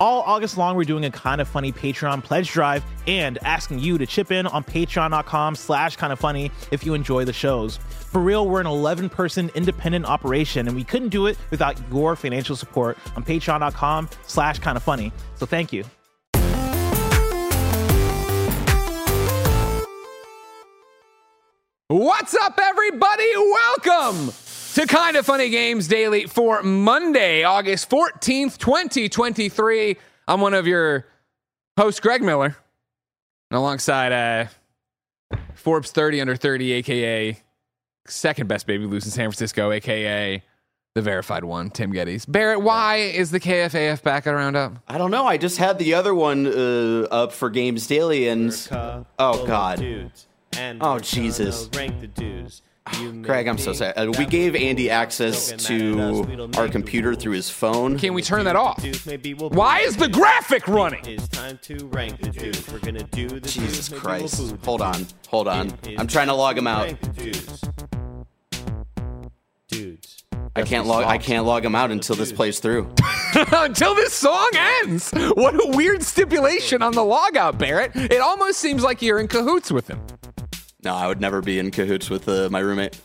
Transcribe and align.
All 0.00 0.22
August 0.22 0.58
long, 0.58 0.74
we're 0.74 0.82
doing 0.82 1.04
a 1.04 1.10
kind 1.10 1.40
of 1.40 1.46
funny 1.46 1.70
Patreon 1.70 2.24
pledge 2.24 2.50
drive 2.50 2.84
and 3.06 3.38
asking 3.44 3.78
you 3.78 3.96
to 3.96 4.06
chip 4.06 4.32
in 4.32 4.44
on 4.48 4.64
patreon.com 4.64 5.54
slash 5.54 5.94
kind 5.94 6.12
of 6.12 6.18
funny 6.18 6.50
if 6.72 6.84
you 6.84 6.94
enjoy 6.94 7.24
the 7.24 7.32
shows. 7.32 7.76
For 7.76 8.20
real, 8.20 8.48
we're 8.48 8.60
an 8.60 8.66
11 8.66 9.08
person 9.08 9.52
independent 9.54 10.06
operation 10.06 10.66
and 10.66 10.76
we 10.76 10.82
couldn't 10.82 11.10
do 11.10 11.26
it 11.26 11.38
without 11.50 11.80
your 11.92 12.16
financial 12.16 12.56
support 12.56 12.98
on 13.14 13.22
patreon.com 13.24 14.10
slash 14.26 14.58
kind 14.58 14.76
of 14.76 14.82
funny. 14.82 15.12
So 15.36 15.46
thank 15.46 15.72
you. 15.72 15.84
What's 21.86 22.34
up, 22.34 22.58
everybody? 22.60 23.30
Welcome 23.36 24.32
to 24.74 24.86
Kind 24.88 25.16
of 25.16 25.24
Funny 25.24 25.50
Games 25.50 25.86
Daily 25.86 26.26
for 26.26 26.60
Monday, 26.64 27.44
August 27.44 27.88
14th, 27.88 28.58
2023. 28.58 29.96
I'm 30.26 30.40
one 30.40 30.52
of 30.52 30.66
your 30.66 31.06
hosts, 31.78 32.00
Greg 32.00 32.22
Miller, 32.22 32.56
and 33.50 33.58
alongside 33.58 34.10
uh, 34.10 35.38
Forbes 35.54 35.92
30 35.92 36.22
under 36.22 36.34
30, 36.34 36.72
aka 36.72 37.38
second 38.08 38.48
best 38.48 38.66
baby 38.66 38.84
loose 38.84 39.04
in 39.04 39.12
San 39.12 39.26
Francisco, 39.26 39.70
aka 39.70 40.42
the 40.96 41.02
verified 41.02 41.44
one, 41.44 41.70
Tim 41.70 41.92
Gettys. 41.92 42.24
Barrett, 42.28 42.60
why 42.60 42.96
is 42.96 43.30
the 43.30 43.38
KFAF 43.38 44.02
back 44.02 44.26
at 44.26 44.34
a 44.34 44.36
roundup? 44.36 44.74
I 44.88 44.98
don't 44.98 45.12
know. 45.12 45.24
I 45.24 45.36
just 45.36 45.58
had 45.58 45.78
the 45.78 45.94
other 45.94 46.16
one 46.16 46.46
uh, 46.48 47.06
up 47.12 47.32
for 47.32 47.48
Games 47.48 47.86
Daily, 47.86 48.26
and 48.26 48.50
oh 48.72 49.46
god, 49.46 49.78
Dudes. 49.78 50.26
And 50.56 50.80
Oh, 50.82 50.98
Jesus. 50.98 51.68
Rank 51.74 52.00
the 52.00 52.06
dudes. 52.08 52.62
You 53.00 53.22
Craig, 53.24 53.46
I'm 53.46 53.58
so 53.58 53.72
may 53.72 53.76
sad. 53.78 53.94
Uh, 53.96 54.12
we 54.18 54.26
gave 54.26 54.54
Andy 54.54 54.90
access 54.90 55.50
joking 55.50 55.96
mad 55.96 56.08
at 56.08 56.10
us. 56.10 56.26
We 56.26 56.36
to 56.36 56.58
our 56.58 56.68
computer 56.68 57.14
through 57.14 57.32
his 57.32 57.48
phone. 57.50 57.98
Can 57.98 58.14
we 58.14 58.22
turn 58.22 58.44
that 58.44 58.56
off? 58.56 58.82
Dudes, 58.82 59.06
maybe 59.06 59.34
we'll 59.34 59.50
Why 59.50 59.80
is 59.80 59.96
the 59.96 60.08
graphic 60.08 60.68
running? 60.68 61.04
It's 61.06 61.28
time 61.28 61.58
to 61.62 61.86
rank 61.88 62.20
the 62.20 62.30
dudes. 62.30 62.70
We're 62.70 62.78
gonna 62.80 63.04
do 63.04 63.28
the 63.28 63.48
Jesus 63.48 63.88
Christ! 63.88 64.38
We'll 64.38 64.48
boo 64.50 64.56
the 64.58 64.64
Hold 64.64 64.82
on, 64.82 65.06
hold 65.28 65.48
on. 65.48 65.72
I'm 65.98 66.06
trying 66.06 66.28
to 66.28 66.34
log 66.34 66.58
him 66.58 66.66
out. 66.66 66.86
rank 66.86 67.16
dudes. 67.16 67.60
Dudes. 69.68 70.24
I 70.56 70.62
can't 70.62 70.86
log. 70.86 71.04
I 71.04 71.18
can't 71.18 71.46
log 71.46 71.64
him 71.64 71.74
out 71.74 71.90
until 71.90 72.14
this 72.16 72.32
plays 72.32 72.60
through. 72.60 72.92
Until 73.50 73.96
this 73.96 74.12
song 74.14 74.48
ends. 74.54 75.10
What 75.34 75.54
a 75.54 75.76
weird 75.76 76.04
stipulation 76.04 76.82
on 76.82 76.92
the 76.92 77.00
logout, 77.00 77.58
Barrett. 77.58 77.90
It 77.96 78.20
almost 78.20 78.60
seems 78.60 78.84
like 78.84 79.02
you're 79.02 79.18
in 79.18 79.26
cahoots 79.26 79.72
with 79.72 79.88
him. 79.88 80.00
No, 80.84 80.94
I 80.94 81.06
would 81.06 81.20
never 81.20 81.40
be 81.40 81.58
in 81.58 81.70
cahoots 81.70 82.10
with 82.10 82.28
uh, 82.28 82.48
my 82.50 82.58
roommate. 82.58 83.00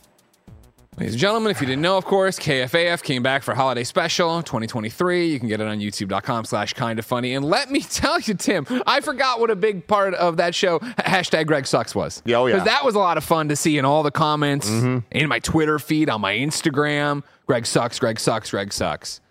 Ladies 0.97 1.13
and 1.13 1.21
gentlemen, 1.21 1.49
if 1.49 1.61
you 1.61 1.67
didn't 1.67 1.81
know, 1.81 1.97
of 1.97 2.03
course, 2.03 2.37
KFAF 2.37 3.01
came 3.03 3.23
back 3.23 3.41
for 3.41 3.55
holiday 3.55 3.85
special 3.85 4.43
2023. 4.43 5.29
You 5.31 5.39
can 5.39 5.47
get 5.47 5.61
it 5.61 5.67
on 5.67 5.79
youtube.com 5.79 6.43
slash 6.43 6.73
kind 6.73 6.99
of 6.99 7.05
funny. 7.05 7.35
And 7.35 7.45
let 7.45 7.71
me 7.71 7.79
tell 7.89 8.19
you, 8.19 8.33
Tim, 8.33 8.67
I 8.85 8.99
forgot 8.99 9.39
what 9.39 9.49
a 9.49 9.55
big 9.55 9.87
part 9.87 10.13
of 10.15 10.35
that 10.37 10.53
show, 10.53 10.79
hashtag 10.79 11.47
Greg 11.47 11.65
Sucks 11.65 11.95
was. 11.95 12.21
Yeah, 12.25 12.37
oh, 12.37 12.47
yeah. 12.47 12.55
Because 12.55 12.67
that 12.67 12.83
was 12.83 12.95
a 12.95 12.99
lot 12.99 13.15
of 13.15 13.23
fun 13.23 13.47
to 13.47 13.55
see 13.55 13.77
in 13.77 13.85
all 13.85 14.03
the 14.03 14.11
comments, 14.11 14.67
in 14.67 15.29
my 15.29 15.39
Twitter 15.39 15.79
feed, 15.79 16.09
on 16.09 16.19
my 16.19 16.35
Instagram. 16.35 17.23
Greg 17.47 17.65
sucks, 17.65 17.97
Greg 17.97 18.19
sucks, 18.19 18.51
Greg 18.51 18.73
sucks. 18.73 19.21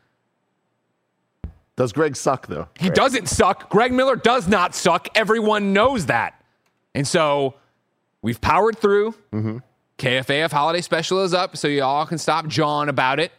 Does 1.76 1.92
Greg 1.92 2.16
suck 2.16 2.46
though? 2.46 2.68
He 2.80 2.88
doesn't 2.88 3.28
suck. 3.28 3.68
Greg 3.68 3.92
Miller 3.92 4.16
does 4.16 4.48
not 4.48 4.74
suck. 4.74 5.06
Everyone 5.14 5.74
knows 5.74 6.06
that. 6.06 6.42
And 6.94 7.06
so 7.06 7.54
we've 8.22 8.40
powered 8.40 8.78
through. 8.78 9.14
Mm-hmm. 9.32 9.58
KFAF 9.98 10.52
holiday 10.52 10.80
special 10.80 11.24
is 11.24 11.34
up, 11.34 11.56
so 11.56 11.66
you 11.66 11.82
all 11.82 12.06
can 12.06 12.18
stop 12.18 12.46
jawing 12.46 12.88
about 12.88 13.18
it. 13.18 13.32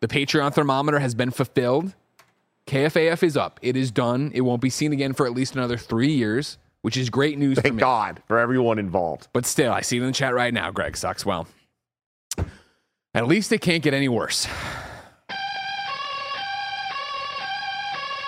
The 0.00 0.08
Patreon 0.08 0.54
thermometer 0.54 0.98
has 0.98 1.14
been 1.14 1.30
fulfilled. 1.30 1.94
KFAF 2.66 3.22
is 3.22 3.36
up. 3.36 3.60
It 3.62 3.76
is 3.76 3.90
done. 3.90 4.32
It 4.34 4.40
won't 4.40 4.62
be 4.62 4.70
seen 4.70 4.92
again 4.92 5.12
for 5.12 5.26
at 5.26 5.32
least 5.32 5.54
another 5.54 5.76
three 5.76 6.12
years, 6.12 6.58
which 6.82 6.96
is 6.96 7.10
great 7.10 7.38
news 7.38 7.56
for 7.56 7.62
Thank 7.62 7.76
me. 7.76 7.80
God 7.80 8.22
for 8.26 8.38
everyone 8.38 8.78
involved. 8.78 9.28
But 9.32 9.46
still, 9.46 9.72
I 9.72 9.82
see 9.82 9.98
it 9.98 10.00
in 10.00 10.06
the 10.06 10.12
chat 10.12 10.34
right 10.34 10.52
now. 10.52 10.70
Greg 10.70 10.96
sucks. 10.96 11.24
Well, 11.24 11.46
at 13.14 13.28
least 13.28 13.52
it 13.52 13.60
can't 13.60 13.82
get 13.82 13.94
any 13.94 14.08
worse. 14.08 14.48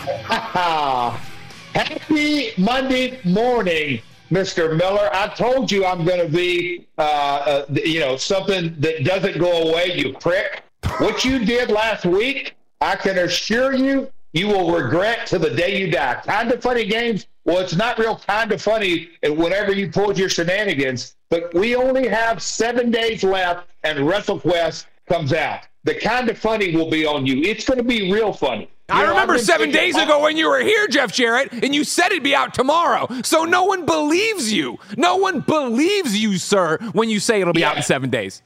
Happy 1.74 2.52
Monday 2.56 3.20
morning, 3.24 4.00
Mr. 4.30 4.74
Miller. 4.74 5.10
I 5.12 5.28
told 5.28 5.70
you 5.70 5.84
I'm 5.84 6.06
going 6.06 6.26
to 6.26 6.32
be, 6.32 6.86
uh, 6.96 7.02
uh, 7.02 7.66
you 7.84 8.00
know, 8.00 8.16
something 8.16 8.74
that 8.78 9.04
doesn't 9.04 9.38
go 9.38 9.68
away, 9.68 9.92
you 9.94 10.14
prick. 10.14 10.62
What 10.98 11.22
you 11.22 11.44
did 11.44 11.70
last 11.70 12.06
week, 12.06 12.56
I 12.80 12.96
can 12.96 13.18
assure 13.18 13.74
you, 13.74 14.10
you 14.32 14.48
will 14.48 14.72
regret 14.72 15.26
to 15.28 15.38
the 15.38 15.50
day 15.50 15.78
you 15.78 15.90
die. 15.90 16.22
Kind 16.24 16.50
of 16.50 16.62
funny 16.62 16.86
games. 16.86 17.26
Well, 17.44 17.58
it's 17.58 17.76
not 17.76 17.98
real 17.98 18.16
kind 18.16 18.52
of 18.52 18.62
funny 18.62 19.10
whenever 19.22 19.72
you 19.74 19.90
pulled 19.90 20.16
your 20.16 20.30
shenanigans, 20.30 21.14
but 21.28 21.52
we 21.52 21.76
only 21.76 22.08
have 22.08 22.42
seven 22.42 22.90
days 22.90 23.22
left 23.22 23.68
and 23.84 23.98
WrestleQuest 23.98 24.86
comes 25.10 25.34
out. 25.34 25.60
The 25.84 25.94
kind 25.94 26.30
of 26.30 26.38
funny 26.38 26.74
will 26.74 26.90
be 26.90 27.04
on 27.04 27.26
you. 27.26 27.42
It's 27.42 27.66
going 27.66 27.78
to 27.78 27.84
be 27.84 28.10
real 28.10 28.32
funny. 28.32 28.70
I 28.90 29.08
remember 29.08 29.38
seven 29.38 29.70
days 29.70 29.94
oh. 29.96 30.02
ago 30.02 30.22
when 30.22 30.36
you 30.36 30.48
were 30.48 30.60
here, 30.60 30.88
Jeff 30.88 31.12
Jarrett, 31.12 31.52
and 31.52 31.74
you 31.74 31.84
said 31.84 32.06
it'd 32.06 32.22
be 32.22 32.34
out 32.34 32.54
tomorrow. 32.54 33.08
So 33.22 33.44
no 33.44 33.64
one 33.64 33.86
believes 33.86 34.52
you. 34.52 34.78
No 34.96 35.16
one 35.16 35.40
believes 35.40 36.16
you, 36.16 36.38
sir, 36.38 36.78
when 36.92 37.08
you 37.08 37.20
say 37.20 37.40
it'll 37.40 37.52
be 37.52 37.64
out 37.64 37.76
in 37.76 37.82
seven 37.82 38.10
days. 38.10 38.42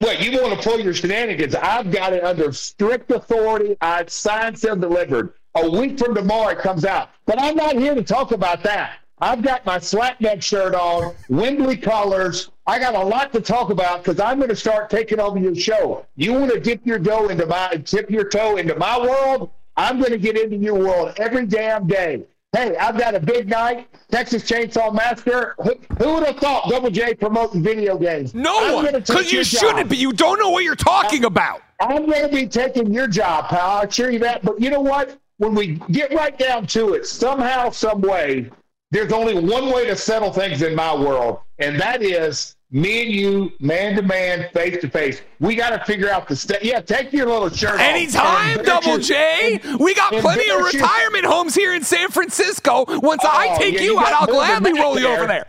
Wait, 0.00 0.20
you 0.20 0.40
want 0.40 0.60
to 0.60 0.68
pull 0.68 0.78
your 0.78 0.94
shenanigans? 0.94 1.56
I've 1.56 1.90
got 1.90 2.12
it 2.12 2.22
under 2.22 2.52
strict 2.52 3.10
authority. 3.10 3.76
I've 3.80 4.10
signed, 4.10 4.56
sealed, 4.58 4.80
delivered. 4.80 5.34
A 5.56 5.68
week 5.68 5.98
from 5.98 6.14
tomorrow 6.14 6.50
it 6.50 6.58
comes 6.58 6.84
out. 6.84 7.10
But 7.26 7.40
I'm 7.40 7.56
not 7.56 7.74
here 7.74 7.94
to 7.94 8.02
talk 8.02 8.30
about 8.30 8.62
that. 8.62 8.98
I've 9.20 9.42
got 9.42 9.66
my 9.66 9.78
slackneck 9.78 10.40
shirt 10.40 10.74
on, 10.74 11.14
Wembley 11.28 11.76
colors. 11.76 12.50
I 12.66 12.78
got 12.78 12.94
a 12.94 13.02
lot 13.02 13.32
to 13.32 13.40
talk 13.40 13.70
about 13.70 14.04
because 14.04 14.20
I'm 14.20 14.38
going 14.38 14.50
to 14.50 14.56
start 14.56 14.90
taking 14.90 15.18
over 15.18 15.38
your 15.38 15.56
show. 15.56 16.06
You 16.14 16.34
want 16.34 16.52
to 16.52 16.60
dip 16.60 16.86
your 16.86 17.00
toe 17.00 17.28
into 17.28 17.46
my 17.46 17.82
dip 17.84 18.10
your 18.10 18.28
toe 18.28 18.56
into 18.58 18.76
my 18.76 19.00
world? 19.00 19.50
I'm 19.78 19.98
going 20.00 20.10
to 20.10 20.18
get 20.18 20.36
into 20.36 20.56
your 20.56 20.74
world 20.74 21.14
every 21.18 21.46
damn 21.46 21.86
day. 21.86 22.24
Hey, 22.52 22.76
I've 22.76 22.98
got 22.98 23.14
a 23.14 23.20
big 23.20 23.48
night, 23.48 23.86
Texas 24.10 24.42
Chainsaw 24.42 24.92
Massacre. 24.92 25.54
Who, 25.58 25.74
who 25.98 26.14
would 26.14 26.26
have 26.26 26.38
thought 26.38 26.68
Double 26.68 26.90
J 26.90 27.14
promoting 27.14 27.62
video 27.62 27.96
games? 27.96 28.34
No 28.34 28.58
I'm 28.58 28.74
one, 28.74 28.92
because 28.92 29.30
you 29.30 29.44
job. 29.44 29.60
shouldn't 29.60 29.88
be. 29.88 29.96
You 29.96 30.12
don't 30.12 30.40
know 30.40 30.50
what 30.50 30.64
you're 30.64 30.74
talking 30.74 31.24
about. 31.24 31.62
I'm 31.80 32.06
going 32.06 32.28
to 32.28 32.34
be 32.34 32.48
taking 32.48 32.92
your 32.92 33.06
job, 33.06 33.50
pal. 33.50 33.78
I 33.78 33.82
assure 33.84 34.10
you 34.10 34.18
that. 34.20 34.42
But 34.42 34.60
you 34.60 34.70
know 34.70 34.80
what? 34.80 35.16
When 35.36 35.54
we 35.54 35.80
get 35.92 36.12
right 36.12 36.36
down 36.36 36.66
to 36.68 36.94
it, 36.94 37.06
somehow, 37.06 37.70
some 37.70 38.00
way, 38.00 38.50
there's 38.90 39.12
only 39.12 39.38
one 39.38 39.70
way 39.70 39.86
to 39.86 39.94
settle 39.94 40.32
things 40.32 40.62
in 40.62 40.74
my 40.74 40.92
world, 40.92 41.38
and 41.60 41.78
that 41.78 42.02
is 42.02 42.56
me 42.70 43.02
and 43.02 43.10
you, 43.12 43.52
man 43.60 43.96
to 43.96 44.02
man, 44.02 44.48
face 44.52 44.80
to 44.82 44.90
face. 44.90 45.22
We 45.40 45.54
got 45.56 45.70
to 45.70 45.82
figure 45.84 46.10
out 46.10 46.28
the 46.28 46.36
step. 46.36 46.60
Yeah, 46.62 46.80
take 46.80 47.12
your 47.12 47.26
little 47.26 47.48
shirt 47.48 47.74
off. 47.74 47.80
Anytime, 47.80 48.58
And 48.58 48.66
Double 48.66 48.98
J. 48.98 49.60
your- 49.64 49.78
We 49.78 49.94
got 49.94 50.12
plenty 50.12 50.50
of 50.50 50.62
retirement 50.62 51.24
homes 51.24 51.54
here 51.54 51.74
in 51.74 51.82
San 51.82 52.10
Francisco. 52.10 52.84
Once 53.00 53.24
I 53.24 53.48
Oh, 53.54 53.58
take 53.58 53.74
yeah, 53.74 53.80
you, 53.80 53.92
you 53.94 53.98
out, 54.00 54.12
I'll 54.12 54.26
gladly 54.26 54.78
roll 54.78 54.98
you 54.98 55.06
over 55.06 55.26
there. 55.26 55.46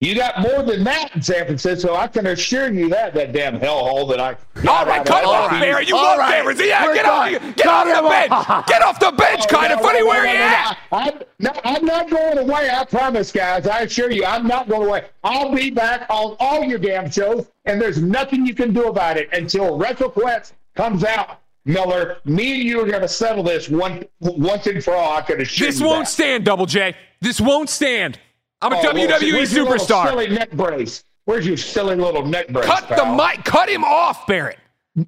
There. 0.00 0.08
You 0.10 0.14
got 0.14 0.40
more 0.40 0.62
than 0.62 0.84
that 0.84 1.14
in 1.16 1.22
San 1.22 1.46
Francisco. 1.46 1.94
I 1.94 2.06
can 2.06 2.26
assure 2.26 2.70
you 2.72 2.88
that, 2.90 3.14
that 3.14 3.32
damn 3.32 3.58
hellhole 3.58 4.08
that 4.10 4.20
I. 4.20 4.36
All 4.68 4.84
right, 4.84 5.04
cut 5.06 5.22
him 5.22 5.30
off 5.30 5.50
there. 5.60 5.80
You 5.82 5.96
All 5.96 6.02
love 6.04 6.18
right. 6.18 6.34
favorites. 6.38 6.60
Yeah, 6.64 6.84
We're 6.84 6.94
get 6.94 7.06
off, 7.06 7.30
get 7.30 7.56
Cut 7.56 7.88
off 7.88 8.02
the 8.02 8.08
bench. 8.08 8.66
Get 8.66 8.82
off 8.82 9.00
the 9.00 9.12
bench. 9.12 9.42
Oh, 9.44 9.54
kind 9.54 9.72
of 9.72 9.80
funny. 9.80 10.00
no, 10.00 10.06
Where 10.06 10.24
no, 10.24 10.32
you 10.32 10.38
no, 10.38 10.44
at? 10.44 10.78
no. 10.92 10.98
I'm, 10.98 11.20
no, 11.38 11.60
I'm 11.64 11.84
not 11.84 12.10
going 12.10 12.38
away. 12.38 12.68
I 12.70 12.84
promise, 12.84 13.32
guys. 13.32 13.66
I 13.66 13.80
assure 13.80 14.10
you, 14.10 14.24
I'm 14.24 14.46
not 14.46 14.68
going 14.68 14.86
away. 14.86 15.06
I'll 15.24 15.54
be 15.54 15.70
back 15.70 16.06
on 16.10 16.36
all 16.40 16.62
your 16.64 16.78
damn 16.78 17.10
shows, 17.10 17.48
and 17.64 17.80
there's 17.80 18.00
nothing 18.02 18.44
you 18.46 18.54
can 18.54 18.72
do 18.74 18.84
about 18.88 19.16
it 19.16 19.28
until 19.32 19.78
WrestleQuest 19.78 20.52
comes 20.74 21.04
out. 21.04 21.40
Miller, 21.64 22.18
me 22.24 22.52
and 22.54 22.62
you 22.62 22.80
are 22.80 22.86
going 22.86 23.00
to 23.00 23.08
settle 23.08 23.42
this 23.42 23.68
one, 23.68 24.04
once 24.20 24.68
and 24.68 24.84
for 24.84 24.94
all. 24.94 25.16
I 25.16 25.22
can 25.22 25.40
assure 25.40 25.66
This 25.66 25.80
you 25.80 25.80
This 25.86 25.90
won't 25.90 26.04
that. 26.04 26.10
stand, 26.12 26.44
Double 26.44 26.64
J. 26.66 26.94
This 27.20 27.40
won't 27.40 27.68
stand. 27.68 28.20
I'm 28.66 28.72
a 28.72 28.76
Oh, 28.78 28.92
WWE 28.92 29.32
where's 29.32 29.52
your 29.52 29.66
superstar. 29.66 30.08
Silly 30.08 30.28
neck 30.28 30.50
brace. 30.52 31.04
Where's 31.24 31.46
your 31.46 31.56
silly 31.56 31.96
little 31.96 32.24
neck 32.24 32.48
brace? 32.48 32.66
Cut 32.66 32.88
the 32.88 33.04
mic. 33.04 33.44
Cut 33.44 33.68
him 33.68 33.84
off, 33.84 34.26
Barrett. 34.26 34.58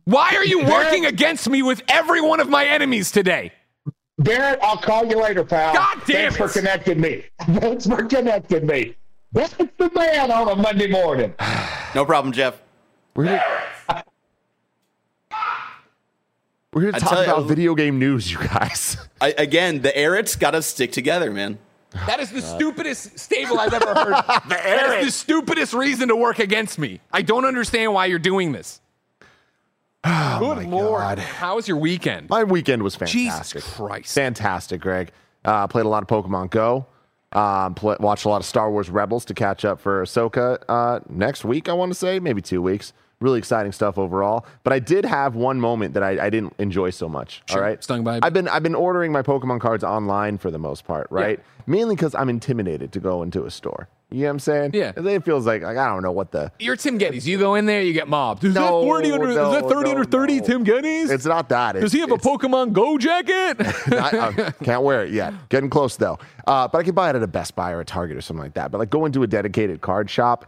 Why 0.05 0.35
are 0.37 0.45
you 0.45 0.65
working 0.65 1.07
against 1.07 1.49
me 1.49 1.63
with 1.63 1.83
every 1.89 2.21
one 2.21 2.41
of 2.41 2.49
my 2.49 2.65
enemies 2.67 3.11
today? 3.11 3.53
Barrett, 4.19 4.59
I'll 4.63 4.77
call 4.77 5.07
you 5.07 5.21
later, 5.23 5.45
pal. 5.45 5.73
God 5.75 6.03
damn 6.07 6.33
Thanks 6.33 6.35
it. 6.35 6.39
for 6.39 6.49
connecting 6.49 7.01
me. 7.01 7.25
Thanks 7.43 7.87
for 7.87 8.05
connecting 8.05 8.67
me. 8.67 8.97
That's 9.33 9.53
the 9.55 9.91
man 9.95 10.31
on 10.31 10.49
a 10.49 10.57
Monday 10.57 10.89
morning. 10.89 11.35
No 11.95 12.05
problem, 12.05 12.33
Jeff. 12.35 12.61
We're 13.17 13.25
here, 13.25 13.43
we're 16.73 16.83
here 16.83 16.93
to 16.93 17.01
talk 17.01 17.11
tell 17.11 17.25
you- 17.25 17.33
about 17.33 17.47
video 17.49 17.75
game 17.75 17.99
news, 17.99 18.31
you 18.31 18.39
guys. 18.39 18.99
I, 19.21 19.35
again, 19.39 19.81
the 19.81 19.97
Erits 19.97 20.37
got 20.37 20.51
to 20.51 20.61
stick 20.63 20.93
together, 20.93 21.31
man. 21.31 21.59
That 22.07 22.21
is 22.21 22.31
the 22.31 22.43
stupidest 22.43 23.19
stable 23.19 23.59
I've 23.59 23.73
ever 23.73 23.95
heard. 23.95 24.13
that 24.49 24.99
is 25.01 25.07
the 25.07 25.11
stupidest 25.11 25.73
reason 25.73 26.09
to 26.09 26.17
work 26.17 26.39
against 26.39 26.79
me. 26.79 27.01
I 27.13 27.23
don't 27.23 27.45
understand 27.45 27.95
why 27.95 28.07
you're 28.07 28.19
doing 28.19 28.53
this. 28.53 28.81
Oh 30.05 30.55
Good 30.55 30.69
lord. 30.69 31.19
How 31.19 31.57
was 31.57 31.67
your 31.67 31.79
weekend? 31.79 32.31
My 32.31 32.45
weekend 32.45 32.83
was 32.85 32.95
fantastic. 32.95 33.63
Jesus 33.63 33.75
Christ. 33.75 34.15
Fantastic, 34.15 34.81
Greg. 34.81 35.11
Uh, 35.45 35.67
played 35.67 35.85
a 35.85 35.89
lot 35.89 36.03
of 36.03 36.09
Pokemon 36.09 36.51
Go. 36.51 36.87
Um, 37.33 37.75
watched 37.83 38.25
a 38.25 38.29
lot 38.29 38.41
of 38.41 38.47
Star 38.47 38.71
Wars 38.71 38.89
Rebels 38.89 39.25
to 39.27 39.35
catch 39.35 39.65
up 39.65 39.81
for 39.81 40.03
Ahsoka 40.03 40.63
uh, 40.69 41.01
next 41.09 41.45
week, 41.45 41.69
I 41.69 41.73
want 41.73 41.91
to 41.91 41.99
say, 41.99 42.21
maybe 42.21 42.41
two 42.41 42.63
weeks. 42.63 42.93
Really 43.21 43.39
exciting 43.39 43.73
stuff 43.73 43.99
overall. 43.99 44.47
But 44.63 44.73
I 44.73 44.79
did 44.79 45.05
have 45.05 45.35
one 45.35 45.61
moment 45.61 45.95
that 45.95 46.05
I, 46.05 46.27
I 46.27 46.31
didn't 46.31 46.55
enjoy 46.59 46.91
so 46.91 47.09
much. 47.09 47.43
Sure. 47.47 47.59
All 47.59 47.65
right, 47.65 47.83
Stung 47.83 48.05
by 48.05 48.21
I've 48.23 48.33
been 48.33 48.47
I've 48.49 48.63
been 48.63 48.77
ordering 48.77 49.11
my 49.11 49.23
Pokemon 49.23 49.61
cards 49.61 49.83
online 49.83 50.39
for 50.39 50.51
the 50.53 50.59
most 50.59 50.85
part, 50.85 51.09
right? 51.11 51.41
Mainly 51.67 51.97
because 51.97 52.15
I'm 52.15 52.29
intimidated 52.29 52.93
to 52.93 53.01
go 53.01 53.23
into 53.23 53.45
a 53.45 53.51
store. 53.51 53.89
You 54.11 54.21
know 54.21 54.25
what 54.27 54.31
I'm 54.31 54.39
saying? 54.39 54.71
Yeah. 54.73 54.93
It 54.97 55.25
feels 55.25 55.45
like, 55.45 55.61
like 55.61 55.77
I 55.77 55.87
don't 55.87 56.03
know 56.03 56.13
what 56.13 56.31
the 56.33 56.51
You're 56.59 56.77
Tim 56.77 56.99
Gettys. 56.99 57.27
You 57.27 57.37
go 57.39 57.57
in 57.57 57.67
there, 57.67 57.83
you 57.83 57.93
get 57.93 58.09
mobbed. 58.09 58.43
Is 58.43 58.55
No, 58.55 58.81
that 58.81 58.87
40 58.87 59.13
under, 59.13 59.27
no, 59.35 59.53
is 59.53 59.63
that 59.63 59.69
30 59.69 59.85
no, 59.85 59.91
under 59.99 60.05
30, 60.05 60.37
no. 60.41 60.47
Tim 60.47 60.65
Gettys? 60.65 61.11
It's 61.11 61.27
not 61.27 61.51
that. 61.51 61.75
Does 61.75 61.93
he 61.93 61.99
have 62.01 62.11
a 62.11 62.17
Pokemon 62.17 62.73
Go 62.73 62.97
jacket? 62.97 63.57
I, 63.93 64.29
I 64.47 64.51
can't 64.65 64.83
wear 64.83 65.05
it 65.05 65.13
yet. 65.13 65.35
Getting 65.51 65.69
close 65.69 65.97
though. 65.97 66.19
Uh, 66.47 66.69
but 66.69 66.79
I 66.79 66.83
can 66.85 66.95
buy 66.95 67.11
it 67.11 67.17
at 67.17 67.23
a 67.23 67.27
Best 67.27 67.55
Buy 67.55 67.73
or 67.73 67.81
a 67.81 67.85
Target 67.85 68.17
or 68.17 68.23
something 68.23 68.43
like 68.43 68.55
that. 68.55 68.71
But 68.71 68.79
like 68.79 68.89
go 68.91 69.05
into 69.05 69.23
a 69.23 69.27
dedicated 69.27 69.83
card 69.83 70.09
shop, 70.09 70.47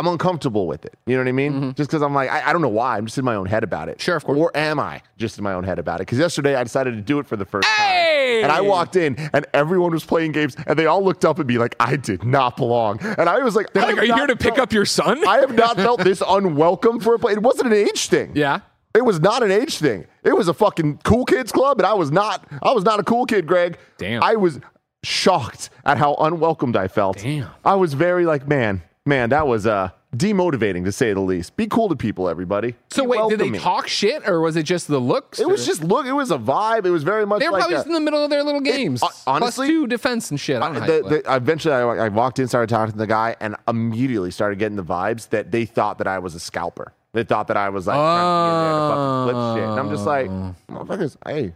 I'm 0.00 0.06
uncomfortable 0.08 0.66
with 0.66 0.84
it. 0.86 0.94
You 1.06 1.14
know 1.16 1.22
what 1.22 1.28
I 1.28 1.32
mean? 1.32 1.74
Just 1.74 1.90
because 1.90 2.02
I'm 2.02 2.14
like, 2.14 2.30
I, 2.30 2.48
I 2.48 2.52
don't 2.52 2.62
know 2.62 2.68
why. 2.68 2.96
I'm 2.96 3.04
just 3.06 3.18
in 3.18 3.24
my 3.24 3.34
own 3.34 3.46
head 3.46 3.62
about 3.62 3.88
it. 3.88 3.98
Mm-hmm. 3.98 4.02
Sure, 4.04 4.16
of 4.16 4.24
course. 4.24 4.38
Or 4.38 4.56
am 4.56 4.80
I 4.80 5.02
just 5.18 5.36
in 5.38 5.44
my 5.44 5.52
own 5.52 5.64
head 5.64 5.78
about 5.78 5.96
it? 6.00 6.06
Because 6.06 6.18
yesterday 6.18 6.54
I 6.56 6.64
decided 6.64 6.94
to 6.94 7.00
do 7.02 7.18
it 7.18 7.26
for 7.26 7.36
the 7.36 7.44
first 7.44 7.68
Hey! 7.68 8.40
time. 8.42 8.44
And 8.44 8.52
I 8.52 8.60
walked 8.62 8.96
in 8.96 9.16
and 9.34 9.46
everyone 9.52 9.92
was 9.92 10.04
playing 10.04 10.32
games 10.32 10.56
and 10.66 10.78
they 10.78 10.86
all 10.86 11.04
looked 11.04 11.24
up 11.24 11.38
at 11.38 11.46
me 11.46 11.58
like 11.58 11.76
I 11.78 11.96
did 11.96 12.24
not 12.24 12.56
belong. 12.56 12.98
And 13.00 13.28
I 13.28 13.38
was 13.40 13.54
like, 13.54 13.72
They're 13.72 13.82
I 13.82 13.86
like, 13.88 13.98
are 13.98 14.04
you 14.04 14.14
here 14.14 14.26
to 14.26 14.36
pick 14.36 14.54
felt- 14.54 14.58
up 14.68 14.72
your 14.72 14.86
son? 14.86 15.26
I 15.28 15.38
have 15.38 15.54
not 15.54 15.76
felt 15.76 16.00
this 16.04 16.22
unwelcome 16.26 17.00
for 17.00 17.14
a 17.14 17.18
play. 17.18 17.32
It 17.32 17.42
wasn't 17.42 17.66
an 17.68 17.74
age 17.74 18.08
thing. 18.08 18.32
yeah. 18.34 18.60
It 18.92 19.04
was 19.04 19.20
not 19.20 19.44
an 19.44 19.52
age 19.52 19.78
thing. 19.78 20.06
It 20.24 20.32
was 20.36 20.48
a 20.48 20.54
fucking 20.54 20.98
cool 21.04 21.24
kids 21.24 21.52
club, 21.52 21.78
and 21.78 21.86
I 21.86 21.92
was 21.92 22.10
not. 22.10 22.44
I 22.60 22.72
was 22.72 22.82
not 22.82 22.98
a 22.98 23.04
cool 23.04 23.24
kid, 23.24 23.46
Greg. 23.46 23.78
Damn. 23.98 24.20
I 24.20 24.34
was 24.34 24.58
shocked 25.04 25.70
at 25.84 25.96
how 25.96 26.14
unwelcomed 26.16 26.76
I 26.76 26.88
felt. 26.88 27.18
Damn. 27.18 27.48
I 27.64 27.74
was 27.76 27.94
very 27.94 28.26
like, 28.26 28.48
man, 28.48 28.82
man, 29.10 29.28
that 29.30 29.46
was 29.46 29.66
uh 29.66 29.90
demotivating 30.16 30.84
to 30.84 30.90
say 30.92 31.12
the 31.12 31.20
least. 31.20 31.56
Be 31.56 31.66
cool 31.66 31.88
to 31.90 31.94
people, 31.96 32.28
everybody. 32.28 32.74
So 32.90 33.02
Be 33.02 33.08
wait, 33.08 33.28
did 33.28 33.38
they 33.38 33.58
talk 33.58 33.86
shit 33.86 34.26
or 34.26 34.40
was 34.40 34.56
it 34.56 34.62
just 34.64 34.88
the 34.88 34.98
looks? 34.98 35.38
It 35.38 35.48
was 35.48 35.62
or- 35.62 35.66
just 35.66 35.84
look. 35.84 36.06
It 36.06 36.12
was 36.12 36.30
a 36.30 36.38
vibe. 36.38 36.84
It 36.86 36.90
was 36.90 37.02
very 37.04 37.26
much 37.26 37.40
They 37.40 37.46
were 37.48 37.52
like 37.52 37.60
probably 37.60 37.74
a- 37.74 37.78
just 37.78 37.86
in 37.86 37.92
the 37.92 38.00
middle 38.00 38.24
of 38.24 38.30
their 38.30 38.42
little 38.42 38.60
games. 38.60 39.02
uh, 39.02 39.08
honestly- 39.26 39.66
Plus 39.66 39.68
two 39.68 39.86
defense 39.86 40.30
and 40.30 40.40
shit. 40.40 40.56
I 40.56 40.60
don't 40.60 40.74
know 40.74 40.80
how 40.80 40.86
the, 40.86 41.22
the, 41.22 41.36
eventually, 41.36 41.74
I, 41.74 41.82
I 42.06 42.08
walked 42.08 42.38
in, 42.38 42.48
started 42.48 42.68
talking 42.70 42.92
to 42.92 42.98
the 42.98 43.06
guy, 43.06 43.36
and 43.40 43.54
immediately 43.68 44.30
started 44.30 44.58
getting 44.58 44.76
the 44.76 44.82
vibes 44.84 45.28
that 45.28 45.50
they 45.52 45.64
thought 45.66 45.98
that 45.98 46.06
I 46.08 46.18
was 46.18 46.34
a 46.34 46.40
scalper. 46.40 46.92
They 47.12 47.22
thought 47.24 47.46
that 47.48 47.56
I 47.56 47.68
was 47.68 47.86
like 47.86 47.96
trying 47.96 48.16
to 48.24 48.46
get 48.46 48.56
in 48.56 48.62
there 48.64 48.72
to 48.72 49.24
flip 49.24 49.62
shit. 49.62 49.70
And 49.70 49.80
I'm 49.80 49.90
just 49.90 50.06
like, 50.06 50.28
Oh. 50.30 50.54
motherfuckers, 50.70 51.16
hey, 51.26 51.54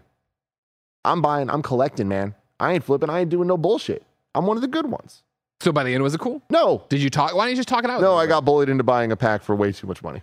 I'm 1.05 1.23
buying, 1.23 1.51
I'm 1.51 1.63
collecting, 1.63 2.09
man. 2.09 2.35
I 2.61 2.73
ain't 2.73 2.85
flipping. 2.85 3.11
I 3.11 3.21
ain't 3.21 3.31
doing 3.31 3.49
no 3.49 3.57
bullshit. 3.57 4.05
I'm 4.35 4.47
one 4.47 4.57
of 4.57 4.61
the 4.63 4.69
good 4.69 4.87
ones. 4.87 5.23
So 5.65 5.73
by 5.73 5.83
the 5.83 5.93
end, 5.95 6.03
was 6.03 6.15
it 6.15 6.21
cool? 6.21 6.41
No, 6.51 6.85
Did 6.89 7.01
you 7.03 7.11
talk? 7.11 7.35
Why 7.35 7.47
didn't 7.47 7.53
you 7.57 7.57
just 7.57 7.69
talk 7.69 7.83
it 7.85 7.91
out? 7.91 8.01
no, 8.01 8.17
I 8.17 8.27
got 8.27 8.45
bullied 8.45 8.69
into 8.69 8.85
buying 8.85 9.11
a 9.13 9.17
pack 9.17 9.43
for 9.43 9.57
way 9.57 9.73
too 9.73 9.87
much 9.87 10.03
money. 10.03 10.23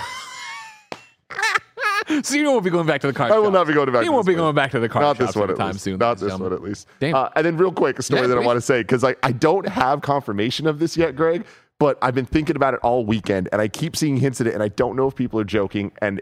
So 2.22 2.36
you 2.36 2.45
won't 2.45 2.63
be 2.63 2.69
going 2.69 2.86
back 2.86 3.01
to 3.01 3.07
the 3.07 3.13
car. 3.13 3.31
I 3.31 3.38
will 3.39 3.45
shop. 3.45 3.54
not 3.54 3.68
be 3.68 3.74
going 3.74 3.92
back. 3.92 4.04
You 4.04 4.10
to 4.10 4.12
won't 4.12 4.27
be 4.27 4.33
one. 4.33 4.44
going 4.44 4.56
back 4.56 4.69
to 4.72 4.80
the 4.80 4.88
car 4.88 5.01
Not 5.01 5.18
this 5.18 5.36
one 5.36 5.45
at 5.45 5.50
anytime 5.51 5.72
least. 5.72 5.83
soon. 5.83 5.98
Not 5.98 6.19
this 6.19 6.38
one 6.38 6.54
at 6.54 6.62
least. 6.62 6.88
Damn. 7.00 7.16
Uh, 7.16 7.30
and 7.36 7.44
then 7.45 7.57
real 7.57 7.72
quick, 7.72 7.98
a 7.98 8.04
story 8.04 8.22
Yeah, 8.22 8.27
that 8.27 8.38
I 8.38 8.42
want 8.42 8.57
to 8.57 8.62
say 8.62 8.81
because 8.83 9.01
like 9.01 9.18
I 9.24 9.31
don't 9.31 9.68
have 9.68 10.01
confirmation 10.01 10.68
of 10.68 10.78
this 10.78 10.95
yet, 10.95 11.16
Greg, 11.16 11.45
but 11.80 11.98
I've 12.04 12.13
been 12.13 12.28
thinking 12.28 12.56
about 12.56 12.75
it 12.75 12.80
all 12.83 13.06
weekend, 13.06 13.50
and 13.51 13.60
I 13.60 13.68
keep 13.68 13.95
seeing 13.95 14.18
hints 14.18 14.39
at 14.39 14.45
it, 14.45 14.54
and 14.54 14.62
I 14.62 14.68
don't 14.68 14.95
know 14.95 15.07
if 15.07 15.16
people 15.16 15.39
are 15.39 15.44
joking, 15.45 15.94
and 16.00 16.21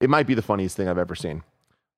it 0.00 0.08
might 0.08 0.28
be 0.28 0.34
the 0.34 0.42
funniest 0.42 0.76
thing 0.76 0.86
I've 0.88 0.96
ever 0.98 1.16
seen. 1.16 1.42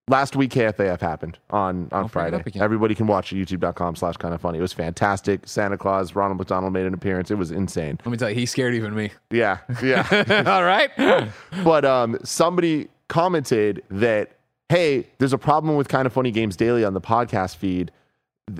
Last 0.08 0.36
week, 0.36 0.52
KFAF 0.52 1.00
happened 1.00 1.38
on, 1.50 1.88
on 1.92 2.06
it 2.06 2.08
Friday. 2.08 2.42
Everybody 2.56 2.94
can 2.94 3.06
watch 3.06 3.32
it, 3.32 3.36
youtube.com 3.36 3.96
slash 3.96 4.16
kind 4.16 4.34
of 4.34 4.40
funny. 4.40 4.58
It 4.58 4.62
was 4.62 4.72
fantastic. 4.72 5.46
Santa 5.46 5.76
Claus, 5.76 6.14
Ronald 6.14 6.38
McDonald 6.38 6.72
made 6.72 6.86
an 6.86 6.94
appearance. 6.94 7.30
It 7.30 7.36
was 7.36 7.50
insane. 7.50 7.98
Let 8.04 8.10
me 8.10 8.16
tell 8.16 8.30
you, 8.30 8.34
he 8.34 8.46
scared 8.46 8.74
even 8.74 8.94
me. 8.94 9.10
Yeah, 9.30 9.58
yeah. 9.82 10.44
All 10.46 10.64
right. 10.64 10.90
but 11.64 11.84
um, 11.84 12.18
somebody 12.24 12.88
commented 13.08 13.82
that, 13.90 14.32
hey, 14.70 15.06
there's 15.18 15.34
a 15.34 15.38
problem 15.38 15.76
with 15.76 15.88
Kind 15.88 16.06
of 16.06 16.12
Funny 16.12 16.30
Games 16.30 16.56
Daily 16.56 16.84
on 16.84 16.94
the 16.94 17.00
podcast 17.00 17.56
feed. 17.56 17.90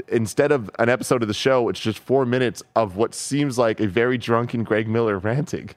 Instead 0.09 0.53
of 0.53 0.71
an 0.79 0.91
episode 0.91 1.23
of 1.23 1.29
the 1.29 1.35
show, 1.35 1.71
it's 1.71 1.81
just 1.81 1.99
four 1.99 2.27
minutes 2.27 2.63
of 2.77 2.97
what 2.97 3.15
seems 3.15 3.57
like 3.57 3.81
a 3.81 3.87
very 3.87 4.19
drunken 4.19 4.63
Greg 4.63 4.87
Miller 4.87 5.19
ranting. 5.19 5.71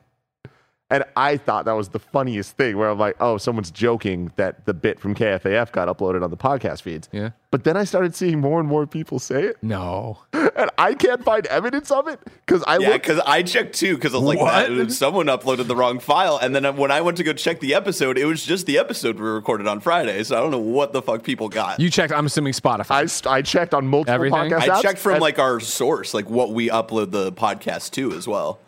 And 0.92 1.04
I 1.16 1.38
thought 1.38 1.66
that 1.66 1.72
was 1.72 1.90
the 1.90 2.00
funniest 2.00 2.58
thing 2.58 2.78
where 2.78 2.90
I'm 2.90 3.00
like, 3.00 3.16
oh, 3.20 3.38
someone's 3.38 3.72
joking 3.72 4.32
that 4.36 4.66
the 4.66 4.74
bit 4.74 5.00
from 5.00 5.16
KFAF 5.16 5.72
got 5.72 5.88
uploaded 5.88 6.22
on 6.24 6.30
the 6.30 6.38
podcast 6.38 6.82
feeds. 6.84 7.08
Yeah. 7.14 7.30
But 7.50 7.64
then 7.64 7.76
I 7.78 7.86
started 7.86 8.14
seeing 8.16 8.40
more 8.40 8.60
and 8.60 8.68
more 8.70 8.86
people 8.86 9.18
say 9.18 9.44
it. 9.46 9.58
No. 9.64 10.20
And 10.54 10.70
I 10.78 10.94
can't 10.96 11.24
find 11.24 11.48
evidence 11.48 11.90
of 11.92 12.08
it 12.10 12.20
because 12.46 12.62
I 12.68 12.78
Yeah, 12.78 12.90
looked. 12.90 13.04
because 13.08 13.22
I 13.26 13.42
checked 13.42 13.74
too, 13.76 13.96
because 13.96 14.14
I 14.14 14.18
was 14.18 14.26
like, 14.28 14.40
What? 14.40 14.68
that, 14.70 14.92
someone 14.92 15.28
uploaded 15.28 15.68
the 15.68 15.76
wrong 15.78 16.00
file. 16.00 16.38
And 16.42 16.54
then 16.54 16.76
when 16.76 16.92
I 16.92 17.00
went 17.02 17.16
to 17.18 17.24
go 17.24 17.32
check 17.32 17.62
the 17.62 17.74
episode, 17.74 18.18
it 18.18 18.26
was 18.26 18.44
just 18.46 18.66
the 18.66 18.78
episode 18.78 19.18
we 19.18 19.28
recorded 19.28 19.66
on 19.66 19.80
Friday. 19.80 20.22
So 20.24 20.36
I 20.38 20.42
don't 20.42 20.52
know 20.52 20.58
what 20.60 20.92
the 20.92 21.02
fuck 21.02 21.24
people 21.24 21.48
got. 21.48 21.80
You 21.80 21.90
checked. 21.90 22.12
I'm 22.12 22.26
assuming 22.26 22.52
Spotify. 22.54 23.26
I, 23.28 23.32
I 23.38 23.42
checked 23.42 23.74
on 23.74 23.88
multiple 23.88 24.14
Everything? 24.14 24.52
podcast 24.52 24.70
I 24.70 24.82
checked 24.82 25.00
from 25.00 25.14
and- 25.14 25.22
like 25.22 25.40
our 25.40 25.60
source, 25.62 26.14
like 26.14 26.30
what 26.30 26.52
we 26.52 26.68
upload 26.70 27.12
the 27.12 27.32
podcast 27.32 27.92
to 27.92 28.12
as 28.14 28.28
well. 28.28 28.60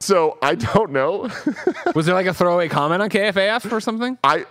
So 0.00 0.38
I 0.42 0.54
don't 0.54 0.92
know. 0.92 1.30
Was 1.94 2.06
there 2.06 2.14
like 2.14 2.26
a 2.26 2.34
throwaway 2.34 2.68
comment 2.68 3.02
on 3.02 3.10
KFAF 3.10 3.70
or 3.72 3.80
something? 3.80 4.18
I 4.22 4.46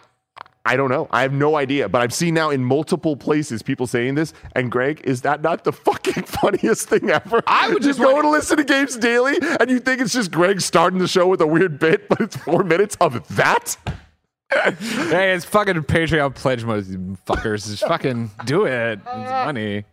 I 0.65 0.77
don't 0.77 0.89
know. 0.89 1.09
I 1.11 1.23
have 1.23 1.33
no 1.33 1.57
idea. 1.57 1.89
But 1.89 2.01
I've 2.01 2.13
seen 2.13 2.33
now 2.33 2.49
in 2.49 2.63
multiple 2.63 3.17
places 3.17 3.61
people 3.61 3.85
saying 3.85 4.15
this. 4.15 4.33
And 4.55 4.71
Greg, 4.71 5.01
is 5.03 5.21
that 5.23 5.41
not 5.41 5.65
the 5.65 5.73
fucking 5.73 6.23
funniest 6.23 6.87
thing 6.87 7.09
ever? 7.09 7.43
I 7.47 7.69
would 7.69 7.83
just 7.83 7.99
go 7.99 8.21
to 8.21 8.29
listen 8.29 8.57
to 8.57 8.63
Games 8.63 8.95
Daily 8.95 9.37
and 9.59 9.69
you 9.69 9.79
think 9.79 9.99
it's 9.99 10.13
just 10.13 10.31
Greg 10.31 10.61
starting 10.61 10.99
the 10.99 11.07
show 11.07 11.27
with 11.27 11.41
a 11.41 11.47
weird 11.47 11.79
bit, 11.79 12.07
but 12.09 12.21
it's 12.21 12.37
four 12.37 12.63
minutes 12.63 12.95
of 13.01 13.27
that. 13.35 13.75
hey, 14.51 15.33
it's 15.33 15.45
fucking 15.45 15.83
Patreon 15.83 16.35
pledge 16.35 16.63
mode, 16.63 16.85
fuckers. 17.25 17.69
Just 17.69 17.85
fucking 17.85 18.31
do 18.45 18.65
it. 18.65 18.99
It's 18.99 19.05
money. 19.05 19.83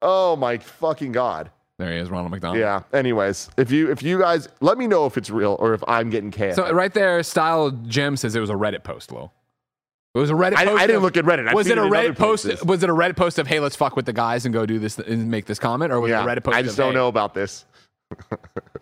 Oh 0.00 0.36
my 0.36 0.58
fucking 0.58 1.12
god. 1.12 1.50
There 1.78 1.92
he 1.92 1.98
is, 1.98 2.10
Ronald 2.10 2.32
McDonald. 2.32 2.58
Yeah. 2.58 2.82
Anyways, 2.92 3.50
if 3.56 3.70
you 3.70 3.90
if 3.90 4.02
you 4.02 4.18
guys 4.18 4.48
let 4.60 4.78
me 4.78 4.86
know 4.88 5.06
if 5.06 5.16
it's 5.16 5.30
real 5.30 5.56
or 5.60 5.74
if 5.74 5.82
I'm 5.86 6.10
getting 6.10 6.30
chaos. 6.32 6.56
So 6.56 6.72
right 6.72 6.92
there, 6.92 7.22
Style 7.22 7.70
Jim 7.70 8.16
says 8.16 8.34
it 8.34 8.40
was 8.40 8.50
a 8.50 8.54
Reddit 8.54 8.82
post, 8.82 9.12
Lo. 9.12 9.30
It 10.14 10.18
was 10.18 10.30
a 10.30 10.34
Reddit 10.34 10.56
I, 10.56 10.64
post. 10.64 10.78
I 10.82 10.86
didn't 10.88 10.96
of- 10.96 11.02
look 11.04 11.16
at 11.16 11.24
Reddit. 11.24 11.46
I've 11.46 11.54
was 11.54 11.68
it 11.68 11.78
a 11.78 11.82
Reddit 11.82 12.16
post? 12.16 12.44
places. 12.46 12.64
Was 12.64 12.82
it 12.82 12.90
a 12.90 12.94
Reddit 12.94 13.14
post 13.16 13.38
of 13.38 13.46
hey, 13.46 13.60
let's 13.60 13.76
fuck 13.76 13.94
with 13.94 14.06
the 14.06 14.12
guys 14.12 14.44
and 14.44 14.52
go 14.52 14.66
do 14.66 14.80
this 14.80 14.98
and 14.98 15.30
make 15.30 15.46
this 15.46 15.60
comment, 15.60 15.92
or 15.92 16.00
was 16.00 16.10
Yeah, 16.10 16.22
it 16.22 16.24
a 16.24 16.28
Reddit 16.40 16.44
post? 16.44 16.56
I 16.56 16.62
just 16.62 16.72
of, 16.72 16.84
don't 16.84 16.92
hey, 16.92 16.96
know 16.98 17.06
about 17.08 17.34
this. 17.34 17.64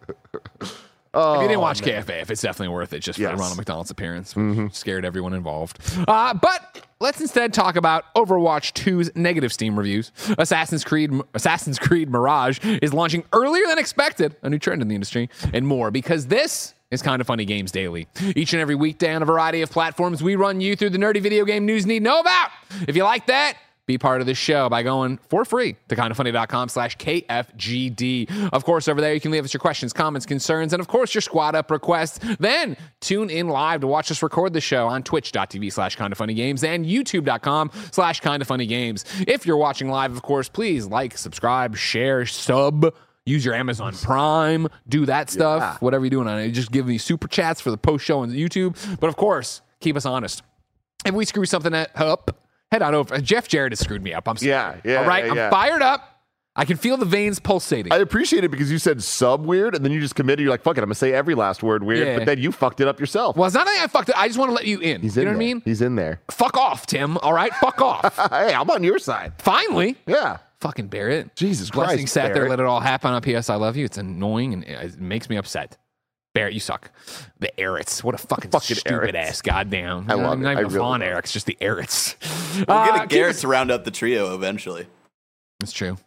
If 1.16 1.42
you 1.42 1.48
didn't 1.48 1.60
watch 1.60 1.80
KFAF, 1.80 2.30
it's 2.30 2.42
definitely 2.42 2.74
worth 2.74 2.92
it 2.92 3.00
just 3.00 3.16
for 3.16 3.22
Yes. 3.22 3.30
Mm-hmm. 3.32 3.40
Ronald 3.40 3.56
McDonald's 3.58 3.90
appearance. 3.90 4.34
Scared 4.76 5.04
everyone 5.04 5.32
involved. 5.34 5.78
Uh, 6.06 6.34
but 6.34 6.86
let's 7.00 7.20
instead 7.20 7.52
talk 7.54 7.76
about 7.76 8.04
Overwatch 8.14 8.72
2's 8.74 9.10
negative 9.16 9.52
Steam 9.52 9.78
reviews. 9.78 10.12
Assassin's 10.38 10.84
Creed 10.84 11.10
Assassin's 11.34 11.78
Creed 11.78 12.10
Mirage 12.10 12.58
is 12.82 12.92
launching 12.92 13.24
earlier 13.32 13.66
than 13.66 13.78
expected, 13.78 14.36
a 14.42 14.50
new 14.50 14.58
trend 14.58 14.82
in 14.82 14.88
the 14.88 14.94
industry, 14.94 15.28
and 15.52 15.66
more 15.66 15.90
because 15.90 16.26
this 16.26 16.74
is 16.90 17.02
kind 17.02 17.20
of 17.20 17.26
funny 17.26 17.44
games 17.44 17.72
daily. 17.72 18.06
Each 18.36 18.52
and 18.52 18.60
every 18.62 18.76
weekday 18.76 19.12
on 19.12 19.20
a 19.22 19.24
variety 19.24 19.60
of 19.62 19.70
platforms, 19.70 20.22
we 20.22 20.36
run 20.36 20.60
you 20.60 20.76
through 20.76 20.90
the 20.90 20.98
nerdy 20.98 21.20
video 21.20 21.44
game 21.44 21.66
news 21.66 21.82
you 21.82 21.88
need 21.88 21.98
to 22.00 22.04
know 22.04 22.20
about. 22.20 22.50
If 22.86 22.94
you 22.94 23.02
like 23.02 23.26
that, 23.26 23.56
be 23.86 23.98
part 23.98 24.20
of 24.20 24.26
this 24.26 24.36
show 24.38 24.68
by 24.68 24.82
going 24.82 25.18
for 25.28 25.44
free 25.44 25.76
to 25.88 25.94
kindoffunny.com 25.96 26.68
slash 26.68 26.96
KFGD. 26.96 28.50
Of 28.52 28.64
course, 28.64 28.88
over 28.88 29.00
there, 29.00 29.14
you 29.14 29.20
can 29.20 29.30
leave 29.30 29.44
us 29.44 29.52
your 29.54 29.60
questions, 29.60 29.92
comments, 29.92 30.26
concerns, 30.26 30.72
and 30.72 30.80
of 30.80 30.88
course, 30.88 31.14
your 31.14 31.20
squad 31.22 31.54
up 31.54 31.70
requests. 31.70 32.18
Then 32.38 32.76
tune 33.00 33.30
in 33.30 33.48
live 33.48 33.80
to 33.82 33.86
watch 33.86 34.10
us 34.10 34.22
record 34.22 34.52
the 34.52 34.60
show 34.60 34.86
on 34.88 35.02
twitch.tv 35.02 35.72
slash 35.72 35.96
kindoffunnygames 35.96 36.64
and 36.66 36.84
youtube.com 36.84 37.70
slash 37.92 38.20
kindoffunnygames. 38.20 39.24
If 39.28 39.46
you're 39.46 39.56
watching 39.56 39.88
live, 39.88 40.12
of 40.12 40.22
course, 40.22 40.48
please 40.48 40.86
like, 40.86 41.16
subscribe, 41.16 41.76
share, 41.76 42.26
sub. 42.26 42.92
use 43.24 43.44
your 43.44 43.54
Amazon 43.54 43.92
Prime, 43.92 44.68
do 44.88 45.06
that 45.06 45.30
stuff, 45.30 45.60
Yeah. 45.60 45.76
whatever 45.80 46.04
you're 46.04 46.10
doing 46.10 46.28
on 46.28 46.38
it. 46.40 46.50
Just 46.50 46.70
give 46.70 46.86
me 46.86 46.98
super 46.98 47.26
chats 47.28 47.60
for 47.60 47.70
the 47.70 47.76
post 47.76 48.04
show 48.04 48.20
on 48.20 48.30
YouTube. 48.30 48.76
But 49.00 49.08
of 49.08 49.16
course, 49.16 49.62
keep 49.80 49.96
us 49.96 50.06
honest. 50.06 50.42
If 51.04 51.14
we 51.14 51.24
screw 51.24 51.44
something 51.44 51.74
up, 51.74 52.36
head 52.70 52.82
on 52.82 52.94
over. 52.94 53.18
Jeff 53.18 53.48
Jarrett 53.48 53.72
has 53.72 53.80
screwed 53.80 54.02
me 54.02 54.12
up. 54.14 54.28
I'm 54.28 54.36
sorry. 54.36 54.50
Yeah, 54.50 54.76
yeah, 54.84 54.96
All 55.00 55.06
right, 55.06 55.24
yeah, 55.26 55.44
I'm 55.46 55.50
fired 55.50 55.82
up. 55.82 56.12
I 56.58 56.64
can 56.64 56.78
feel 56.78 56.96
the 56.96 57.04
veins 57.04 57.38
pulsating. 57.38 57.92
I 57.92 57.96
appreciate 57.98 58.42
it 58.42 58.50
because 58.50 58.72
you 58.72 58.78
said 58.78 59.02
sub 59.02 59.44
weird, 59.44 59.74
and 59.74 59.84
then 59.84 59.92
you 59.92 60.00
just 60.00 60.14
committed. 60.14 60.40
You're 60.42 60.50
like, 60.50 60.62
fuck 60.62 60.78
it, 60.78 60.80
I'm 60.80 60.86
gonna 60.86 60.94
say 60.94 61.12
every 61.12 61.34
last 61.34 61.62
word 61.62 61.82
weird, 61.82 62.06
Yeah. 62.06 62.16
but 62.16 62.24
then 62.24 62.38
you 62.38 62.50
fucked 62.50 62.80
it 62.80 62.88
up 62.88 62.98
yourself. 62.98 63.36
well, 63.36 63.44
it's 63.46 63.54
not 63.54 63.66
that 63.66 63.78
I 63.82 63.86
fucked 63.88 64.08
it. 64.08 64.16
I 64.18 64.26
just 64.26 64.38
want 64.38 64.48
to 64.48 64.54
let 64.54 64.64
you 64.66 64.78
in. 64.80 65.02
He's 65.02 65.16
you 65.16 65.22
in 65.22 65.26
know 65.26 65.32
what 65.32 65.36
I 65.36 65.38
there. 65.38 65.54
mean? 65.54 65.62
He's 65.66 65.82
in 65.82 65.96
there. 65.96 66.22
Fuck 66.30 66.56
off, 66.56 66.86
Tim. 66.86 67.18
All 67.18 67.34
right, 67.34 67.52
fuck 67.56 67.82
off. 67.82 68.16
hey, 68.30 68.54
I'm 68.54 68.70
on 68.70 68.82
your 68.82 68.98
side. 68.98 69.34
Finally, 69.36 69.96
Yeah. 70.06 70.38
fucking 70.62 70.86
Barrett. 70.86 71.36
Jesus 71.36 71.68
Blessing 71.70 71.98
Christ, 71.98 72.14
sat 72.14 72.22
there, 72.28 72.34
Barrett. 72.36 72.50
let 72.50 72.60
it 72.60 72.64
all 72.66 72.80
happen 72.80 73.10
on 73.12 73.20
PS. 73.20 73.50
I 73.50 73.56
love 73.56 73.76
you. 73.76 73.84
It's 73.84 73.98
annoying 73.98 74.54
and 74.54 74.64
it 74.64 74.98
makes 74.98 75.28
me 75.28 75.36
upset. 75.36 75.76
Barrett, 76.36 76.54
you 76.54 76.60
suck. 76.60 76.90
The 77.40 77.58
Erits. 77.58 78.04
What 78.04 78.14
a 78.14 78.18
fucking, 78.18 78.50
Fucking 78.50 78.76
stupid 78.76 79.14
Erits. 79.16 79.30
ass 79.30 79.42
goddamn. 79.42 80.06
I 80.08 80.14
You 80.14 80.20
know, 80.22 80.28
love 80.28 80.38
it. 80.38 80.42
Not 80.42 80.52
even 80.52 80.58
I 80.58 80.60
really 80.68 80.78
Vaughn. 80.78 81.00
Erics, 81.00 81.32
just 81.32 81.46
the 81.46 81.56
Erits. 81.60 82.16
We'll 82.56 82.64
Uh, 82.76 82.86
get 82.96 83.04
a 83.04 83.06
Garrett 83.08 83.36
to 83.38 83.48
round 83.48 83.70
out 83.70 83.84
the 83.84 83.90
trio 83.90 84.34
eventually. 84.34 84.86
It's 85.60 85.72
true. 85.72 85.98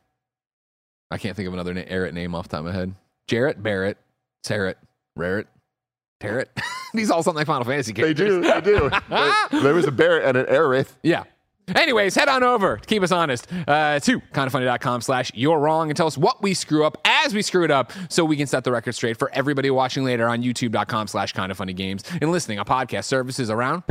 I 1.12 1.18
can't 1.18 1.36
think 1.36 1.48
of 1.48 1.54
another 1.54 1.74
na- 1.74 1.82
Errett 1.82 2.14
name 2.14 2.36
off 2.36 2.48
the 2.48 2.58
top 2.58 2.60
of 2.60 2.66
my 2.66 2.72
head. 2.72 2.94
Jarrett, 3.28 3.62
Barrett, 3.62 3.98
Sarrett, 4.46 4.76
Rarrett, 5.18 5.46
Tarrett. 6.22 6.46
These 6.94 7.10
all 7.12 7.22
sound 7.24 7.36
like 7.38 7.48
Final 7.48 7.66
Fantasy 7.66 7.94
They 7.94 8.14
do. 8.14 8.42
They 8.42 8.62
do. 8.62 8.90
there, 9.10 9.34
there 9.62 9.74
was 9.74 9.86
a 9.86 9.92
Barrett 9.92 10.26
and 10.26 10.38
an 10.38 10.46
Aerith. 10.48 10.90
Yeah. 11.04 11.24
Anyways, 11.76 12.16
head 12.16 12.30
on 12.30 12.44
over 12.44 12.78
to 12.78 12.86
keep 12.88 13.04
us 13.04 13.12
honest 13.12 13.48
uh, 13.68 14.00
to 14.00 14.20
kindoffunny.com 14.20 15.02
slash 15.02 15.32
you're 15.34 15.60
wrong 15.60 15.90
and 15.90 15.98
tell 15.98 16.08
us 16.08 16.18
what 16.18 16.42
we 16.42 16.54
screw 16.54 16.86
up 16.86 16.98
as 17.06 17.34
we 17.34 17.42
screw 17.42 17.64
it 17.64 17.72
up 17.72 17.92
so 18.10 18.26
we 18.26 18.36
can 18.38 18.48
set 18.48 18.64
the 18.64 18.72
record 18.72 18.94
straight 18.94 19.18
for 19.18 19.30
everybody 19.34 19.70
watching 19.70 20.04
later 20.04 20.28
on 20.28 20.42
youtube.com 20.42 21.08
slash 21.08 21.34
kindoffunnygames 21.34 22.04
and 22.22 22.32
listening 22.32 22.60
on 22.60 22.66
podcast 22.66 23.06
services 23.06 23.50
around 23.50 23.84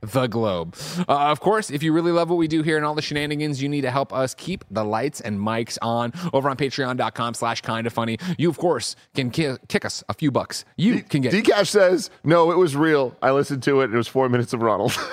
the 0.00 0.26
globe. 0.26 0.76
Uh, 1.08 1.30
of 1.30 1.40
course, 1.40 1.70
if 1.70 1.82
you 1.82 1.92
really 1.92 2.12
love 2.12 2.30
what 2.30 2.36
we 2.36 2.46
do 2.48 2.62
here 2.62 2.76
and 2.76 2.86
all 2.86 2.94
the 2.94 3.02
shenanigans, 3.02 3.60
you 3.60 3.68
need 3.68 3.80
to 3.82 3.90
help 3.90 4.12
us 4.12 4.32
keep 4.34 4.64
the 4.70 4.84
lights 4.84 5.20
and 5.20 5.38
mics 5.40 5.76
on 5.82 6.12
over 6.32 6.48
on 6.48 6.56
patreon.com 6.56 7.34
slash 7.34 7.60
kind 7.62 7.86
of 7.86 7.92
funny. 7.92 8.16
You, 8.38 8.48
of 8.48 8.58
course, 8.58 8.96
can 9.14 9.30
ki- 9.30 9.56
kick 9.68 9.84
us 9.84 10.04
a 10.08 10.14
few 10.14 10.30
bucks. 10.30 10.64
You 10.76 11.02
can 11.02 11.22
get 11.22 11.32
Dcash 11.32 11.68
says, 11.68 12.10
no, 12.24 12.50
it 12.52 12.56
was 12.58 12.76
real. 12.76 13.16
I 13.20 13.32
listened 13.32 13.62
to 13.64 13.80
it. 13.80 13.92
It 13.92 13.96
was 13.96 14.08
four 14.08 14.28
minutes 14.28 14.52
of 14.52 14.62
Ronald. 14.62 14.96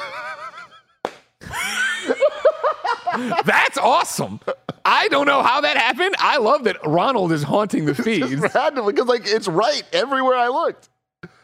That's 3.46 3.78
awesome. 3.78 4.40
I 4.84 5.08
don't 5.08 5.26
know 5.26 5.42
how 5.42 5.62
that 5.62 5.78
happened. 5.78 6.16
I 6.20 6.38
love 6.38 6.64
that 6.66 6.78
Ronald 6.86 7.32
is 7.32 7.44
haunting 7.44 7.86
the 7.86 7.96
feeds. 7.96 8.36
Randomly, 8.54 8.94
because 8.94 9.08
like 9.08 9.24
it's 9.26 9.48
right 9.48 9.84
everywhere 9.94 10.36
I 10.36 10.48
looked. 10.50 10.90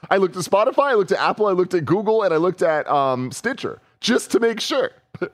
I 0.09 0.17
looked 0.17 0.35
at 0.35 0.43
Spotify, 0.43 0.89
I 0.89 0.93
looked 0.95 1.11
at 1.11 1.19
Apple, 1.19 1.45
I 1.47 1.53
looked 1.53 1.73
at 1.73 1.85
Google, 1.85 2.23
and 2.23 2.33
I 2.33 2.37
looked 2.37 2.61
at 2.61 2.87
um, 2.89 3.31
Stitcher 3.31 3.79
just 4.01 4.31
to 4.31 4.39
make 4.39 4.59
sure. 4.59 4.91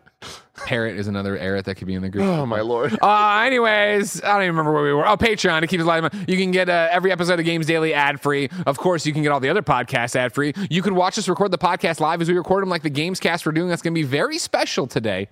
Parrot 0.65 0.97
is 0.97 1.07
another 1.07 1.37
Eric 1.37 1.65
that 1.65 1.75
could 1.75 1.87
be 1.87 1.93
in 1.93 2.01
the 2.01 2.09
group. 2.09 2.25
Oh 2.25 2.45
my 2.45 2.61
lord. 2.61 2.97
Uh, 3.07 3.43
anyways, 3.45 4.23
I 4.23 4.33
don't 4.33 4.43
even 4.43 4.55
remember 4.55 4.73
where 4.73 4.83
we 4.83 4.93
were. 4.93 5.07
Oh, 5.07 5.15
Patreon 5.15 5.61
to 5.61 5.67
keep 5.67 5.79
us 5.79 5.85
alive. 5.85 6.11
You 6.27 6.37
can 6.37 6.51
get 6.51 6.67
uh, 6.69 6.89
every 6.91 7.11
episode 7.11 7.39
of 7.39 7.45
Games 7.45 7.65
Daily 7.65 7.93
ad 7.93 8.19
free. 8.19 8.49
Of 8.65 8.77
course, 8.77 9.05
you 9.05 9.13
can 9.13 9.23
get 9.23 9.31
all 9.31 9.39
the 9.39 9.49
other 9.49 9.61
podcasts 9.61 10.15
ad 10.15 10.33
free. 10.33 10.53
You 10.69 10.81
can 10.81 10.95
watch 10.95 11.17
us 11.17 11.29
record 11.29 11.51
the 11.51 11.57
podcast 11.57 11.99
live 11.99 12.21
as 12.21 12.29
we 12.29 12.35
record 12.35 12.63
them, 12.63 12.69
like 12.69 12.81
the 12.83 12.89
Games 12.89 13.19
Cast 13.19 13.45
we're 13.45 13.51
doing. 13.51 13.69
That's 13.69 13.81
going 13.81 13.93
to 13.93 13.99
be 13.99 14.05
very 14.07 14.37
special 14.37 14.87
today. 14.87 15.29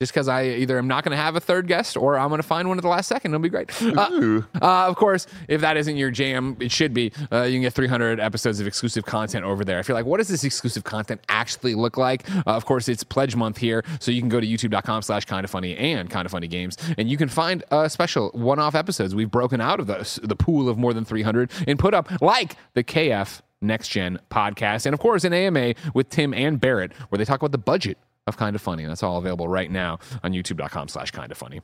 Just 0.00 0.12
because 0.12 0.28
I 0.28 0.44
either 0.44 0.78
am 0.78 0.86
not 0.86 1.02
going 1.02 1.10
to 1.10 1.20
have 1.20 1.34
a 1.34 1.40
third 1.40 1.66
guest 1.66 1.96
or 1.96 2.16
I'm 2.16 2.28
going 2.28 2.40
to 2.40 2.46
find 2.46 2.68
one 2.68 2.78
at 2.78 2.82
the 2.82 2.88
last 2.88 3.08
second. 3.08 3.32
It'll 3.32 3.42
be 3.42 3.48
great. 3.48 3.70
Uh, 3.98 4.42
uh, 4.62 4.86
of 4.86 4.94
course, 4.94 5.26
if 5.48 5.60
that 5.60 5.76
isn't 5.76 5.96
your 5.96 6.10
jam, 6.10 6.56
it 6.60 6.70
should 6.70 6.94
be. 6.94 7.10
Uh, 7.32 7.42
you 7.42 7.54
can 7.54 7.62
get 7.62 7.72
300 7.72 8.20
episodes 8.20 8.60
of 8.60 8.66
exclusive 8.66 9.04
content 9.04 9.44
over 9.44 9.64
there. 9.64 9.80
If 9.80 9.88
you're 9.88 9.96
like, 9.96 10.06
what 10.06 10.18
does 10.18 10.28
this 10.28 10.44
exclusive 10.44 10.84
content 10.84 11.20
actually 11.28 11.74
look 11.74 11.96
like? 11.96 12.30
Uh, 12.30 12.42
of 12.46 12.64
course, 12.64 12.88
it's 12.88 13.02
Pledge 13.02 13.34
Month 13.34 13.58
here, 13.58 13.82
so 13.98 14.12
you 14.12 14.20
can 14.20 14.28
go 14.28 14.40
to 14.40 14.46
youtube.com 14.46 15.02
slash 15.02 15.24
kind 15.24 15.42
of 15.42 15.50
funny 15.50 15.76
and 15.76 16.08
kind 16.10 16.26
of 16.26 16.32
funny 16.32 16.46
games, 16.46 16.76
and 16.96 17.10
you 17.10 17.16
can 17.16 17.28
find 17.28 17.64
uh, 17.72 17.88
special 17.88 18.30
one-off 18.34 18.76
episodes. 18.76 19.14
We've 19.16 19.30
broken 19.30 19.60
out 19.60 19.80
of 19.80 19.88
the, 19.88 20.20
the 20.22 20.36
pool 20.36 20.68
of 20.68 20.78
more 20.78 20.94
than 20.94 21.04
300 21.04 21.50
and 21.66 21.78
put 21.78 21.92
up 21.92 22.08
like 22.20 22.56
the 22.74 22.84
KF 22.84 23.40
Next 23.60 23.88
Gen 23.88 24.20
podcast, 24.30 24.86
and 24.86 24.94
of 24.94 25.00
course, 25.00 25.24
an 25.24 25.32
AMA 25.32 25.74
with 25.92 26.08
Tim 26.10 26.32
and 26.32 26.60
Barrett, 26.60 26.92
where 27.08 27.18
they 27.18 27.24
talk 27.24 27.40
about 27.40 27.52
the 27.52 27.58
budget 27.58 27.98
of 28.28 28.36
Kind 28.36 28.54
of 28.54 28.62
Funny. 28.62 28.84
And 28.84 28.90
that's 28.90 29.02
all 29.02 29.18
available 29.18 29.48
right 29.48 29.70
now 29.70 29.98
on 30.22 30.32
youtube.com 30.32 30.88
slash 30.88 31.10
kind 31.10 31.32
of 31.32 31.38
funny. 31.38 31.60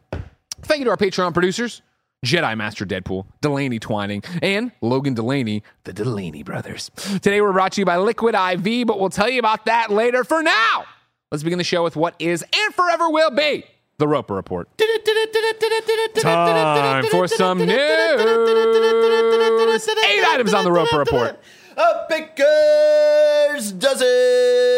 Thank 0.62 0.80
you 0.80 0.85
to 0.87 0.90
our 0.90 0.97
Patreon 0.97 1.33
producers, 1.35 1.83
Jedi 2.25 2.56
Master 2.56 2.87
Deadpool, 2.87 3.26
Delaney 3.42 3.78
Twining, 3.78 4.23
and 4.42 4.73
Logan 4.80 5.14
Delaney, 5.14 5.62
the 5.85 5.92
Delaney 5.92 6.42
brothers. 6.42 6.90
Today 6.97 7.40
we're 7.40 7.52
brought 7.52 7.73
to 7.73 7.80
you 7.80 7.85
by 7.85 7.99
Liquid 7.99 8.35
IV, 8.35 8.87
but 8.87 8.99
we'll 8.99 9.11
tell 9.11 9.28
you 9.28 9.38
about 9.38 9.66
that 9.66 9.90
later. 9.90 10.25
For 10.25 10.42
now, 10.42 10.85
let's 11.30 11.42
begin 11.44 11.59
the 11.59 11.64
show 11.64 11.85
with 11.85 11.97
what 11.97 12.14
is 12.18 12.42
and 12.42 12.75
forever 12.75 13.11
will 13.11 13.30
be 13.30 13.64
the 13.99 14.09
Roper 14.09 14.35
Report. 14.35 14.68
Time 16.23 17.04
for 17.11 17.28
some 17.28 17.59
news. 17.59 17.78
Eight 20.06 20.25
items 20.25 20.54
on 20.54 20.64
the 20.64 20.73
Roper 20.73 20.99
Report. 20.99 21.38
A 21.76 22.06
baker's 22.09 23.73
dozen. 23.73 24.74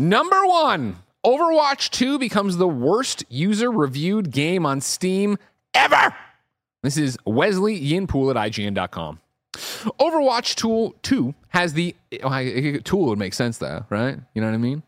Number 0.00 0.46
one, 0.46 0.96
Overwatch 1.26 1.90
2 1.90 2.18
becomes 2.18 2.56
the 2.56 2.66
worst 2.66 3.22
user 3.28 3.70
reviewed 3.70 4.30
game 4.30 4.64
on 4.64 4.80
Steam 4.80 5.36
ever. 5.74 6.16
This 6.82 6.96
is 6.96 7.18
Wesley 7.26 7.74
Yin-Poole 7.74 8.30
at 8.30 8.36
IGN.com. 8.36 9.20
Overwatch 9.52 10.54
Tool 10.54 10.94
2 11.02 11.34
has 11.48 11.74
the 11.74 11.94
oh, 12.22 12.78
tool 12.78 13.08
would 13.08 13.18
make 13.18 13.34
sense 13.34 13.58
though, 13.58 13.84
right? 13.90 14.18
You 14.32 14.40
know 14.40 14.48
what 14.48 14.54
I 14.54 14.56
mean? 14.56 14.82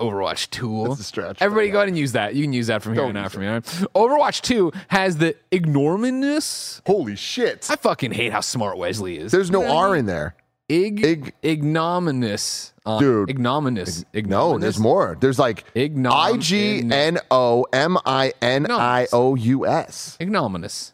Overwatch 0.00 0.50
Tool. 0.50 0.84
That's 0.84 1.00
a 1.00 1.02
stretch. 1.02 1.42
Everybody 1.42 1.70
go 1.70 1.78
ahead 1.78 1.88
and 1.88 1.98
use 1.98 2.12
that. 2.12 2.36
You 2.36 2.44
can 2.44 2.52
use 2.52 2.68
that 2.68 2.84
from 2.84 2.94
here 2.94 3.02
on 3.02 3.16
out 3.16 3.32
from 3.32 3.42
here. 3.42 3.60
Overwatch 3.60 4.40
2 4.42 4.70
has 4.86 5.16
the 5.16 5.34
ignominous. 5.52 6.80
Holy 6.86 7.16
shit. 7.16 7.68
I 7.68 7.74
fucking 7.74 8.12
hate 8.12 8.30
how 8.30 8.40
smart 8.40 8.78
Wesley 8.78 9.18
is. 9.18 9.32
There's 9.32 9.50
no 9.50 9.66
R 9.66 9.96
in 9.96 10.06
there. 10.06 10.36
Ig, 10.68 11.04
Ig- 11.04 11.34
ignominious. 11.44 12.72
Uh, 12.84 12.98
Dude. 12.98 13.30
Ignominious. 13.30 14.04
No, 14.14 14.58
there's 14.58 14.78
more. 14.78 15.16
There's 15.20 15.38
like 15.38 15.72
Ignom- 15.74 16.10
I 16.12 16.36
G 16.36 16.82
N 16.90 17.18
O 17.30 17.66
M 17.72 17.96
I 18.04 18.32
N 18.42 18.70
I 18.70 19.06
O 19.12 19.34
U 19.34 19.66
S. 19.66 20.16
ignominious 20.20 20.92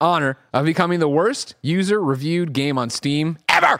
honor 0.00 0.38
of 0.54 0.64
becoming 0.64 0.98
the 0.98 1.08
worst 1.08 1.54
user 1.62 2.00
reviewed 2.00 2.52
game 2.54 2.78
on 2.78 2.88
Steam 2.88 3.36
ever. 3.48 3.78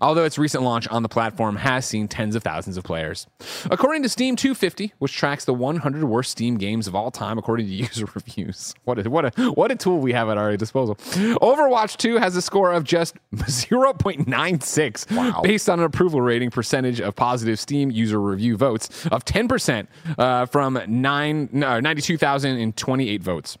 Although 0.00 0.24
its 0.24 0.38
recent 0.38 0.62
launch 0.62 0.86
on 0.88 1.02
the 1.02 1.08
platform 1.08 1.56
has 1.56 1.86
seen 1.86 2.08
tens 2.08 2.34
of 2.34 2.42
thousands 2.42 2.76
of 2.76 2.84
players. 2.84 3.26
According 3.70 4.02
to 4.02 4.08
Steam 4.08 4.36
250, 4.36 4.92
which 4.98 5.12
tracks 5.12 5.44
the 5.44 5.54
100 5.54 6.04
worst 6.04 6.30
Steam 6.32 6.56
games 6.58 6.86
of 6.86 6.94
all 6.94 7.10
time 7.10 7.38
according 7.38 7.66
to 7.66 7.72
user 7.86 8.06
reviews. 8.14 8.74
What 8.84 9.04
a, 9.04 9.08
what 9.10 9.38
a, 9.38 9.50
what 9.52 9.70
a 9.70 9.76
tool 9.76 9.98
we 9.98 10.12
have 10.12 10.28
at 10.28 10.38
our 10.38 10.56
disposal. 10.56 10.96
Overwatch 10.96 11.96
2 11.96 12.16
has 12.16 12.36
a 12.36 12.42
score 12.42 12.72
of 12.72 12.84
just 12.84 13.16
0.96 13.34 15.16
Wow. 15.16 15.40
based 15.42 15.68
on 15.68 15.78
an 15.80 15.84
approval 15.84 16.20
rating 16.20 16.50
percentage 16.50 17.00
of 17.00 17.14
positive 17.14 17.58
Steam 17.58 17.90
user 17.90 18.20
review 18.20 18.56
votes 18.56 19.06
of 19.06 19.24
10% 19.24 19.86
uh, 20.18 20.46
from 20.46 20.80
nine, 20.86 21.48
no, 21.52 21.80
92,028 21.80 23.22
votes. 23.22 23.58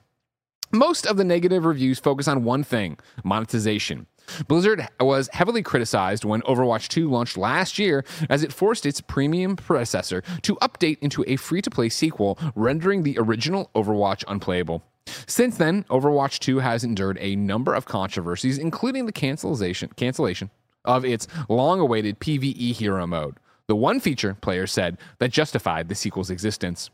Most 0.72 1.06
of 1.06 1.16
the 1.16 1.24
negative 1.24 1.64
reviews 1.64 1.98
focus 1.98 2.26
on 2.28 2.44
one 2.44 2.64
thing 2.64 2.98
monetization. 3.24 4.06
Blizzard 4.48 4.88
was 5.00 5.28
heavily 5.32 5.62
criticized 5.62 6.24
when 6.24 6.42
Overwatch 6.42 6.88
2 6.88 7.10
launched 7.10 7.36
last 7.36 7.78
year 7.78 8.04
as 8.28 8.42
it 8.42 8.52
forced 8.52 8.86
its 8.86 9.00
premium 9.00 9.56
predecessor 9.56 10.22
to 10.42 10.56
update 10.56 10.98
into 11.00 11.24
a 11.26 11.36
free 11.36 11.62
to 11.62 11.70
play 11.70 11.88
sequel, 11.88 12.38
rendering 12.54 13.02
the 13.02 13.18
original 13.18 13.70
Overwatch 13.74 14.24
unplayable. 14.28 14.82
Since 15.26 15.56
then, 15.56 15.84
Overwatch 15.84 16.38
2 16.40 16.58
has 16.58 16.84
endured 16.84 17.18
a 17.20 17.36
number 17.36 17.74
of 17.74 17.84
controversies, 17.84 18.58
including 18.58 19.06
the 19.06 19.12
cancellation, 19.12 19.90
cancellation 19.96 20.50
of 20.84 21.04
its 21.04 21.26
long 21.48 21.80
awaited 21.80 22.20
PvE 22.20 22.72
hero 22.72 23.06
mode, 23.06 23.36
the 23.66 23.76
one 23.76 24.00
feature, 24.00 24.34
players 24.34 24.72
said, 24.72 24.98
that 25.18 25.32
justified 25.32 25.88
the 25.88 25.94
sequel's 25.94 26.30
existence. 26.30 26.90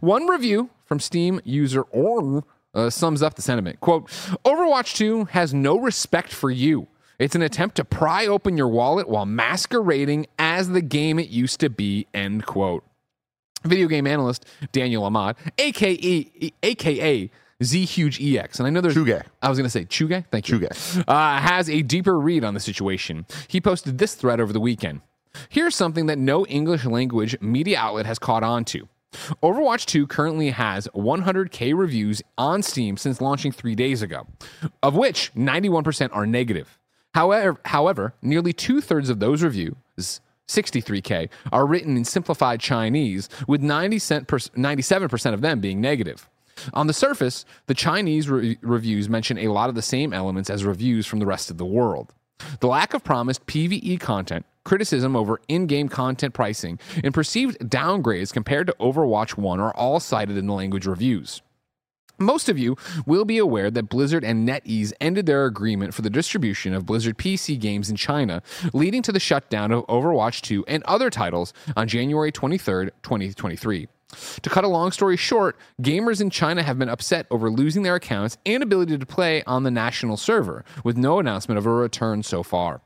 One 0.00 0.26
review 0.26 0.70
from 0.84 1.00
Steam 1.00 1.40
user 1.44 1.82
Orm 1.82 2.44
uh, 2.74 2.90
sums 2.90 3.22
up 3.22 3.34
the 3.34 3.42
sentiment. 3.42 3.80
Quote, 3.80 4.08
Overwatch 4.44 4.96
2 4.96 5.26
has 5.26 5.52
no 5.54 5.78
respect 5.78 6.32
for 6.32 6.50
you. 6.50 6.88
It's 7.18 7.34
an 7.34 7.42
attempt 7.42 7.76
to 7.76 7.84
pry 7.84 8.26
open 8.26 8.56
your 8.56 8.68
wallet 8.68 9.08
while 9.08 9.26
masquerading 9.26 10.26
as 10.38 10.70
the 10.70 10.80
game 10.80 11.18
it 11.18 11.28
used 11.28 11.60
to 11.60 11.68
be, 11.68 12.06
end 12.14 12.46
quote. 12.46 12.82
Video 13.62 13.88
game 13.88 14.06
analyst 14.06 14.46
Daniel 14.72 15.04
Ahmad, 15.04 15.36
aka 15.58 16.52
aka 16.62 17.30
Z 17.62 17.84
Huge 17.84 18.22
EX, 18.22 18.58
and 18.58 18.66
I 18.66 18.70
know 18.70 18.80
there's 18.80 18.94
Chuge. 18.94 19.22
I 19.42 19.50
was 19.50 19.58
going 19.58 19.66
to 19.66 19.70
say 19.70 19.84
Chuge. 19.84 20.24
Thank 20.30 20.48
you. 20.48 20.60
Chuge. 20.60 21.04
Uh, 21.06 21.38
has 21.38 21.68
a 21.68 21.82
deeper 21.82 22.18
read 22.18 22.42
on 22.42 22.54
the 22.54 22.60
situation. 22.60 23.26
He 23.48 23.60
posted 23.60 23.98
this 23.98 24.14
thread 24.14 24.40
over 24.40 24.54
the 24.54 24.60
weekend. 24.60 25.02
Here's 25.50 25.76
something 25.76 26.06
that 26.06 26.18
no 26.18 26.46
English 26.46 26.86
language 26.86 27.38
media 27.42 27.78
outlet 27.78 28.06
has 28.06 28.18
caught 28.18 28.42
on 28.42 28.64
to. 28.66 28.88
Overwatch 29.42 29.86
2 29.86 30.06
currently 30.06 30.50
has 30.50 30.88
100k 30.94 31.76
reviews 31.76 32.22
on 32.38 32.62
Steam 32.62 32.96
since 32.96 33.20
launching 33.20 33.52
three 33.52 33.74
days 33.74 34.02
ago, 34.02 34.26
of 34.82 34.94
which 34.94 35.32
91% 35.34 36.10
are 36.12 36.26
negative. 36.26 36.78
However, 37.14 37.58
however, 37.64 38.14
nearly 38.22 38.52
two 38.52 38.80
thirds 38.80 39.10
of 39.10 39.18
those 39.18 39.42
reviews, 39.42 40.20
63k, 40.48 41.28
are 41.52 41.66
written 41.66 41.96
in 41.96 42.04
simplified 42.04 42.60
Chinese, 42.60 43.28
with 43.48 43.62
90 43.62 43.98
cent 43.98 44.26
per, 44.28 44.38
97% 44.38 45.34
of 45.34 45.40
them 45.40 45.60
being 45.60 45.80
negative. 45.80 46.28
On 46.74 46.86
the 46.86 46.92
surface, 46.92 47.44
the 47.66 47.74
Chinese 47.74 48.28
re- 48.28 48.58
reviews 48.60 49.08
mention 49.08 49.38
a 49.38 49.48
lot 49.48 49.68
of 49.68 49.74
the 49.74 49.82
same 49.82 50.12
elements 50.12 50.50
as 50.50 50.64
reviews 50.64 51.06
from 51.06 51.18
the 51.18 51.26
rest 51.26 51.50
of 51.50 51.58
the 51.58 51.64
world. 51.64 52.12
The 52.60 52.66
lack 52.68 52.94
of 52.94 53.04
promised 53.04 53.46
PvE 53.46 54.00
content, 54.00 54.46
criticism 54.64 55.16
over 55.16 55.40
in 55.48 55.66
game 55.66 55.88
content 55.88 56.34
pricing, 56.34 56.78
and 57.02 57.14
perceived 57.14 57.58
downgrades 57.60 58.32
compared 58.32 58.66
to 58.66 58.76
Overwatch 58.80 59.36
1 59.36 59.60
are 59.60 59.74
all 59.74 60.00
cited 60.00 60.36
in 60.36 60.46
the 60.46 60.52
language 60.52 60.86
reviews. 60.86 61.42
Most 62.18 62.50
of 62.50 62.58
you 62.58 62.76
will 63.06 63.24
be 63.24 63.38
aware 63.38 63.70
that 63.70 63.88
Blizzard 63.88 64.24
and 64.24 64.46
NetEase 64.46 64.92
ended 65.00 65.24
their 65.24 65.46
agreement 65.46 65.94
for 65.94 66.02
the 66.02 66.10
distribution 66.10 66.74
of 66.74 66.84
Blizzard 66.84 67.16
PC 67.16 67.58
games 67.58 67.88
in 67.88 67.96
China, 67.96 68.42
leading 68.74 69.00
to 69.02 69.12
the 69.12 69.18
shutdown 69.18 69.72
of 69.72 69.86
Overwatch 69.86 70.42
2 70.42 70.66
and 70.68 70.82
other 70.82 71.08
titles 71.08 71.54
on 71.76 71.88
January 71.88 72.30
23, 72.30 72.90
2023. 73.02 73.88
To 74.42 74.50
cut 74.50 74.64
a 74.64 74.68
long 74.68 74.92
story 74.92 75.16
short, 75.16 75.56
gamers 75.80 76.20
in 76.20 76.28
China 76.28 76.62
have 76.62 76.78
been 76.78 76.88
upset 76.88 77.26
over 77.30 77.50
losing 77.50 77.84
their 77.84 77.94
accounts 77.94 78.36
and 78.44 78.62
ability 78.62 78.98
to 78.98 79.06
play 79.06 79.42
on 79.44 79.62
the 79.62 79.70
national 79.70 80.18
server, 80.18 80.64
with 80.84 80.98
no 80.98 81.20
announcement 81.20 81.58
of 81.58 81.64
a 81.64 81.70
return 81.70 82.22
so 82.22 82.42
far. 82.42 82.82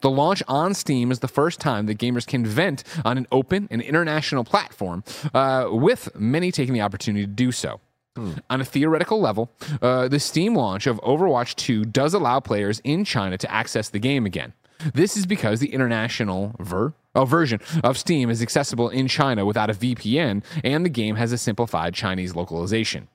The 0.00 0.10
launch 0.10 0.42
on 0.48 0.74
Steam 0.74 1.10
is 1.10 1.20
the 1.20 1.28
first 1.28 1.60
time 1.60 1.86
that 1.86 1.98
gamers 1.98 2.26
can 2.26 2.44
vent 2.44 2.84
on 3.04 3.18
an 3.18 3.26
open 3.30 3.68
and 3.70 3.80
international 3.82 4.44
platform, 4.44 5.04
uh, 5.34 5.68
with 5.70 6.14
many 6.14 6.50
taking 6.52 6.74
the 6.74 6.80
opportunity 6.80 7.26
to 7.26 7.32
do 7.32 7.52
so. 7.52 7.80
On 8.16 8.60
a 8.60 8.64
theoretical 8.64 9.20
level, 9.20 9.50
uh, 9.80 10.06
the 10.06 10.20
Steam 10.20 10.54
launch 10.54 10.86
of 10.86 11.00
Overwatch 11.00 11.54
2 11.54 11.84
does 11.86 12.12
allow 12.12 12.40
players 12.40 12.78
in 12.84 13.04
China 13.06 13.38
to 13.38 13.50
access 13.50 13.88
the 13.88 13.98
game 13.98 14.26
again. 14.26 14.52
This 14.92 15.16
is 15.16 15.24
because 15.24 15.60
the 15.60 15.72
international 15.72 16.54
ver- 16.58 16.92
oh, 17.14 17.24
version 17.24 17.60
of 17.82 17.96
Steam 17.96 18.28
is 18.28 18.42
accessible 18.42 18.90
in 18.90 19.08
China 19.08 19.46
without 19.46 19.70
a 19.70 19.74
VPN, 19.74 20.42
and 20.62 20.84
the 20.84 20.90
game 20.90 21.16
has 21.16 21.32
a 21.32 21.38
simplified 21.38 21.94
Chinese 21.94 22.36
localization. 22.36 23.08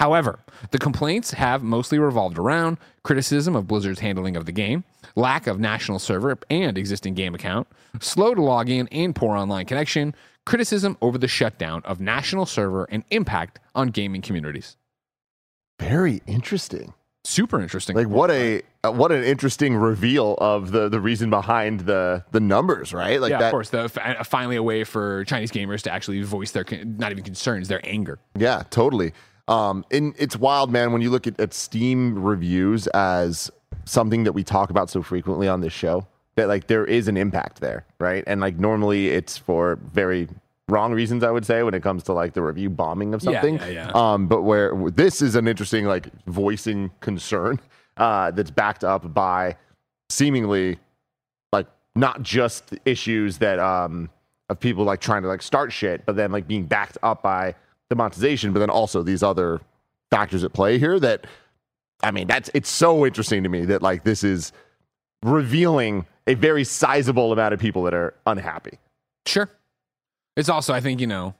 However, 0.00 0.38
the 0.70 0.78
complaints 0.78 1.32
have 1.32 1.62
mostly 1.62 1.98
revolved 1.98 2.38
around 2.38 2.78
criticism 3.02 3.54
of 3.54 3.68
Blizzard's 3.68 4.00
handling 4.00 4.34
of 4.34 4.46
the 4.46 4.52
game, 4.52 4.82
lack 5.14 5.46
of 5.46 5.60
national 5.60 5.98
server 5.98 6.38
and 6.48 6.78
existing 6.78 7.12
game 7.12 7.34
account, 7.34 7.68
slow 8.00 8.34
to 8.34 8.40
log 8.40 8.70
in 8.70 8.88
and 8.88 9.14
poor 9.14 9.36
online 9.36 9.66
connection, 9.66 10.14
criticism 10.46 10.96
over 11.02 11.18
the 11.18 11.28
shutdown 11.28 11.82
of 11.84 12.00
national 12.00 12.46
server 12.46 12.84
and 12.84 13.04
impact 13.10 13.60
on 13.74 13.88
gaming 13.88 14.22
communities. 14.22 14.78
Very 15.78 16.22
interesting. 16.26 16.94
Super 17.24 17.60
interesting. 17.60 17.94
Like 17.94 18.08
what 18.08 18.30
a 18.30 18.62
uh, 18.82 18.92
what 18.92 19.12
an 19.12 19.22
interesting 19.22 19.76
reveal 19.76 20.36
of 20.40 20.72
the 20.72 20.88
the 20.88 20.98
reason 20.98 21.28
behind 21.28 21.80
the 21.80 22.24
the 22.30 22.40
numbers, 22.40 22.94
right? 22.94 23.20
Like 23.20 23.32
yeah, 23.32 23.38
that. 23.40 23.46
of 23.48 23.50
course. 23.50 23.68
The, 23.68 23.90
finally, 24.24 24.56
a 24.56 24.62
way 24.62 24.84
for 24.84 25.26
Chinese 25.26 25.50
gamers 25.50 25.82
to 25.82 25.92
actually 25.92 26.22
voice 26.22 26.52
their 26.52 26.64
not 26.82 27.12
even 27.12 27.22
concerns, 27.22 27.68
their 27.68 27.82
anger. 27.84 28.18
Yeah, 28.38 28.62
totally. 28.70 29.12
Um, 29.50 29.84
and 29.90 30.14
it's 30.18 30.36
wild, 30.36 30.70
man, 30.70 30.92
when 30.92 31.02
you 31.02 31.10
look 31.10 31.26
at, 31.26 31.38
at 31.40 31.52
Steam 31.52 32.22
reviews 32.22 32.86
as 32.88 33.50
something 33.84 34.24
that 34.24 34.32
we 34.32 34.44
talk 34.44 34.70
about 34.70 34.88
so 34.88 35.02
frequently 35.02 35.48
on 35.48 35.60
this 35.60 35.72
show, 35.72 36.06
that 36.36 36.46
like 36.48 36.68
there 36.68 36.84
is 36.84 37.08
an 37.08 37.16
impact 37.16 37.60
there, 37.60 37.84
right? 37.98 38.22
And 38.26 38.40
like 38.40 38.58
normally 38.58 39.08
it's 39.08 39.36
for 39.36 39.78
very 39.92 40.28
wrong 40.68 40.92
reasons, 40.92 41.24
I 41.24 41.30
would 41.32 41.44
say, 41.44 41.64
when 41.64 41.74
it 41.74 41.82
comes 41.82 42.04
to 42.04 42.12
like 42.12 42.32
the 42.32 42.42
review 42.42 42.70
bombing 42.70 43.12
of 43.12 43.22
Yeah, 43.24 43.32
something. 43.32 43.56
yeah, 43.56 43.66
yeah. 43.66 43.90
Um, 43.94 44.28
but 44.28 44.42
where 44.42 44.72
this 44.92 45.20
is 45.20 45.34
an 45.34 45.48
interesting 45.48 45.84
like 45.86 46.06
voicing 46.26 46.92
concern 47.00 47.58
uh, 47.96 48.30
that's 48.30 48.52
backed 48.52 48.84
up 48.84 49.12
by 49.12 49.56
seemingly 50.08 50.78
like 51.52 51.66
not 51.96 52.22
just 52.22 52.74
issues 52.84 53.38
that 53.38 53.58
um 53.58 54.08
of 54.48 54.58
people 54.60 54.84
like 54.84 55.00
trying 55.00 55.22
to 55.22 55.28
like 55.28 55.42
start 55.42 55.72
shit, 55.72 56.06
but 56.06 56.14
then 56.16 56.30
like 56.30 56.46
being 56.46 56.64
backed 56.66 56.98
up 57.02 57.22
by 57.22 57.54
the 57.90 57.96
monetization, 57.96 58.54
but 58.54 58.60
then 58.60 58.70
also 58.70 59.02
these 59.02 59.22
other 59.22 59.60
factors 60.10 60.42
at 60.42 60.54
play 60.54 60.78
here 60.78 60.98
that 60.98 61.26
I 62.02 62.10
mean, 62.10 62.26
that's 62.26 62.50
it's 62.54 62.70
so 62.70 63.04
interesting 63.04 63.42
to 63.42 63.50
me 63.50 63.66
that 63.66 63.82
like 63.82 64.04
this 64.04 64.24
is 64.24 64.52
revealing 65.22 66.06
a 66.26 66.34
very 66.34 66.64
sizable 66.64 67.32
amount 67.32 67.52
of 67.52 67.60
people 67.60 67.82
that 67.82 67.92
are 67.92 68.14
unhappy. 68.26 68.78
Sure. 69.26 69.50
It's 70.36 70.48
also, 70.48 70.72
I 70.72 70.80
think, 70.80 71.00
you 71.00 71.06
know, 71.06 71.34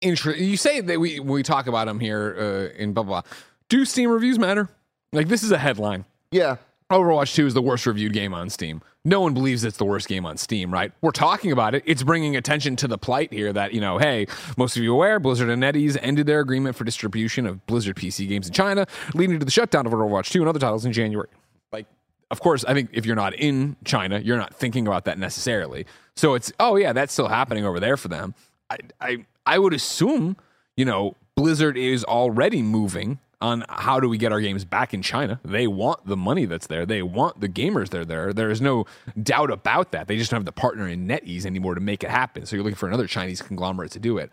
inter- 0.00 0.34
you 0.34 0.56
say 0.56 0.80
that 0.80 0.98
we 0.98 1.20
we 1.20 1.42
talk 1.44 1.68
about 1.68 1.86
them 1.86 2.00
here 2.00 2.36
uh, 2.74 2.76
in 2.76 2.92
blah, 2.92 3.04
blah 3.04 3.22
blah. 3.22 3.30
Do 3.68 3.84
Steam 3.84 4.10
reviews 4.10 4.38
matter? 4.38 4.68
Like 5.12 5.28
this 5.28 5.44
is 5.44 5.52
a 5.52 5.58
headline. 5.58 6.04
Yeah. 6.32 6.56
Overwatch 6.92 7.34
2 7.34 7.46
is 7.46 7.54
the 7.54 7.62
worst 7.62 7.86
reviewed 7.86 8.12
game 8.12 8.34
on 8.34 8.50
Steam. 8.50 8.82
No 9.04 9.20
one 9.20 9.34
believes 9.34 9.64
it's 9.64 9.76
the 9.76 9.84
worst 9.84 10.08
game 10.08 10.24
on 10.24 10.36
Steam, 10.36 10.72
right? 10.72 10.92
We're 11.00 11.10
talking 11.10 11.50
about 11.50 11.74
it. 11.74 11.82
It's 11.86 12.02
bringing 12.02 12.36
attention 12.36 12.76
to 12.76 12.88
the 12.88 12.98
plight 12.98 13.32
here 13.32 13.52
that, 13.52 13.74
you 13.74 13.80
know, 13.80 13.98
hey, 13.98 14.26
most 14.56 14.76
of 14.76 14.82
you 14.82 14.94
aware, 14.94 15.18
Blizzard 15.18 15.48
and 15.48 15.62
NetEase 15.62 15.98
ended 16.00 16.26
their 16.26 16.40
agreement 16.40 16.76
for 16.76 16.84
distribution 16.84 17.46
of 17.46 17.66
Blizzard 17.66 17.96
PC 17.96 18.28
games 18.28 18.46
in 18.46 18.52
China, 18.52 18.86
leading 19.14 19.38
to 19.38 19.44
the 19.44 19.50
shutdown 19.50 19.86
of 19.86 19.92
Overwatch 19.92 20.30
2 20.30 20.40
and 20.40 20.48
other 20.48 20.60
titles 20.60 20.84
in 20.84 20.92
January. 20.92 21.28
Like, 21.72 21.86
of 22.30 22.40
course, 22.40 22.64
I 22.64 22.74
think 22.74 22.90
if 22.92 23.04
you're 23.06 23.16
not 23.16 23.34
in 23.34 23.76
China, 23.84 24.20
you're 24.20 24.38
not 24.38 24.54
thinking 24.54 24.86
about 24.86 25.04
that 25.06 25.18
necessarily. 25.18 25.86
So 26.14 26.34
it's, 26.34 26.52
oh, 26.60 26.76
yeah, 26.76 26.92
that's 26.92 27.12
still 27.12 27.28
happening 27.28 27.64
over 27.64 27.80
there 27.80 27.96
for 27.96 28.08
them. 28.08 28.34
I, 28.70 28.76
I, 29.00 29.26
I 29.46 29.58
would 29.58 29.74
assume, 29.74 30.36
you 30.76 30.84
know, 30.84 31.16
Blizzard 31.34 31.76
is 31.76 32.04
already 32.04 32.62
moving 32.62 33.18
on 33.42 33.64
how 33.68 34.00
do 34.00 34.08
we 34.08 34.16
get 34.16 34.32
our 34.32 34.40
games 34.40 34.64
back 34.64 34.94
in 34.94 35.02
China. 35.02 35.40
They 35.44 35.66
want 35.66 36.06
the 36.06 36.16
money 36.16 36.44
that's 36.46 36.68
there. 36.68 36.86
They 36.86 37.02
want 37.02 37.40
the 37.40 37.48
gamers 37.48 37.90
that 37.90 38.00
are 38.00 38.04
there. 38.04 38.32
There 38.32 38.50
is 38.50 38.60
no 38.60 38.86
doubt 39.22 39.50
about 39.50 39.92
that. 39.92 40.06
They 40.08 40.16
just 40.16 40.30
don't 40.30 40.38
have 40.38 40.44
the 40.46 40.52
partner 40.52 40.88
in 40.88 41.06
NetEase 41.08 41.44
anymore 41.44 41.74
to 41.74 41.80
make 41.80 42.02
it 42.04 42.10
happen. 42.10 42.46
So 42.46 42.56
you're 42.56 42.62
looking 42.62 42.76
for 42.76 42.86
another 42.88 43.06
Chinese 43.06 43.42
conglomerate 43.42 43.90
to 43.92 43.98
do 43.98 44.16
it. 44.18 44.30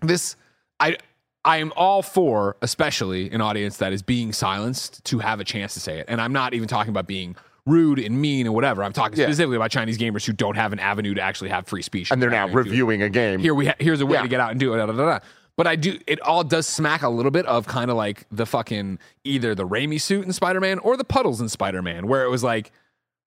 This, 0.00 0.36
I, 0.80 0.96
I 1.44 1.58
am 1.58 1.72
all 1.76 2.02
for, 2.02 2.56
especially 2.62 3.30
an 3.30 3.40
audience 3.40 3.76
that 3.78 3.92
is 3.92 4.02
being 4.02 4.32
silenced, 4.32 5.04
to 5.04 5.18
have 5.18 5.40
a 5.40 5.44
chance 5.44 5.74
to 5.74 5.80
say 5.80 5.98
it. 5.98 6.06
And 6.08 6.20
I'm 6.20 6.32
not 6.32 6.54
even 6.54 6.68
talking 6.68 6.90
about 6.90 7.06
being 7.06 7.36
rude 7.66 7.98
and 7.98 8.20
mean 8.20 8.46
and 8.46 8.54
whatever. 8.54 8.82
I'm 8.82 8.92
talking 8.94 9.18
Yeah. 9.18 9.26
specifically 9.26 9.56
about 9.56 9.70
Chinese 9.70 9.98
gamers 9.98 10.24
who 10.24 10.32
don't 10.32 10.54
have 10.56 10.72
an 10.72 10.78
avenue 10.78 11.12
to 11.14 11.20
actually 11.20 11.50
have 11.50 11.66
free 11.66 11.82
speech. 11.82 12.10
And 12.10 12.22
they're 12.22 12.30
now 12.30 12.46
They're 12.46 12.54
gonna 12.54 12.64
do 12.64 12.68
it 12.70 12.72
reviewing 12.72 13.02
a 13.02 13.10
game. 13.10 13.40
here 13.40 13.54
we 13.54 13.66
ha- 13.66 13.74
here's 13.78 14.00
a 14.00 14.06
way 14.06 14.14
Yeah. 14.14 14.22
to 14.22 14.28
get 14.28 14.40
out 14.40 14.52
and 14.52 14.58
do 14.60 14.72
it. 14.72 14.78
Da, 14.78 14.86
da, 14.86 14.92
da. 14.92 15.18
But 15.58 15.66
I 15.66 15.76
do 15.76 15.98
it 16.06 16.20
all 16.20 16.42
does 16.44 16.66
smack 16.66 17.02
a 17.02 17.08
little 17.10 17.30
bit 17.32 17.44
of 17.44 17.66
kind 17.66 17.90
of 17.90 17.96
like 17.98 18.24
the 18.30 18.46
fucking 18.46 18.98
either 19.24 19.54
the 19.54 19.66
Raimi 19.68 20.00
suit 20.00 20.24
in 20.24 20.32
Spider 20.32 20.60
Man 20.60 20.78
or 20.78 20.96
the 20.96 21.04
puddles 21.04 21.40
in 21.42 21.50
Spider 21.50 21.82
Man, 21.82 22.06
where 22.06 22.24
it 22.24 22.30
was 22.30 22.42
like 22.42 22.72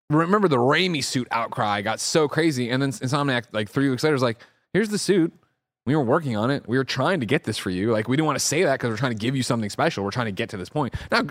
remember 0.10 0.48
the 0.48 0.58
Raimi 0.58 1.04
suit 1.04 1.28
outcry 1.32 1.82
got 1.82 2.00
so 2.00 2.28
crazy, 2.28 2.70
and 2.72 2.82
then 2.82 2.92
Insomniac 2.92 3.44
like 3.52 3.70
three 3.70 3.90
weeks 3.90 4.04
later 4.04 4.14
was 4.14 4.24
like, 4.24 4.40
here's 4.74 4.90
the 4.90 4.98
suit. 4.98 5.32
We 5.86 5.96
were 5.96 6.04
working 6.04 6.36
on 6.38 6.52
it. 6.52 6.68
We 6.68 6.78
were 6.78 6.84
trying 6.84 7.20
to 7.20 7.26
get 7.26 7.44
this 7.44 7.58
for 7.58 7.70
you. 7.70 7.92
Like 7.92 8.08
we 8.08 8.16
didn't 8.16 8.28
want 8.28 8.40
to 8.40 8.46
say 8.46 8.64
that 8.64 8.74
because 8.74 8.90
we're 8.90 8.98
trying 8.98 9.12
to 9.14 9.18
give 9.18 9.36
you 9.36 9.44
something 9.44 9.70
special. 9.70 10.04
We're 10.04 10.12
trying 10.12 10.28
to 10.28 10.32
get 10.32 10.50
to 10.50 10.58
this 10.58 10.70
point. 10.70 10.94
Now, 11.12 11.24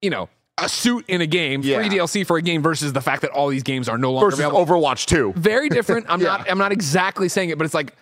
you 0.00 0.08
know, 0.10 0.28
a 0.58 0.68
suit 0.70 1.04
in 1.08 1.20
a 1.20 1.26
game, 1.26 1.60
Yeah. 1.62 1.76
free 1.80 1.90
DLC 1.90 2.26
for 2.26 2.38
a 2.38 2.42
game 2.42 2.62
versus 2.62 2.94
the 2.94 3.02
fact 3.02 3.20
that 3.22 3.30
all 3.32 3.48
these 3.48 3.62
games 3.62 3.90
are 3.90 3.98
no 3.98 4.10
longer 4.12 4.28
versus 4.30 4.40
available 4.40 4.64
Overwatch 4.64 5.04
2. 5.06 5.34
very 5.36 5.68
different. 5.68 6.06
I'm 6.08 6.20
Yeah. 6.22 6.28
not. 6.28 6.50
I'm 6.50 6.56
not 6.56 6.72
exactly 6.72 7.28
saying 7.28 7.50
it, 7.50 7.58
but 7.58 7.64
it's 7.66 7.74
like, 7.74 7.94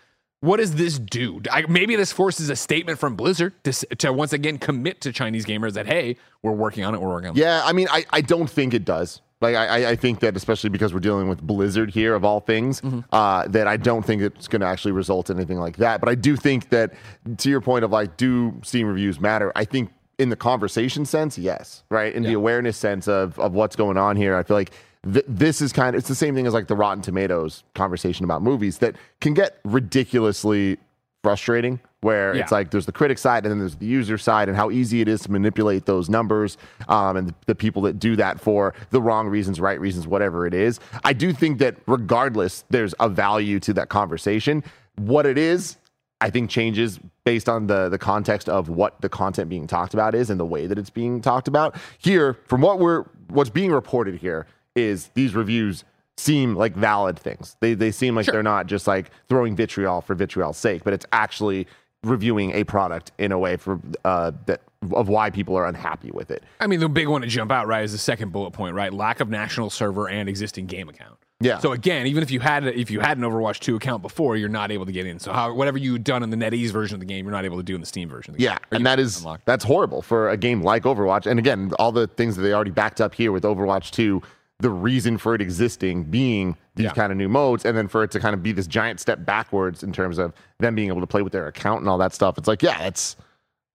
what 0.45 0.59
does 0.59 0.75
this 0.75 0.99
do? 0.99 1.41
I, 1.51 1.63
maybe 1.69 1.97
this 1.97 2.13
forces 2.13 2.51
a 2.51 2.57
statement 2.57 2.99
from 2.99 3.17
Blizzard 3.17 3.53
to, 3.65 3.73
to 3.73 4.13
once 4.13 4.33
again 4.33 4.59
commit 4.59 5.01
to 5.03 5.13
Chinese 5.13 5.47
gamers 5.47 5.73
that 5.73 5.87
hey, 5.87 6.17
we're 6.43 6.53
working 6.53 6.85
on 6.85 6.95
it. 6.95 7.01
We're 7.01 7.09
working 7.09 7.31
on 7.31 7.37
it. 7.37 7.41
Yeah, 7.41 7.63
I 7.65 7.73
mean, 7.73 7.89
I, 7.91 8.05
I 8.11 8.21
don't 8.21 8.49
think 8.49 8.75
it 8.75 8.85
does. 8.85 9.21
Like, 9.41 9.57
I, 9.57 9.91
I- 9.91 9.97
think 9.97 10.21
that 10.21 10.37
especially 10.37 10.71
because 10.71 10.95
we're 10.95 11.01
dealing 11.01 11.29
with 11.29 11.43
Blizzard 11.43 11.91
here, 11.91 12.15
of 12.15 12.25
all 12.25 12.41
things, 12.41 12.81
uh, 13.13 13.47
that 13.49 13.67
I 13.67 13.77
don't 13.77 14.05
think 14.05 14.23
it's 14.23 14.49
going 14.49 14.61
to 14.61 14.67
actually 14.67 14.93
result 14.93 15.29
in 15.31 15.37
anything 15.37 15.59
like 15.59 15.77
that. 15.79 16.01
But 16.01 16.09
I 16.09 16.15
do 16.15 16.37
think 16.37 16.71
that, 16.71 16.95
to 17.39 17.51
your 17.51 17.61
point 17.61 17.85
of 17.85 17.91
like, 17.91 18.17
do 18.17 18.55
Steam 18.63 18.87
reviews 18.87 19.21
matter? 19.21 19.53
I 19.55 19.65
think 19.65 19.91
in 20.19 20.29
the 20.29 20.37
conversation 20.37 21.05
sense, 21.05 21.37
yes, 21.37 21.83
right? 21.91 22.15
In 22.15 22.23
the 22.23 22.33
awareness 22.35 22.77
sense 22.77 23.09
of, 23.09 23.39
of 23.39 23.53
what's 23.53 23.77
going 23.77 23.97
on 23.97 24.17
here, 24.17 24.37
I 24.37 24.43
feel 24.45 24.57
like 24.57 24.71
th- 25.13 25.25
this 25.29 25.61
is 25.61 25.73
kind 25.73 25.95
of, 25.95 25.99
it's 25.99 26.09
the 26.09 26.15
same 26.15 26.35
thing 26.35 26.47
as 26.47 26.55
like 26.55 26.67
the 26.67 26.77
Rotten 26.77 27.03
Tomatoes 27.03 27.65
conversation 27.75 28.25
about 28.25 28.43
movies 28.43 28.79
that 28.79 28.97
can 29.21 29.35
get 29.35 29.59
ridiculously 29.65 30.79
frustrating 31.23 31.81
where 32.03 32.35
Yeah. 32.35 32.43
it's 32.43 32.53
like 32.53 32.71
there's 32.71 32.85
the 32.85 32.93
critic 32.93 33.17
side 33.17 33.45
and 33.47 33.51
then 33.53 33.59
there's 33.59 33.77
the 33.77 33.87
user 33.87 34.19
side 34.19 34.49
and 34.49 34.57
how 34.59 34.71
easy 34.71 35.01
it 35.01 35.09
is 35.09 35.23
to 35.23 35.33
manipulate 35.33 35.87
those 35.87 36.11
numbers 36.11 36.59
um, 36.89 37.17
and 37.17 37.29
the, 37.29 37.35
the 37.47 37.55
people 37.55 37.81
that 37.83 37.99
do 37.99 38.15
that 38.17 38.39
for 38.39 38.75
the 38.91 39.01
wrong 39.01 39.27
reasons 39.29 39.59
right 39.59 39.81
reasons 39.81 40.07
whatever 40.07 40.47
it 40.47 40.53
is. 40.53 40.81
I 41.03 41.15
do 41.15 41.33
think 41.33 41.59
that 41.61 41.77
regardless 41.87 42.65
there's 42.69 42.95
a 43.01 43.09
value 43.09 43.59
to 43.61 43.73
that 43.73 43.89
conversation. 43.89 44.63
What 44.97 45.27
it 45.27 45.39
is 45.39 45.77
i 46.21 46.31
think 46.31 46.49
changes 46.49 47.01
based 47.25 47.49
on 47.49 47.67
the 47.67 47.89
the 47.89 47.99
context 47.99 48.49
of 48.49 48.69
what 48.69 49.01
the 49.01 49.09
content 49.09 49.51
being 49.51 49.67
talked 49.67 49.95
about 49.95 50.15
is 50.15 50.31
and 50.31 50.39
the 50.39 50.47
way 50.47 50.67
that 50.67 50.79
it's 50.79 50.91
being 50.91 51.21
talked 51.23 51.49
about. 51.49 51.75
Here 51.99 52.35
from 52.49 52.61
what 52.61 52.79
we're 52.79 53.05
what's 53.29 53.51
being 53.51 53.73
reported 53.73 54.17
here 54.17 54.47
is 54.75 55.09
these 55.15 55.35
reviews 55.35 55.85
seem 56.17 56.55
like 56.55 56.75
valid 56.75 57.19
things. 57.19 57.57
They 57.61 57.75
they 57.75 57.91
seem 57.91 58.15
like 58.15 58.27
they're 58.27 58.43
not 58.43 58.67
just 58.67 58.87
like 58.87 59.11
throwing 59.29 59.57
vitriol 59.57 60.01
for 60.01 60.15
vitriol's 60.15 60.57
sake, 60.59 60.85
but 60.85 60.93
it's 60.93 61.07
actually 61.13 61.67
reviewing 62.03 62.53
a 62.53 62.65
product 62.65 63.13
in 63.19 63.33
a 63.33 63.39
way 63.39 63.57
for 63.57 63.81
uh, 64.05 64.33
that 64.47 64.61
of 64.93 65.09
why 65.09 65.31
people 65.31 65.57
are 65.57 65.67
unhappy 65.67 66.11
with 66.11 66.31
it. 66.31 66.45
I 66.61 66.67
mean, 66.67 66.81
the 66.81 66.89
big 66.89 67.09
one 67.09 67.23
to 67.23 67.27
jump 67.27 67.51
out, 67.51 67.67
right, 67.67 67.83
is 67.85 67.93
the 67.93 67.99
second 67.99 68.33
bullet 68.33 68.51
point, 68.51 68.75
right? 68.75 68.93
Lack 68.93 69.21
of 69.21 69.31
national 69.31 69.71
server 69.71 70.09
and 70.09 70.29
existing 70.29 70.67
game 70.67 70.89
account. 70.89 71.17
Yeah. 71.41 71.59
So 71.59 71.73
again, 71.73 72.07
even 72.07 72.23
if 72.23 72.31
you 72.31 72.41
had 72.41 72.65
if 72.65 72.91
you 72.91 73.01
had 73.01 73.19
an 73.19 73.25
Overwatch 73.25 73.59
2 73.59 73.77
account 73.77 74.03
before, 74.03 74.37
you're 74.37 74.49
not 74.49 74.71
able 74.71 74.87
to 74.87 74.93
get 74.93 75.05
in. 75.05 75.19
So 75.19 75.33
how 75.33 75.53
whatever 75.53 75.79
you'd 75.79 76.05
done 76.05 76.23
in 76.23 76.31
the 76.31 76.37
NetEase 76.37 76.71
version 76.71 76.95
of 76.95 77.01
the 77.01 77.07
game, 77.07 77.25
you're 77.25 77.33
not 77.33 77.45
able 77.45 77.57
to 77.57 77.63
do 77.63 77.75
in 77.75 77.81
the 77.81 77.87
Steam 77.87 78.09
version. 78.09 78.35
Of 78.35 78.39
the 78.39 78.45
Yeah, 78.45 78.59
and 78.71 78.87
that 78.87 79.01
is 79.01 79.19
unlock. 79.19 79.41
that's 79.45 79.65
horrible 79.65 80.01
for 80.01 80.31
a 80.31 80.37
game 80.37 80.63
like 80.63 80.85
Overwatch. 80.85 81.27
And 81.27 81.39
again, 81.39 81.73
all 81.79 81.93
the 81.93 82.07
things 82.07 82.37
that 82.37 82.43
they 82.43 82.53
already 82.53 82.71
backed 82.71 83.01
up 83.01 83.15
here 83.15 83.33
with 83.33 83.43
Overwatch 83.43 83.91
2, 83.91 84.23
the 84.61 84.71
reason 84.71 85.19
for 85.19 85.35
it 85.35 85.41
existing 85.41 86.05
being 86.05 86.57
these 86.77 86.85
Yeah. 86.85 86.93
kind 86.93 87.11
of 87.13 87.19
new 87.19 87.29
modes, 87.29 87.65
and 87.65 87.77
then 87.77 87.89
for 87.89 88.03
it 88.05 88.11
to 88.13 88.21
kind 88.21 88.35
of 88.35 88.43
be 88.43 88.53
this 88.53 88.67
giant 88.67 89.01
step 89.01 89.25
backwards 89.25 89.83
in 89.83 89.93
terms 89.93 90.19
of 90.19 90.33
them 90.59 90.75
being 90.75 90.89
able 90.89 91.01
to 91.01 91.07
play 91.07 91.23
with 91.23 91.33
their 91.33 91.47
account 91.47 91.81
and 91.81 91.89
all 91.89 91.99
that 91.99 92.13
stuff. 92.15 92.39
It's 92.39 92.49
like, 92.49 92.63
yeah, 92.63 92.83
it's 92.87 93.17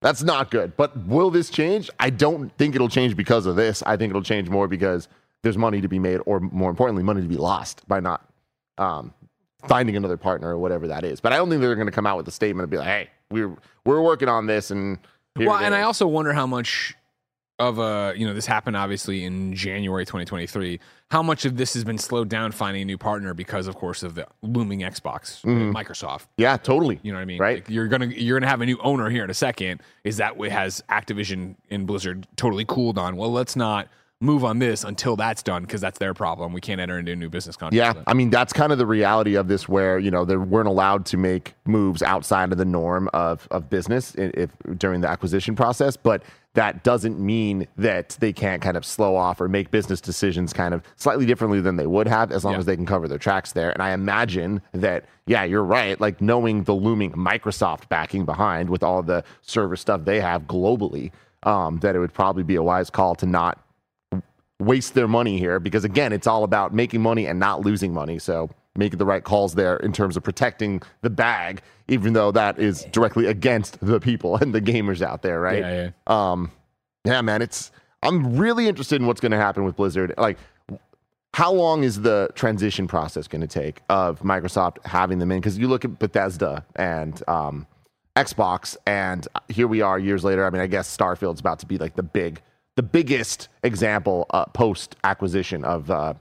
that's 0.02 0.24
not 0.24 0.50
good. 0.52 0.78
But 0.78 0.96
will 1.08 1.30
this 1.30 1.50
change? 1.50 1.90
I 2.00 2.10
don't 2.10 2.56
think 2.58 2.74
it'll 2.76 2.88
change 2.90 3.18
because 3.18 3.46
of 3.46 3.58
this. 3.58 3.84
I 3.86 3.98
think 3.98 4.12
it'll 4.12 4.22
change 4.24 4.50
more 4.50 4.68
because 4.68 5.10
there's 5.44 5.58
money 5.58 5.82
to 5.82 5.90
be 5.90 6.00
made, 6.00 6.22
or 6.26 6.40
more 6.40 6.70
importantly, 6.70 7.04
money 7.04 7.22
to 7.22 7.28
be 7.28 7.36
lost 7.38 7.86
by 7.88 8.00
not 8.00 8.26
um, 8.78 9.14
finding 9.68 9.98
another 9.98 10.16
partner 10.18 10.50
or 10.50 10.58
whatever 10.58 10.88
that 10.88 11.04
is. 11.04 11.20
But 11.20 11.34
I 11.34 11.36
don't 11.38 11.50
think 11.50 11.60
they're 11.62 11.76
going 11.76 11.88
to 11.88 11.92
come 11.92 12.08
out 12.08 12.16
with 12.16 12.28
a 12.30 12.32
statement 12.32 12.64
and 12.64 12.72
be 12.72 12.78
like, 12.78 12.88
"Hey, 12.88 13.10
we're 13.30 13.54
we're 13.86 14.02
working 14.02 14.30
on 14.30 14.46
this." 14.48 14.72
And 14.72 14.98
Well, 15.38 15.58
and 15.58 15.76
I 15.76 15.82
also 15.82 16.08
wonder 16.08 16.32
how 16.32 16.48
much 16.48 16.96
of 17.60 17.78
a 17.78 18.14
you 18.16 18.26
know 18.26 18.34
this 18.34 18.46
happened 18.46 18.78
obviously 18.78 19.24
in 19.24 19.54
January 19.54 20.06
2023. 20.06 20.80
How 21.12 21.22
much 21.22 21.46
of 21.46 21.58
this 21.58 21.74
has 21.74 21.84
been 21.84 21.98
slowed 21.98 22.30
down 22.30 22.52
finding 22.52 22.84
a 22.84 22.86
new 22.86 22.98
partner 22.98 23.34
because, 23.34 23.68
of 23.68 23.76
course, 23.76 24.04
of 24.04 24.16
the 24.16 24.28
looming 24.44 24.82
Xbox, 24.82 25.42
mm-hmm. 25.42 25.76
uh, 25.76 25.80
Microsoft. 25.80 26.28
yeah, 26.38 26.56
totally. 26.56 27.00
You 27.02 27.12
know 27.12 27.18
what 27.18 27.24
I 27.24 27.26
mean? 27.26 27.40
Right. 27.40 27.58
Like, 27.58 27.70
you're 27.70 27.88
gonna 27.88 28.08
you're 28.08 28.40
gonna 28.40 28.50
have 28.50 28.62
a 28.62 28.66
new 28.66 28.78
owner 28.82 29.10
here 29.10 29.24
in 29.24 29.30
a 29.30 29.36
second. 29.36 29.82
Is 30.04 30.18
that 30.18 30.38
what 30.38 30.52
has 30.52 30.84
Activision 30.90 31.56
and 31.70 31.86
Blizzard 31.86 32.28
totally 32.36 32.66
cooled 32.66 32.98
on? 32.98 33.18
Well, 33.18 33.32
let's 33.32 33.56
not 33.56 33.90
move 34.22 34.44
on 34.44 34.60
this 34.60 34.84
until 34.84 35.16
that's 35.16 35.42
done 35.42 35.64
because 35.64 35.80
that's 35.80 35.98
their 35.98 36.14
problem. 36.14 36.52
We 36.52 36.60
can't 36.60 36.82
enter 36.82 37.00
into 37.00 37.14
a 37.14 37.16
new 37.16 37.30
business 37.30 37.56
contract. 37.56 37.98
Yeah. 37.98 38.04
I 38.06 38.14
mean 38.14 38.30
that's 38.30 38.52
kind 38.52 38.72
of 38.74 38.78
the 38.78 38.86
reality 38.86 39.36
of 39.36 39.48
this, 39.48 39.70
where 39.70 39.98
you 39.98 40.12
know 40.12 40.26
they 40.26 40.36
weren't 40.36 40.68
allowed 40.68 41.06
to 41.08 41.18
make 41.18 41.54
moves 41.66 42.02
outside 42.04 42.52
of 42.52 42.58
the 42.58 42.66
norm 42.66 43.10
of 43.14 43.48
of 43.52 43.70
business 43.70 44.16
if 44.16 44.52
during 44.78 45.02
the 45.02 45.08
acquisition 45.08 45.56
process, 45.56 45.96
but 45.96 46.22
that 46.56 46.84
doesn't 46.84 47.18
mean 47.20 47.66
that 47.78 48.18
they 48.20 48.34
can't 48.34 48.62
kind 48.62 48.76
of 48.76 48.84
slow 48.86 49.16
off 49.16 49.40
or 49.40 49.48
make 49.48 49.72
business 49.72 50.02
decisions 50.02 50.52
kind 50.52 50.74
of 50.74 50.84
slightly 50.98 51.26
differently 51.26 51.62
than 51.62 51.78
they 51.78 51.88
would 51.88 52.08
have 52.08 52.32
as 52.32 52.44
long 52.44 52.54
Yeah. 52.56 52.60
as 52.60 52.66
they 52.66 52.76
can 52.76 52.88
cover 52.88 53.08
their 53.08 53.20
tracks 53.20 53.54
there. 53.54 53.70
And 53.72 53.82
I 53.84 53.92
imagine 53.92 54.62
that, 54.74 55.06
yeah, 55.28 55.44
you're 55.44 55.64
right. 55.64 56.02
Like 56.02 56.20
knowing 56.22 56.64
the 56.64 56.74
looming 56.74 57.12
Microsoft 57.12 57.88
backing 57.88 58.26
behind 58.26 58.70
with 58.72 58.82
all 58.84 59.04
the 59.04 59.24
server 59.44 59.76
stuff 59.76 60.06
they 60.06 60.20
have 60.20 60.44
globally, 60.44 61.12
um, 61.44 61.78
that 61.80 61.96
it 61.96 62.00
would 62.00 62.14
probably 62.14 62.44
be 62.44 62.56
a 62.56 62.64
wise 62.64 62.90
call 62.90 63.14
to 63.16 63.28
not 63.28 63.60
waste 64.60 64.94
their 64.94 65.08
money 65.08 65.40
here 65.40 65.60
because 65.60 65.86
again 65.86 66.12
it's 66.12 66.28
all 66.28 66.44
about 66.44 66.74
making 66.74 67.02
money 67.02 67.26
and 67.26 67.40
not 67.40 67.62
losing 67.62 67.94
money. 67.94 68.20
So 68.20 68.50
making 68.76 69.00
the 69.00 69.06
right 69.06 69.24
calls 69.24 69.56
there 69.56 69.78
in 69.78 69.92
terms 69.92 70.16
of 70.18 70.24
protecting 70.24 70.82
the 71.02 71.10
bag 71.10 71.62
even 71.88 72.14
though 72.14 72.32
that 72.32 72.60
is 72.60 72.84
directly 72.92 73.26
against 73.26 73.80
the 73.86 74.00
people 74.00 74.36
and 74.42 74.54
the 74.54 74.62
gamers 74.62 75.02
out 75.02 75.22
there 75.22 75.40
right? 75.40 75.60
Yeah, 75.60 75.90
um 76.08 76.52
yeah 77.06 77.22
man 77.22 77.42
it's 77.42 77.72
i'm 78.04 78.38
really 78.38 78.68
interested 78.68 79.02
in 79.02 79.08
what's 79.08 79.22
going 79.22 79.32
to 79.32 79.38
happen 79.38 79.64
with 79.64 79.76
blizzard. 79.76 80.14
Like 80.18 80.38
how 81.34 81.52
long 81.54 81.84
is 81.84 82.02
the 82.02 82.30
transition 82.36 82.88
process 82.88 83.28
going 83.28 83.42
to 83.42 83.48
take 83.48 83.82
of 83.90 84.20
microsoft 84.22 84.86
having 84.86 85.20
them 85.20 85.32
in? 85.32 85.40
Because 85.40 85.58
you 85.58 85.68
look 85.68 85.86
at 85.86 86.00
bethesda 86.00 86.66
and 86.76 87.22
um 87.30 87.66
xbox 88.16 88.76
and 88.86 89.26
here 89.48 89.68
we 89.68 89.82
are 89.82 89.98
years 89.98 90.26
later. 90.26 90.46
I 90.46 90.50
mean 90.50 90.62
i 90.62 90.68
guess 90.68 90.88
starfield's 90.90 91.40
about 91.40 91.60
to 91.60 91.66
be 91.66 91.78
like 91.78 91.96
the 91.96 92.04
big 92.04 92.42
the 92.80 92.84
biggest 92.84 93.50
example 93.64 94.26
uh, 94.30 94.46
post 94.46 94.96
acquisition 95.04 95.66
of 95.66 95.92
uh, 95.92 96.14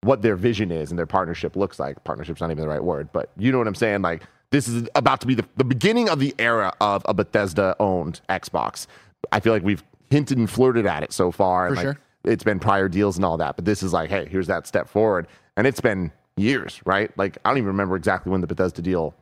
what 0.00 0.22
their 0.22 0.34
vision 0.34 0.72
is 0.72 0.90
and 0.90 0.98
their 0.98 1.06
partnership 1.06 1.54
looks 1.54 1.78
like. 1.78 2.02
Partnership's 2.02 2.40
not 2.40 2.50
even 2.50 2.62
the 2.62 2.68
right 2.68 2.82
word, 2.82 3.08
but 3.12 3.30
you 3.38 3.52
know 3.52 3.58
what 3.58 3.68
I'm 3.68 3.76
saying. 3.76 4.02
Like 4.02 4.24
this 4.50 4.66
is 4.66 4.88
about 4.96 5.20
to 5.20 5.26
be 5.28 5.36
the, 5.36 5.44
the 5.56 5.62
beginning 5.62 6.08
of 6.08 6.18
the 6.18 6.34
era 6.36 6.72
of 6.80 7.06
a 7.06 7.14
Bethesda 7.14 7.76
owned 7.78 8.20
Xbox. 8.28 8.88
I 9.30 9.38
feel 9.38 9.52
like 9.52 9.62
we've 9.62 9.84
hinted 10.10 10.36
and 10.36 10.50
flirted 10.50 10.84
at 10.84 11.04
it 11.04 11.12
so 11.12 11.30
far. 11.30 11.68
and 11.68 11.76
For 11.76 11.84
like, 11.84 11.96
sure. 11.96 12.00
It's 12.24 12.42
been 12.42 12.58
prior 12.58 12.88
deals 12.88 13.14
and 13.14 13.24
all 13.24 13.36
that, 13.36 13.54
but 13.54 13.64
this 13.64 13.84
is 13.84 13.92
like, 13.92 14.10
hey, 14.10 14.26
here's 14.28 14.48
that 14.48 14.66
step 14.66 14.88
forward, 14.88 15.28
and 15.56 15.64
it's 15.64 15.80
been 15.80 16.10
years, 16.36 16.80
right? 16.84 17.16
Like 17.16 17.38
I 17.44 17.50
don't 17.50 17.58
even 17.58 17.68
remember 17.68 17.94
exactly 17.94 18.32
when 18.32 18.40
the 18.40 18.48
Bethesda 18.48 18.82
deal 18.82 19.14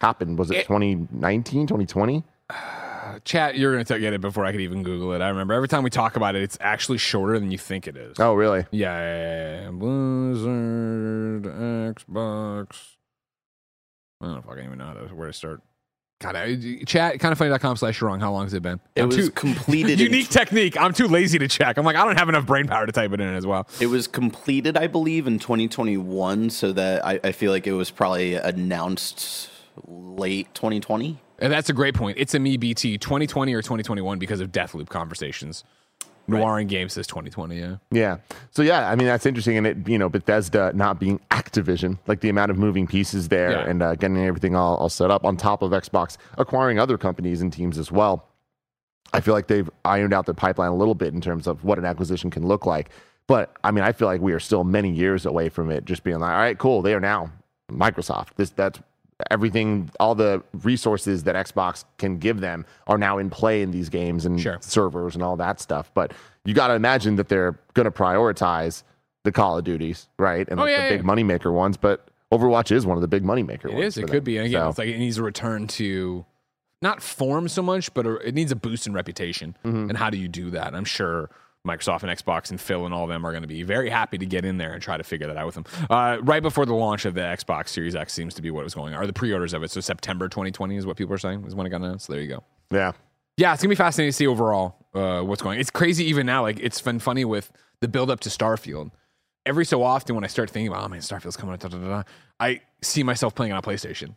happened. 0.00 0.38
Was 0.38 0.52
it 0.52 0.58
It- 0.58 0.66
2019, 0.68 1.66
2020? 1.66 2.22
Chat, 3.24 3.56
you're 3.56 3.72
gonna 3.82 3.98
get 4.00 4.12
it 4.12 4.20
before 4.20 4.44
I 4.44 4.52
could 4.52 4.60
even 4.60 4.82
Google 4.82 5.12
it. 5.12 5.20
I 5.20 5.28
remember 5.28 5.54
every 5.54 5.68
time 5.68 5.82
we 5.82 5.90
talk 5.90 6.16
about 6.16 6.34
it, 6.36 6.42
it's 6.42 6.56
actually 6.60 6.98
shorter 6.98 7.38
than 7.38 7.50
you 7.50 7.58
think 7.58 7.86
it 7.86 7.96
is. 7.96 8.18
Oh, 8.20 8.34
really? 8.34 8.64
Yeah, 8.70 8.94
yeah, 9.00 9.62
yeah. 9.64 9.70
Blizzard, 9.70 11.42
Xbox. 11.44 12.96
I 14.20 14.26
don't 14.26 14.34
know 14.34 14.38
if 14.40 14.48
I 14.48 14.54
can 14.56 14.64
even 14.66 14.78
know 14.78 14.86
how 14.86 14.92
to, 14.94 15.06
where 15.14 15.26
to 15.26 15.32
start. 15.32 15.60
God, 16.20 16.36
I, 16.36 16.54
chat, 16.86 17.18
kindoffunny.com 17.18 17.76
slash 17.76 18.02
wrong. 18.02 18.20
How 18.20 18.30
long 18.30 18.44
has 18.44 18.52
it 18.52 18.62
been? 18.62 18.78
It 18.94 19.02
I'm 19.04 19.08
was 19.08 19.16
too- 19.16 19.30
completed. 19.30 19.98
Unique 20.00 20.28
technique. 20.28 20.76
I'm 20.78 20.92
too 20.92 21.08
lazy 21.08 21.38
to 21.38 21.48
check. 21.48 21.78
I'm 21.78 21.84
like, 21.86 21.96
I 21.96 22.04
don't 22.04 22.18
have 22.18 22.28
enough 22.28 22.44
brain 22.44 22.66
power 22.66 22.84
to 22.84 22.92
type 22.92 23.12
it 23.14 23.20
in 23.22 23.34
as 23.34 23.46
well. 23.46 23.66
It 23.80 23.86
was 23.86 24.06
completed, 24.06 24.76
I 24.76 24.86
believe, 24.86 25.26
in 25.26 25.38
2021. 25.38 26.50
So 26.50 26.72
that 26.72 27.02
I, 27.06 27.20
I 27.24 27.32
feel 27.32 27.50
like 27.50 27.66
it 27.66 27.72
was 27.72 27.90
probably 27.90 28.34
announced 28.34 29.48
late 29.86 30.54
2020. 30.54 31.18
And 31.40 31.52
that's 31.52 31.70
a 31.70 31.72
great 31.72 31.94
point. 31.94 32.18
It's 32.18 32.34
a 32.34 32.38
me 32.38 32.56
BT 32.56 32.98
2020 32.98 33.54
or 33.54 33.62
2021 33.62 34.18
because 34.18 34.40
of 34.40 34.52
Deathloop 34.52 34.88
conversations. 34.88 35.64
Noir 36.28 36.60
in 36.60 36.68
Game 36.68 36.88
says 36.88 37.06
2020, 37.08 37.58
yeah. 37.58 37.76
Yeah. 37.90 38.18
So 38.52 38.62
yeah, 38.62 38.88
I 38.88 38.94
mean 38.94 39.08
that's 39.08 39.26
interesting, 39.26 39.56
and 39.56 39.66
it 39.66 39.88
you 39.88 39.98
know 39.98 40.08
Bethesda 40.08 40.70
not 40.76 41.00
being 41.00 41.18
Activision, 41.32 41.98
like 42.06 42.20
the 42.20 42.28
amount 42.28 42.52
of 42.52 42.58
moving 42.58 42.86
pieces 42.86 43.28
there, 43.28 43.50
Yeah. 43.52 43.68
and 43.68 43.82
uh, 43.82 43.94
getting 43.96 44.18
everything 44.18 44.54
all, 44.54 44.76
all 44.76 44.88
set 44.88 45.10
up 45.10 45.24
on 45.24 45.36
top 45.36 45.62
of 45.62 45.72
Xbox, 45.72 46.18
acquiring 46.38 46.78
other 46.78 46.96
companies 46.96 47.40
and 47.40 47.52
teams 47.52 47.78
as 47.78 47.90
well. 47.90 48.28
I 49.12 49.20
feel 49.20 49.34
like 49.34 49.48
they've 49.48 49.68
ironed 49.84 50.12
out 50.14 50.26
their 50.26 50.34
pipeline 50.34 50.70
a 50.70 50.76
little 50.76 50.94
bit 50.94 51.12
in 51.14 51.20
terms 51.20 51.48
of 51.48 51.64
what 51.64 51.78
an 51.78 51.84
acquisition 51.84 52.30
can 52.30 52.46
look 52.46 52.64
like. 52.64 52.90
But 53.26 53.52
I 53.64 53.72
mean, 53.72 53.82
I 53.82 53.90
feel 53.90 54.06
like 54.06 54.20
we 54.20 54.32
are 54.32 54.40
still 54.40 54.62
many 54.62 54.90
years 54.92 55.26
away 55.26 55.48
from 55.48 55.68
it 55.70 55.84
just 55.84 56.04
being 56.04 56.20
like, 56.20 56.30
all 56.30 56.38
right, 56.38 56.56
cool, 56.58 56.80
they 56.80 56.94
are 56.94 57.00
now 57.00 57.32
Microsoft. 57.72 58.28
This 58.36 58.50
that's 58.50 58.78
everything, 59.30 59.90
all 60.00 60.14
the 60.14 60.42
resources 60.62 61.24
that 61.24 61.34
Xbox 61.34 61.84
can 61.98 62.18
give 62.18 62.40
them 62.40 62.64
are 62.86 62.98
now 62.98 63.18
in 63.18 63.30
play 63.30 63.62
in 63.62 63.70
these 63.70 63.88
games 63.88 64.24
and 64.26 64.40
Sure. 64.40 64.58
servers 64.60 65.14
and 65.14 65.22
all 65.22 65.36
that 65.36 65.60
stuff. 65.60 65.90
But 65.94 66.12
you 66.44 66.54
got 66.54 66.68
to 66.68 66.74
imagine 66.74 67.16
that 67.16 67.28
they're 67.28 67.58
going 67.74 67.84
to 67.84 67.90
prioritize 67.90 68.82
the 69.24 69.32
Call 69.32 69.58
of 69.58 69.64
Duties, 69.64 70.08
right? 70.18 70.48
And 70.48 70.58
Oh, 70.58 70.64
like 70.64 70.72
yeah, 70.76 70.88
the 70.88 70.96
big 70.96 71.04
yeah. 71.06 71.10
moneymaker 71.12 71.52
ones. 71.52 71.76
But 71.76 72.08
Overwatch 72.32 72.72
is 72.72 72.86
one 72.86 72.96
of 72.96 73.02
the 73.02 73.08
big 73.08 73.22
moneymaker 73.24 73.66
It 73.66 73.74
ones. 73.74 73.84
is. 73.86 73.98
It 73.98 74.02
could 74.02 74.12
them. 74.12 74.24
be. 74.24 74.36
And 74.38 74.46
again, 74.46 74.62
So- 74.62 74.68
it's 74.70 74.78
like 74.78 74.88
it 74.88 74.98
needs 74.98 75.18
a 75.18 75.22
return 75.22 75.66
to 75.68 76.24
not 76.82 77.02
form 77.02 77.46
so 77.48 77.60
much, 77.62 77.92
but 77.92 78.06
it 78.06 78.34
needs 78.34 78.50
a 78.52 78.56
boost 78.56 78.86
in 78.86 78.92
reputation. 78.94 79.56
Mm-hmm. 79.64 79.90
And 79.90 79.98
how 79.98 80.08
do 80.08 80.16
you 80.16 80.28
do 80.28 80.50
that? 80.50 80.74
I'm 80.74 80.84
sure 80.86 81.28
Microsoft 81.66 82.02
and 82.02 82.10
Xbox 82.10 82.50
and 82.50 82.60
Phil 82.60 82.86
and 82.86 82.94
all 82.94 83.04
of 83.04 83.10
them 83.10 83.26
are 83.26 83.32
going 83.32 83.42
to 83.42 83.48
be 83.48 83.62
very 83.62 83.90
happy 83.90 84.16
to 84.16 84.24
get 84.24 84.44
in 84.44 84.56
there 84.56 84.72
and 84.72 84.82
try 84.82 84.96
to 84.96 85.04
figure 85.04 85.26
that 85.26 85.36
out 85.36 85.46
with 85.46 85.54
them. 85.56 85.64
Uh, 85.90 86.16
right 86.22 86.42
before 86.42 86.64
the 86.64 86.74
launch 86.74 87.04
of 87.04 87.14
the 87.14 87.20
Xbox 87.20 87.68
Series 87.68 87.94
X 87.94 88.12
seems 88.12 88.32
to 88.34 88.42
be 88.42 88.50
what 88.50 88.64
was 88.64 88.74
going 88.74 88.94
on, 88.94 89.02
or 89.02 89.06
the 89.06 89.12
pre-orders 89.12 89.52
of 89.52 89.62
it. 89.62 89.70
So 89.70 89.80
September 89.80 90.28
2020 90.28 90.76
is 90.76 90.86
what 90.86 90.96
people 90.96 91.14
are 91.14 91.18
saying 91.18 91.44
is 91.46 91.54
when 91.54 91.66
it 91.66 91.70
got 91.70 91.82
announced. 91.82 92.06
So 92.06 92.14
there 92.14 92.22
you 92.22 92.28
go. 92.28 92.42
yeah. 92.70 92.92
Yeah, 93.36 93.54
it's 93.54 93.62
gonna 93.62 93.70
be 93.70 93.76
fascinating 93.76 94.10
to 94.10 94.16
see 94.16 94.26
overall 94.26 94.76
uh, 94.92 95.22
what's 95.22 95.40
going. 95.40 95.56
on. 95.56 95.60
It's 95.60 95.70
crazy 95.70 96.04
even 96.04 96.26
now. 96.26 96.42
Like 96.42 96.58
it's 96.60 96.82
been 96.82 96.98
funny 96.98 97.24
with 97.24 97.50
the 97.80 97.88
build 97.88 98.10
up 98.10 98.20
to 98.20 98.28
Starfield. 98.28 98.90
Every 99.46 99.64
so 99.64 99.82
often, 99.82 100.14
when 100.14 100.24
I 100.24 100.26
start 100.26 100.50
thinking 100.50 100.68
about, 100.68 100.84
oh 100.84 100.88
man, 100.88 101.00
Starfield's 101.00 101.38
coming, 101.38 101.56
da, 101.56 101.68
da, 101.68 101.78
da, 101.78 102.02
I 102.38 102.60
see 102.82 103.02
myself 103.02 103.34
playing 103.34 103.52
on 103.52 103.58
a 103.58 103.62
PlayStation. 103.62 104.14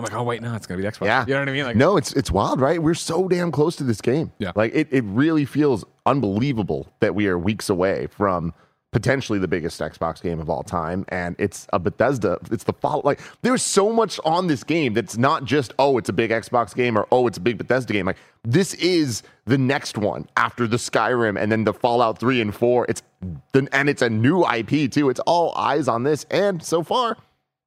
I'm 0.00 0.04
like, 0.04 0.14
oh 0.14 0.22
wait, 0.22 0.42
no, 0.42 0.54
it's 0.54 0.66
gonna 0.66 0.78
be 0.78 0.82
the 0.82 0.92
Xbox. 0.92 1.06
Yeah. 1.06 1.24
you 1.26 1.34
know 1.34 1.40
what 1.40 1.48
I 1.48 1.52
mean? 1.52 1.64
Like, 1.64 1.76
no, 1.76 1.96
it's 1.96 2.12
it's 2.14 2.30
wild, 2.30 2.60
right? 2.60 2.82
We're 2.82 2.94
so 2.94 3.28
damn 3.28 3.52
close 3.52 3.76
to 3.76 3.84
this 3.84 4.00
game. 4.00 4.32
Yeah. 4.38 4.52
Like 4.54 4.74
it, 4.74 4.88
it 4.90 5.04
really 5.04 5.44
feels 5.44 5.84
unbelievable 6.06 6.88
that 7.00 7.14
we 7.14 7.26
are 7.26 7.38
weeks 7.38 7.68
away 7.68 8.08
from 8.08 8.54
potentially 8.92 9.38
the 9.38 9.48
biggest 9.48 9.80
Xbox 9.80 10.20
game 10.20 10.40
of 10.40 10.50
all 10.50 10.62
time. 10.62 11.04
And 11.08 11.36
it's 11.38 11.66
a 11.72 11.78
Bethesda. 11.78 12.38
It's 12.50 12.64
the 12.64 12.72
follow 12.72 13.02
like 13.04 13.20
there's 13.42 13.62
so 13.62 13.92
much 13.92 14.18
on 14.24 14.46
this 14.46 14.64
game 14.64 14.94
that's 14.94 15.16
not 15.16 15.44
just, 15.44 15.72
oh, 15.78 15.98
it's 15.98 16.08
a 16.08 16.12
big 16.12 16.30
Xbox 16.30 16.74
game 16.74 16.98
or 16.98 17.06
oh, 17.12 17.26
it's 17.26 17.38
a 17.38 17.40
big 17.40 17.58
Bethesda 17.58 17.92
game. 17.92 18.06
Like 18.06 18.18
this 18.42 18.74
is 18.74 19.22
the 19.44 19.58
next 19.58 19.96
one 19.96 20.28
after 20.36 20.66
the 20.66 20.76
Skyrim 20.76 21.40
and 21.40 21.52
then 21.52 21.64
the 21.64 21.74
Fallout 21.74 22.18
3 22.18 22.40
and 22.40 22.54
4. 22.54 22.86
It's 22.88 23.02
the, 23.52 23.68
and 23.72 23.88
it's 23.88 24.02
a 24.02 24.10
new 24.10 24.44
IP 24.44 24.90
too. 24.90 25.10
It's 25.10 25.20
all 25.20 25.54
eyes 25.54 25.86
on 25.88 26.02
this. 26.02 26.24
And 26.30 26.62
so 26.62 26.82
far, 26.82 27.16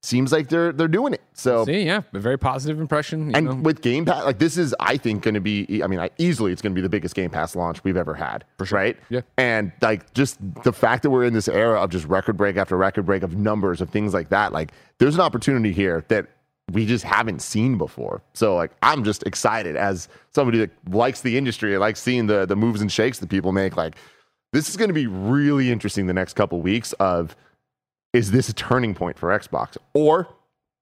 seems 0.04 0.32
like 0.32 0.50
they're 0.50 0.72
they're 0.72 0.88
doing 0.88 1.14
it. 1.14 1.22
So 1.34 1.66
See, 1.66 1.84
yeah, 1.84 2.02
a 2.14 2.20
very 2.20 2.38
positive 2.38 2.80
impression. 2.80 3.30
You 3.30 3.36
and 3.36 3.46
know. 3.46 3.56
with 3.56 3.82
Game 3.82 4.06
Pass, 4.06 4.24
like 4.26 4.38
this 4.38 4.58
is, 4.58 4.76
I 4.80 4.98
think, 4.98 5.24
going 5.24 5.34
to 5.34 5.40
be. 5.40 5.82
I 5.84 5.88
mean, 5.88 6.00
I, 6.00 6.10
easily 6.18 6.52
it's 6.52 6.62
going 6.62 6.74
to 6.74 6.76
be 6.76 6.82
the 6.82 6.90
biggest 6.90 7.16
Game 7.16 7.30
Pass 7.30 7.56
launch 7.56 7.84
we've 7.84 7.98
ever 7.98 8.14
had. 8.14 8.44
For 8.58 8.66
sure. 8.66 8.78
right? 8.78 8.98
Yeah. 9.10 9.22
And 9.38 9.72
like 9.82 10.14
just 10.14 10.38
the 10.64 10.74
fact 10.74 11.04
that 11.04 11.10
we're 11.10 11.24
in 11.24 11.34
this 11.34 11.48
era 11.48 11.82
of 11.82 11.90
just 11.90 12.06
record 12.06 12.38
break 12.38 12.58
after 12.58 12.78
record 12.78 13.06
break 13.06 13.24
of 13.24 13.38
numbers 13.38 13.82
of 13.82 13.90
things 13.90 14.14
like 14.14 14.30
that, 14.30 14.52
like 14.52 14.74
there's 15.00 15.16
an 15.16 15.22
opportunity 15.22 15.72
here 15.72 16.06
that 16.10 16.28
we 16.72 16.86
just 16.86 17.04
haven't 17.04 17.42
seen 17.42 17.78
before. 17.78 18.22
So 18.34 18.56
like 18.56 18.72
I'm 18.84 19.04
just 19.04 19.24
excited 19.24 19.76
as 19.76 20.08
somebody 20.34 20.60
that 20.60 20.72
likes 20.90 21.22
the 21.22 21.38
industry 21.38 21.74
and 21.74 21.82
likes 21.82 22.02
seeing 22.02 22.28
the 22.28 22.46
the 22.46 22.56
moves 22.56 22.82
and 22.82 22.92
shakes 22.92 23.20
that 23.20 23.30
people 23.30 23.52
make. 23.52 23.76
Like 23.78 23.96
this 24.52 24.70
is 24.70 24.78
going 24.78 24.90
to 24.90 24.94
be 24.94 25.08
really 25.08 25.72
interesting 25.72 26.06
the 26.08 26.14
next 26.14 26.34
couple 26.34 26.62
weeks 26.62 26.94
of 26.94 27.36
is 28.14 28.32
this 28.32 28.48
a 28.50 28.54
turning 28.54 28.94
point 28.96 29.18
for 29.18 29.30
Xbox 29.30 29.78
or 29.94 30.28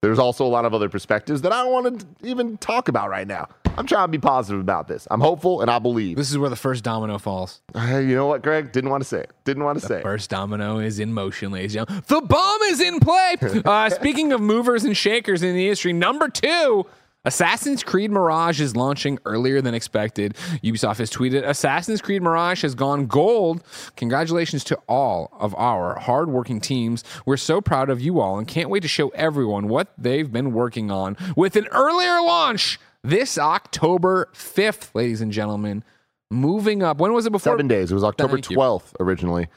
there's 0.01 0.19
also 0.19 0.45
a 0.45 0.49
lot 0.49 0.65
of 0.65 0.73
other 0.73 0.89
perspectives 0.89 1.41
that 1.43 1.51
I 1.51 1.63
don't 1.63 1.71
want 1.71 1.99
to 1.99 2.27
even 2.27 2.57
talk 2.57 2.87
about 2.87 3.09
right 3.09 3.27
now. 3.27 3.47
I'm 3.77 3.85
trying 3.85 4.05
to 4.05 4.11
be 4.11 4.17
positive 4.17 4.59
about 4.59 4.87
this. 4.87 5.07
I'm 5.11 5.21
hopeful 5.21 5.61
and 5.61 5.69
I 5.69 5.77
believe. 5.79 6.17
this 6.17 6.31
is 6.31 6.37
where 6.37 6.49
the 6.49 6.55
first 6.55 6.83
domino 6.83 7.19
falls. 7.19 7.61
Uh, 7.75 7.99
you 7.99 8.15
know 8.15 8.25
what, 8.25 8.41
Greg? 8.41 8.71
Didn't 8.71 8.89
want 8.89 9.01
to 9.01 9.07
say 9.07 9.19
it. 9.19 9.31
Didn't 9.45 9.63
want 9.63 9.79
to 9.79 9.85
say 9.85 9.99
it. 9.99 10.03
First 10.03 10.29
domino 10.29 10.79
is 10.79 10.99
in 10.99 11.13
motion, 11.13 11.51
ladies 11.51 11.75
and 11.75 11.87
gentlemen. 11.87 12.03
The 12.07 12.21
bomb 12.21 12.61
is 12.63 12.81
in 12.81 12.99
play. 12.99 13.35
Uh, 13.63 13.89
speaking 13.89 14.33
of 14.33 14.41
movers 14.41 14.83
and 14.83 14.97
shakers 14.97 15.43
in 15.43 15.55
the 15.55 15.65
industry, 15.65 15.93
number 15.93 16.27
two. 16.27 16.85
Assassin's 17.23 17.83
Creed 17.83 18.09
Mirage 18.09 18.59
is 18.59 18.75
launching 18.75 19.19
earlier 19.25 19.61
than 19.61 19.75
expected. 19.75 20.33
Ubisoft 20.63 20.97
has 20.97 21.11
tweeted 21.11 21.47
Assassin's 21.47 22.01
Creed 22.01 22.23
Mirage 22.23 22.63
has 22.63 22.73
gone 22.73 23.05
gold. 23.05 23.63
Congratulations 23.95 24.63
to 24.63 24.79
all 24.89 25.29
of 25.39 25.53
our 25.55 25.99
hardworking 25.99 26.59
teams. 26.59 27.03
We're 27.25 27.37
so 27.37 27.61
proud 27.61 27.91
of 27.91 28.01
you 28.01 28.19
all 28.19 28.39
and 28.39 28.47
can't 28.47 28.71
wait 28.71 28.81
to 28.81 28.87
show 28.87 29.09
everyone 29.09 29.67
what 29.67 29.93
they've 29.99 30.31
been 30.31 30.51
working 30.51 30.89
on 30.89 31.15
with 31.35 31.55
an 31.55 31.67
earlier 31.67 32.21
launch 32.21 32.79
this 33.03 33.37
October 33.37 34.27
5th, 34.33 34.95
ladies 34.95 35.21
and 35.21 35.31
gentlemen. 35.31 35.83
Moving 36.31 36.81
up. 36.81 36.97
When 36.97 37.13
was 37.13 37.27
it 37.27 37.31
before? 37.31 37.53
Seven 37.53 37.67
days. 37.67 37.91
It 37.91 37.93
was 37.93 38.03
October 38.03 38.37
Thank 38.37 38.49
you. 38.49 38.57
12th 38.57 38.95
originally. 38.99 39.47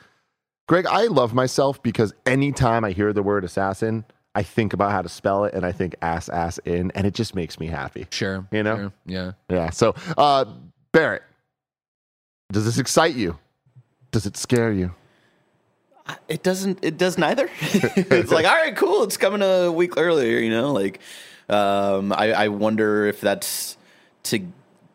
Greg, 0.66 0.86
I 0.86 1.04
love 1.04 1.32
myself 1.32 1.82
because 1.82 2.12
anytime 2.26 2.84
I 2.84 2.90
hear 2.90 3.12
the 3.12 3.22
word 3.22 3.44
assassin, 3.44 4.04
I 4.34 4.42
think 4.42 4.72
about 4.72 4.90
how 4.90 5.02
to 5.02 5.08
spell 5.08 5.44
it 5.44 5.54
and 5.54 5.64
I 5.64 5.72
think 5.72 5.94
ass 6.02 6.28
ass 6.28 6.58
in, 6.64 6.90
and 6.92 7.06
it 7.06 7.14
just 7.14 7.34
makes 7.34 7.60
me 7.60 7.66
happy. 7.66 8.06
Sure. 8.10 8.46
You 8.50 8.62
know? 8.62 8.76
sure, 8.76 8.92
Yeah. 9.06 9.32
Yeah. 9.48 9.70
So, 9.70 9.94
uh, 10.18 10.44
Barrett, 10.92 11.22
does 12.50 12.64
this 12.64 12.78
excite 12.78 13.14
you? 13.14 13.38
Does 14.10 14.26
it 14.26 14.36
scare 14.36 14.72
you? 14.72 14.94
It 16.28 16.42
doesn't. 16.42 16.84
It 16.84 16.98
does 16.98 17.16
neither. 17.16 17.48
it's 17.60 18.30
like, 18.30 18.46
all 18.46 18.54
right, 18.54 18.76
cool. 18.76 19.04
It's 19.04 19.16
coming 19.16 19.42
a 19.42 19.72
week 19.72 19.96
earlier. 19.96 20.38
You 20.38 20.50
know, 20.50 20.72
like, 20.72 21.00
um, 21.48 22.12
I, 22.12 22.32
I 22.32 22.48
wonder 22.48 23.06
if 23.06 23.20
that's 23.20 23.76
to 24.24 24.46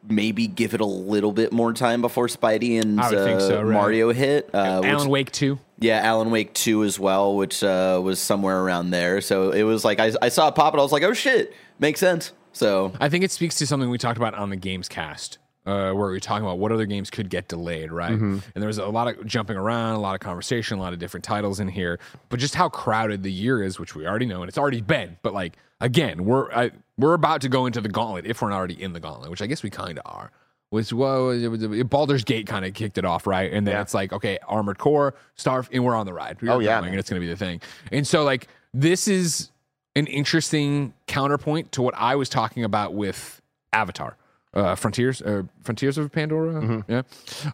maybe 0.10 0.48
give 0.48 0.74
it 0.74 0.82
a 0.82 0.86
little 0.86 1.32
bit 1.32 1.54
more 1.54 1.72
time 1.72 2.02
before 2.02 2.28
Spidey 2.28 2.82
and 2.82 3.00
I 3.00 3.10
would 3.10 3.24
think 3.24 3.40
uh, 3.42 3.48
so, 3.48 3.62
right. 3.62 3.74
Mario 3.74 4.12
hit. 4.12 4.50
Uh, 4.54 4.80
which- 4.82 4.90
Alan 4.92 5.10
Wake 5.10 5.32
2. 5.32 5.58
yeah, 5.80 6.00
Alan 6.02 6.32
Wake 6.32 6.54
two 6.54 6.84
as 6.84 7.00
well, 7.00 7.36
which 7.36 7.64
uh, 7.64 8.02
was 8.04 8.20
somewhere 8.20 8.60
around 8.62 8.90
there. 8.90 9.22
So 9.22 9.52
it 9.52 9.64
was 9.64 9.86
like 9.86 10.00
I, 10.00 10.12
I 10.22 10.30
saw 10.30 10.48
it 10.50 10.56
pop, 10.56 10.74
and 10.74 10.80
I 10.82 10.84
was 10.84 10.92
like, 10.92 11.04
oh 11.04 11.14
shit, 11.14 11.54
makes 11.80 12.00
sense. 12.00 12.34
So 12.52 12.92
I 13.00 13.08
think 13.10 13.24
it 13.24 13.32
speaks 13.32 13.56
to 13.60 13.68
something 13.68 13.90
we 13.90 13.98
talked 13.98 14.18
about 14.18 14.34
on 14.34 14.50
the 14.50 14.56
Games 14.58 14.90
Cast, 14.90 15.38
uh, 15.66 15.92
where 15.94 16.08
we 16.08 16.14
were 16.14 16.20
talking 16.20 16.44
about 16.46 16.58
what 16.58 16.72
other 16.72 16.86
games 16.86 17.10
could 17.10 17.30
get 17.30 17.48
delayed, 17.48 17.92
right? 17.92 18.12
And 18.12 18.42
there 18.56 18.68
was 18.68 18.80
a 18.80 18.88
lot 18.88 19.08
of 19.08 19.26
jumping 19.26 19.56
around, 19.56 19.94
a 19.96 20.00
lot 20.00 20.16
of 20.16 20.20
conversation, 20.22 20.78
a 20.80 20.82
lot 20.82 20.92
of 20.92 21.00
different 21.00 21.24
titles 21.24 21.60
in 21.60 21.68
here, 21.70 22.00
but 22.30 22.40
just 22.40 22.56
how 22.56 22.68
crowded 22.68 23.22
the 23.24 23.32
year 23.32 23.64
is, 23.64 23.80
which 23.80 23.96
we 23.96 24.06
already 24.08 24.26
know, 24.26 24.42
and 24.42 24.50
it's 24.50 24.58
already 24.58 24.82
been. 24.82 25.18
But 25.22 25.34
like 25.34 25.56
again, 25.82 26.26
we're 26.26 26.52
I, 26.52 26.72
we're 26.98 27.14
about 27.14 27.42
to 27.42 27.50
go 27.50 27.66
into 27.66 27.82
the 27.82 27.90
gauntlet 27.90 28.26
if 28.26 28.42
we're 28.42 28.50
not 28.50 28.58
already 28.58 28.82
in 28.82 28.94
the 28.94 29.00
gauntlet, 29.00 29.30
which 29.30 29.42
I 29.42 29.48
guess 29.48 29.64
we 29.64 29.70
kind 29.70 29.98
of 29.98 30.04
are. 30.06 30.32
Which 30.72 30.94
well, 30.94 31.32
it 31.32 31.48
was- 31.48 31.64
Baldur's 31.86 32.24
Gate 32.24 32.46
kind 32.46 32.64
of 32.64 32.74
kicked 32.76 32.98
it 33.00 33.06
off, 33.06 33.26
right? 33.26 33.52
And 33.52 33.66
then 33.66 33.74
Yeah. 33.76 33.82
it's 33.82 33.94
like, 33.96 34.14
okay, 34.14 34.38
Armored 34.48 34.78
Core, 34.78 35.16
Star, 35.36 35.66
and 35.72 35.84
we're 35.84 35.96
on 35.96 36.06
the 36.06 36.14
ride. 36.14 36.40
We're 36.42 36.52
Oh, 36.52 36.60
yeah, 36.60 36.80
going, 36.80 36.92
and 36.92 37.00
it's 37.00 37.10
going 37.10 37.20
to 37.20 37.26
be 37.26 37.32
the 37.32 37.38
thing. 37.38 37.60
And 37.92 38.06
so, 38.06 38.24
like, 38.24 38.48
this 38.72 39.08
is 39.08 39.50
an 39.96 40.06
interesting 40.06 40.94
counterpoint 41.08 41.72
to 41.72 41.82
what 41.82 41.96
I 41.98 42.16
was 42.16 42.30
talking 42.30 42.64
about 42.64 42.94
with 42.94 43.42
Avatar, 43.74 44.16
uh, 44.54 44.76
Frontiers, 44.76 45.22
uh, 45.22 45.44
Frontiers 45.64 45.98
of 45.98 46.12
Pandora. 46.12 46.84
Yeah, 46.88 47.02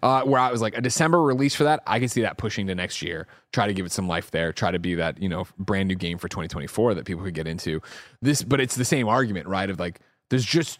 uh, 0.01 0.23
where 0.23 0.39
I 0.39 0.51
was 0.51 0.61
like 0.61 0.77
a 0.77 0.81
December 0.81 1.21
release 1.21 1.53
for 1.55 1.65
that. 1.65 1.83
I 1.85 1.99
can 1.99 2.07
see 2.07 2.21
that 2.21 2.37
pushing 2.37 2.67
to 2.67 2.75
next 2.75 3.01
year. 3.01 3.27
Try 3.51 3.67
to 3.67 3.73
give 3.73 3.85
it 3.85 3.91
some 3.91 4.07
life 4.07 4.31
there. 4.31 4.53
Try 4.53 4.71
to 4.71 4.79
be 4.79 4.95
that 4.95 5.21
you 5.21 5.29
know 5.29 5.45
brand 5.59 5.87
new 5.87 5.95
game 5.95 6.17
for 6.17 6.27
2024 6.27 6.93
that 6.95 7.05
people 7.05 7.23
could 7.23 7.33
get 7.33 7.47
into. 7.47 7.81
This, 8.21 8.43
but 8.43 8.61
it's 8.61 8.75
the 8.75 8.85
same 8.85 9.07
argument, 9.07 9.47
right? 9.47 9.69
Of 9.69 9.79
like, 9.79 9.99
there's 10.29 10.45
just 10.45 10.79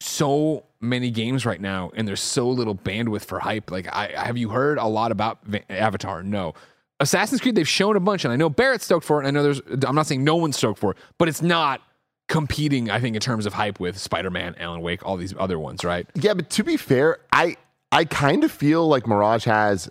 so 0.00 0.64
many 0.80 1.10
games 1.10 1.46
right 1.46 1.60
now 1.60 1.90
and 1.96 2.06
there's 2.06 2.20
so 2.20 2.48
little 2.48 2.74
bandwidth 2.74 3.24
for 3.24 3.38
hype 3.38 3.70
like 3.70 3.88
i 3.94 4.08
have 4.14 4.36
you 4.36 4.50
heard 4.50 4.76
a 4.76 4.84
lot 4.86 5.10
about 5.10 5.42
Va- 5.46 5.72
avatar 5.72 6.22
no 6.22 6.52
assassin's 7.00 7.40
creed 7.40 7.54
they've 7.54 7.66
shown 7.66 7.96
a 7.96 8.00
bunch 8.00 8.22
and 8.24 8.30
i 8.30 8.36
know 8.36 8.50
barrett's 8.50 8.84
stoked 8.84 9.06
for 9.06 9.22
it 9.22 9.26
and 9.26 9.28
i 9.28 9.30
know 9.30 9.42
there's 9.42 9.62
i'm 9.86 9.94
not 9.94 10.06
saying 10.06 10.22
no 10.22 10.36
one's 10.36 10.54
stoked 10.56 10.78
for 10.78 10.90
it 10.90 10.98
but 11.16 11.28
it's 11.28 11.40
not 11.40 11.80
competing 12.28 12.90
i 12.90 12.98
think 12.98 13.14
in 13.14 13.20
terms 13.20 13.46
of 13.46 13.52
hype 13.54 13.78
with 13.78 13.96
spider-man 13.96 14.54
alan 14.58 14.80
wake 14.80 15.04
all 15.06 15.16
these 15.16 15.32
other 15.38 15.58
ones 15.58 15.84
right? 15.84 16.08
Yeah, 16.14 16.34
but 16.34 16.50
to 16.50 16.64
be 16.64 16.76
fair, 16.76 17.18
I 17.32 17.56
I 17.92 18.04
kind 18.04 18.44
of 18.44 18.50
feel 18.50 18.86
like 18.88 19.06
Mirage 19.06 19.44
has 19.44 19.88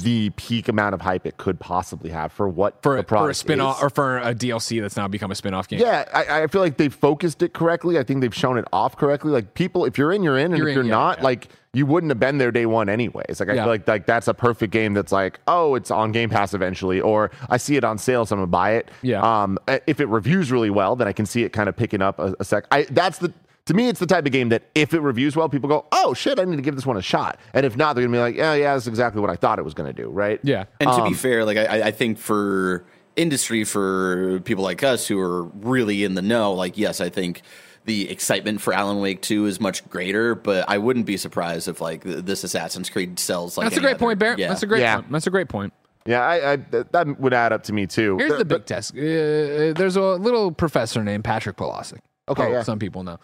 the 0.00 0.30
peak 0.30 0.68
amount 0.68 0.94
of 0.94 1.00
hype 1.00 1.26
it 1.26 1.36
could 1.36 1.58
possibly 1.60 2.10
have 2.10 2.32
for 2.32 2.48
what 2.48 2.82
for, 2.82 2.96
the 2.96 3.02
for 3.02 3.30
a 3.30 3.34
spin-off 3.34 3.78
is. 3.78 3.82
or 3.84 3.90
for 3.90 4.18
a 4.18 4.34
dlc 4.34 4.80
that's 4.80 4.96
now 4.96 5.08
become 5.08 5.30
a 5.30 5.34
spin-off 5.34 5.68
game 5.68 5.80
Yeah, 5.80 6.04
I, 6.12 6.42
I 6.42 6.46
feel 6.46 6.60
like 6.60 6.76
they've 6.76 6.94
focused 6.94 7.42
it 7.42 7.52
correctly. 7.52 7.98
I 7.98 8.02
think 8.02 8.20
they've 8.20 8.34
shown 8.34 8.58
it 8.58 8.64
off 8.72 8.96
correctly. 8.96 9.32
Like 9.32 9.54
people, 9.54 9.84
if 9.84 9.98
you're 9.98 10.12
in, 10.12 10.22
you're 10.22 10.38
in, 10.38 10.46
and 10.52 10.58
You're 10.58 10.68
if 10.68 10.72
in, 10.72 10.76
you're 10.76 10.84
yeah, 10.84 10.90
not, 11.00 11.18
yeah. 11.18 11.24
like 11.24 11.48
you 11.72 11.84
wouldn't 11.84 12.10
have 12.10 12.18
been 12.18 12.38
there 12.38 12.50
day 12.50 12.64
one 12.64 12.88
anyways. 12.88 13.38
Like 13.38 13.50
I 13.50 13.54
Yeah. 13.54 13.64
feel 13.64 13.72
like 13.72 13.86
like 13.88 14.06
that's 14.06 14.28
a 14.28 14.34
perfect 14.34 14.72
game 14.72 14.94
that's 14.94 15.12
like, 15.12 15.40
oh, 15.46 15.74
it's 15.74 15.90
on 15.90 16.10
Game 16.12 16.30
Pass 16.30 16.54
eventually, 16.54 17.00
or 17.00 17.30
I 17.50 17.58
see 17.58 17.76
it 17.76 17.84
on 17.84 17.98
sale, 17.98 18.24
so 18.24 18.34
I'm 18.34 18.40
gonna 18.40 18.46
buy 18.46 18.72
it. 18.76 18.90
Yeah. 19.02 19.20
Um, 19.20 19.58
uh, 19.68 19.78
if 19.86 20.00
it 20.00 20.06
reviews 20.06 20.50
really 20.50 20.70
well, 20.70 20.96
then 20.96 21.06
I 21.06 21.12
can 21.12 21.26
see 21.26 21.42
it 21.44 21.50
kind 21.52 21.68
of 21.68 21.76
picking 21.76 22.00
up 22.00 22.18
a, 22.18 22.34
a 22.40 22.44
sec. 22.44 22.64
I 22.70 22.84
that's 22.90 23.18
the 23.18 23.32
to 23.66 23.74
me, 23.74 23.88
it's 23.88 24.00
the 24.00 24.06
type 24.06 24.24
of 24.26 24.32
game 24.32 24.48
that 24.50 24.62
if 24.74 24.94
it 24.94 25.00
reviews 25.00 25.36
well, 25.36 25.48
people 25.48 25.68
go, 25.68 25.86
oh 25.92 26.14
shit, 26.14 26.38
I 26.38 26.44
need 26.44 26.56
to 26.56 26.62
give 26.62 26.74
this 26.76 26.86
one 26.86 26.96
a 26.96 27.02
shot. 27.02 27.38
And 27.52 27.66
if 27.66 27.76
not, 27.76 27.94
they're 27.94 28.04
gonna 28.04 28.16
be 28.16 28.20
like, 28.20 28.36
yeah, 28.36 28.54
yeah, 28.54 28.74
that's 28.74 28.86
exactly 28.86 29.20
what 29.20 29.30
I 29.30 29.36
thought 29.36 29.58
it 29.58 29.64
was 29.64 29.74
gonna 29.74 29.92
do, 29.92 30.08
right? 30.08 30.40
yeah 30.42 30.64
And 30.80 30.88
to 30.90 31.02
Um, 31.02 31.08
be 31.10 31.14
fair, 31.14 31.44
like 31.44 31.58
I, 31.58 31.88
I 31.88 31.90
think 31.90 32.18
for 32.18 32.84
industry, 33.16 33.64
for 33.64 34.40
people 34.40 34.62
like 34.64 34.82
us 34.82 35.06
who 35.08 35.18
are 35.18 35.44
really 35.44 36.04
in 36.04 36.14
the 36.14 36.22
know, 36.22 36.52
like 36.52 36.76
yes, 36.78 37.00
I 37.00 37.08
think 37.08 37.42
the 37.86 38.10
excitement 38.10 38.60
for 38.60 38.72
Alan 38.72 39.00
Wake 39.00 39.22
Two 39.22 39.46
is 39.46 39.60
much 39.60 39.88
greater. 39.88 40.34
But 40.34 40.64
I 40.68 40.78
wouldn't 40.78 41.06
be 41.06 41.16
surprised 41.16 41.66
if 41.68 41.80
like 41.80 42.02
this 42.04 42.44
Assassin's 42.44 42.90
Creed 42.90 43.18
sells 43.18 43.56
like 43.56 43.66
that's 43.66 43.76
a 43.76 43.80
great 43.80 43.90
other- 43.94 43.98
point 44.00 44.18
barrett 44.18 44.38
Yeah. 44.38 44.48
that's 44.48 44.62
a 44.62 44.66
great 44.66 44.80
Yeah. 44.80 44.96
point 44.96 45.12
that's 45.12 45.26
a 45.26 45.30
great 45.30 45.48
point 45.48 45.72
Yeah, 46.04 46.20
I, 46.24 46.52
I 46.52 46.56
that, 46.56 46.92
that 46.92 47.20
would 47.20 47.32
add 47.34 47.52
up 47.52 47.62
to 47.64 47.72
me 47.72 47.86
too. 47.86 48.16
Here's 48.18 48.30
The- 48.32 48.38
the 48.38 48.44
big 48.44 48.64
test. 48.66 48.92
Uh, 48.94 49.72
there's 49.74 49.96
a 49.96 50.02
little 50.02 50.52
professor 50.52 51.02
named 51.02 51.24
Patrick 51.24 51.56
Polasic. 51.56 51.98
Okay, 52.28 52.42
Poe, 52.42 52.50
yeah. 52.52 52.62
some 52.62 52.78
people 52.80 53.02
know. 53.04 53.18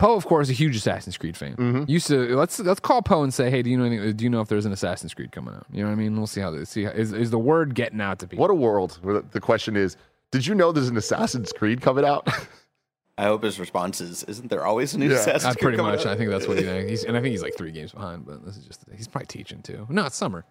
Poe, 0.00 0.14
of 0.16 0.24
course, 0.26 0.48
a 0.48 0.54
huge 0.54 0.74
Assassin's 0.76 1.18
Creed 1.18 1.36
fan. 1.36 1.54
Mm-hmm. 1.56 1.84
Used 1.86 2.06
to 2.06 2.34
let's 2.34 2.58
let's 2.58 2.80
call 2.80 3.02
Poe 3.02 3.22
and 3.22 3.32
say, 3.34 3.50
hey, 3.50 3.60
do 3.62 3.68
you 3.70 3.76
know 3.76 3.84
anything, 3.84 4.16
do 4.16 4.24
you 4.24 4.30
know 4.30 4.40
if 4.40 4.48
there's 4.48 4.64
an 4.64 4.72
Assassin's 4.72 5.12
Creed 5.12 5.30
coming 5.30 5.54
out? 5.54 5.66
You 5.70 5.82
know 5.82 5.88
what 5.88 5.92
I 5.92 5.96
mean? 5.96 6.16
We'll 6.16 6.26
see 6.26 6.40
how 6.40 6.50
this 6.50 6.70
see 6.70 6.84
how, 6.84 6.90
is 6.92 7.12
is 7.12 7.30
the 7.30 7.38
word 7.38 7.74
getting 7.74 8.00
out 8.00 8.18
to 8.20 8.26
people. 8.26 8.40
What 8.40 8.50
a 8.50 8.54
world. 8.54 8.98
The 9.32 9.40
question 9.40 9.76
is, 9.76 9.96
did 10.30 10.46
you 10.46 10.54
know 10.54 10.72
there's 10.72 10.88
an 10.88 10.96
Assassin's 10.96 11.52
Creed 11.52 11.80
coming 11.82 12.04
out? 12.04 12.26
I 13.18 13.24
hope 13.24 13.42
his 13.42 13.60
response 13.60 14.00
is, 14.00 14.22
"Isn't 14.24 14.48
there 14.48 14.64
always 14.64 14.94
a 14.94 14.98
new 14.98 15.10
Yeah. 15.10 15.16
Assassin's 15.16 15.44
Uh, 15.44 15.48
Creed 15.50 15.60
pretty 15.62 15.76
coming 15.76 15.92
much. 15.92 16.06
out?" 16.06 16.14
I 16.14 16.16
think 16.16 16.30
that's 16.30 16.48
what 16.48 16.58
he 16.58 16.64
he's 16.88 17.04
and 17.04 17.14
I 17.14 17.20
think 17.20 17.32
he's 17.32 17.42
like 17.42 17.54
three 17.58 17.70
games 17.70 17.92
behind, 17.92 18.24
but 18.24 18.42
this 18.46 18.56
is 18.56 18.64
just 18.64 18.84
he's 18.96 19.06
probably 19.06 19.26
teaching 19.26 19.60
too. 19.60 19.86
No, 19.90 20.06
it's 20.06 20.16
summer. 20.16 20.46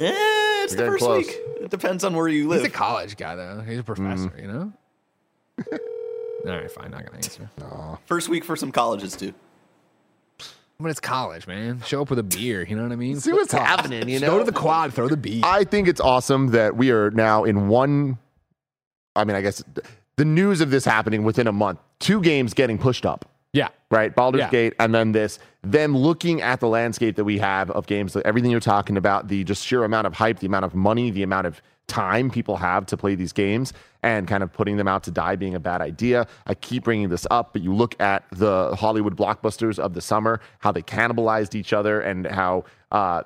Eh, 0.00 0.10
it's 0.64 0.74
the 0.74 0.86
first 0.86 1.04
close. 1.04 1.26
week. 1.26 1.36
It 1.60 1.70
depends 1.70 2.02
on 2.02 2.16
where 2.16 2.26
you 2.26 2.48
live. 2.48 2.62
He's 2.62 2.68
a 2.68 2.72
college 2.72 3.16
guy 3.16 3.36
though. 3.36 3.60
He's 3.60 3.78
a 3.78 3.84
professor, 3.84 4.30
Mm. 4.30 4.42
you 4.42 4.48
know. 4.48 4.72
All 6.46 6.52
right, 6.52 6.70
fine. 6.70 6.86
I'm 6.86 6.90
not 6.92 7.06
gonna 7.06 7.16
answer. 7.16 7.50
First 8.06 8.28
week 8.28 8.44
for 8.44 8.56
some 8.56 8.72
colleges 8.72 9.16
too. 9.16 9.34
But 10.78 10.88
it's 10.88 11.00
college, 11.00 11.46
man. 11.46 11.82
Show 11.84 12.00
up 12.00 12.10
with 12.10 12.18
a 12.18 12.22
beer. 12.22 12.62
You 12.66 12.74
know 12.74 12.82
what 12.82 12.92
I 12.92 12.96
mean? 12.96 13.20
See 13.20 13.32
what's 13.32 13.52
happening, 13.52 14.08
you 14.08 14.18
Just 14.18 14.22
know? 14.22 14.30
Go 14.30 14.38
to 14.38 14.44
the 14.44 14.58
quad, 14.58 14.94
throw 14.94 15.08
the 15.08 15.16
beat. 15.16 15.44
I 15.44 15.64
think 15.64 15.88
it's 15.88 16.00
awesome 16.00 16.48
that 16.48 16.76
we 16.76 16.90
are 16.90 17.10
now 17.10 17.44
in 17.44 17.68
one. 17.68 18.18
I 19.14 19.24
mean, 19.24 19.36
I 19.36 19.42
guess 19.42 19.62
the 20.16 20.24
news 20.24 20.60
of 20.60 20.70
this 20.70 20.84
happening 20.84 21.24
within 21.24 21.46
a 21.46 21.52
month, 21.52 21.80
two 21.98 22.22
games 22.22 22.54
getting 22.54 22.78
pushed 22.78 23.04
up, 23.04 23.28
yeah. 23.52 23.68
right? 23.90 24.14
Baldur's 24.14 24.40
Yeah. 24.40 24.50
Gate, 24.50 24.74
and 24.78 24.94
then 24.94 25.12
this, 25.12 25.38
them 25.62 25.96
looking 25.96 26.40
at 26.40 26.60
the 26.60 26.68
landscape 26.68 27.16
that 27.16 27.24
we 27.24 27.38
have 27.38 27.70
of 27.72 27.86
games, 27.86 28.16
everything 28.24 28.50
you're 28.50 28.60
talking 28.60 28.96
about, 28.96 29.28
the 29.28 29.44
just 29.44 29.66
sheer 29.66 29.84
amount 29.84 30.06
of 30.06 30.14
hype, 30.14 30.38
the 30.38 30.46
amount 30.46 30.64
of 30.64 30.74
money, 30.74 31.10
the 31.10 31.22
amount 31.22 31.46
of 31.46 31.60
time 31.90 32.30
people 32.30 32.56
have 32.56 32.86
to 32.86 32.96
play 32.96 33.16
these 33.16 33.32
games 33.32 33.72
and 34.02 34.28
kind 34.28 34.42
of 34.42 34.52
putting 34.52 34.76
them 34.76 34.86
out 34.86 35.02
to 35.02 35.10
die 35.10 35.34
being 35.34 35.56
a 35.56 35.60
bad 35.60 35.82
idea. 35.82 36.26
I 36.46 36.54
keep 36.54 36.84
bringing 36.84 37.08
this 37.08 37.26
up, 37.30 37.52
but 37.52 37.62
you 37.62 37.74
look 37.74 38.00
at 38.00 38.24
the 38.30 38.74
Hollywood 38.76 39.16
blockbusters 39.16 39.78
of 39.78 39.92
the 39.92 40.00
summer, 40.00 40.40
how 40.60 40.70
they 40.70 40.82
cannibalized 40.82 41.54
each 41.54 41.72
other, 41.72 42.00
and 42.00 42.26
how 42.26 42.64
uh, 42.92 43.24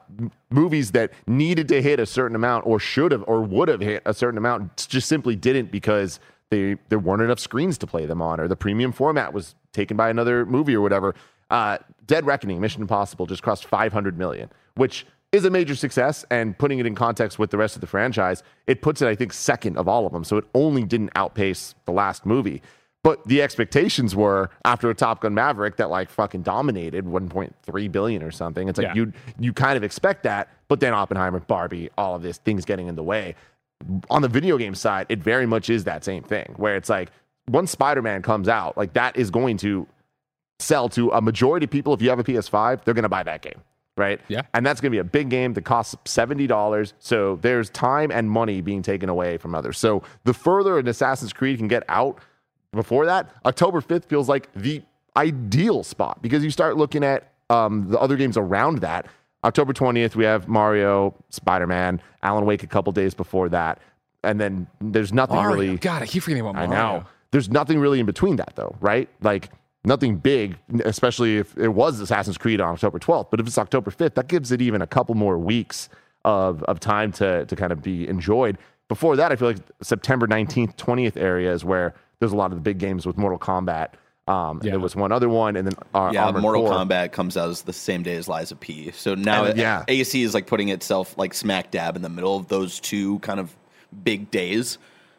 movies 0.50 0.92
that 0.92 1.12
needed 1.26 1.68
to 1.68 1.82
hit 1.82 2.00
a 2.00 2.06
certain 2.06 2.34
amount 2.34 2.66
or 2.66 2.80
should 2.80 3.12
have 3.12 3.22
or 3.26 3.42
would 3.42 3.68
have 3.68 3.80
hit 3.80 4.02
a 4.06 4.14
certain 4.14 4.38
amount 4.38 4.88
just 4.88 5.08
simply 5.08 5.36
didn't 5.36 5.70
because 5.70 6.18
they 6.50 6.76
there 6.88 6.98
weren't 6.98 7.22
enough 7.22 7.38
screens 7.40 7.76
to 7.78 7.86
play 7.86 8.06
them 8.06 8.22
on, 8.22 8.40
or 8.40 8.48
the 8.48 8.56
premium 8.56 8.92
format 8.92 9.32
was 9.32 9.54
taken 9.72 9.96
by 9.96 10.08
another 10.08 10.46
movie 10.46 10.74
or 10.74 10.80
whatever. 10.80 11.14
Uh, 11.50 11.78
Dead 12.06 12.24
Reckoning, 12.24 12.60
Mission 12.60 12.80
Impossible, 12.80 13.26
just 13.26 13.42
crossed 13.42 13.66
500 13.66 14.18
million, 14.18 14.50
which 14.74 15.06
is 15.34 15.44
a 15.44 15.50
major 15.50 15.74
success. 15.74 16.24
And 16.30 16.56
putting 16.56 16.78
it 16.78 16.86
in 16.86 16.94
context 16.94 17.38
with 17.38 17.50
the 17.50 17.58
rest 17.58 17.74
of 17.74 17.80
the 17.80 17.86
franchise, 17.86 18.42
it 18.66 18.80
puts 18.82 19.02
it, 19.02 19.08
I 19.08 19.14
think, 19.14 19.32
second 19.32 19.76
of 19.76 19.88
all 19.88 20.06
of 20.06 20.12
them. 20.12 20.24
So 20.24 20.36
it 20.36 20.44
only 20.54 20.84
didn't 20.84 21.10
outpace 21.14 21.74
the 21.84 21.92
last 21.92 22.24
movie. 22.24 22.62
But 23.02 23.22
the 23.26 23.42
expectations 23.42 24.16
were 24.16 24.48
after 24.64 24.88
a 24.88 24.94
Top 24.94 25.20
Gun 25.20 25.34
Maverick 25.34 25.76
that 25.76 25.90
like 25.90 26.08
fucking 26.08 26.40
dominated 26.40 27.04
1.3 27.04 27.92
billion 27.92 28.22
or 28.22 28.30
something. 28.30 28.68
It's 28.68 28.78
like 28.78 28.88
Yeah. 28.88 28.94
you 28.94 29.12
you 29.38 29.52
kind 29.52 29.76
of 29.76 29.84
expect 29.84 30.22
that, 30.22 30.48
but 30.68 30.80
then 30.80 30.94
Oppenheimer, 30.94 31.40
Barbie, 31.40 31.90
all 31.98 32.14
of 32.14 32.22
this 32.22 32.38
things 32.38 32.64
getting 32.64 32.86
in 32.86 32.94
the 32.96 33.02
way 33.02 33.34
on 34.08 34.22
the 34.22 34.28
video 34.28 34.56
game 34.56 34.74
side, 34.74 35.04
it 35.08 35.18
very 35.18 35.46
much 35.46 35.68
is 35.68 35.84
that 35.84 36.04
same 36.04 36.22
thing 36.22 36.54
where 36.56 36.76
it's 36.76 36.88
like 36.88 37.10
once 37.50 37.70
Spider 37.70 38.00
Man 38.00 38.22
comes 38.22 38.48
out, 38.48 38.76
like 38.78 38.94
that 38.94 39.16
is 39.16 39.30
going 39.30 39.58
to 39.58 39.86
sell 40.58 40.88
to 40.90 41.10
a 41.10 41.20
majority 41.20 41.64
of 41.64 41.70
people. 41.70 41.92
If 41.92 42.00
you 42.00 42.08
have 42.08 42.18
a 42.18 42.24
PS5, 42.24 42.84
they're 42.84 42.94
going 42.94 43.02
to 43.02 43.08
buy 43.08 43.22
that 43.24 43.42
game, 43.42 43.60
right? 43.96 44.20
Yeah. 44.28 44.42
And 44.52 44.64
that's 44.66 44.80
going 44.80 44.90
to 44.90 44.94
be 44.94 45.00
a 45.00 45.04
big 45.04 45.28
game 45.28 45.52
that 45.54 45.62
costs 45.64 45.94
$70. 46.04 46.92
So 46.98 47.36
there's 47.36 47.70
time 47.70 48.10
and 48.10 48.30
money 48.30 48.60
being 48.60 48.82
taken 48.82 49.08
away 49.08 49.36
from 49.38 49.54
others. 49.54 49.78
So 49.78 50.02
the 50.24 50.34
further 50.34 50.78
an 50.78 50.88
Assassin's 50.88 51.32
Creed 51.32 51.58
can 51.58 51.68
get 51.68 51.84
out 51.88 52.18
before 52.72 53.06
that, 53.06 53.30
October 53.46 53.80
5th 53.80 54.04
feels 54.04 54.28
like 54.28 54.52
the 54.54 54.82
ideal 55.16 55.84
spot 55.84 56.20
because 56.20 56.42
you 56.42 56.50
start 56.50 56.76
looking 56.76 57.04
at 57.04 57.32
um, 57.50 57.88
the 57.88 57.98
other 57.98 58.16
games 58.16 58.36
around 58.36 58.78
that. 58.78 59.06
October 59.44 59.72
20th, 59.72 60.16
we 60.16 60.24
have 60.24 60.48
Mario, 60.48 61.14
Spider 61.30 61.66
Man, 61.66 62.00
Alan 62.22 62.46
Wake 62.46 62.62
a 62.62 62.66
couple 62.66 62.92
days 62.92 63.14
before 63.14 63.48
that. 63.50 63.78
And 64.22 64.40
then 64.40 64.66
there's 64.80 65.12
nothing 65.12 65.36
Mario. 65.36 65.54
really. 65.54 65.76
God, 65.76 66.02
I 66.02 66.06
keep 66.06 66.22
forgetting 66.22 66.40
about 66.40 66.54
Mario. 66.54 66.70
I 66.70 66.74
know. 66.74 67.04
There's 67.30 67.50
nothing 67.50 67.78
really 67.78 68.00
in 68.00 68.06
between 68.06 68.36
that, 68.36 68.54
though, 68.54 68.74
right? 68.80 69.08
Like 69.20 69.50
nothing 69.84 70.16
big, 70.16 70.56
especially 70.84 71.36
if 71.38 71.56
it 71.58 71.68
was 71.68 72.00
Assassin's 72.00 72.38
Creed 72.38 72.60
on 72.60 72.74
October 72.74 72.98
12th. 72.98 73.30
But 73.30 73.40
if 73.40 73.46
it's 73.46 73.58
October 73.58 73.90
5th, 73.90 74.14
that 74.14 74.28
gives 74.28 74.50
it 74.52 74.60
even 74.62 74.82
a 74.82 74.86
couple 74.86 75.14
more 75.14 75.38
weeks 75.38 75.88
of, 76.24 76.62
of 76.64 76.80
time 76.80 77.12
to, 77.12 77.44
to 77.46 77.56
kind 77.56 77.72
of 77.72 77.82
be 77.82 78.08
enjoyed. 78.08 78.58
Before 78.88 79.16
that, 79.16 79.32
I 79.32 79.36
feel 79.36 79.48
like 79.48 79.58
September 79.82 80.26
19th, 80.26 80.76
20th 80.76 81.16
area 81.16 81.52
is 81.52 81.64
where 81.64 81.94
there's 82.20 82.32
a 82.32 82.36
lot 82.36 82.50
of 82.52 82.56
the 82.58 82.62
big 82.62 82.78
games 82.78 83.06
with 83.06 83.16
Mortal 83.16 83.38
Kombat. 83.38 83.88
Um, 84.26 84.56
and 84.58 84.64
Yeah. 84.64 84.70
There 84.72 84.80
was 84.80 84.96
one 84.96 85.12
other 85.12 85.28
one, 85.28 85.56
and 85.56 85.66
then 85.68 85.74
uh, 85.94 86.10
Yeah, 86.12 86.24
Armored 86.26 86.40
Mortal 86.42 86.62
Core. 86.62 86.72
Kombat 86.72 87.12
comes 87.12 87.36
out 87.36 87.50
as 87.50 87.62
the 87.62 87.72
same 87.74 88.02
day 88.02 88.16
as 88.16 88.26
Lies 88.28 88.52
of 88.52 88.60
P. 88.60 88.90
So 88.92 89.14
now 89.14 89.44
And, 89.44 89.58
yeah. 89.58 89.84
AC 89.88 90.22
is 90.22 90.32
like 90.32 90.46
putting 90.46 90.68
itself 90.70 91.16
like 91.18 91.34
smack 91.34 91.70
dab 91.70 91.94
in 91.96 92.00
the 92.02 92.08
middle 92.08 92.36
of 92.36 92.48
those 92.48 92.80
two 92.80 93.18
kind 93.18 93.38
of 93.38 93.54
big 94.02 94.30
days. 94.30 94.78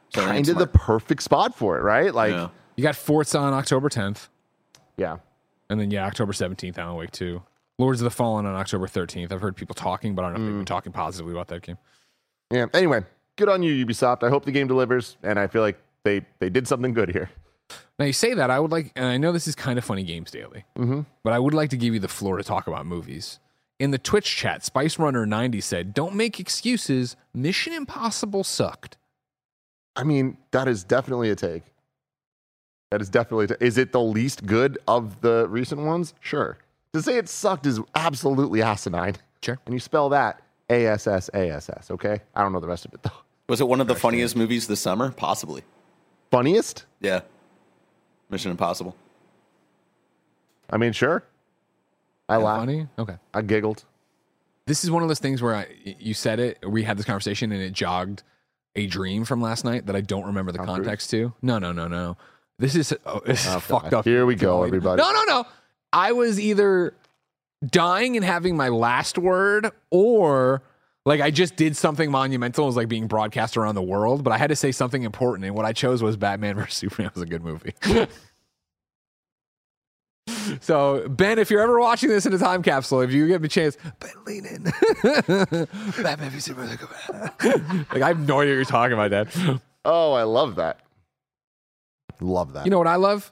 So 0.10 0.22
I 0.22 0.26
think 0.26 0.28
Kind 0.28 0.40
it's 0.40 0.50
of 0.50 0.58
the 0.58 0.68
perfect 0.68 1.22
spot 1.22 1.56
for 1.56 1.78
it, 1.78 1.82
right? 1.82 2.14
Like, 2.14 2.32
Yeah. 2.32 2.38
yeah. 2.44 2.48
You 2.78 2.84
got 2.84 2.96
Forza 2.96 3.38
on 3.40 3.54
October 3.54 3.90
10th, 3.90 4.28
and 4.98 5.80
then 5.80 5.92
yeah, 5.92 6.06
October 6.06 6.32
17th, 6.34 6.78
Alan 6.78 6.96
Wake 6.96 7.12
2. 7.12 7.42
Lords 7.78 8.00
of 8.00 8.06
the 8.06 8.10
Fallen 8.12 8.46
on 8.46 8.56
October 8.56 8.88
13th. 8.88 9.32
I've 9.34 9.42
heard 9.42 9.56
people 9.58 9.76
talking, 9.76 10.16
but 10.16 10.24
I 10.24 10.30
don't 10.30 10.36
know 10.40 10.46
if 10.46 10.48
they've 10.50 10.56
Mm. 10.56 10.60
been 10.60 10.66
talking 10.66 10.92
positively 10.94 11.34
about 11.34 11.48
that 11.50 11.62
game. 11.62 11.78
Yeah. 12.52 12.68
Anyway, 12.74 13.04
good 13.36 13.50
on 13.50 13.64
you, 13.64 13.86
Ubisoft. 13.86 14.24
I 14.24 14.30
hope 14.30 14.46
the 14.46 14.52
game 14.52 14.68
delivers, 14.68 15.18
and 15.24 15.38
I 15.38 15.48
feel 15.48 15.62
like 15.62 15.78
they 16.04 16.26
they 16.40 16.50
did 16.50 16.68
something 16.68 16.94
good 16.94 17.10
here. 17.10 17.30
Now 18.00 18.06
you 18.06 18.14
say 18.14 18.34
that, 18.36 18.50
I 18.52 18.60
would 18.60 18.72
like, 18.72 18.92
and 18.96 19.06
I 19.06 19.18
know 19.18 19.32
this 19.32 19.48
is 19.48 19.56
kind 19.56 19.78
of 19.80 19.84
funny 19.84 20.04
games 20.04 20.30
daily, 20.32 20.64
Mm-hmm. 20.78 21.02
but 21.24 21.34
I 21.34 21.40
would 21.40 21.54
like 21.54 21.70
to 21.72 21.78
give 21.78 21.94
you 21.94 22.00
the 22.00 22.08
floor 22.08 22.38
to 22.38 22.44
talk 22.44 22.68
about 22.68 22.86
movies. 22.86 23.40
In 23.80 23.92
the 23.92 23.98
Twitch 23.98 24.36
chat, 24.38 24.64
Spice 24.64 24.98
Runner 25.00 25.26
90 25.26 25.60
said, 25.60 25.94
"Don't 25.94 26.16
make 26.16 26.40
excuses. 26.40 27.18
Mission 27.34 27.74
Impossible 27.74 28.44
sucked." 28.46 28.96
I 29.98 30.04
mean, 30.04 30.38
that 30.52 30.68
is 30.70 30.84
definitely 30.86 31.30
a 31.30 31.36
take. 31.36 31.64
That 32.96 33.02
is 33.02 33.10
definitely. 33.10 33.44
A 33.44 33.48
ta- 33.50 33.56
is 33.60 33.78
it 33.78 33.92
the 33.92 34.00
least 34.00 34.46
good 34.46 34.78
of 34.88 35.20
the 35.20 35.50
recent 35.50 35.82
ones? 35.82 36.14
Sure. 36.22 36.58
To 36.94 37.02
say 37.02 37.18
it 37.18 37.28
sucked 37.28 37.66
is 37.66 37.82
absolutely 37.94 38.62
asinine. 38.62 39.18
Sure. 39.44 39.60
And 39.66 39.74
you 39.74 39.82
spell 39.82 40.08
that 40.10 40.42
A 40.70 40.86
S 40.88 41.06
S 41.06 41.30
A 41.34 41.50
S 41.50 41.70
S. 41.70 41.92
Okay. 41.92 42.22
I 42.34 42.42
don't 42.42 42.54
know 42.54 42.62
the 42.62 42.70
rest 42.70 42.86
of 42.86 42.94
it 42.94 43.04
though. 43.04 43.12
Was 43.50 43.60
it 43.60 43.68
one 43.68 43.82
of 43.82 43.88
the 43.88 43.96
funniest 43.96 44.38
movies 44.38 44.68
this 44.68 44.80
summer? 44.80 45.12
Possibly. 45.12 45.64
Funniest? 46.32 46.86
Yeah. 47.02 47.20
Mission 48.30 48.50
Impossible. 48.52 48.96
I 50.70 50.78
mean, 50.78 50.94
sure. 50.94 51.26
I 52.30 52.38
laughed. 52.38 52.62
Funny? 52.62 52.88
Okay. 52.98 53.18
I 53.34 53.42
giggled. 53.42 53.84
This 54.68 54.86
is 54.86 54.90
one 54.90 55.04
of 55.04 55.10
those 55.10 55.20
things 55.20 55.42
where 55.42 55.54
I, 55.54 55.68
you 55.84 56.14
said 56.14 56.40
it, 56.40 56.64
we 56.66 56.84
had 56.84 56.98
this 56.98 57.06
conversation, 57.06 57.52
and 57.52 57.62
it 57.62 57.74
jogged 57.74 58.24
a 58.74 58.88
dream 58.88 59.26
from 59.26 59.42
last 59.42 59.66
night 59.66 59.86
that 59.88 59.98
I 59.98 60.02
don't 60.02 60.26
remember 60.28 60.54
the 60.54 60.60
Tom 60.60 60.68
Cruise? 60.68 60.78
context 60.78 61.10
to. 61.10 61.34
No, 61.42 61.60
no, 61.60 61.74
no, 61.74 61.90
no. 61.90 62.16
This 62.58 62.76
is, 62.76 62.94
oh, 63.06 63.22
this 63.26 63.46
is 63.46 63.56
Oh, 63.56 63.60
fucked 63.60 63.94
up. 63.94 64.06
Here 64.06 64.26
we 64.26 64.36
go, 64.36 64.64
everybody. 64.64 65.02
No, 65.02 65.12
no, 65.12 65.24
no. 65.26 65.46
I 65.92 66.14
was 66.14 66.40
either 66.40 66.94
dying 67.66 68.16
and 68.16 68.24
having 68.26 68.56
my 68.56 68.70
last 68.70 69.18
word, 69.18 69.72
or 69.92 70.62
like 71.06 71.22
I 71.22 71.32
just 71.32 71.56
did 71.58 71.76
something 71.76 72.10
monumental. 72.12 72.64
It 72.66 72.68
was 72.68 72.76
like 72.78 72.88
being 72.88 73.08
broadcast 73.08 73.58
around 73.58 73.76
the 73.76 73.82
world, 73.82 74.24
but 74.24 74.32
I 74.32 74.38
had 74.38 74.48
to 74.50 74.56
say 74.56 74.72
something 74.72 75.04
important, 75.04 75.46
and 75.46 75.56
what 75.56 75.66
I 75.66 75.74
chose 75.74 76.02
was 76.02 76.16
Batman 76.18 76.56
vs 76.60 76.74
Superman 76.74 77.12
was 77.14 77.24
a 77.24 77.28
good 77.28 77.44
movie. 77.44 77.74
So 80.62 81.08
Ben, 81.08 81.40
if 81.40 81.50
you're 81.52 81.62
ever 81.62 81.80
watching 81.80 82.10
this 82.10 82.26
in 82.26 82.34
a 82.34 82.38
time 82.38 82.62
capsule, 82.64 83.02
if 83.02 83.12
you 83.12 83.28
get 83.28 83.42
me 83.42 83.46
a 83.46 83.50
chance, 83.50 83.78
Ben, 84.00 84.12
lean 84.26 84.46
in. 84.46 84.64
Batman 86.04 86.30
v 86.30 86.40
Superman. 86.40 86.78
like 87.92 88.02
I 88.02 88.08
have 88.08 88.20
no 88.28 88.40
idea 88.42 88.54
what 88.54 88.56
you're 88.56 88.66
talking 88.66 88.94
about, 88.94 89.12
Dad. 89.12 89.60
Oh, 89.84 90.14
I 90.14 90.24
love 90.24 90.56
that. 90.56 90.80
Love 92.22 92.54
that. 92.54 92.66
You 92.66 92.72
know 92.72 92.78
what 92.78 92.88
I 92.88 92.96
love? 92.96 93.32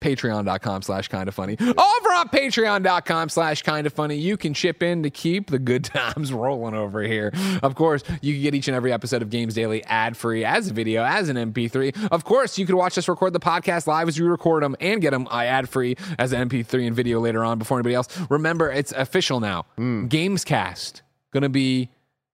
Patreon.com 0.00 0.80
slash 0.80 1.08
kind 1.08 1.28
of 1.28 1.34
funny. 1.34 1.58
Over 1.60 1.74
on 1.76 2.28
patreon.com 2.30 3.28
slash 3.28 3.60
kind 3.62 3.86
of 3.86 3.92
funny, 3.92 4.16
you 4.16 4.38
can 4.38 4.54
chip 4.54 4.82
in 4.82 5.02
to 5.02 5.10
keep 5.10 5.50
the 5.50 5.58
good 5.58 5.84
times 5.94 6.32
rolling 6.32 6.74
over 6.74 7.02
here. 7.02 7.32
Of 7.62 7.74
course, 7.74 8.02
you 8.22 8.32
can 8.32 8.42
get 8.42 8.54
each 8.54 8.66
and 8.66 8.74
every 8.74 8.94
episode 8.94 9.20
of 9.20 9.28
Games 9.28 9.52
Daily 9.52 9.84
ad 9.84 10.16
free 10.16 10.42
as 10.42 10.70
a 10.70 10.72
video, 10.72 11.04
as 11.04 11.28
an 11.28 11.36
MP3. 11.36 12.08
Of 12.10 12.24
course, 12.24 12.56
you 12.58 12.64
can 12.64 12.78
watch 12.78 12.96
us 12.96 13.08
record 13.08 13.34
the 13.34 13.40
podcast 13.40 13.86
live 13.86 14.08
as 14.08 14.18
we 14.18 14.26
record 14.26 14.62
them 14.62 14.74
and 14.80 15.02
get 15.02 15.10
them 15.10 15.28
ad 15.30 15.68
free 15.68 15.96
as 16.18 16.32
an 16.32 16.48
MP3 16.48 16.86
and 16.86 16.96
video 16.96 17.20
later 17.20 17.44
on 17.44 17.58
before 17.58 17.76
anybody 17.78 17.94
else. 17.94 18.08
Remember, 18.30 18.70
it's 18.72 18.92
official 18.92 19.38
now. 19.38 19.66
Hmm. 19.76 20.06
Gamescast 20.06 21.02
going 21.32 21.42
to 21.42 21.48
be 21.50 21.90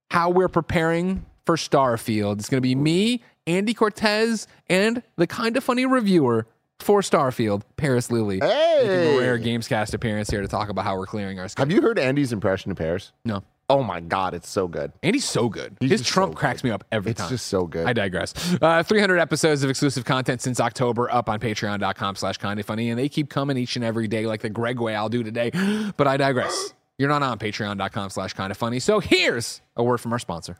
how 0.09 0.29
we're 0.29 0.47
preparing 0.47 1.25
for 1.45 1.55
Starfield. 1.55 2.39
It's 2.39 2.49
going 2.49 2.57
to 2.57 2.67
be 2.67 2.75
me, 2.75 3.23
Andy 3.47 3.73
Cortez, 3.73 4.45
and 4.69 5.01
the 5.15 5.25
kind 5.25 5.57
of 5.57 5.63
funny 5.63 5.85
reviewer 5.85 6.45
for 6.79 7.01
Starfield, 7.01 7.63
Parris. 7.77 8.11
Making 8.11 8.41
Hey! 8.41 9.15
a 9.15 9.19
rare 9.19 9.39
Gamescast 9.39 9.93
appearance 9.93 10.29
here 10.29 10.41
to 10.41 10.47
talk 10.47 10.69
about 10.69 10.85
how 10.85 10.95
we're 10.97 11.07
clearing 11.07 11.39
our 11.39 11.47
schedule. 11.47 11.69
Have 11.69 11.75
you 11.75 11.81
heard 11.81 11.97
Andy's 11.97 12.31
impression 12.31 12.69
of 12.71 12.77
Parris? 12.77 13.11
No. 13.25 13.43
Oh 13.69 13.83
my 13.83 13.99
God, 13.99 14.33
it's 14.33 14.47
so 14.49 14.67
good. 14.67 14.93
Andy's 15.03 15.25
so 15.25 15.49
good. 15.49 15.75
He's 15.81 15.89
His 15.91 16.01
Trump 16.03 16.33
so 16.33 16.37
cracks 16.39 16.63
me 16.63 16.69
up 16.69 16.85
every 16.89 17.11
It's 17.11 17.17
time. 17.17 17.25
It's 17.25 17.31
just 17.41 17.47
so 17.47 17.65
good. 17.67 17.85
I 17.85 17.91
digress. 17.93 18.33
Uh, 18.61 18.81
300 18.83 19.17
episodes 19.17 19.61
of 19.63 19.69
exclusive 19.69 20.05
content 20.05 20.41
since 20.41 20.61
October 20.61 21.11
up 21.11 21.27
on 21.29 21.39
patreon.com 21.39 22.15
slash 22.15 22.37
kind 22.37 22.59
of 22.61 22.65
funny. 22.65 22.89
And 22.91 22.97
they 22.99 23.09
keep 23.09 23.29
coming 23.29 23.57
each 23.57 23.75
and 23.75 23.83
every 23.83 24.07
day 24.07 24.25
like 24.25 24.41
the 24.41 24.49
Greg 24.49 24.79
way 24.79 24.95
I'll 24.95 25.09
do 25.09 25.23
today. 25.23 25.51
But 25.97 26.07
I 26.07 26.15
digress. 26.15 26.73
You're 26.97 27.09
not 27.09 27.23
on 27.23 27.39
patreon.com 27.39 28.09
slash 28.09 28.33
kind 28.33 28.51
of 28.51 28.57
funny. 28.57 28.79
So 28.79 28.99
here's 28.99 29.61
a 29.75 29.83
word 29.83 29.97
from 29.97 30.13
our 30.13 30.19
sponsor. 30.19 30.57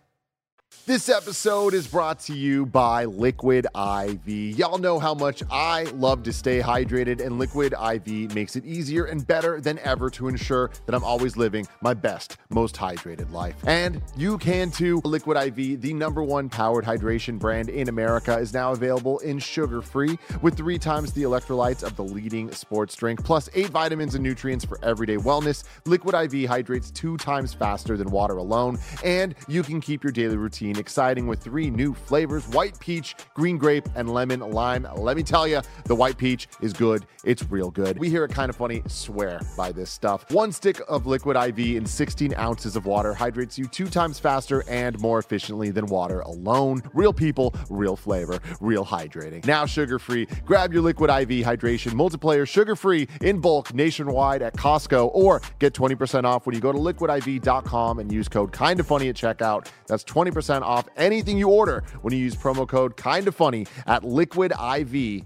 This 0.88 1.10
episode 1.10 1.74
is 1.74 1.86
brought 1.86 2.20
to 2.22 2.34
you 2.34 2.66
by 2.66 3.06
Liquid 3.06 3.68
IV. 3.76 4.26
Y'all 4.26 4.78
know 4.78 5.00
how 5.00 5.14
much 5.14 5.44
I 5.52 5.84
love 5.96 6.24
to 6.24 6.32
stay 6.32 6.62
hydrated, 6.62 7.20
and 7.20 7.38
Liquid 7.38 7.74
IV 7.74 8.34
makes 8.34 8.56
it 8.56 8.66
easier 8.66 9.04
and 9.04 9.28
better 9.28 9.60
than 9.60 9.80
ever 9.80 10.10
to 10.12 10.30
ensure 10.30 10.72
that 10.86 10.96
I'm 10.96 11.04
always 11.04 11.36
living 11.36 11.68
my 11.82 11.94
best, 11.94 12.38
most 12.50 12.76
hydrated 12.76 13.32
life. 13.32 13.56
And 13.68 14.02
you 14.16 14.38
can 14.38 14.72
too. 14.72 15.02
Liquid 15.04 15.38
IV, 15.38 15.82
the 15.82 15.94
number 15.94 16.24
one 16.24 16.48
powered 16.48 16.86
hydration 16.86 17.38
brand 17.38 17.68
in 17.68 17.90
America, 17.90 18.38
is 18.38 18.54
now 18.54 18.72
available 18.72 19.20
in 19.20 19.40
sugar 19.40 19.82
free 19.82 20.18
with 20.42 20.56
three 20.56 20.80
times 20.80 21.12
the 21.14 21.24
electrolytes 21.24 21.84
of 21.84 21.96
the 21.98 22.04
leading 22.04 22.52
sports 22.52 22.96
drink, 22.96 23.24
plus 23.24 23.50
eight 23.56 23.70
vitamins 23.70 24.16
and 24.16 24.24
nutrients 24.24 24.64
for 24.64 24.80
everyday 24.84 25.18
wellness. 25.18 25.66
Liquid 25.86 26.16
IV 26.16 26.50
hydrates 26.50 26.92
two 26.92 27.18
times 27.18 27.54
faster 27.54 27.98
than 27.98 28.10
water 28.10 28.38
alone, 28.38 28.80
and 29.04 29.34
you 29.48 29.64
can 29.64 29.82
keep 29.82 30.04
your 30.04 30.12
daily 30.14 30.38
routine 30.38 30.57
2019, 30.58 30.80
exciting 30.80 31.28
with 31.28 31.40
three 31.40 31.70
new 31.70 31.94
flavors 31.94 32.48
white 32.50 32.80
peach, 32.80 33.16
green 33.34 33.58
grape, 33.58 33.88
and 33.96 34.10
lemon 34.10 34.40
lime. 34.40 34.88
Let 34.96 35.18
me 35.18 35.24
tell 35.24 35.48
you, 35.48 35.62
the 35.86 35.96
white 35.96 36.18
peach 36.18 36.48
is 36.62 36.74
good. 36.74 37.06
It's 37.24 37.44
real 37.50 37.70
good. 37.72 38.00
We 38.00 38.10
hear 38.10 38.24
it 38.24 38.32
Kind 38.32 38.50
of 38.50 38.56
Funny 38.56 38.82
swear 38.88 39.42
by 39.56 39.72
this 39.72 39.90
stuff. 39.90 40.30
One 40.32 40.52
stick 40.52 40.82
of 40.88 41.06
liquid 41.06 41.38
IV 41.38 41.60
in 41.78 41.86
16 41.86 42.34
ounces 42.36 42.76
of 42.76 42.86
water 42.86 43.14
hydrates 43.14 43.58
you 43.58 43.66
two 43.66 43.88
times 43.88 44.20
faster 44.20 44.64
and 44.68 45.00
more 45.00 45.20
efficiently 45.20 45.72
than 45.72 45.86
water 45.88 46.22
alone. 46.22 46.82
Real 46.94 47.14
people, 47.14 47.54
real 47.70 47.96
flavor, 47.96 48.40
real 48.60 48.86
hydrating. 48.86 49.46
Now 49.46 49.66
sugar 49.66 50.00
free. 50.00 50.28
Grab 50.46 50.74
your 50.74 50.82
liquid 50.82 51.10
IV 51.10 51.46
hydration 51.46 51.94
multiplier 51.94 52.46
sugar 52.46 52.76
free 52.76 53.08
in 53.22 53.40
bulk 53.40 53.74
nationwide 53.74 54.42
at 54.42 54.56
Costco 54.56 55.12
or 55.14 55.42
get 55.60 55.74
20% 55.74 56.24
off 56.24 56.46
when 56.46 56.56
you 56.56 56.62
go 56.62 56.72
to 56.72 56.80
liquidiv.com 56.80 58.00
and 58.00 58.12
use 58.12 58.28
code 58.28 58.52
kind 58.52 58.80
of 58.80 58.88
funny 58.88 59.10
at 59.10 59.16
checkout. 59.16 59.68
That's 59.88 60.04
20% 60.04 60.47
off 60.50 60.88
anything 60.98 61.38
you 61.38 61.50
order 61.50 61.84
when 62.02 62.14
you 62.14 62.20
use 62.20 62.36
promo 62.36 62.68
code 62.68 62.96
kind 62.98 63.28
of 63.28 63.36
funny 63.36 63.66
at 63.86 64.04
liquidiv.com. 64.04 65.24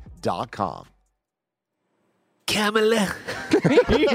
Camilla. 2.48 3.14
he 3.88 4.06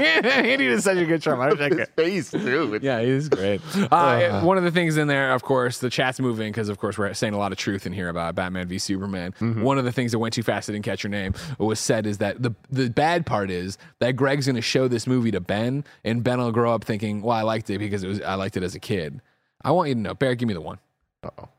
did 0.57 0.83
such 0.83 0.97
a 0.97 1.05
good 1.05 1.21
charm. 1.23 1.39
I 1.41 1.47
wish 1.49 1.59
I 1.59 1.69
His 1.69 1.77
could. 1.77 1.87
face, 1.95 2.29
too. 2.29 2.75
It's- 2.75 2.83
Yeah, 2.83 3.01
he's 3.01 3.29
great. 3.29 3.61
Uh, 3.91 4.41
one 4.41 4.57
of 4.59 4.63
the 4.63 4.69
things 4.69 4.97
in 4.97 5.07
there, 5.07 5.31
of 5.33 5.41
course, 5.41 5.79
the 5.79 5.89
chat's 5.89 6.19
moving 6.19 6.51
because, 6.51 6.69
of 6.69 6.77
course, 6.77 6.97
we're 6.99 7.11
saying 7.15 7.33
a 7.33 7.37
lot 7.37 7.51
of 7.51 7.57
truth 7.57 7.87
in 7.87 7.93
here 7.93 8.09
about 8.09 8.35
Batman 8.35 8.67
v 8.67 8.77
Superman. 8.77 9.33
One 9.39 9.79
of 9.79 9.85
the 9.85 9.91
things 9.91 10.11
that 10.11 10.19
went 10.19 10.33
too 10.35 10.43
fast, 10.43 10.69
I 10.69 10.73
didn't 10.73 10.85
catch 10.85 11.03
your 11.03 11.09
name, 11.09 11.33
was 11.57 11.79
said 11.79 12.05
is 12.05 12.19
that 12.19 12.43
the 12.43 12.51
the 12.69 12.89
bad 12.89 13.25
part 13.25 13.49
is 13.49 13.77
that 13.99 14.11
Greg's 14.17 14.45
going 14.45 14.55
to 14.57 14.61
show 14.61 14.87
this 14.87 15.07
movie 15.07 15.31
to 15.31 15.39
Ben, 15.39 15.83
and 16.03 16.23
Ben 16.23 16.37
will 16.37 16.51
grow 16.51 16.73
up 16.75 16.83
thinking, 16.83 17.21
"Well, 17.21 17.35
I 17.35 17.41
liked 17.43 17.69
it 17.71 17.79
because 17.79 18.03
it 18.03 18.07
was 18.07 18.21
I 18.21 18.35
liked 18.35 18.55
it 18.57 18.61
as 18.63 18.75
a 18.75 18.79
kid." 18.79 19.21
I 19.63 19.71
want 19.71 19.89
you 19.89 19.95
to 19.95 20.01
know, 20.01 20.13
Bear, 20.13 20.35
give 20.35 20.47
me 20.47 20.53
the 20.53 20.61
one. 20.61 20.77
Uh-oh. 21.23 21.49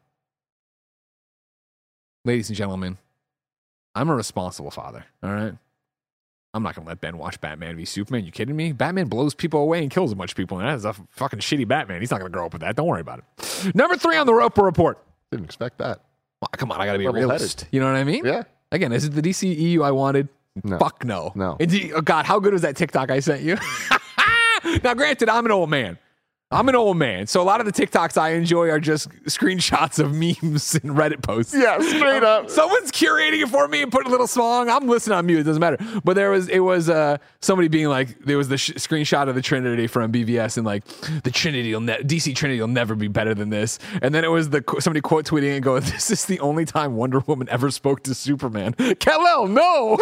Ladies 2.24 2.48
and 2.48 2.56
gentlemen, 2.56 2.98
I'm 3.94 4.08
a 4.08 4.14
responsible 4.14 4.70
father. 4.70 5.04
All 5.22 5.30
right. 5.30 5.54
I'm 6.54 6.62
not 6.62 6.74
gonna 6.74 6.88
let 6.88 7.00
Ben 7.00 7.18
watch 7.18 7.40
Batman 7.40 7.76
v 7.76 7.84
Superman. 7.84 8.24
You 8.24 8.32
kidding 8.32 8.56
me? 8.56 8.72
Batman 8.72 9.06
blows 9.06 9.34
people 9.34 9.60
away 9.60 9.82
and 9.82 9.90
kills 9.90 10.12
a 10.12 10.16
bunch 10.16 10.32
of 10.32 10.36
people, 10.36 10.58
and 10.58 10.68
that's 10.68 10.84
a 10.98 11.00
fucking 11.10 11.40
shitty 11.40 11.68
Batman. 11.68 12.00
He's 12.00 12.10
not 12.10 12.18
gonna 12.20 12.30
grow 12.30 12.46
up 12.46 12.52
with 12.52 12.62
that. 12.62 12.74
Don't 12.76 12.86
worry 12.86 13.00
about 13.02 13.20
it. 13.20 13.74
Number 13.74 13.96
three 13.96 14.16
on 14.16 14.26
the 14.26 14.34
Roper 14.34 14.62
Report. 14.62 14.98
Didn't 15.30 15.44
expect 15.44 15.78
that. 15.78 16.00
Well, 16.40 16.48
come 16.56 16.72
on, 16.72 16.80
I 16.80 16.86
gotta 16.86 16.98
be 16.98 17.04
a 17.06 17.10
realist. 17.12 17.66
You 17.70 17.80
know 17.80 17.86
what 17.86 17.96
I 17.96 18.04
mean? 18.04 18.24
Yeah. 18.24 18.44
Again, 18.72 18.92
is 18.92 19.04
it 19.04 19.10
the 19.10 19.22
DCEU 19.22 19.82
I 19.84 19.90
wanted? 19.90 20.28
No. 20.64 20.78
Fuck 20.78 21.04
no. 21.04 21.32
No. 21.34 21.56
You- 21.60 21.94
oh 21.96 22.00
God, 22.00 22.24
how 22.24 22.40
good 22.40 22.52
was 22.52 22.62
that 22.62 22.76
TikTok 22.76 23.10
I 23.10 23.20
sent 23.20 23.42
you? 23.42 23.56
now, 24.82 24.94
granted, 24.94 25.28
I'm 25.28 25.44
an 25.44 25.52
old 25.52 25.70
man. 25.70 25.98
I'm 26.50 26.66
an 26.70 26.74
old 26.74 26.96
man, 26.96 27.26
so 27.26 27.42
a 27.42 27.44
lot 27.44 27.60
of 27.60 27.66
the 27.66 27.72
TikToks 27.72 28.16
I 28.16 28.30
enjoy 28.30 28.70
are 28.70 28.80
just 28.80 29.10
screenshots 29.24 29.98
of 29.98 30.14
memes 30.14 30.74
and 30.76 30.96
Reddit 30.96 31.22
posts. 31.22 31.54
Yeah, 31.54 31.78
straight 31.78 32.22
up. 32.22 32.48
Someone's 32.58 32.90
curating 32.90 33.42
it 33.42 33.50
for 33.50 33.68
me 33.68 33.82
and 33.82 33.92
put 33.92 34.06
a 34.06 34.08
little 34.08 34.26
song. 34.26 34.70
I'm 34.70 34.88
listening 34.88 35.18
on 35.18 35.26
mute. 35.26 35.40
It 35.40 35.42
doesn't 35.42 35.60
matter. 35.60 35.76
But 36.04 36.14
there 36.14 36.30
was 36.30 36.48
it 36.48 36.60
was 36.60 36.88
uh 36.88 37.18
somebody 37.40 37.68
being 37.68 37.88
like 37.88 38.18
there 38.20 38.38
was 38.38 38.48
the 38.48 38.56
sh- 38.56 38.70
screenshot 38.76 39.28
of 39.28 39.34
the 39.34 39.42
Trinity 39.42 39.86
from 39.86 40.10
BVS 40.10 40.56
and 40.56 40.64
like 40.64 40.86
the 41.22 41.30
Trinity 41.30 41.74
will 41.74 41.82
ne- 41.82 41.98
DC 42.02 42.34
Trinity 42.34 42.58
will 42.62 42.66
never 42.68 42.94
be 42.94 43.08
better 43.08 43.34
than 43.34 43.50
this. 43.50 43.78
And 44.00 44.14
then 44.14 44.24
it 44.24 44.28
was 44.28 44.48
the 44.48 44.64
somebody 44.78 45.02
quote 45.02 45.26
tweeting 45.26 45.54
and 45.56 45.62
going, 45.62 45.82
"This 45.84 46.10
is 46.10 46.24
the 46.24 46.40
only 46.40 46.64
time 46.64 46.96
Wonder 46.96 47.18
Woman 47.26 47.46
ever 47.50 47.70
spoke 47.70 48.04
to 48.04 48.14
Superman." 48.14 48.72
Kal-El, 49.00 49.48
no. 49.48 49.98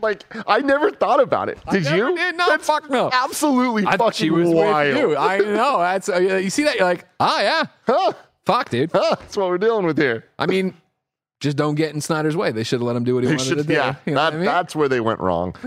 Like, 0.00 0.24
I 0.46 0.60
never 0.60 0.92
thought 0.92 1.18
about 1.20 1.48
it. 1.48 1.58
Did 1.72 1.86
you? 1.86 2.14
did. 2.14 2.36
No, 2.36 2.46
That's 2.50 2.66
fuck 2.68 2.88
no. 2.88 3.10
Absolutely 3.12 3.82
I 3.82 3.86
fucking 3.86 3.98
thought 3.98 4.14
she 4.14 4.30
was 4.30 4.48
wild. 4.48 4.94
with 4.94 4.96
you. 5.02 5.16
I 5.16 5.55
know. 5.56 5.78
That's 5.78 6.08
uh, 6.08 6.18
you 6.18 6.50
see 6.50 6.64
that 6.64 6.76
you're 6.76 6.84
like, 6.86 7.06
oh 7.20 7.40
yeah, 7.40 7.64
Huh, 7.86 8.12
fuck, 8.44 8.68
dude. 8.70 8.90
huh, 8.92 9.16
that's 9.18 9.36
what 9.36 9.48
we're 9.48 9.58
dealing 9.58 9.86
with 9.86 9.98
here. 9.98 10.24
I 10.38 10.46
mean, 10.46 10.74
just 11.40 11.56
don't 11.56 11.74
get 11.74 11.94
in 11.94 12.00
Snyder's 12.00 12.36
way. 12.36 12.52
They 12.52 12.62
should 12.64 12.80
have 12.80 12.86
let 12.86 12.96
him 12.96 13.04
do 13.04 13.14
what 13.14 13.24
he 13.24 13.28
They 13.28 13.34
wanted 13.36 13.48
should- 13.48 13.58
to 13.58 13.64
do. 13.64 13.72
yeah, 13.74 13.96
You 14.06 14.14
know 14.14 14.22
that, 14.24 14.32
I 14.32 14.36
mean? 14.36 14.44
that's 14.44 14.74
where 14.76 14.88
they 14.88 15.00
went 15.00 15.20
wrong. 15.20 15.54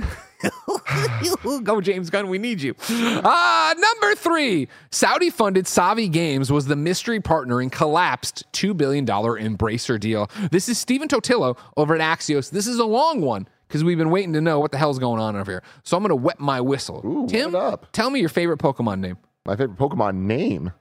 Go, 1.64 1.82
James 1.82 2.10
Gunn. 2.10 2.30
We 2.30 2.38
need 2.38 2.62
you. 2.62 2.74
Uh, 2.90 3.74
number 3.78 4.16
three 4.16 4.68
Saudi 4.92 5.30
funded 5.30 5.68
Savvy 5.68 6.08
Games 6.08 6.52
was 6.52 6.66
the 6.66 6.76
mystery 6.76 7.20
partner 7.20 7.62
in 7.62 7.70
collapsed 7.70 8.46
$2 8.54 8.76
billion 8.76 9.06
Embracer 9.06 10.00
deal. 10.00 10.30
This 10.52 10.70
is 10.70 10.78
Stephen 10.80 11.08
Totilo 11.08 11.58
over 11.78 11.94
at 11.96 12.02
Axios. 12.02 12.50
This 12.52 12.68
is 12.68 12.80
a 12.80 12.86
long 12.86 13.22
one 13.22 13.48
because 13.68 13.84
we've 13.84 13.98
been 13.98 14.10
waiting 14.12 14.32
to 14.34 14.42
know 14.42 14.60
what 14.60 14.72
the 14.72 14.78
hell's 14.78 14.98
going 14.98 15.20
on 15.22 15.36
over 15.36 15.52
here. 15.52 15.64
So 15.84 15.98
I'm 15.98 16.04
going 16.04 16.10
to 16.10 16.16
wet 16.16 16.40
my 16.40 16.62
whistle. 16.62 17.02
Ooh, 17.06 17.28
Tim, 17.28 17.54
tell 17.92 18.10
me 18.10 18.20
your 18.22 18.30
favorite 18.30 18.60
Pokemon 18.60 19.00
name. 19.02 19.18
My 19.46 19.56
favorite 19.56 19.78
Pokemon 19.78 20.16
name. 20.16 20.74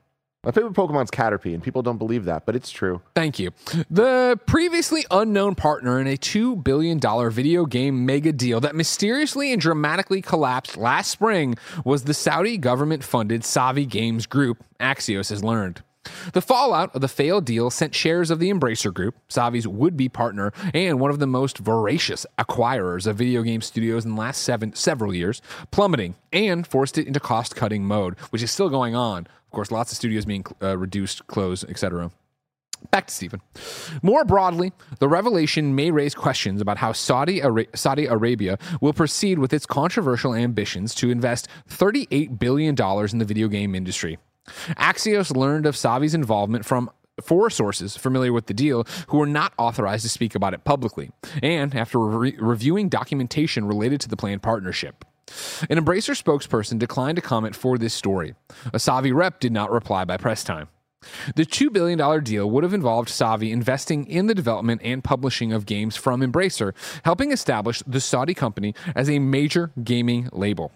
My 0.45 0.53
favorite 0.53 0.75
Pokemon's 0.75 1.11
Caterpie, 1.11 1.53
and 1.53 1.63
people 1.63 1.83
don't 1.83 1.99
believe 1.99 2.25
that, 2.27 2.47
but 2.47 2.55
it's 2.55 2.71
true. 2.71 3.03
Thank 3.15 3.41
you. 3.41 3.51
The 3.91 4.39
previously 4.47 5.05
unknown 5.11 5.57
partner 5.57 6.01
in 6.01 6.07
a 6.07 6.17
$2 6.17 6.63
billion 6.63 7.01
video 7.31 7.67
game 7.67 8.07
mega 8.07 8.33
deal 8.33 8.61
that 8.61 8.77
mysteriously 8.77 9.53
and 9.53 9.61
dramatically 9.61 10.23
collapsed 10.23 10.77
last 10.77 11.11
spring 11.11 11.57
was 11.85 12.05
the 12.05 12.15
Saudi 12.15 12.57
government 12.57 13.03
funded 13.03 13.45
Savvy 13.45 13.85
Games 13.85 14.27
Group, 14.27 14.65
Axios 14.79 15.31
has 15.31 15.43
learned. 15.43 15.83
The 16.33 16.41
fallout 16.41 16.95
of 16.95 17.01
the 17.01 17.09
failed 17.09 17.45
deal 17.45 17.71
sent 17.71 17.95
shares 17.95 18.31
of 18.31 18.39
the 18.39 18.51
Embracer 18.51 18.93
Group, 18.93 19.17
Savvy's 19.29 19.67
would 19.67 19.97
be 19.97 20.09
partner 20.09 20.53
and 20.75 21.01
one 21.01 21.11
of 21.11 21.19
the 21.19 21.27
most 21.27 21.59
voracious 21.59 22.27
acquirers 22.39 23.07
of 23.07 23.17
video 23.17 23.43
game 23.43 23.61
studios 23.61 24.05
in 24.05 24.15
the 24.15 24.21
last 24.21 24.43
seven, 24.43 24.75
several 24.75 25.15
years, 25.15 25.43
plummeting 25.71 26.15
and 26.33 26.67
forced 26.67 26.99
it 26.99 27.07
into 27.07 27.21
cost 27.21 27.57
cutting 27.57 27.85
mode, 27.85 28.19
which 28.31 28.43
is 28.43 28.51
still 28.51 28.69
going 28.69 28.95
on. 28.95 29.27
Of 29.27 29.51
course, 29.51 29.71
lots 29.71 29.93
of 29.93 29.97
studios 29.97 30.25
being 30.27 30.45
uh, 30.63 30.77
reduced, 30.77 31.27
closed, 31.27 31.69
etc. 31.71 32.11
Back 32.91 33.09
to 33.09 33.15
Stephen. 33.15 33.41
More 34.03 34.25
broadly, 34.25 34.73
the 34.99 35.09
revelation 35.09 35.75
may 35.75 35.91
raise 35.91 36.15
questions 36.15 36.61
about 36.61 36.79
how 36.79 36.93
Saudi, 36.93 37.43
Ara- 37.43 37.67
Saudi 37.75 38.07
Arabia 38.07 38.59
will 38.81 38.93
proceed 38.93 39.39
with 39.39 39.53
its 39.53 39.67
controversial 39.67 40.35
ambitions 40.35 40.95
to 40.97 41.11
invest 41.11 41.49
$38 41.69 42.39
billion 42.39 42.75
in 42.79 43.19
the 43.19 43.25
video 43.25 43.49
game 43.49 43.75
industry. 43.75 44.19
Axios 44.77 45.35
learned 45.35 45.67
of 45.67 45.77
Savvy's 45.77 46.15
involvement 46.15 46.65
from 46.65 46.91
four 47.23 47.51
sources 47.51 47.97
familiar 47.97 48.33
with 48.33 48.47
the 48.47 48.55
deal 48.55 48.87
who 49.09 49.19
were 49.19 49.27
not 49.27 49.53
authorized 49.59 50.05
to 50.05 50.09
speak 50.09 50.35
about 50.35 50.55
it 50.55 50.65
publicly, 50.65 51.11
and 51.43 51.75
after 51.75 51.99
re- 51.99 52.37
reviewing 52.39 52.89
documentation 52.89 53.67
related 53.67 54.01
to 54.01 54.09
the 54.09 54.17
planned 54.17 54.43
partnership. 54.43 55.05
An 55.69 55.79
Embracer 55.79 56.21
spokesperson 56.21 56.79
declined 56.79 57.17
to 57.17 57.23
comment 57.23 57.55
for 57.55 57.77
this 57.77 57.93
story. 57.93 58.35
A 58.73 58.79
Savvy 58.79 59.13
rep 59.13 59.41
did 59.41 59.53
not 59.53 59.71
reply 59.71 60.05
by 60.05 60.17
press 60.17 60.43
time. 60.43 60.69
The 61.37 61.45
$2 61.45 61.73
billion 61.73 62.25
deal 62.25 62.51
would 62.51 62.65
have 62.65 62.75
involved 62.75 63.09
Savvy 63.09 63.53
investing 63.53 64.07
in 64.07 64.27
the 64.27 64.35
development 64.35 64.81
and 64.83 65.05
publishing 65.05 65.53
of 65.53 65.67
games 65.67 65.97
from 65.97 66.23
Embracer, 66.23 66.73
helping 67.05 67.31
establish 67.31 67.83
the 67.87 68.01
Saudi 68.01 68.35
company 68.35 68.75
as 68.97 69.09
a 69.09 69.19
major 69.19 69.71
gaming 69.85 70.29
label. 70.33 70.73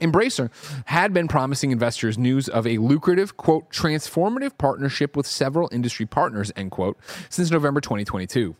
Embracer 0.00 0.50
had 0.86 1.12
been 1.12 1.28
promising 1.28 1.70
investors 1.70 2.18
news 2.18 2.48
of 2.48 2.66
a 2.66 2.78
lucrative, 2.78 3.36
quote, 3.36 3.70
transformative 3.70 4.56
partnership 4.58 5.16
with 5.16 5.26
several 5.26 5.68
industry 5.72 6.06
partners, 6.06 6.52
end 6.56 6.70
quote, 6.70 6.98
since 7.28 7.50
November 7.50 7.80
2022. 7.80 8.56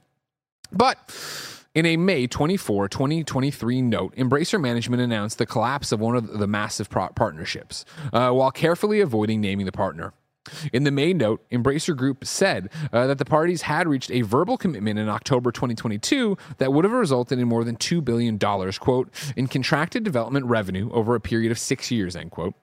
But 0.72 0.98
in 1.74 1.86
a 1.86 1.96
May 1.96 2.26
24, 2.26 2.88
2023 2.88 3.82
note, 3.82 4.14
Embracer 4.16 4.60
Management 4.60 5.02
announced 5.02 5.38
the 5.38 5.46
collapse 5.46 5.92
of 5.92 6.00
one 6.00 6.16
of 6.16 6.38
the 6.38 6.46
massive 6.46 6.90
pro- 6.90 7.08
partnerships, 7.08 7.84
uh, 8.12 8.30
while 8.30 8.50
carefully 8.50 9.00
avoiding 9.00 9.40
naming 9.40 9.66
the 9.66 9.72
partner. 9.72 10.12
In 10.72 10.84
the 10.84 10.90
May 10.90 11.12
note, 11.12 11.44
Embracer 11.50 11.96
Group 11.96 12.24
said 12.24 12.70
uh, 12.92 13.06
that 13.06 13.18
the 13.18 13.24
parties 13.24 13.62
had 13.62 13.86
reached 13.86 14.10
a 14.10 14.22
verbal 14.22 14.56
commitment 14.56 14.98
in 14.98 15.08
October 15.08 15.52
2022 15.52 16.36
that 16.58 16.72
would 16.72 16.84
have 16.84 16.92
resulted 16.92 17.38
in 17.38 17.48
more 17.48 17.64
than 17.64 17.76
$2 17.76 18.04
billion, 18.04 18.38
quote, 18.38 19.08
in 19.36 19.46
contracted 19.46 20.04
development 20.04 20.46
revenue 20.46 20.90
over 20.92 21.14
a 21.14 21.20
period 21.20 21.52
of 21.52 21.58
six 21.58 21.90
years, 21.90 22.16
end 22.16 22.30
quote. 22.30 22.54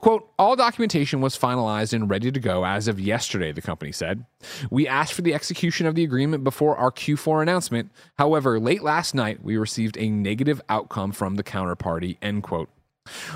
Quote, 0.00 0.28
all 0.38 0.56
documentation 0.56 1.20
was 1.20 1.38
finalized 1.38 1.92
and 1.92 2.10
ready 2.10 2.30
to 2.30 2.38
go 2.38 2.66
as 2.66 2.86
of 2.86 3.00
yesterday, 3.00 3.50
the 3.50 3.62
company 3.62 3.92
said. 3.92 4.24
We 4.70 4.86
asked 4.86 5.14
for 5.14 5.22
the 5.22 5.34
execution 5.34 5.86
of 5.86 5.94
the 5.94 6.04
agreement 6.04 6.44
before 6.44 6.76
our 6.76 6.92
Q4 6.92 7.42
announcement. 7.42 7.90
However, 8.18 8.60
late 8.60 8.82
last 8.82 9.14
night, 9.14 9.42
we 9.42 9.56
received 9.56 9.96
a 9.98 10.10
negative 10.10 10.60
outcome 10.68 11.12
from 11.12 11.36
the 11.36 11.44
counterparty, 11.44 12.18
end 12.20 12.42
quote. 12.42 12.68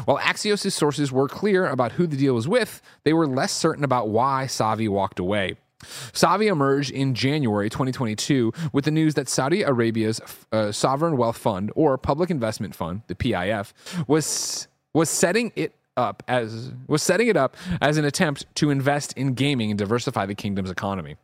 While 0.04 0.18
Axios' 0.18 0.72
sources 0.72 1.12
were 1.12 1.28
clear 1.28 1.66
about 1.66 1.92
who 1.92 2.06
the 2.06 2.16
deal 2.16 2.34
was 2.34 2.48
with, 2.48 2.82
they 3.04 3.12
were 3.12 3.26
less 3.26 3.52
certain 3.52 3.84
about 3.84 4.08
why 4.08 4.46
Savvy 4.46 4.88
walked 4.88 5.18
away. 5.18 5.56
Savvy 6.12 6.48
emerged 6.48 6.90
in 6.90 7.14
January 7.14 7.70
2022 7.70 8.52
with 8.72 8.84
the 8.84 8.90
news 8.90 9.14
that 9.14 9.28
Saudi 9.28 9.62
Arabia's 9.62 10.20
uh, 10.52 10.72
sovereign 10.72 11.16
wealth 11.16 11.38
fund, 11.38 11.72
or 11.74 11.96
public 11.96 12.30
investment 12.30 12.74
fund, 12.74 13.02
the 13.06 13.14
PIF, 13.14 13.72
was 14.06 14.68
was 14.92 15.08
setting 15.08 15.52
it 15.56 15.74
up 15.96 16.22
as 16.28 16.72
was 16.86 17.02
setting 17.02 17.28
it 17.28 17.36
up 17.36 17.56
as 17.80 17.96
an 17.96 18.04
attempt 18.04 18.46
to 18.56 18.70
invest 18.70 19.12
in 19.14 19.34
gaming 19.34 19.70
and 19.70 19.78
diversify 19.78 20.26
the 20.26 20.34
kingdom's 20.34 20.70
economy. 20.70 21.16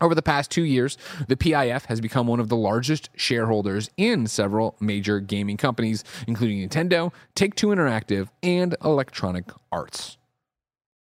Over 0.00 0.14
the 0.14 0.22
past 0.22 0.50
two 0.50 0.64
years, 0.64 0.98
the 1.28 1.36
PIF 1.36 1.84
has 1.86 2.00
become 2.00 2.26
one 2.26 2.40
of 2.40 2.48
the 2.48 2.56
largest 2.56 3.10
shareholders 3.16 3.90
in 3.96 4.26
several 4.26 4.76
major 4.80 5.20
gaming 5.20 5.56
companies, 5.56 6.02
including 6.26 6.68
Nintendo, 6.68 7.12
Take 7.34 7.54
Two 7.54 7.68
Interactive, 7.68 8.28
and 8.42 8.76
Electronic 8.84 9.44
Arts. 9.70 10.18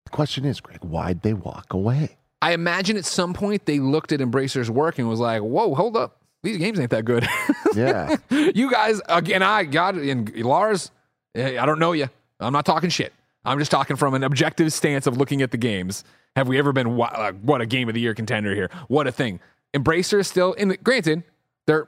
The 0.06 0.12
question 0.12 0.46
is, 0.46 0.60
Greg, 0.60 0.84
why'd 0.84 1.22
they 1.22 1.34
walk 1.34 1.74
away? 1.74 2.18
I 2.42 2.52
imagine 2.52 2.98
at 2.98 3.06
some 3.06 3.34
point 3.34 3.66
they 3.66 3.80
looked 3.80 4.12
at 4.12 4.20
Embracer's 4.20 4.70
work 4.70 5.00
and 5.00 5.08
was 5.10 5.20
like, 5.20 5.42
"Whoa, 5.42 5.74
hold 5.74 5.96
up, 5.98 6.18
these 6.44 6.58
games 6.58 6.80
ain't 6.80 6.92
that 6.92 7.06
good." 7.06 7.28
Yeah. 7.76 8.16
you 8.30 8.72
guys 8.72 9.02
again, 9.10 9.44
I 9.44 9.66
got 9.66 9.96
and 9.96 10.34
Lars. 10.38 10.92
eh, 11.36 11.58
I 11.60 11.66
don't 11.66 11.78
know 11.80 11.92
you. 11.92 12.08
I'm 12.40 12.54
not 12.54 12.66
talking 12.66 12.90
shit. 12.90 13.12
I'm 13.44 13.60
just 13.60 13.70
talking 13.70 13.98
from 13.98 14.14
an 14.14 14.24
objective 14.24 14.72
stance 14.72 15.08
of 15.08 15.18
looking 15.18 15.42
at 15.42 15.52
the 15.52 15.58
games. 15.58 16.06
Have 16.36 16.48
we 16.48 16.58
ever 16.58 16.74
been 16.74 16.96
wa- 16.96 17.12
uh, 17.14 17.32
what 17.34 17.62
a 17.62 17.66
game 17.66 17.88
of 17.88 17.94
the 17.94 18.02
year 18.02 18.14
contender 18.14 18.54
here? 18.54 18.70
What 18.88 19.08
a 19.08 19.12
thing. 19.12 19.40
Embracer 19.74 20.20
is 20.20 20.28
still 20.28 20.54
in. 20.54 20.70
The, 20.70 20.78
granted, 20.78 21.24
they're 21.66 21.88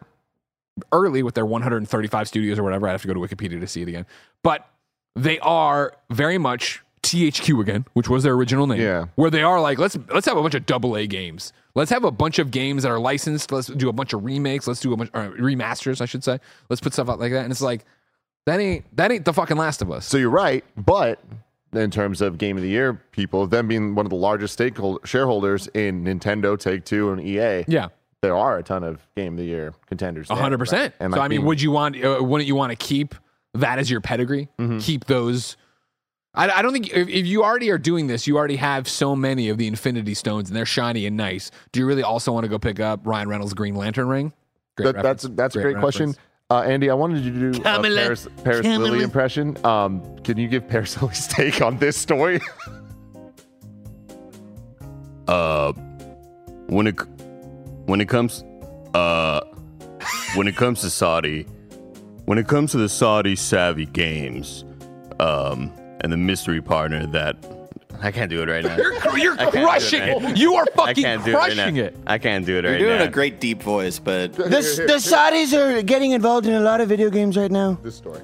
early 0.91 1.23
with 1.23 1.35
their 1.35 1.45
135 1.45 2.27
studios 2.27 2.59
or 2.59 2.63
whatever. 2.63 2.87
I 2.87 2.91
have 2.91 3.01
to 3.01 3.07
go 3.07 3.13
to 3.13 3.19
Wikipedia 3.19 3.59
to 3.59 3.67
see 3.67 3.81
it 3.81 3.87
again, 3.87 4.05
but 4.43 4.67
they 5.15 5.39
are 5.39 5.93
very 6.09 6.37
much 6.37 6.81
THQ 7.03 7.61
again, 7.61 7.85
which 7.93 8.09
was 8.09 8.23
their 8.23 8.33
original 8.33 8.67
name. 8.67 8.81
Yeah. 8.81 9.05
Where 9.15 9.29
they 9.29 9.41
are 9.41 9.59
like, 9.59 9.79
let's 9.79 9.97
let's 10.13 10.25
have 10.27 10.37
a 10.37 10.41
bunch 10.41 10.55
of 10.55 10.65
double 10.65 10.95
A 10.95 11.07
games. 11.07 11.53
Let's 11.75 11.91
have 11.91 12.03
a 12.03 12.11
bunch 12.11 12.39
of 12.39 12.51
games 12.51 12.83
that 12.83 12.91
are 12.91 12.99
licensed. 12.99 13.51
Let's 13.51 13.67
do 13.67 13.89
a 13.89 13.93
bunch 13.93 14.13
of 14.13 14.23
remakes. 14.23 14.67
Let's 14.67 14.79
do 14.79 14.93
a 14.93 14.97
bunch 14.97 15.11
or 15.13 15.29
remasters, 15.31 16.01
I 16.01 16.05
should 16.05 16.23
say. 16.23 16.39
Let's 16.69 16.81
put 16.81 16.93
stuff 16.93 17.09
out 17.09 17.19
like 17.19 17.31
that. 17.31 17.43
And 17.43 17.51
it's 17.51 17.61
like 17.61 17.85
that 18.45 18.59
ain't 18.59 18.85
that 18.95 19.11
ain't 19.11 19.25
the 19.25 19.33
fucking 19.33 19.57
Last 19.57 19.81
of 19.81 19.91
Us. 19.91 20.05
So 20.05 20.17
you're 20.17 20.29
right, 20.29 20.63
but 20.75 21.19
in 21.77 21.91
terms 21.91 22.21
of 22.21 22.37
game 22.37 22.57
of 22.57 22.63
the 22.63 22.69
year, 22.69 23.01
people, 23.11 23.47
them 23.47 23.67
being 23.67 23.95
one 23.95 24.05
of 24.05 24.09
the 24.09 24.15
largest 24.15 24.53
stakeholder 24.53 25.05
shareholders 25.05 25.67
in 25.67 26.03
Nintendo, 26.03 26.59
Take 26.59 26.85
Two, 26.85 27.11
and 27.11 27.21
EA, 27.21 27.63
Yeah. 27.67 27.87
there 28.21 28.35
are 28.35 28.57
a 28.57 28.63
ton 28.63 28.83
of 28.83 29.05
game 29.15 29.33
of 29.33 29.37
the 29.39 29.45
year 29.45 29.73
contenders. 29.87 30.29
A 30.29 30.35
hundred 30.35 30.57
percent. 30.57 30.93
So 30.99 31.07
like 31.07 31.21
I 31.21 31.27
mean, 31.27 31.45
would 31.45 31.61
you 31.61 31.71
want? 31.71 31.95
Uh, 32.03 32.17
wouldn't 32.21 32.47
you 32.47 32.55
want 32.55 32.71
to 32.71 32.75
keep 32.75 33.15
that 33.53 33.79
as 33.79 33.89
your 33.89 34.01
pedigree? 34.01 34.49
Mm-hmm. 34.59 34.79
Keep 34.79 35.05
those. 35.05 35.57
I, 36.33 36.49
I 36.49 36.61
don't 36.61 36.71
think 36.73 36.89
if, 36.93 37.07
if 37.09 37.25
you 37.25 37.43
already 37.43 37.71
are 37.71 37.79
doing 37.79 38.05
this, 38.07 38.27
you 38.27 38.37
already 38.37 38.57
have 38.57 38.87
so 38.87 39.15
many 39.15 39.49
of 39.49 39.57
the 39.57 39.65
Infinity 39.67 40.13
Stones 40.13 40.49
and 40.49 40.55
they're 40.55 40.65
shiny 40.67 41.05
and 41.07 41.17
nice. 41.17 41.49
Do 41.71 41.79
you 41.79 41.87
really 41.87 42.03
also 42.03 42.31
want 42.31 42.43
to 42.43 42.47
go 42.47 42.59
pick 42.59 42.79
up 42.79 43.01
Ryan 43.05 43.27
Reynolds' 43.29 43.53
Green 43.55 43.75
Lantern 43.75 44.07
ring? 44.07 44.33
Great 44.75 44.93
that, 44.93 45.01
that's 45.01 45.23
reference. 45.23 45.37
that's 45.37 45.55
a 45.55 45.61
great 45.61 45.77
question. 45.79 46.15
Reference. 46.49 46.67
Uh, 46.67 46.71
Andy, 46.71 46.89
I 46.89 46.93
wanted 46.93 47.23
you 47.25 47.31
to 47.33 47.51
do 47.51 47.59
a 47.59 47.63
Kamala, 47.63 47.95
Parris, 47.95 48.27
Parris 48.43 48.65
Lilly 48.65 49.03
impression. 49.03 49.57
Um, 49.65 50.17
can 50.19 50.37
you 50.37 50.47
give 50.47 50.67
Parris 50.67 51.01
Lilly's 51.01 51.27
take 51.27 51.61
on 51.61 51.77
this 51.77 51.97
story? 51.97 52.39
uh 55.27 55.73
when 56.67 56.87
it 56.87 56.93
when 57.85 57.99
it 57.99 58.07
comes 58.07 58.45
uh 58.93 59.41
when 60.35 60.47
it 60.47 60.55
comes 60.55 60.79
to 60.79 60.89
Saudi 60.89 61.43
when 62.27 62.37
it 62.37 62.47
comes 62.47 62.71
to 62.71 62.77
the 62.77 62.87
Saudi 62.87 63.35
savvy 63.35 63.85
games 63.87 64.63
um 65.19 65.69
and 65.99 66.13
the 66.13 66.17
mystery 66.17 66.61
partner 66.61 67.05
that 67.07 67.35
I 68.01 68.11
can't 68.11 68.29
do 68.29 68.41
it 68.41 68.49
right 68.49 68.63
now. 68.63 68.77
You're, 68.77 69.17
you're 69.17 69.39
I 69.39 69.45
it 69.47 69.51
crushing 69.51 70.01
right 70.01 70.23
it. 70.31 70.37
You 70.37 70.55
are 70.55 70.65
I 70.73 70.75
fucking 70.75 71.03
can't 71.03 71.25
do 71.25 71.31
it 71.31 71.33
right 71.35 71.53
crushing 71.53 71.77
it. 71.77 71.97
I 72.05 72.17
can't 72.17 72.45
do 72.45 72.57
it 72.59 72.63
You're 72.65 72.77
doing 72.77 72.99
now. 72.99 73.05
a 73.05 73.09
great 73.09 73.39
deep 73.39 73.61
voice, 73.63 73.99
but 73.99 74.33
The, 74.33 74.43
the 74.43 74.99
Saudis 74.99 75.53
are 75.57 75.81
getting 75.81 76.11
involved 76.11 76.45
in 76.45 76.53
a 76.53 76.59
lot 76.59 76.81
of 76.81 76.89
video 76.89 77.09
games 77.09 77.35
right 77.37 77.51
now. 77.51 77.77
this 77.83 77.95
story. 77.95 78.21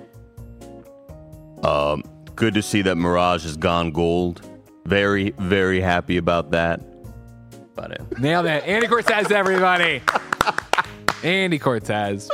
Um, 1.64 2.04
good 2.36 2.54
to 2.56 2.62
see 2.62 2.82
that 2.84 2.96
Mirage 2.96 3.44
has 3.44 3.58
gone 3.58 3.92
gold. 3.92 4.42
Very, 4.86 5.32
very 5.40 5.80
happy 5.80 6.18
about 6.18 6.52
that. 6.52 6.82
About 7.78 7.92
it. 7.92 8.20
Nailed 8.20 8.46
it. 8.46 8.64
Andy 8.66 8.88
Cortez, 8.88 9.32
everybody. 9.32 10.02
Andy 11.24 11.58
Cortez. 11.58 12.30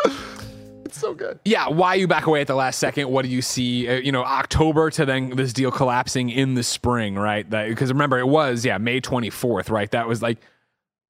It's 0.89 0.99
so 0.99 1.13
good. 1.13 1.39
Yeah, 1.45 1.69
why 1.69 1.95
you 1.95 2.07
back 2.07 2.25
away 2.25 2.41
at 2.41 2.47
the 2.47 2.55
last 2.55 2.79
second? 2.79 3.09
What 3.09 3.23
do 3.23 3.29
you 3.29 3.41
see? 3.41 3.87
Uh, 3.87 3.93
you 3.95 4.11
know, 4.11 4.23
October 4.23 4.89
to 4.91 5.05
then 5.05 5.31
this 5.35 5.53
deal 5.53 5.71
collapsing 5.71 6.29
in 6.29 6.55
the 6.55 6.63
spring, 6.63 7.15
right? 7.15 7.49
Because 7.49 7.91
remember, 7.91 8.19
it 8.19 8.27
was 8.27 8.65
yeah 8.65 8.77
May 8.77 8.99
twenty 8.99 9.29
fourth, 9.29 9.69
right? 9.69 9.89
That 9.91 10.07
was 10.07 10.21
like 10.21 10.39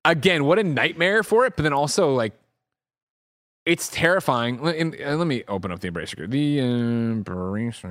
again, 0.06 0.46
what 0.46 0.60
a 0.60 0.64
nightmare 0.64 1.24
for 1.24 1.46
it. 1.46 1.56
But 1.56 1.64
then 1.64 1.74
also 1.74 2.14
like 2.14 2.34
it's 3.66 3.90
terrifying. 3.90 4.62
Let- 4.64 4.76
And, 4.78 4.96
uh, 5.04 5.16
let 5.16 5.28
me 5.28 5.44
open 5.48 5.72
up 5.72 5.80
the 5.80 5.90
Embracer 5.92 6.16
group. 6.16 6.32
The 6.32 6.60
Embracer 6.60 7.82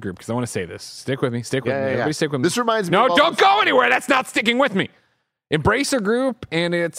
group 0.00 0.16
because 0.16 0.30
I 0.30 0.34
want 0.34 0.46
to 0.46 0.50
say 0.52 0.64
this. 0.64 0.82
Stick 0.82 1.22
with 1.22 1.32
me. 1.32 1.42
Stick 1.42 1.64
with 1.64 1.72
Yeah, 1.72 1.78
me. 1.78 1.82
yeah, 1.82 1.86
yeah. 1.88 1.92
Everybody, 1.94 2.12
stick 2.12 2.32
with 2.32 2.40
me. 2.40 2.44
This 2.44 2.58
reminds 2.58 2.90
me 2.90 2.96
No, 2.96 3.08
don't 3.16 3.38
go 3.38 3.60
anywhere. 3.60 3.88
That's 3.88 4.08
not 4.08 4.26
sticking 4.28 4.58
with 4.58 4.74
me. 4.74 4.90
Embracer 5.52 6.02
Group, 6.02 6.44
and 6.52 6.74
it's 6.74 6.98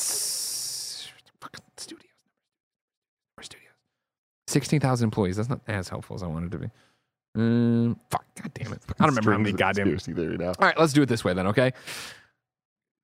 16,000 4.49 5.05
employees. 5.05 5.37
That's 5.37 5.49
not 5.49 5.61
as 5.67 5.89
helpful 5.89 6.15
as 6.15 6.23
I 6.23 6.27
wanted 6.27 6.51
to 6.51 6.57
be. 6.57 6.67
Mm, 7.37 7.95
fuck, 8.09 8.25
god 8.41 8.53
damn 8.53 8.73
it. 8.73 8.81
I 8.99 9.05
don't 9.05 9.09
remember 9.09 9.31
how 9.31 9.37
many 9.37 9.53
goddamn. 9.53 9.97
Theory 9.97 10.37
now. 10.37 10.47
All 10.47 10.55
right, 10.59 10.77
let's 10.77 10.93
do 10.93 11.01
it 11.01 11.05
this 11.05 11.23
way 11.23 11.33
then, 11.33 11.47
okay? 11.47 11.73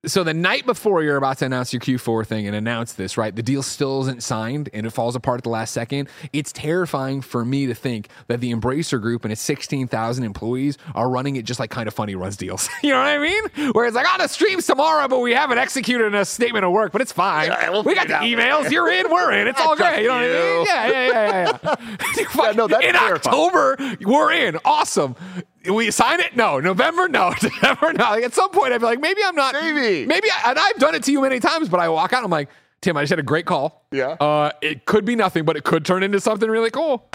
So 0.07 0.23
the 0.23 0.33
night 0.33 0.65
before 0.65 1.01
you're 1.03 1.17
about 1.17 1.39
to 1.39 1.45
announce 1.45 1.73
your 1.73 1.79
Q4 1.79 2.27
thing 2.27 2.45
and 2.47 2.55
announce 2.55 2.93
this, 2.93 3.17
right? 3.17 3.35
The 3.35 3.41
deal 3.41 3.63
still 3.63 4.01
isn't 4.01 4.21
signed 4.21 4.69
and 4.73 4.85
it 4.85 4.91
falls 4.91 5.15
apart 5.15 5.39
at 5.39 5.43
the 5.43 5.49
last 5.49 5.73
second. 5.73 6.09
It's 6.31 6.51
terrifying 6.51 7.21
for 7.21 7.43
me 7.43 7.65
to 7.65 7.73
think 7.73 8.09
that 8.27 8.39
the 8.39 8.53
Embracer 8.53 9.01
Group 9.01 9.23
and 9.25 9.31
its 9.31 9.41
16,000 9.41 10.23
employees 10.23 10.77
are 10.93 11.09
running 11.09 11.37
it 11.37 11.45
just 11.45 11.59
like 11.59 11.71
kind 11.71 11.87
of 11.87 11.93
funny 11.93 12.15
runs 12.15 12.37
deals. 12.37 12.69
you 12.83 12.91
know 12.91 12.97
what 12.99 13.07
I 13.07 13.17
mean? 13.17 13.71
Where 13.73 13.85
it's 13.85 13.95
like, 13.95 14.05
oh, 14.07 14.17
the 14.21 14.27
stream's 14.27 14.67
tomorrow, 14.67 15.07
but 15.07 15.19
we 15.19 15.31
haven't 15.33 15.57
executed 15.57 16.13
a 16.13 16.23
statement 16.25 16.65
of 16.65 16.71
work, 16.71 16.91
but 16.91 17.01
it's 17.01 17.11
fine. 17.11 17.49
we 17.83 17.95
got 17.95 18.07
the 18.07 18.13
emails. 18.13 18.69
You're 18.71 18.89
in, 18.91 19.09
we're 19.09 19.31
in. 19.33 19.47
It's 19.47 19.59
all 19.59 19.75
great. 19.75 20.03
You 20.03 20.09
know 20.09 20.15
what 20.15 20.23
I 20.23 20.27
mean? 20.27 20.65
Yeah, 20.65 20.87
yeah, 20.87 21.07
yeah, 21.07 21.57
yeah. 21.63 21.75
yeah. 22.17 22.51
No, 22.55 22.67
that's 22.67 22.85
in 22.85 22.93
terrifying. 22.93 23.35
October, 23.35 23.77
we're 24.01 24.31
in. 24.31 24.57
Awesome. 24.65 25.15
We 25.71 25.91
sign 25.91 26.19
it? 26.19 26.35
No. 26.35 26.59
November? 26.59 27.07
No. 27.07 27.33
December? 27.39 27.93
No. 27.93 28.03
Like 28.05 28.23
at 28.23 28.33
some 28.33 28.49
point, 28.51 28.73
I'd 28.73 28.79
be 28.79 28.85
like, 28.85 28.99
maybe 28.99 29.21
I'm 29.25 29.35
not. 29.35 29.53
Maybe. 29.53 30.05
Maybe. 30.05 30.27
I, 30.31 30.51
and 30.51 30.59
I've 30.59 30.77
done 30.77 30.95
it 30.95 31.03
to 31.03 31.11
you 31.11 31.21
many 31.21 31.39
times, 31.39 31.69
but 31.69 31.79
I 31.79 31.89
walk 31.89 32.13
out. 32.13 32.23
I'm 32.23 32.31
like, 32.31 32.49
Tim, 32.81 32.97
I 32.97 33.01
just 33.03 33.09
had 33.09 33.19
a 33.19 33.23
great 33.23 33.45
call. 33.45 33.85
Yeah. 33.91 34.09
Uh, 34.19 34.51
it 34.61 34.85
could 34.85 35.05
be 35.05 35.15
nothing, 35.15 35.43
but 35.45 35.55
it 35.57 35.63
could 35.63 35.85
turn 35.85 36.03
into 36.03 36.19
something 36.19 36.49
really 36.49 36.69
cool. 36.71 37.09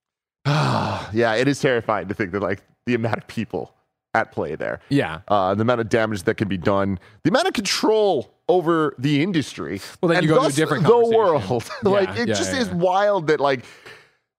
yeah, 0.46 1.34
it 1.34 1.48
is 1.48 1.60
terrifying 1.60 2.08
to 2.08 2.14
think 2.14 2.32
that 2.32 2.42
like 2.42 2.62
the 2.86 2.94
amount 2.94 3.18
of 3.18 3.26
people 3.26 3.74
at 4.12 4.30
play 4.32 4.54
there. 4.54 4.80
Yeah. 4.88 5.20
uh, 5.28 5.54
the 5.54 5.62
amount 5.62 5.80
of 5.80 5.88
damage 5.88 6.22
that 6.24 6.36
can 6.36 6.48
be 6.48 6.56
done, 6.56 6.98
the 7.24 7.30
amount 7.30 7.48
of 7.48 7.52
control 7.54 8.32
over 8.48 8.94
the 8.98 9.22
industry. 9.22 9.80
Well, 10.00 10.08
then 10.08 10.18
and 10.18 10.24
you 10.26 10.28
go 10.28 10.36
to 10.36 10.40
a 10.42 10.44
thus 10.44 10.54
different 10.54 10.84
the 10.84 10.90
world. 10.96 11.44
like 11.82 12.08
Yeah, 12.08 12.22
it 12.22 12.28
yeah, 12.28 12.34
just 12.34 12.52
yeah, 12.52 12.60
is 12.60 12.70
wild 12.70 13.28
that 13.28 13.40
like 13.40 13.64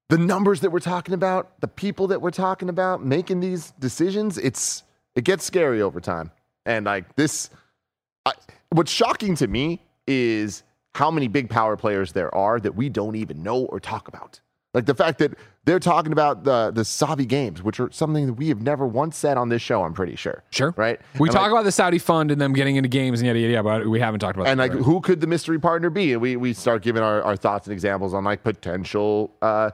the 0.09 0.17
numbers 0.17 0.59
that 0.61 0.71
we're 0.71 0.79
talking 0.79 1.13
about, 1.13 1.59
the 1.61 1.67
people 1.67 2.07
that 2.07 2.21
we're 2.21 2.31
talking 2.31 2.69
about 2.69 3.03
making 3.03 3.39
these 3.39 3.71
decisions. 3.79 4.37
It's 4.37 4.83
it 5.15 5.23
gets 5.23 5.43
scary 5.45 5.81
over 5.81 5.99
time, 5.99 6.31
and 6.65 6.85
like 6.85 7.15
this. 7.15 7.49
I, 8.25 8.33
what's 8.71 8.91
shocking 8.91 9.35
to 9.35 9.47
me 9.47 9.81
is 10.07 10.63
how 10.93 11.11
many 11.11 11.27
big 11.27 11.49
power 11.49 11.75
players 11.77 12.13
there 12.13 12.33
are 12.33 12.59
that 12.59 12.75
we 12.75 12.89
don't 12.89 13.15
even 13.15 13.43
know 13.43 13.65
or 13.65 13.79
talk 13.79 14.07
about. 14.07 14.39
Like 14.73 14.85
the 14.85 14.93
fact 14.95 15.19
that 15.19 15.33
they're 15.63 15.79
talking 15.79 16.11
about 16.11 16.43
the 16.43 16.69
the 16.71 16.83
Savvy 16.83 17.25
games, 17.25 17.63
which 17.63 17.79
are 17.79 17.89
something 17.91 18.25
that 18.27 18.33
we 18.33 18.49
have 18.49 18.61
never 18.61 18.85
once 18.85 19.17
said 19.17 19.37
on 19.37 19.47
this 19.49 19.61
show. 19.61 19.83
I'm 19.83 19.93
pretty 19.93 20.17
sure. 20.17 20.43
Sure. 20.51 20.73
Right. 20.75 20.99
We 21.17 21.29
And, 21.29 21.33
talk 21.33 21.43
like, 21.43 21.51
about 21.51 21.63
the 21.63 21.71
Saudi 21.71 21.97
fund 21.97 22.29
and 22.29 22.41
them 22.41 22.51
getting 22.53 22.75
into 22.75 22.89
games 22.89 23.21
and 23.21 23.27
yada 23.27 23.39
yada, 23.39 23.53
yada 23.53 23.63
but 23.63 23.87
we 23.87 23.99
haven't 24.01 24.19
talked 24.19 24.35
about 24.35 24.47
and 24.47 24.59
that. 24.59 24.63
like 24.63 24.73
right? 24.73 24.83
who 24.83 24.99
could 24.99 25.21
the 25.21 25.27
mystery 25.27 25.59
partner 25.59 25.89
be 25.89 26.11
and 26.11 26.21
we 26.21 26.35
we 26.35 26.51
start 26.53 26.83
giving 26.83 27.01
our, 27.01 27.21
our 27.23 27.37
thoughts 27.37 27.67
and 27.67 27.73
examples 27.73 28.13
on 28.13 28.25
like 28.25 28.43
potential 28.43 29.33
uh 29.41 29.71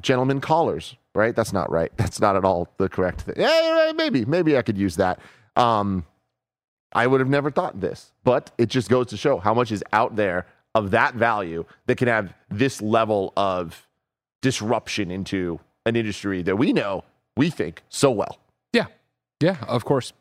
gentlemen 0.00 0.40
callers 0.40 0.96
right? 1.14 1.34
That's 1.34 1.52
not 1.52 1.68
right. 1.68 1.90
That's 1.96 2.20
not 2.20 2.36
at 2.36 2.44
all 2.44 2.68
the 2.76 2.88
correct 2.88 3.22
thing 3.22 3.34
yeah, 3.38 3.92
maybe 3.96 4.24
maybe 4.24 4.56
i 4.56 4.62
could 4.62 4.78
use 4.78 4.96
that. 4.96 5.20
Um 5.56 6.04
i 6.92 7.06
would 7.06 7.20
have 7.20 7.28
never 7.28 7.50
thought 7.50 7.80
this 7.80 8.12
but 8.24 8.50
it 8.56 8.66
just 8.66 8.88
goes 8.88 9.08
to 9.08 9.16
show 9.16 9.38
how 9.38 9.52
much 9.52 9.70
is 9.70 9.84
out 9.92 10.16
there 10.16 10.46
of 10.74 10.90
that 10.92 11.14
value 11.14 11.64
that 11.86 11.96
can 11.96 12.08
have 12.08 12.32
this 12.50 12.80
level 12.80 13.32
of 13.36 13.86
disruption 14.42 15.10
into 15.10 15.58
an 15.86 15.96
industry 15.96 16.42
that 16.42 16.56
we 16.56 16.72
know 16.72 17.04
we 17.36 17.50
think 17.50 17.82
so 17.88 18.10
well. 18.10 18.38
Yeah, 18.72 18.86
yeah, 19.40 19.56
of 19.66 19.84
course. 19.84 20.12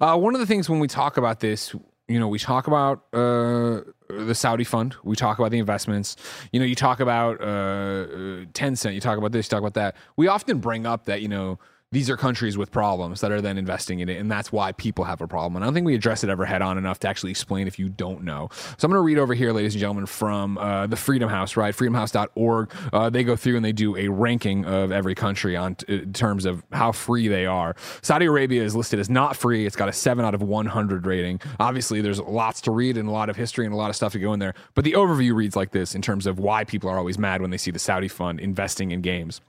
Uh, 0.00 0.16
one 0.16 0.34
of 0.34 0.40
the 0.40 0.46
things 0.46 0.68
when 0.68 0.80
we 0.80 0.88
talk 0.88 1.16
about 1.16 1.40
this, 1.40 1.74
you 2.08 2.18
know, 2.18 2.28
we 2.28 2.38
talk 2.38 2.66
about 2.66 3.04
uh, 3.12 3.82
the 4.08 4.34
Saudi 4.34 4.64
fund, 4.64 4.96
we 5.04 5.14
talk 5.14 5.38
about 5.38 5.50
the 5.50 5.58
investments. 5.58 6.16
You 6.52 6.60
know, 6.60 6.66
you 6.66 6.74
talk 6.74 7.00
about 7.00 7.40
uh, 7.40 7.44
uh, 7.44 8.06
Tencent, 8.52 8.94
you 8.94 9.00
talk 9.00 9.18
about 9.18 9.32
this, 9.32 9.46
you 9.46 9.50
talk 9.50 9.60
about 9.60 9.74
that. 9.74 9.94
We 10.16 10.26
often 10.26 10.58
bring 10.58 10.86
up 10.86 11.04
that 11.04 11.20
you 11.20 11.28
know 11.28 11.58
these 11.90 12.10
are 12.10 12.18
countries 12.18 12.58
with 12.58 12.70
problems 12.70 13.22
that 13.22 13.32
are 13.32 13.40
then 13.40 13.56
investing 13.56 14.00
in 14.00 14.10
it, 14.10 14.18
and 14.18 14.30
that's 14.30 14.52
why 14.52 14.72
people 14.72 15.04
have 15.04 15.22
a 15.22 15.26
problem. 15.26 15.56
And 15.56 15.64
I 15.64 15.66
don't 15.66 15.74
think 15.74 15.86
we 15.86 15.94
address 15.94 16.22
it 16.22 16.28
ever 16.28 16.44
head 16.44 16.60
on 16.60 16.76
enough 16.76 16.98
to 17.00 17.08
actually 17.08 17.30
explain 17.30 17.66
if 17.66 17.78
you 17.78 17.88
don't 17.88 18.24
know. 18.24 18.50
So 18.76 18.84
I'm 18.84 18.90
going 18.90 18.98
to 18.98 19.04
read 19.04 19.16
over 19.16 19.32
here, 19.32 19.52
ladies 19.54 19.74
and 19.74 19.80
gentlemen, 19.80 20.04
from 20.04 20.58
uh, 20.58 20.86
the 20.86 20.96
Freedom 20.96 21.30
House, 21.30 21.56
right? 21.56 21.74
FreedomHouse.org. 21.74 22.70
Uh, 22.92 23.08
they 23.08 23.24
go 23.24 23.36
through 23.36 23.56
and 23.56 23.64
they 23.64 23.72
do 23.72 23.96
a 23.96 24.08
ranking 24.08 24.66
of 24.66 24.92
every 24.92 25.14
country 25.14 25.56
on 25.56 25.76
t- 25.76 25.94
in 25.94 26.12
terms 26.12 26.44
of 26.44 26.62
how 26.72 26.92
free 26.92 27.26
they 27.26 27.46
are. 27.46 27.74
Saudi 28.02 28.26
Arabia 28.26 28.62
is 28.62 28.76
listed 28.76 28.98
as 28.98 29.08
not 29.08 29.34
free. 29.34 29.64
It's 29.64 29.76
got 29.76 29.88
a 29.88 29.92
seven 29.92 30.26
out 30.26 30.34
of 30.34 30.42
100 30.42 31.06
rating. 31.06 31.40
Obviously, 31.58 32.02
there's 32.02 32.20
lots 32.20 32.60
to 32.62 32.70
read 32.70 32.98
and 32.98 33.08
a 33.08 33.12
lot 33.12 33.30
of 33.30 33.36
history 33.36 33.64
and 33.64 33.72
a 33.72 33.78
lot 33.78 33.88
of 33.88 33.96
stuff 33.96 34.12
to 34.12 34.18
go 34.18 34.34
in 34.34 34.40
there. 34.40 34.52
But 34.74 34.84
the 34.84 34.92
overview 34.92 35.34
reads 35.34 35.56
like 35.56 35.70
this 35.70 35.94
in 35.94 36.02
terms 36.02 36.26
of 36.26 36.38
why 36.38 36.64
people 36.64 36.90
are 36.90 36.98
always 36.98 37.18
mad 37.18 37.40
when 37.40 37.50
they 37.50 37.56
see 37.56 37.70
the 37.70 37.78
Saudi 37.78 38.08
fund 38.08 38.40
investing 38.40 38.90
in 38.90 39.00
games. 39.00 39.40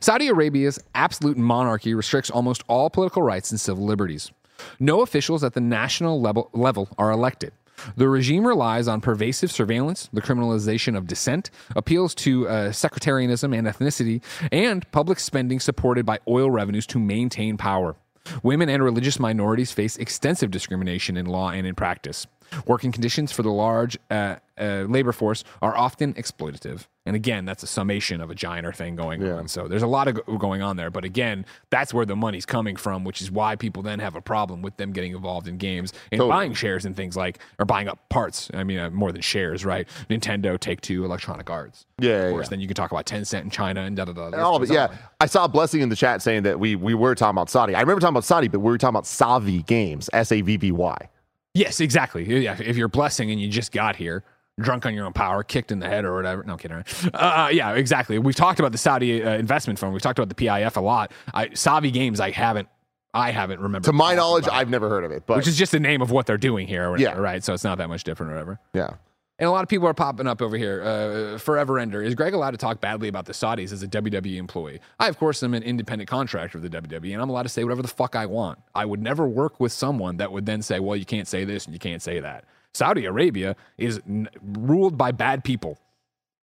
Saudi 0.00 0.28
Arabia's 0.28 0.78
absolute 0.94 1.36
monarchy 1.36 1.94
restricts 1.94 2.30
almost 2.30 2.62
all 2.68 2.90
political 2.90 3.22
rights 3.22 3.50
and 3.50 3.60
civil 3.60 3.84
liberties. 3.84 4.30
No 4.78 5.02
officials 5.02 5.42
at 5.42 5.54
the 5.54 5.60
national 5.60 6.20
level, 6.20 6.50
level 6.52 6.88
are 6.98 7.10
elected. 7.10 7.52
The 7.96 8.08
regime 8.08 8.46
relies 8.46 8.86
on 8.86 9.00
pervasive 9.00 9.50
surveillance, 9.50 10.08
the 10.12 10.22
criminalization 10.22 10.96
of 10.96 11.06
dissent, 11.06 11.50
appeals 11.74 12.14
to 12.16 12.48
uh, 12.48 12.72
sectarianism 12.72 13.52
and 13.52 13.66
ethnicity, 13.66 14.22
and 14.52 14.88
public 14.92 15.18
spending 15.18 15.58
supported 15.58 16.06
by 16.06 16.20
oil 16.28 16.50
revenues 16.50 16.86
to 16.88 16.98
maintain 17.00 17.56
power. 17.56 17.96
Women 18.42 18.68
and 18.68 18.84
religious 18.84 19.18
minorities 19.18 19.72
face 19.72 19.96
extensive 19.96 20.50
discrimination 20.50 21.16
in 21.16 21.26
law 21.26 21.50
and 21.50 21.66
in 21.66 21.74
practice. 21.74 22.26
Working 22.66 22.92
conditions 22.92 23.32
for 23.32 23.42
the 23.42 23.50
large 23.50 23.98
uh, 24.10 24.36
uh, 24.58 24.84
labor 24.88 25.12
force 25.12 25.44
are 25.60 25.76
often 25.76 26.14
exploitative. 26.14 26.86
And 27.04 27.16
again, 27.16 27.44
that's 27.44 27.64
a 27.64 27.66
summation 27.66 28.20
of 28.20 28.30
a 28.30 28.34
giant 28.34 28.76
thing 28.76 28.94
going 28.94 29.26
on. 29.26 29.48
So 29.48 29.66
there's 29.66 29.82
a 29.82 29.88
lot 29.88 30.06
of 30.06 30.24
go- 30.24 30.36
going 30.38 30.62
on 30.62 30.76
there. 30.76 30.88
But 30.90 31.04
again, 31.04 31.44
that's 31.70 31.92
where 31.92 32.06
the 32.06 32.14
money's 32.14 32.46
coming 32.46 32.76
from, 32.76 33.02
which 33.02 33.20
is 33.20 33.28
why 33.28 33.56
people 33.56 33.82
then 33.82 33.98
have 33.98 34.14
a 34.14 34.20
problem 34.20 34.62
with 34.62 34.76
them 34.76 34.92
getting 34.92 35.12
involved 35.12 35.48
in 35.48 35.56
games 35.56 35.92
and 36.12 36.20
Totally. 36.20 36.30
buying 36.30 36.54
shares 36.54 36.84
and 36.84 36.94
things 36.94 37.16
like, 37.16 37.40
or 37.58 37.64
buying 37.64 37.88
up 37.88 38.08
parts. 38.08 38.50
I 38.54 38.62
mean, 38.62 38.78
uh, 38.78 38.90
more 38.90 39.10
than 39.10 39.20
shares, 39.20 39.64
right? 39.64 39.88
Nintendo, 40.08 40.56
Take 40.58 40.80
Two, 40.80 41.04
Electronic 41.04 41.50
Arts. 41.50 41.86
Yeah, 41.98 42.26
Of 42.26 42.32
course, 42.32 42.46
yeah. 42.46 42.50
then 42.50 42.60
you 42.60 42.68
can 42.68 42.76
talk 42.76 42.92
about 42.92 43.06
Tencent 43.06 43.42
in 43.42 43.50
China 43.50 43.80
and 43.80 43.96
da 43.96 44.04
da 44.04 44.12
da. 44.12 44.40
All 44.40 44.54
of 44.54 44.62
it, 44.62 44.70
yeah. 44.70 44.94
I 45.18 45.26
saw 45.26 45.44
a 45.44 45.48
blessing 45.48 45.80
in 45.80 45.88
the 45.88 45.96
chat 45.96 46.22
saying 46.22 46.44
that 46.44 46.60
we 46.60 46.76
we 46.76 46.94
were 46.94 47.14
talking 47.16 47.34
about 47.34 47.50
Saudi. 47.50 47.74
I 47.74 47.80
remember 47.80 48.00
talking 48.00 48.12
about 48.14 48.24
Saudi, 48.24 48.46
but 48.48 48.60
we 48.60 48.70
were 48.70 48.78
talking 48.78 48.94
about 48.94 49.06
Savvy 49.06 49.62
Games, 49.62 50.08
S 50.12 50.30
A 50.30 50.40
V 50.40 50.56
V 50.56 50.70
Y. 50.72 51.08
Yes, 51.54 51.80
exactly. 51.80 52.42
Yeah, 52.42 52.56
if 52.58 52.76
you're 52.76 52.88
blessing 52.88 53.30
and 53.30 53.40
you 53.40 53.48
just 53.48 53.72
got 53.72 53.96
here, 53.96 54.24
drunk 54.60 54.86
on 54.86 54.94
your 54.94 55.04
own 55.06 55.12
power, 55.12 55.42
kicked 55.42 55.70
in 55.70 55.80
the 55.80 55.88
head 55.88 56.04
or 56.04 56.14
whatever. 56.14 56.42
No 56.44 56.56
kidding. 56.56 56.82
Uh, 57.12 57.16
uh, 57.16 57.48
yeah, 57.52 57.72
exactly. 57.74 58.18
We've 58.18 58.34
talked 58.34 58.58
about 58.58 58.72
the 58.72 58.78
Saudi 58.78 59.22
uh, 59.22 59.34
investment 59.36 59.78
fund. 59.78 59.92
We've 59.92 60.02
talked 60.02 60.18
about 60.18 60.28
the 60.28 60.34
PIF 60.34 60.76
a 60.76 60.80
lot. 60.80 61.12
I, 61.34 61.50
Savvy 61.54 61.90
Games, 61.90 62.20
I 62.20 62.30
haven't, 62.30 62.68
I 63.14 63.30
haven't 63.30 63.60
remembered. 63.60 63.84
To 63.86 63.92
my 63.92 64.14
knowledge, 64.14 64.48
I've 64.50 64.70
never 64.70 64.88
heard 64.88 65.04
of 65.04 65.10
it, 65.10 65.24
but 65.26 65.36
which 65.36 65.46
is 65.46 65.58
just 65.58 65.72
the 65.72 65.80
name 65.80 66.00
of 66.00 66.10
what 66.10 66.24
they're 66.24 66.38
doing 66.38 66.66
here, 66.66 66.84
or 66.88 66.92
whatever, 66.92 67.16
Yeah. 67.20 67.22
right? 67.22 67.44
So 67.44 67.52
it's 67.52 67.64
not 67.64 67.76
that 67.78 67.88
much 67.88 68.04
different, 68.04 68.32
or 68.32 68.34
whatever. 68.36 68.58
yeah. 68.72 68.94
And 69.42 69.48
a 69.48 69.50
lot 69.50 69.64
of 69.64 69.68
people 69.68 69.88
are 69.88 69.94
popping 69.94 70.28
up 70.28 70.40
over 70.40 70.56
here. 70.56 70.84
Uh, 70.84 71.36
Forever 71.36 71.76
Ender. 71.80 72.00
Is 72.00 72.14
Greg 72.14 72.32
allowed 72.32 72.52
to 72.52 72.56
talk 72.56 72.80
badly 72.80 73.08
about 73.08 73.24
the 73.24 73.32
Saudis 73.32 73.72
as 73.72 73.82
a 73.82 73.88
WWE 73.88 74.36
employee? 74.36 74.78
I, 75.00 75.08
of 75.08 75.18
course, 75.18 75.42
am 75.42 75.52
an 75.52 75.64
independent 75.64 76.08
contractor 76.08 76.58
of 76.58 76.62
the 76.62 76.70
WWE, 76.70 77.12
and 77.12 77.20
I'm 77.20 77.28
allowed 77.28 77.42
to 77.42 77.48
say 77.48 77.64
whatever 77.64 77.82
the 77.82 77.88
fuck 77.88 78.14
I 78.14 78.24
want. 78.24 78.60
I 78.72 78.84
would 78.84 79.02
never 79.02 79.26
work 79.26 79.58
with 79.58 79.72
someone 79.72 80.18
that 80.18 80.30
would 80.30 80.46
then 80.46 80.62
say, 80.62 80.78
well, 80.78 80.96
you 80.96 81.04
can't 81.04 81.26
say 81.26 81.44
this 81.44 81.64
and 81.64 81.74
you 81.74 81.80
can't 81.80 82.00
say 82.00 82.20
that. 82.20 82.44
Saudi 82.72 83.04
Arabia 83.04 83.56
is 83.78 84.00
n- 84.08 84.28
ruled 84.40 84.96
by 84.96 85.10
bad 85.10 85.42
people. 85.42 85.76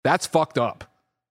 That's 0.06 0.26
fucked 0.26 0.58
up. 0.58 0.86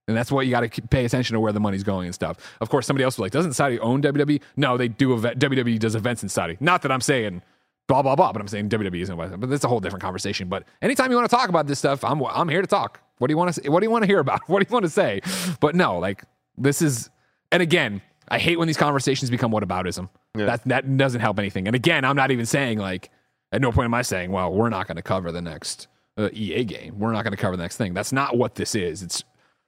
And 0.07 0.15
that's 0.15 0.31
what 0.31 0.45
you 0.45 0.51
got 0.51 0.71
to 0.71 0.81
pay 0.83 1.05
attention 1.05 1.33
to 1.33 1.39
where 1.39 1.53
the 1.53 1.59
money's 1.59 1.83
going 1.83 2.05
and 2.05 2.13
stuff. 2.13 2.37
Of 2.61 2.69
course, 2.69 2.85
somebody 2.85 3.03
else 3.03 3.15
was 3.15 3.23
like, 3.23 3.31
doesn't 3.31 3.53
Saudi 3.53 3.79
own 3.79 4.03
WWE? 4.03 4.43
No, 4.57 4.77
they 4.77 4.89
do. 4.89 5.17
WWE 5.17 5.79
does 5.79 5.95
events 5.95 6.21
in 6.21 6.29
Saudi. 6.29 6.55
Not 6.59 6.83
that 6.83 6.91
I'm 6.91 7.01
saying 7.01 7.41
blah 7.87 8.01
blah 8.01 8.15
blah, 8.15 8.31
but 8.31 8.41
I'm 8.41 8.47
saying 8.47 8.69
WWE 8.69 9.01
isn't. 9.01 9.17
what- 9.17 9.39
But 9.39 9.49
that's 9.49 9.63
a 9.63 9.67
whole 9.67 9.79
different 9.79 10.03
conversation. 10.03 10.47
But 10.49 10.63
anytime 10.81 11.09
you 11.11 11.17
want 11.17 11.29
to 11.29 11.35
talk 11.35 11.49
about 11.49 11.67
this 11.67 11.79
stuff, 11.79 12.03
I'm 12.03 12.21
I'm 12.25 12.49
here 12.49 12.61
to 12.61 12.67
talk. 12.67 13.01
What 13.17 13.27
do 13.27 13.31
you 13.31 13.37
want 13.37 13.53
to 13.55 13.69
What 13.71 13.79
do 13.79 13.85
you 13.85 13.91
want 13.91 14.03
to 14.03 14.07
hear 14.07 14.19
about? 14.19 14.41
What 14.47 14.59
do 14.61 14.67
you 14.69 14.73
want 14.73 14.83
to 14.85 14.89
say? 14.91 15.21
But 15.59 15.75
no, 15.75 15.97
like 15.99 16.23
this 16.57 16.81
is. 16.81 17.09
And 17.51 17.61
again, 17.63 18.01
I 18.27 18.39
hate 18.39 18.59
when 18.59 18.67
these 18.67 18.77
conversations 18.77 19.29
become 19.31 19.51
whataboutism. 19.51 20.09
That 20.45 20.63
that 20.65 20.97
doesn't 20.97 21.21
help 21.21 21.39
anything. 21.39 21.65
And 21.67 21.75
again, 21.75 22.05
I'm 22.05 22.15
not 22.15 22.31
even 22.31 22.45
saying 22.45 22.79
like. 22.79 23.09
At 23.53 23.61
no 23.61 23.71
point 23.71 23.85
am 23.85 23.93
I 23.93 24.01
saying, 24.01 24.29
well, 24.33 24.51
we're 24.51 24.67
not 24.67 24.87
going 24.87 24.97
to 24.97 25.01
cover 25.01 25.31
the 25.31 25.41
next 25.41 25.87
uh, 26.17 26.27
EA 26.33 26.65
game. 26.65 26.99
We're 26.99 27.13
not 27.13 27.23
going 27.23 27.31
to 27.31 27.37
cover 27.37 27.55
the 27.55 27.63
next 27.63 27.77
thing. 27.77 27.93
That's 27.93 28.11
not 28.11 28.35
what 28.35 28.55
this 28.55 28.75
is. 28.75 29.01
It's 29.01 29.23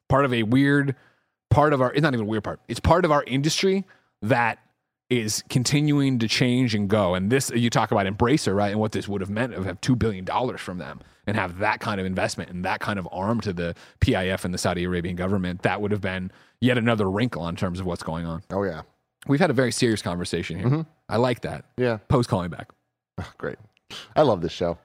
part 0.09 0.25
of 0.25 0.33
a 0.33 0.43
weird 0.43 0.97
part 1.49 1.71
of 1.71 1.79
our 1.81 1.93
it's 1.93 2.01
not 2.01 2.13
even 2.13 2.25
a 2.25 2.29
weird 2.29 2.43
part 2.43 2.59
it's 2.67 2.81
part 2.81 3.05
of 3.05 3.11
our 3.11 3.23
industry 3.23 3.85
that 4.21 4.59
is 5.09 5.43
continuing 5.49 6.19
to 6.19 6.27
change 6.27 6.75
and 6.75 6.87
go. 6.87 7.15
And 7.15 7.31
this 7.31 7.51
you 7.55 7.69
talk 7.69 7.91
about 7.91 8.05
embracer 8.05 8.55
right? 8.55 8.71
And 8.71 8.79
what 8.79 8.91
this 8.91 9.07
would 9.07 9.21
have 9.21 9.29
meant 9.29 9.53
of 9.53 9.65
have 9.65 9.81
$2 9.81 9.97
billion 9.97 10.25
from 10.57 10.77
them 10.77 11.01
and 11.25 11.35
have 11.35 11.59
that 11.59 11.79
kind 11.79 11.99
of 11.99 12.05
investment 12.05 12.49
and 12.51 12.63
that 12.63 12.79
kind 12.79 12.99
of 12.99 13.07
arm 13.11 13.41
to 13.41 13.53
the 13.53 13.75
pif 13.99 14.45
and 14.45 14.53
the 14.53 14.57
saudi 14.57 14.83
arabian 14.83 15.15
government 15.15 15.61
that 15.63 15.81
would 15.81 15.91
have 15.91 16.01
been 16.01 16.31
yet 16.61 16.77
another 16.77 17.09
wrinkle 17.09 17.47
in 17.47 17.55
terms 17.55 17.79
of 17.79 17.85
what's 17.85 18.03
going 18.03 18.25
on. 18.25 18.43
Oh 18.51 18.63
yeah. 18.63 18.81
we've 19.27 19.39
had 19.39 19.49
a 19.49 19.53
very 19.53 19.71
serious 19.71 20.01
conversation 20.01 20.59
here. 20.59 20.85
I 21.07 21.17
like 21.17 21.41
that. 21.41 21.65
Yeah. 21.77 21.97
poe's 22.07 22.27
calling 22.27 22.51
back. 22.51 22.69
Oh, 23.17 23.31
great. 23.37 23.57
I 24.15 24.21
love 24.21 24.41
this 24.41 24.51
show. 24.51 24.77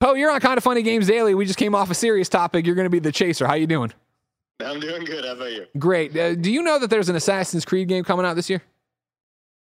poe 0.00 0.12
you're 0.12 0.30
on 0.30 0.40
kind 0.40 0.58
of 0.58 0.64
funny 0.64 0.82
games 0.82 1.06
daily. 1.06 1.34
We 1.34 1.46
just 1.46 1.58
came 1.58 1.74
off 1.74 1.90
a 1.90 1.94
serious 1.94 2.28
topic. 2.28 2.66
You're 2.66 2.74
going 2.74 2.86
to 2.86 2.90
be 2.90 2.98
the 2.98 3.12
chaser. 3.12 3.46
How 3.46 3.54
you 3.54 3.66
doing? 3.66 3.92
I'm 4.60 4.78
doing 4.78 5.04
good. 5.04 5.24
How 5.24 5.32
about 5.32 5.52
you? 5.52 5.66
great. 5.78 6.16
Uh, 6.16 6.34
do 6.34 6.52
you 6.52 6.62
know 6.62 6.78
that 6.78 6.90
there's 6.90 7.08
an 7.08 7.16
assassin's 7.16 7.64
creed 7.64 7.88
game 7.88 8.04
coming 8.04 8.26
out 8.26 8.36
this 8.36 8.50
year 8.50 8.62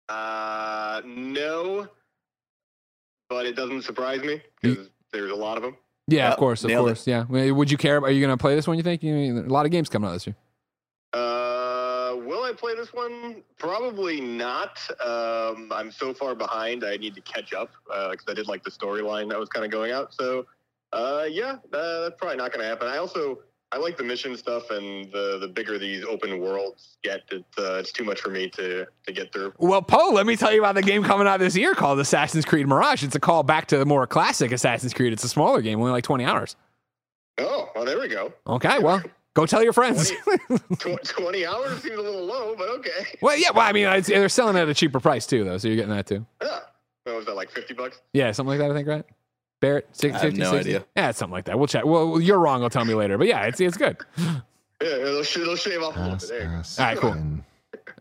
Uh, 0.08 1.00
no, 1.06 1.88
but 3.28 3.46
it 3.46 3.56
doesn't 3.56 3.82
surprise 3.82 4.22
me 4.22 4.40
because 4.60 4.88
there's 5.12 5.30
a 5.30 5.34
lot 5.34 5.56
of 5.56 5.62
them. 5.62 5.76
Yeah, 6.06 6.24
Yep, 6.24 6.32
of 6.32 6.38
course, 6.38 6.64
of 6.64 6.68
nailed 6.68 6.88
it. 6.88 6.90
course. 6.90 7.06
Yeah. 7.06 7.24
Would 7.50 7.70
you 7.70 7.78
care? 7.78 7.98
Are 7.98 8.10
you 8.10 8.20
going 8.20 8.36
to 8.36 8.40
play 8.40 8.54
this 8.54 8.66
one? 8.66 8.76
You 8.76 8.82
think? 8.82 9.02
You, 9.02 9.38
a 9.40 9.48
lot 9.48 9.64
of 9.64 9.72
games 9.72 9.88
coming 9.88 10.08
out 10.08 10.12
this 10.12 10.26
year. 10.26 10.36
Uh, 11.14 12.16
will 12.16 12.42
I 12.42 12.52
play 12.54 12.74
this 12.74 12.92
one? 12.92 13.42
Probably 13.58 14.20
not. 14.20 14.78
Um, 15.04 15.72
I'm 15.72 15.90
so 15.90 16.12
far 16.12 16.34
behind. 16.34 16.84
I 16.84 16.96
need 16.98 17.14
to 17.14 17.20
catch 17.22 17.54
up 17.54 17.70
because 17.86 18.24
I 18.28 18.34
did 18.34 18.48
like 18.48 18.62
the 18.64 18.70
storyline 18.70 19.30
that 19.30 19.38
was 19.38 19.48
kind 19.48 19.64
of 19.64 19.70
going 19.70 19.92
out. 19.92 20.12
So, 20.12 20.44
uh, 20.92 21.24
yeah, 21.30 21.56
uh, 21.72 22.00
that's 22.02 22.16
probably 22.18 22.36
not 22.36 22.52
going 22.52 22.62
to 22.62 22.68
happen. 22.68 22.88
I 22.88 22.98
also 22.98 23.38
I 23.74 23.78
like 23.78 23.96
the 23.96 24.04
mission 24.04 24.36
stuff, 24.36 24.70
and 24.70 25.10
the 25.10 25.38
the 25.40 25.48
bigger 25.48 25.80
these 25.80 26.04
open 26.04 26.40
worlds 26.40 26.96
get, 27.02 27.22
it, 27.32 27.44
uh, 27.58 27.74
it's 27.74 27.90
too 27.90 28.04
much 28.04 28.20
for 28.20 28.30
me 28.30 28.48
to 28.50 28.86
to 29.06 29.12
get 29.12 29.32
through. 29.32 29.52
Well, 29.58 29.82
Poe, 29.82 30.10
let 30.12 30.26
me 30.26 30.36
tell 30.36 30.52
you 30.52 30.60
about 30.60 30.76
the 30.76 30.82
game 30.82 31.02
coming 31.02 31.26
out 31.26 31.40
this 31.40 31.56
year 31.56 31.74
called 31.74 31.98
Assassin's 31.98 32.44
Creed 32.44 32.68
Mirage. 32.68 33.02
It's 33.02 33.16
a 33.16 33.20
call 33.20 33.42
back 33.42 33.66
to 33.66 33.76
the 33.78 33.84
more 33.84 34.06
classic 34.06 34.52
Assassin's 34.52 34.94
Creed. 34.94 35.12
It's 35.12 35.24
a 35.24 35.28
smaller 35.28 35.60
game, 35.60 35.80
only 35.80 35.90
like 35.90 36.04
20 36.04 36.24
hours. 36.24 36.54
Oh, 37.38 37.68
well, 37.74 37.84
there 37.84 37.98
we 37.98 38.06
go. 38.06 38.32
Okay, 38.46 38.78
well, 38.78 39.02
go 39.34 39.44
tell 39.44 39.60
your 39.64 39.72
friends. 39.72 40.10
Tw- 40.78 41.02
Twenty 41.02 41.44
hours 41.44 41.82
seems 41.82 41.98
a 41.98 42.00
little 42.00 42.24
low, 42.26 42.54
but 42.56 42.68
okay. 42.78 43.18
well, 43.22 43.36
yeah, 43.36 43.50
well, 43.50 43.66
I 43.66 43.72
mean, 43.72 44.02
they're 44.02 44.28
selling 44.28 44.54
it 44.54 44.60
at 44.60 44.68
a 44.68 44.74
cheaper 44.74 45.00
price 45.00 45.26
too, 45.26 45.42
though, 45.42 45.58
so 45.58 45.66
you're 45.66 45.76
getting 45.76 45.90
that 45.90 46.06
too. 46.06 46.24
Yeah. 46.40 46.60
What 47.02 47.16
was 47.16 47.26
that 47.26 47.34
like 47.34 47.50
fifty 47.50 47.74
bucks? 47.74 48.00
Yeah, 48.12 48.30
something 48.30 48.56
like 48.56 48.60
that, 48.60 48.70
I 48.70 48.74
think, 48.74 48.86
right? 48.88 49.04
Barrett, 49.64 49.88
six, 49.92 50.14
I 50.14 50.18
have 50.18 50.26
50, 50.32 50.40
no 50.40 50.50
60? 50.52 50.58
idea. 50.70 50.86
Yeah, 50.94 51.08
it's 51.08 51.18
something 51.18 51.32
like 51.32 51.46
that. 51.46 51.58
We'll 51.58 51.66
chat. 51.68 51.86
Well, 51.86 52.20
you're 52.20 52.38
wrong. 52.38 52.62
I'll 52.62 52.68
tell 52.70 52.84
me 52.84 52.92
later. 52.94 53.16
But 53.16 53.28
yeah, 53.28 53.44
it's 53.46 53.60
it's 53.60 53.76
good. 53.78 53.96
Yeah, 54.18 54.40
it'll, 54.82 55.22
sh- 55.22 55.38
it'll 55.38 55.56
shave 55.56 55.82
off 55.82 55.96
a 55.96 56.00
little 56.00 56.16
bit. 56.16 56.28
There 56.28 56.42
you 56.42 56.48
go. 56.48 56.62
right, 56.82 56.98
cool. 56.98 57.10
All 57.12 57.20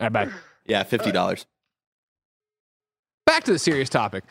right, 0.01 0.11
bye. 0.11 0.29
Yeah, 0.65 0.83
fifty 0.83 1.11
dollars. 1.11 1.45
back 3.25 3.43
to 3.45 3.53
the 3.53 3.59
serious 3.59 3.87
topic. 3.89 4.25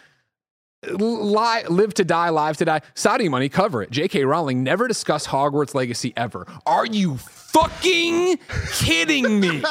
Lie, 0.90 1.62
live 1.70 1.94
to 1.94 2.04
die, 2.04 2.28
live 2.30 2.56
to 2.58 2.64
die. 2.64 2.80
Saudi 2.94 3.28
money, 3.28 3.48
cover 3.48 3.82
it. 3.82 3.90
J.K. 3.92 4.24
Rowling 4.24 4.64
never 4.64 4.88
discussed 4.88 5.28
Hogwarts 5.28 5.74
Legacy 5.74 6.12
ever. 6.16 6.44
Are 6.66 6.84
you 6.86 7.16
fucking 7.18 8.38
kidding 8.72 9.38
me? 9.40 9.62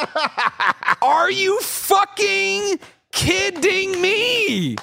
Are 1.01 1.29
you 1.29 1.59
fucking 1.59 2.79
kidding 3.11 4.01
me? 4.01 4.77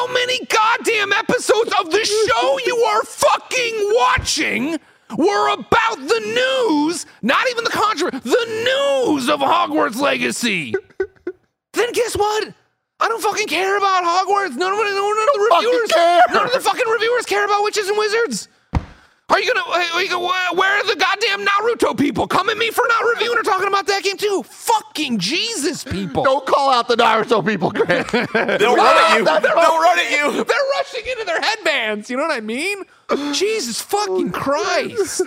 How 0.00 0.10
many 0.14 0.42
goddamn 0.46 1.12
episodes 1.12 1.74
of 1.78 1.90
the 1.90 2.02
show 2.02 2.58
you 2.64 2.74
are 2.74 3.02
fucking 3.02 3.92
watching 3.96 4.78
were 5.18 5.52
about 5.52 5.96
the 5.96 6.20
news, 6.20 7.04
not 7.20 7.46
even 7.50 7.64
the 7.64 7.70
controversy, 7.70 8.30
the 8.30 8.64
news 8.64 9.28
of 9.28 9.40
Hogwarts 9.40 10.00
Legacy? 10.00 10.72
then 11.74 11.92
guess 11.92 12.16
what? 12.16 12.54
I 12.98 13.08
don't 13.08 13.22
fucking 13.22 13.48
care 13.48 13.76
about 13.76 14.04
Hogwarts. 14.04 14.56
None 14.56 14.72
of, 14.72 14.78
none 14.78 14.78
of 14.78 15.28
the 15.34 15.48
reviewers, 15.52 15.90
none 16.32 16.46
of 16.46 16.52
the 16.54 16.60
fucking 16.60 16.88
reviewers 16.88 17.26
care 17.26 17.44
about 17.44 17.62
witches 17.62 17.86
and 17.88 17.98
wizards. 17.98 18.48
Are 19.30 19.40
you 19.40 19.54
gonna? 19.54 19.68
Are 19.68 20.02
you 20.02 20.08
gonna 20.08 20.54
where 20.54 20.80
are 20.80 20.86
the 20.86 20.96
goddamn 20.96 21.46
Naruto 21.46 21.96
people? 21.96 22.26
Come 22.26 22.48
at 22.48 22.58
me 22.58 22.70
for 22.70 22.84
not 22.88 23.02
reviewing 23.14 23.38
or 23.38 23.42
talking 23.42 23.68
about 23.68 23.86
that 23.86 24.02
game 24.02 24.16
too. 24.16 24.42
Fucking 24.44 25.18
Jesus, 25.18 25.84
people! 25.84 26.24
Don't 26.24 26.44
call 26.44 26.70
out 26.70 26.88
the 26.88 26.96
Naruto 26.96 27.46
people, 27.46 27.70
Grant. 27.70 28.08
They'll 28.12 28.26
run 28.26 28.32
at 28.32 28.58
ah, 28.58 29.16
you. 29.16 29.24
They'll 29.24 29.80
run 29.80 29.98
at 29.98 30.10
you. 30.10 30.44
They're 30.44 30.68
rushing 30.78 31.06
into 31.10 31.24
their 31.24 31.40
headbands. 31.40 32.10
You 32.10 32.16
know 32.16 32.24
what 32.24 32.36
I 32.36 32.40
mean? 32.40 32.82
Jesus 33.32 33.80
fucking 33.80 34.28
oh, 34.28 34.38
Christ. 34.38 35.22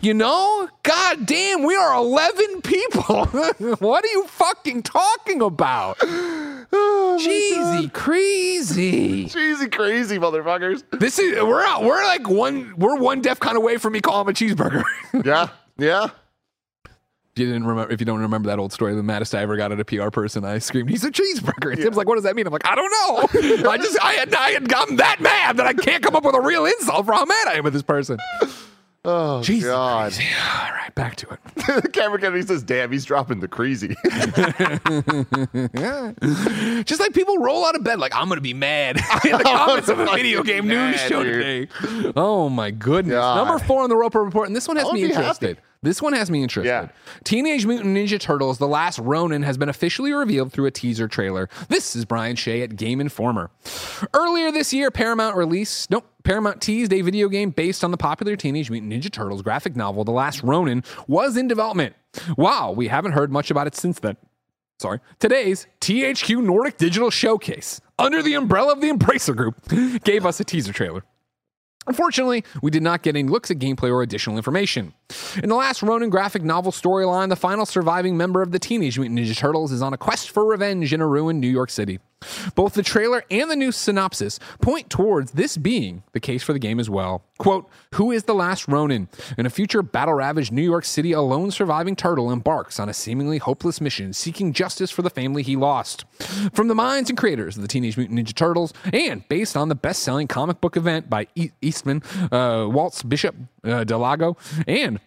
You 0.00 0.14
know? 0.14 0.68
God 0.82 1.26
damn, 1.26 1.64
we 1.64 1.74
are 1.74 1.96
11 1.96 2.62
people. 2.62 3.26
what 3.78 4.04
are 4.04 4.08
you 4.08 4.26
fucking 4.28 4.82
talking 4.82 5.42
about? 5.42 5.98
Oh, 6.72 7.16
Cheesy, 7.22 7.88
crazy. 7.90 9.26
Cheesy, 9.28 9.68
crazy 9.68 10.18
motherfuckers. 10.18 10.82
This 10.98 11.16
is 11.20 11.40
we're 11.40 11.62
out. 11.62 11.84
We're 11.84 12.02
like 12.04 12.28
one. 12.28 12.74
We're 12.76 12.96
one 12.96 13.22
deaf 13.22 13.38
kind 13.38 13.56
of 13.56 13.62
way 13.62 13.76
from 13.76 13.92
me 13.92 14.00
calling 14.00 14.26
him 14.26 14.30
a 14.30 14.32
cheeseburger. 14.32 14.82
Yeah, 15.24 15.48
yeah. 15.78 16.08
If 17.36 17.40
you 17.40 17.46
didn't 17.48 17.66
remember, 17.66 17.92
if 17.92 18.00
you 18.00 18.06
don't 18.06 18.20
remember 18.20 18.46
that 18.48 18.58
old 18.58 18.72
story, 18.72 18.94
the 18.94 19.02
maddest 19.02 19.34
I 19.34 19.42
ever 19.42 19.58
got 19.58 19.70
at 19.70 19.78
a 19.78 19.84
PR 19.84 20.08
person, 20.08 20.42
I 20.42 20.58
screamed, 20.58 20.88
"He's 20.88 21.04
a 21.04 21.10
cheeseburger!" 21.10 21.70
And 21.70 21.82
Tim's 21.82 21.98
like, 21.98 22.08
"What 22.08 22.14
does 22.14 22.24
that 22.24 22.34
mean?" 22.34 22.46
I'm 22.46 22.52
like, 22.54 22.66
"I 22.66 22.74
don't 22.74 22.90
know. 22.90 23.28
I 23.70 23.76
just, 23.76 24.02
I 24.02 24.12
had, 24.14 24.34
I 24.34 24.52
had 24.52 24.66
gotten 24.70 24.96
that 24.96 25.20
mad 25.20 25.58
that 25.58 25.66
I 25.66 25.74
can't 25.74 26.02
come 26.02 26.16
up 26.16 26.24
with 26.24 26.34
a 26.34 26.40
real 26.40 26.64
insult 26.64 27.04
for 27.04 27.12
how 27.12 27.26
mad 27.26 27.48
I 27.48 27.56
am 27.58 27.64
with 27.64 27.74
this 27.74 27.82
person." 27.82 28.16
Oh 29.08 29.40
Jesus 29.42 29.68
God! 29.68 30.14
All 30.14 30.72
right, 30.72 30.92
back 30.94 31.16
to 31.16 31.26
it. 31.28 31.38
Cameron 31.92 32.22
Kennedy 32.22 32.40
says, 32.40 32.62
"Damn, 32.62 32.90
he's 32.90 33.04
dropping 33.04 33.40
the 33.40 33.48
crazy." 33.48 33.88
Just 36.84 37.00
like 37.00 37.12
people 37.12 37.36
roll 37.36 37.66
out 37.66 37.76
of 37.76 37.84
bed, 37.84 37.98
like 38.00 38.14
I'm 38.16 38.30
gonna 38.30 38.40
be 38.40 38.54
mad 38.54 38.96
in 39.24 39.32
the 39.32 39.44
comments 39.44 39.90
of 39.90 39.98
a 40.00 40.06
video 40.06 40.42
game 40.42 40.66
news 40.66 40.96
mad, 40.96 41.08
show 41.08 41.22
dude. 41.22 41.34
today. 41.34 41.68
Oh 42.16 42.48
my 42.48 42.70
goodness! 42.70 43.12
God. 43.14 43.44
Number 43.46 43.62
four 43.64 43.82
on 43.82 43.90
the 43.90 43.96
Roper 43.96 44.24
Report, 44.24 44.46
and 44.48 44.56
this 44.56 44.66
one 44.66 44.78
has 44.78 44.90
me 44.90 45.04
interested. 45.04 45.58
happy. 45.58 45.60
This 45.82 46.02
one 46.02 46.12
has 46.12 46.30
me 46.30 46.42
interested. 46.42 46.68
Yeah. 46.68 46.88
Teenage 47.24 47.66
Mutant 47.66 47.96
Ninja 47.96 48.18
Turtles: 48.18 48.58
The 48.58 48.68
Last 48.68 48.98
Ronin 48.98 49.42
has 49.42 49.56
been 49.56 49.68
officially 49.68 50.12
revealed 50.12 50.52
through 50.52 50.66
a 50.66 50.70
teaser 50.70 51.08
trailer. 51.08 51.48
This 51.68 51.94
is 51.94 52.04
Brian 52.04 52.36
Shea 52.36 52.62
at 52.62 52.76
Game 52.76 53.00
Informer. 53.00 53.50
Earlier 54.14 54.50
this 54.50 54.72
year, 54.72 54.90
Paramount 54.90 55.36
released 55.36 55.90
nope. 55.90 56.06
Paramount 56.24 56.60
teased 56.60 56.92
a 56.92 57.02
video 57.02 57.28
game 57.28 57.50
based 57.50 57.84
on 57.84 57.92
the 57.92 57.96
popular 57.96 58.34
Teenage 58.36 58.70
Mutant 58.70 58.92
Ninja 58.92 59.10
Turtles 59.10 59.42
graphic 59.42 59.76
novel 59.76 60.04
The 60.04 60.12
Last 60.12 60.42
Ronin 60.42 60.82
was 61.06 61.36
in 61.36 61.46
development. 61.46 61.94
Wow, 62.36 62.72
we 62.72 62.88
haven't 62.88 63.12
heard 63.12 63.30
much 63.30 63.50
about 63.50 63.66
it 63.66 63.76
since 63.76 64.00
then. 64.00 64.16
Sorry. 64.78 65.00
Today's 65.18 65.66
THQ 65.80 66.42
Nordic 66.42 66.76
Digital 66.76 67.10
Showcase, 67.10 67.80
under 67.98 68.22
the 68.22 68.34
umbrella 68.34 68.72
of 68.72 68.80
the 68.80 68.90
Embracer 68.90 69.34
Group, 69.34 69.56
gave 70.04 70.26
us 70.26 70.38
a 70.40 70.44
teaser 70.44 70.72
trailer. 70.72 71.04
Unfortunately, 71.86 72.44
we 72.62 72.70
did 72.70 72.82
not 72.82 73.02
get 73.02 73.16
any 73.16 73.28
looks 73.28 73.50
at 73.50 73.58
gameplay 73.58 73.90
or 73.90 74.02
additional 74.02 74.36
information. 74.36 74.92
In 75.42 75.48
the 75.48 75.54
last 75.54 75.82
Ronin 75.82 76.10
graphic 76.10 76.42
novel 76.42 76.72
storyline, 76.72 77.28
the 77.28 77.36
final 77.36 77.64
surviving 77.64 78.16
member 78.16 78.42
of 78.42 78.50
the 78.50 78.58
Teenage 78.58 78.98
Mutant 78.98 79.18
Ninja 79.18 79.36
Turtles 79.36 79.72
is 79.72 79.82
on 79.82 79.92
a 79.92 79.98
quest 79.98 80.30
for 80.30 80.44
revenge 80.44 80.92
in 80.92 81.00
a 81.00 81.06
ruined 81.06 81.40
New 81.40 81.48
York 81.48 81.70
City. 81.70 82.00
Both 82.54 82.74
the 82.74 82.82
trailer 82.82 83.24
and 83.30 83.50
the 83.50 83.56
new 83.56 83.72
synopsis 83.72 84.38
point 84.60 84.90
towards 84.90 85.32
this 85.32 85.56
being 85.56 86.02
the 86.12 86.20
case 86.20 86.42
for 86.42 86.52
the 86.52 86.58
game 86.58 86.80
as 86.80 86.90
well. 86.90 87.22
Quote, 87.38 87.68
Who 87.94 88.12
is 88.12 88.24
the 88.24 88.34
last 88.34 88.66
Ronin? 88.66 89.08
In 89.36 89.46
a 89.46 89.50
future 89.50 89.82
battle 89.82 90.14
ravaged 90.14 90.52
New 90.52 90.62
York 90.62 90.84
City, 90.84 91.12
a 91.12 91.20
lone 91.20 91.50
surviving 91.50 91.94
turtle 91.94 92.30
embarks 92.30 92.80
on 92.80 92.88
a 92.88 92.94
seemingly 92.94 93.38
hopeless 93.38 93.80
mission 93.80 94.12
seeking 94.12 94.52
justice 94.52 94.90
for 94.90 95.02
the 95.02 95.10
family 95.10 95.42
he 95.42 95.56
lost. 95.56 96.04
From 96.52 96.68
the 96.68 96.74
minds 96.74 97.10
and 97.10 97.18
creators 97.18 97.56
of 97.56 97.62
the 97.62 97.68
Teenage 97.68 97.96
Mutant 97.96 98.18
Ninja 98.18 98.34
Turtles, 98.34 98.72
and 98.92 99.26
based 99.28 99.56
on 99.56 99.68
the 99.68 99.74
best 99.74 100.02
selling 100.02 100.26
comic 100.26 100.60
book 100.60 100.76
event 100.76 101.10
by 101.10 101.26
Eastman, 101.60 102.02
uh, 102.32 102.66
Waltz 102.68 103.02
Bishop, 103.02 103.34
uh, 103.64 103.84
Delago, 103.84 104.36
and 104.66 105.00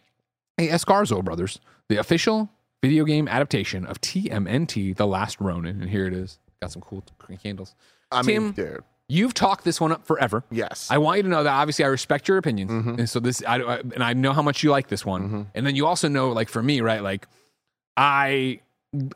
Escorza 0.57 1.23
brothers, 1.23 1.59
the 1.87 1.97
official 1.97 2.49
video 2.81 3.05
game 3.05 3.27
adaptation 3.27 3.85
of 3.85 3.99
TMNT 4.01 4.95
The 4.95 5.07
Last 5.07 5.39
Ronin. 5.39 5.81
And 5.81 5.89
here 5.89 6.05
it 6.05 6.13
is. 6.13 6.39
Got 6.61 6.71
some 6.73 6.81
cool 6.81 7.03
candles. 7.41 7.73
I 8.11 8.21
Tim, 8.21 8.43
mean, 8.45 8.51
dude. 8.51 8.83
You've 9.07 9.33
talked 9.33 9.63
this 9.63 9.79
one 9.81 9.91
up 9.91 10.05
forever. 10.05 10.43
Yes. 10.51 10.89
I 10.91 10.97
want 10.97 11.17
you 11.17 11.23
to 11.23 11.29
know 11.29 11.43
that 11.43 11.53
obviously 11.53 11.85
I 11.85 11.87
respect 11.87 12.27
your 12.27 12.37
opinions, 12.37 12.69
and 12.71 13.09
so 13.09 13.19
this, 13.19 13.41
I, 13.47 13.55
I- 13.59 13.77
and 13.79 14.03
I 14.03 14.13
know 14.13 14.33
how 14.33 14.41
much 14.41 14.61
you 14.61 14.69
like 14.71 14.87
this 14.87 15.05
one, 15.05 15.47
and 15.55 15.65
then 15.65 15.75
you 15.75 15.87
also 15.87 16.07
know, 16.07 16.29
like 16.31 16.49
for 16.49 16.61
me, 16.61 16.81
right? 16.81 17.01
Like, 17.01 17.27
I, 17.97 18.59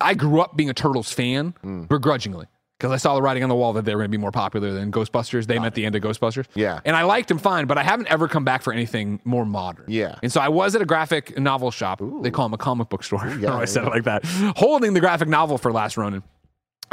I 0.02 0.14
grew 0.14 0.42
up 0.42 0.56
being 0.56 0.70
a 0.70 0.74
Turtles 0.74 1.12
fan, 1.12 1.54
begrudgingly, 1.90 2.48
because 2.80 2.92
I 2.92 2.98
saw 2.98 3.14
the 3.14 3.22
writing 3.22 3.44
on 3.44 3.50
the 3.50 3.56
wall 3.56 3.74
that 3.74 3.86
they 3.86 3.94
were 3.94 4.00
going 4.02 4.10
to 4.12 4.18
be 4.18 4.22
more 4.22 4.32
popular 4.32 4.72
than 4.72 4.92
Ghostbusters. 4.92 5.46
They 5.46 5.60
meant 5.60 5.76
the 5.76 5.86
end 5.86 5.96
of 5.96 6.02
Ghostbusters. 6.02 6.46
Yeah. 6.56 6.80
and 6.86 6.96
I 6.96 7.04
liked 7.04 7.28
them 7.28 7.38
fine, 7.38 7.68
but 7.68 7.78
I 7.78 7.84
haven't 7.84 8.08
ever 8.08 8.28
come 8.28 8.44
back 8.46 8.62
for 8.64 8.74
anything 8.74 9.20
more 9.26 9.46
modern. 9.46 9.86
Yeah. 9.90 10.16
and 10.24 10.32
so 10.32 10.42
I 10.42 10.48
was 10.50 10.76
at 10.76 10.82
a 10.82 10.86
graphic 10.86 11.38
novel 11.38 11.70
shop. 11.72 12.02
They 12.24 12.32
call 12.32 12.46
them 12.46 12.54
a 12.54 12.58
comic 12.58 12.90
book 12.90 13.04
store. 13.04 13.20
I 13.24 13.30
don't 13.30 13.42
know 13.42 13.56
why 13.58 13.62
I 13.62 13.66
said 13.66 13.84
yeah. 13.84 13.90
it 13.90 13.92
like 13.92 14.04
that. 14.06 14.26
Holding 14.58 14.94
the 14.94 15.00
graphic 15.02 15.28
novel 15.28 15.58
for 15.60 15.72
Last 15.72 15.98
Ronin 15.98 16.24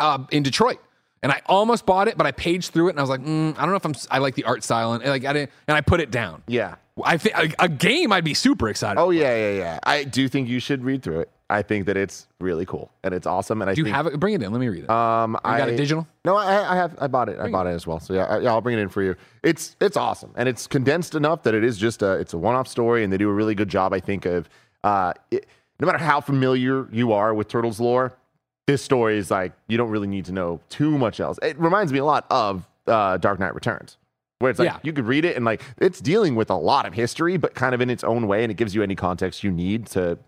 uh, 0.01 0.18
in 0.30 0.42
Detroit. 0.42 0.78
And 1.22 1.30
I 1.30 1.42
almost 1.46 1.84
bought 1.84 2.09
it, 2.09 2.16
but 2.16 2.26
I 2.26 2.32
paged 2.32 2.72
through 2.72 2.88
it 2.88 2.90
and 2.92 2.98
I 2.98 3.03
was 3.03 3.11
like, 3.11 3.20
mm, 3.20 3.55
I 3.59 3.61
don't 3.61 3.70
know 3.70 3.76
if 3.76 3.84
I'm. 3.84 3.94
I 4.11 4.18
like 4.18 4.34
the 4.34 4.44
art 4.44 4.64
style 4.64 4.94
and 4.94 5.05
like 5.05 5.24
I 5.26 5.34
didn't, 5.34 5.51
and 5.68 5.76
I 5.76 5.82
put 5.82 6.01
it 6.01 6.11
down. 6.11 6.42
Yeah. 6.46 6.76
I 7.05 7.18
think 7.18 7.36
a, 7.36 7.64
a 7.64 7.68
game 7.68 8.12
I'd 8.12 8.24
be 8.24 8.34
super 8.34 8.68
excited. 8.68 8.98
Oh 8.98 9.11
yeah, 9.11 9.34
yeah, 9.36 9.59
yeah. 9.59 9.78
I 9.82 10.05
do 10.05 10.28
think 10.28 10.48
you 10.48 10.61
should 10.61 10.82
read 10.82 11.03
through 11.03 11.20
it. 11.20 11.30
I 11.51 11.62
think 11.62 11.86
that 11.86 11.96
it's 11.96 12.28
really 12.38 12.64
cool 12.64 12.92
and 13.03 13.12
it's 13.12 13.26
awesome. 13.26 13.61
And 13.61 13.70
I 13.70 13.74
do 13.74 13.80
you 13.80 13.84
think, 13.84 13.96
have 13.96 14.07
it? 14.07 14.20
Bring 14.20 14.34
it 14.34 14.42
in. 14.42 14.53
Let 14.53 14.61
me 14.61 14.68
read 14.68 14.84
it. 14.84 14.90
Um, 14.90 15.32
you 15.32 15.40
I 15.44 15.59
got 15.59 15.68
it 15.68 15.76
digital. 15.76 16.07
No, 16.24 16.36
I, 16.36 16.72
I 16.72 16.76
have. 16.76 16.96
I 17.01 17.09
bought 17.09 17.28
it. 17.28 17.40
I 17.40 17.51
bought 17.51 17.66
it 17.66 17.70
as 17.70 17.86
well. 17.86 17.98
So 17.98 18.14
yeah, 18.14 18.24
I, 18.24 18.38
yeah, 18.38 18.51
I'll 18.51 18.61
bring 18.61 18.78
it 18.78 18.80
in 18.80 18.88
for 18.88 19.03
you. 19.03 19.16
It's 19.42 19.76
it's 19.80 19.96
awesome 19.96 20.32
and 20.36 20.48
it's 20.48 20.66
condensed 20.66 21.14
enough 21.14 21.42
that 21.42 21.55
it 21.55 21.64
is 21.64 21.76
just 21.76 22.03
a 22.03 22.12
it's 22.12 22.32
a 22.32 22.38
one 22.38 22.55
off 22.55 22.68
story 22.68 23.03
and 23.03 23.12
they 23.12 23.18
do 23.18 23.28
a 23.28 23.32
really 23.32 23.55
good 23.55 23.68
job. 23.68 23.92
I 23.92 24.01
think 24.01 24.26
of 24.26 24.48
uh, 24.84 25.12
it, 25.30 25.46
no 25.80 25.86
matter 25.86 25.98
how 25.98 26.20
familiar 26.20 26.88
you 26.92 27.12
are 27.12 27.34
with 27.34 27.48
Turtles 27.48 27.80
lore, 27.80 28.12
this 28.70 28.82
story 28.82 29.18
is 29.18 29.30
like 29.32 29.52
you 29.68 29.76
don't 29.76 29.90
really 29.90 30.06
need 30.06 30.24
to 30.26 30.32
know 30.32 30.60
too 30.68 30.96
much 30.96 31.18
else. 31.18 31.38
It 31.42 31.58
reminds 31.58 31.92
me 31.92 31.98
a 31.98 32.04
lot 32.04 32.24
of 32.30 32.68
uh, 32.86 33.16
Dark 33.16 33.40
Knight 33.40 33.54
Returns. 33.54 33.96
Where 34.38 34.48
it's 34.50 34.58
like 34.60 34.68
Yeah. 34.68 34.78
you 34.84 34.92
could 34.92 35.06
read 35.06 35.24
it 35.24 35.34
and 35.36 35.44
like 35.44 35.60
it's 35.78 36.00
dealing 36.00 36.34
with 36.36 36.50
a 36.50 36.54
lot 36.56 36.86
of 36.86 36.94
history, 36.94 37.36
but 37.36 37.54
kind 37.54 37.74
of 37.74 37.80
in 37.80 37.90
its 37.90 38.04
own 38.04 38.26
way, 38.28 38.42
and 38.44 38.50
it 38.50 38.54
gives 38.54 38.74
you 38.74 38.82
any 38.82 38.94
context 38.94 39.42
you 39.44 39.50
need 39.50 39.86
to 39.88 40.18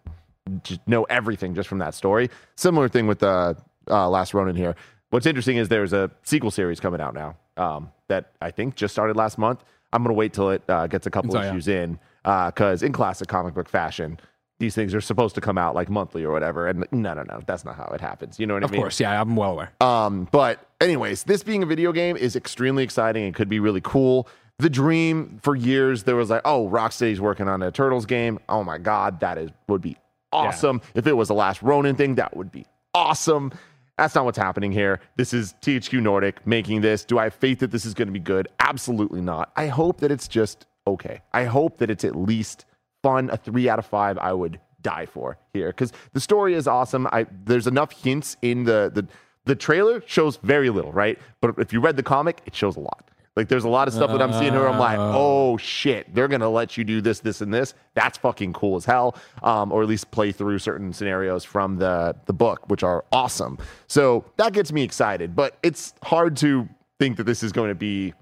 just 0.65 0.81
know 0.89 1.05
everything 1.05 1.55
just 1.55 1.69
from 1.69 1.79
that 1.79 1.95
story. 1.95 2.29
Similar 2.57 2.89
thing 2.89 3.07
with 3.07 3.21
the 3.21 3.57
uh, 3.89 4.09
Last 4.11 4.35
Ronin 4.35 4.57
here. 4.57 4.75
What's 5.11 5.25
interesting 5.27 5.57
is 5.57 5.69
there's 5.69 5.93
a 5.93 6.11
sequel 6.25 6.51
series 6.51 6.81
coming 6.81 7.01
out 7.01 7.15
now 7.15 7.37
um, 7.57 7.91
that 8.09 8.33
I 8.43 8.51
think 8.51 8.75
just 8.75 8.93
started 8.93 9.17
last 9.17 9.39
month. 9.39 9.63
I'm 9.93 10.03
gonna 10.03 10.15
wait 10.15 10.33
till 10.33 10.51
it 10.51 10.63
uh, 10.69 10.89
gets 10.89 11.07
a 11.07 11.11
couple 11.11 11.37
Oh, 11.37 11.41
yeah. 11.41 11.49
issues 11.51 11.69
in 11.69 11.99
because 12.25 12.83
in 12.83 12.93
classic 12.93 13.29
comic 13.29 13.55
book 13.55 13.69
fashion, 13.69 14.19
these 14.63 14.77
things 14.77 14.95
are 14.95 15.01
supposed 15.01 15.35
to 15.35 15.41
come 15.41 15.59
out 15.59 15.75
like 15.75 15.91
monthly 15.91 16.23
or 16.23 16.31
whatever. 16.31 16.69
And 16.69 16.87
no, 16.93 17.15
no, 17.15 17.25
no, 17.25 17.41
that's 17.47 17.65
not 17.65 17.75
how 17.75 17.91
it 17.93 18.01
happens. 18.01 18.39
You 18.39 18.47
know 18.47 18.55
what 18.55 18.63
of 18.63 18.71
I 18.71 18.73
mean? 18.73 18.81
Of 18.81 18.85
course, 18.85 19.01
yeah, 19.01 19.21
I'm 19.21 19.35
well 19.35 19.51
aware. 19.51 19.73
Um, 19.81 20.29
but 20.31 20.67
anyways, 20.81 21.25
this 21.25 21.43
being 21.43 21.65
a 21.65 21.67
video 21.67 21.91
game 21.93 22.17
is 22.17 22.37
extremely 22.37 22.85
exciting 22.85 23.25
and 23.25 23.35
could 23.35 23.49
be 23.49 23.59
really 23.59 23.81
cool. 23.83 24.29
The 24.59 24.71
dream 24.71 25.41
for 25.43 25.57
years 25.57 26.05
there 26.05 26.15
was 26.15 26.31
like, 26.31 26.43
oh, 26.45 26.69
Rocksteady's 26.69 27.21
working 27.21 27.49
on 27.49 27.61
a 27.61 27.73
Turtles 27.73 28.07
game. 28.07 28.39
Oh 28.49 28.63
my 28.63 28.79
god, 28.79 29.19
that 29.19 29.37
is 29.37 29.51
would 29.69 29.83
be 29.83 29.97
awesome. 30.33 30.81
If 30.95 31.09
it 31.09 31.15
was 31.15 31.29
a 31.29 31.35
Last 31.35 31.61
Ronin 31.61 31.97
thing, 31.97 32.15
that 32.15 32.37
would 32.37 32.53
be 32.53 32.65
awesome. 32.95 33.53
That's 33.99 34.15
not 34.15 34.25
what's 34.25 34.39
happening 34.39 34.71
here. 34.71 35.01
This 35.17 35.35
is 35.35 35.55
THQ 35.61 36.01
Nordic 36.01 36.47
making 36.47 36.81
this. 36.81 37.05
Do 37.05 37.19
I 37.19 37.25
have 37.25 37.35
faith 37.35 37.59
that 37.59 37.73
this 37.73 37.85
is 37.85 37.95
going 37.95 38.09
to 38.09 38.13
be 38.13 38.21
good? 38.21 38.47
Absolutely 38.61 39.21
not. 39.21 39.51
I 39.57 39.67
hope 39.67 39.99
that 40.01 40.13
it's 40.13 40.29
just 40.29 40.67
okay. 40.87 41.21
I 41.33 41.45
hope 41.45 41.79
that 41.79 41.91
it's 41.91 42.05
at 42.05 42.15
least 42.15 42.65
fun. 43.03 43.31
A 43.31 43.37
three 43.37 43.69
out 43.69 43.79
of 43.79 43.87
five, 43.87 44.19
I 44.19 44.33
would 44.33 44.61
die 44.83 45.07
for 45.07 45.39
here 45.53 45.69
because 45.69 45.93
the 46.13 46.21
story 46.21 46.55
is 46.55 46.67
awesome. 46.67 47.07
I 47.13 47.27
there's 47.45 47.67
enough 47.67 47.93
hints 48.03 48.37
in 48.43 48.65
the 48.65 48.91
the 48.93 49.07
the 49.45 49.55
trailer 49.57 50.03
shows 50.07 50.37
very 50.43 50.71
little, 50.71 50.93
right? 50.93 51.19
But 51.41 51.59
if 51.59 51.73
you 51.73 51.81
read 51.81 51.97
the 51.97 52.03
comic, 52.03 52.43
it 52.47 52.55
shows 52.55 52.77
a 52.77 52.81
lot. 52.81 53.11
Like 53.35 53.49
there's 53.49 53.65
a 53.65 53.69
lot 53.69 53.89
of 53.89 53.95
stuff 53.95 54.11
that 54.11 54.21
I'm 54.21 54.33
seeing 54.35 54.53
here. 54.53 54.69
I'm 54.69 54.79
like, 54.79 54.99
oh 54.99 55.57
shit, 55.57 56.15
they're 56.15 56.29
gonna 56.29 56.51
let 56.51 56.77
you 56.77 56.85
do 56.85 57.01
this, 57.01 57.21
this, 57.21 57.41
and 57.41 57.53
this. 57.53 57.73
That's 57.95 58.19
fucking 58.19 58.53
cool 58.53 58.77
as 58.77 58.85
hell. 58.85 59.17
Um, 59.43 59.73
or 59.73 59.83
at 59.83 59.89
least 59.89 60.11
play 60.11 60.33
through 60.33 60.59
certain 60.59 60.93
scenarios 60.93 61.43
from 61.43 61.79
the 61.79 62.15
the 62.27 62.35
book, 62.35 62.69
which 62.69 62.83
are 62.83 63.05
awesome. 63.11 63.57
So 63.87 64.27
that 64.37 64.53
gets 64.53 64.71
me 64.71 64.83
excited. 64.83 65.35
But 65.35 65.57
it's 65.63 65.95
hard 66.03 66.37
to 66.39 66.69
think 66.99 67.17
that 67.17 67.25
this 67.25 67.43
is 67.43 67.53
going 67.53 67.71
to 67.71 67.75
be 67.75 68.13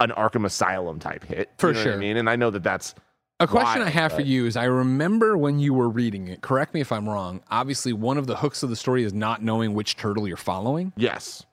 an 0.00 0.10
Arkham 0.10 0.44
Asylum 0.46 1.00
type 1.00 1.24
hit. 1.24 1.50
For 1.58 1.68
You 1.68 1.72
know 1.74 1.80
what 1.80 1.86
I 1.88 1.90
sure. 1.90 1.98
mean, 1.98 2.16
and 2.16 2.30
I 2.30 2.36
know 2.36 2.50
that 2.50 2.62
that's 2.62 2.94
A 3.40 3.46
question 3.46 3.82
I 3.82 3.84
wild, 3.84 3.92
have 3.94 4.12
for 4.14 4.20
you 4.22 4.46
is 4.46 4.56
I 4.56 4.64
remember 4.64 5.38
when 5.38 5.58
you 5.60 5.72
were 5.72 5.88
reading 5.88 6.26
it, 6.28 6.40
correct 6.40 6.74
me 6.74 6.80
if 6.80 6.90
I'm 6.90 7.08
wrong. 7.08 7.40
Obviously, 7.50 7.92
one 7.92 8.18
of 8.18 8.26
the 8.26 8.36
hooks 8.36 8.62
of 8.64 8.70
the 8.70 8.74
story 8.76 9.04
is 9.04 9.12
not 9.14 9.42
knowing 9.42 9.74
which 9.74 9.96
turtle 9.96 10.26
you're 10.26 10.36
following. 10.36 10.92
yes. 10.96 11.44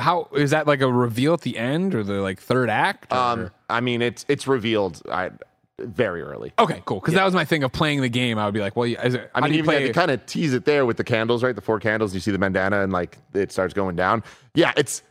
How 0.00 0.28
is 0.34 0.50
that 0.50 0.66
like 0.66 0.80
a 0.80 0.90
reveal 0.92 1.34
at 1.34 1.42
the 1.42 1.56
end 1.56 1.94
or 1.94 2.02
the 2.02 2.14
like 2.14 2.40
third 2.40 2.68
act? 2.68 3.12
or- 3.12 3.16
Um, 3.16 3.50
I 3.70 3.80
mean, 3.80 4.02
it's 4.02 4.24
it's 4.28 4.48
revealed 4.48 5.00
I, 5.08 5.30
very 5.78 6.22
early. 6.22 6.52
okay, 6.58 6.82
cool. 6.86 6.98
Because 6.98 7.14
that 7.14 7.24
was 7.24 7.34
my 7.34 7.44
thing 7.44 7.62
of 7.62 7.70
playing 7.70 8.00
the 8.00 8.08
game. 8.08 8.36
I 8.36 8.46
would 8.46 8.54
be 8.54 8.58
like, 8.58 8.74
well, 8.74 8.88
is 8.90 9.14
it, 9.14 9.30
I 9.32 9.42
mean, 9.42 9.52
you 9.52 9.58
even 9.58 9.64
play? 9.66 9.84
they 9.86 9.92
kind 9.92 10.10
of 10.10 10.26
tease 10.26 10.54
it 10.54 10.64
there 10.64 10.86
with 10.86 10.96
the 10.96 11.04
candles, 11.04 11.44
right? 11.44 11.54
The 11.54 11.60
four 11.60 11.78
candles. 11.78 12.14
You 12.14 12.20
see 12.20 12.32
the 12.32 12.38
bandana, 12.38 12.80
and 12.82 12.92
like 12.92 13.18
it 13.32 13.52
starts 13.52 13.74
going 13.74 13.94
down. 13.94 14.24
Yeah, 14.56 14.72
it's 14.76 15.04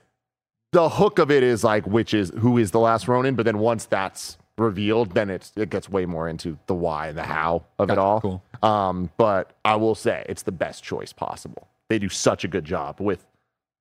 the 0.73 0.89
hook 0.89 1.19
of 1.19 1.31
it 1.31 1.41
is 1.43 1.63
like 1.63 1.87
which 1.87 2.13
is 2.13 2.31
who 2.39 2.57
is 2.57 2.71
the 2.71 2.79
last 2.81 3.07
Ronin, 3.07 3.35
but 3.35 3.45
then 3.45 3.59
once 3.59 3.85
that's 3.85 4.37
revealed, 4.57 5.11
then 5.13 5.29
it's 5.29 5.51
it 5.55 5.69
gets 5.69 5.89
way 5.89 6.05
more 6.05 6.27
into 6.29 6.57
the 6.67 6.73
why 6.75 7.07
and 7.09 7.17
the 7.17 7.23
how 7.23 7.63
of 7.79 7.89
it 7.89 7.97
all. 7.97 8.21
cool. 8.21 8.43
Um, 8.63 9.09
but 9.17 9.53
I 9.65 9.75
will 9.75 9.95
say 9.95 10.25
it's 10.29 10.43
the 10.43 10.51
best 10.51 10.83
choice 10.83 11.11
possible. 11.13 11.67
They 11.89 11.99
do 11.99 12.09
such 12.09 12.43
a 12.43 12.47
good 12.47 12.65
job 12.65 12.99
with 12.99 13.25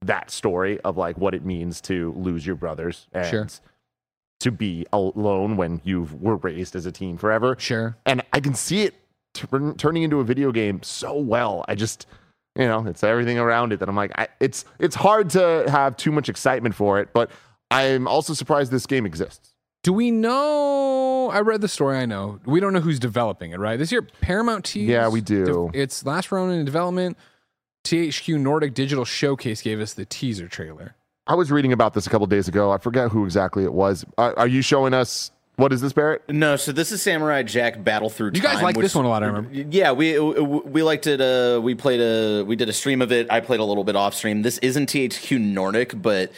that 0.03 0.31
story 0.31 0.81
of 0.81 0.97
like 0.97 1.17
what 1.17 1.35
it 1.35 1.45
means 1.45 1.81
to 1.83 2.13
lose 2.17 2.45
your 2.47 2.57
brothers 2.57 3.07
and 3.13 3.27
Sure. 3.27 3.47
to 4.41 4.51
be 4.51 4.85
alone 4.93 5.57
when 5.57 5.81
you 5.85 6.09
were 6.21 6.37
raised 6.37 6.77
as 6.77 6.85
a 6.85 6.93
teen 6.93 7.17
forever 7.17 7.57
sure. 7.59 7.97
and 8.05 8.23
I 8.33 8.41
can 8.41 8.55
see 8.55 8.83
it 8.83 8.95
turn, 9.33 9.75
turning 9.77 10.03
into 10.03 10.21
a 10.21 10.25
video 10.25 10.53
game 10.53 10.83
so 10.83 11.17
well. 11.17 11.65
I 11.69 11.75
just, 11.75 12.07
you 12.55 12.67
know, 12.67 12.85
it's 12.87 13.03
everything 13.03 13.39
around 13.39 13.73
it 13.73 13.79
that 13.81 13.89
I'm 13.89 13.97
like, 13.97 14.13
I, 14.19 14.29
it's 14.41 14.67
it's 14.79 14.97
hard 14.97 15.31
to 15.31 15.65
have 15.69 15.97
too 15.97 16.13
much 16.13 16.29
excitement 16.29 16.75
for 16.75 17.01
it, 17.01 17.15
but 17.15 17.31
I'm 17.71 18.07
also 18.07 18.35
surprised 18.35 18.71
this 18.71 18.85
game 18.87 19.07
exists. 19.07 19.54
Do 19.85 19.93
we 19.93 20.11
know? 20.11 21.31
I 21.31 21.41
read 21.41 21.61
the 21.61 21.69
story. 21.69 21.99
I 21.99 22.07
know 22.07 22.41
we 22.47 22.59
don't 22.59 22.73
know 22.73 22.81
who's 22.81 22.99
developing 22.99 23.53
it. 23.53 23.61
Right 23.61 23.79
this 23.79 23.93
year, 23.93 24.01
Paramount 24.23 24.65
T. 24.65 24.83
Yeah, 24.85 25.09
we 25.09 25.21
do. 25.21 25.71
It's 25.75 26.07
Last 26.07 26.33
Ronin 26.33 26.59
in 26.59 26.65
development. 26.65 27.19
THQ 27.85 28.41
Nordic 28.41 28.73
Digital 28.73 29.05
Showcase 29.05 29.61
gave 29.61 29.81
us 29.81 29.93
the 29.93 30.07
teaser 30.07 30.49
trailer. 30.49 30.97
I 31.27 31.35
was 31.35 31.53
reading 31.53 31.71
about 31.71 31.93
this 31.93 32.07
a 32.07 32.11
couple 32.11 32.27
days 32.27 32.49
ago. 32.49 32.71
I 32.73 32.79
forget 32.79 33.11
who 33.11 33.27
exactly 33.27 33.63
it 33.63 33.75
was. 33.75 34.07
Are, 34.17 34.39
are 34.39 34.47
you 34.47 34.63
showing 34.63 34.95
us 34.95 35.31
What 35.57 35.71
is 35.71 35.83
this, 35.83 35.93
Barrett? 35.93 36.23
No, 36.31 36.57
so 36.57 36.73
this 36.73 36.91
is 36.91 37.03
Samurai 37.03 37.43
Jack 37.43 37.85
Battle 37.85 38.09
Through 38.09 38.29
You 38.35 38.41
Time. 38.41 38.55
guys 38.55 38.63
like 38.63 38.77
this 38.77 38.95
one 38.95 39.05
a 39.05 39.09
lot, 39.09 39.23
I 39.23 39.27
remember. 39.27 39.51
Yeah, 39.53 39.93
we 39.93 40.19
we 40.19 40.83
liked 40.83 41.07
it. 41.07 41.21
Uh, 41.21 41.61
we 41.63 41.75
played 41.75 42.01
a 42.01 42.43
we 42.45 42.57
did 42.57 42.71
a 42.71 42.73
stream 42.73 43.03
of 43.03 43.13
it. 43.13 43.31
I 43.31 43.41
played 43.41 43.61
a 43.61 43.65
little 43.65 43.85
bit 43.85 43.97
off 43.97 44.15
stream. 44.15 44.41
This 44.41 44.57
isn't 44.59 44.89
THQ 44.89 45.39
Nordic, 45.39 46.01
but 46.01 46.33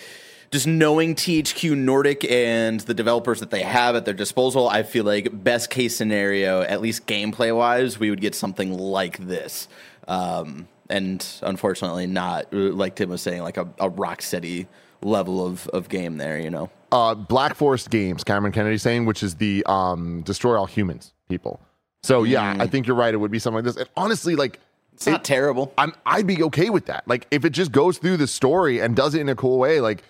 just 0.56 0.66
knowing 0.66 1.14
THQ 1.14 1.76
Nordic 1.76 2.24
and 2.30 2.80
the 2.80 2.94
developers 2.94 3.40
that 3.40 3.50
they 3.50 3.62
have 3.62 3.94
at 3.94 4.04
their 4.06 4.14
disposal, 4.14 4.68
I 4.68 4.82
feel 4.84 5.04
like 5.04 5.28
best 5.44 5.68
case 5.68 5.94
scenario, 5.94 6.62
at 6.62 6.80
least 6.80 7.06
gameplay 7.06 7.54
wise, 7.54 7.98
we 7.98 8.08
would 8.10 8.22
get 8.22 8.34
something 8.34 8.72
like 8.72 9.18
this. 9.18 9.68
Um, 10.08 10.68
and 10.88 11.26
unfortunately, 11.42 12.06
not 12.06 12.46
uh, 12.52 12.56
like 12.56 12.96
Tim 12.96 13.10
was 13.10 13.20
saying, 13.20 13.42
like 13.42 13.58
a, 13.58 13.68
a 13.78 13.90
Rocksteady 13.90 14.66
level 15.02 15.44
of 15.46 15.68
of 15.68 15.88
game 15.88 16.16
there. 16.16 16.38
You 16.38 16.50
know. 16.50 16.70
uh, 16.90 17.14
Black 17.14 17.54
Forest 17.54 17.90
Games, 17.90 18.24
Cameron 18.24 18.52
Kennedy 18.52 18.78
saying, 18.78 19.04
which 19.04 19.22
is 19.22 19.34
the 19.34 19.62
um, 19.66 20.22
Destroy 20.22 20.56
All 20.58 20.66
Humans 20.66 21.12
people. 21.28 21.60
So 22.02 22.22
yeah, 22.22 22.54
Mm. 22.54 22.62
I 22.62 22.66
think 22.68 22.86
you're 22.86 22.96
right. 22.96 23.12
It 23.12 23.18
would 23.18 23.30
be 23.32 23.38
something 23.40 23.56
like 23.56 23.64
this. 23.64 23.76
And 23.76 23.88
honestly, 23.96 24.36
like 24.36 24.60
It's 24.94 25.06
not 25.06 25.24
terrible. 25.24 25.72
I'm, 25.76 25.92
I'd 26.06 26.26
be 26.26 26.42
okay 26.44 26.70
with 26.70 26.86
that. 26.86 27.02
Like 27.08 27.26
if 27.30 27.44
it 27.44 27.50
just 27.50 27.72
goes 27.72 27.98
through 27.98 28.16
the 28.18 28.28
story 28.28 28.80
and 28.80 28.94
does 28.96 29.14
it 29.16 29.20
in 29.20 29.28
a 29.28 29.34
cool 29.34 29.58
way, 29.58 29.80
like 29.80 30.02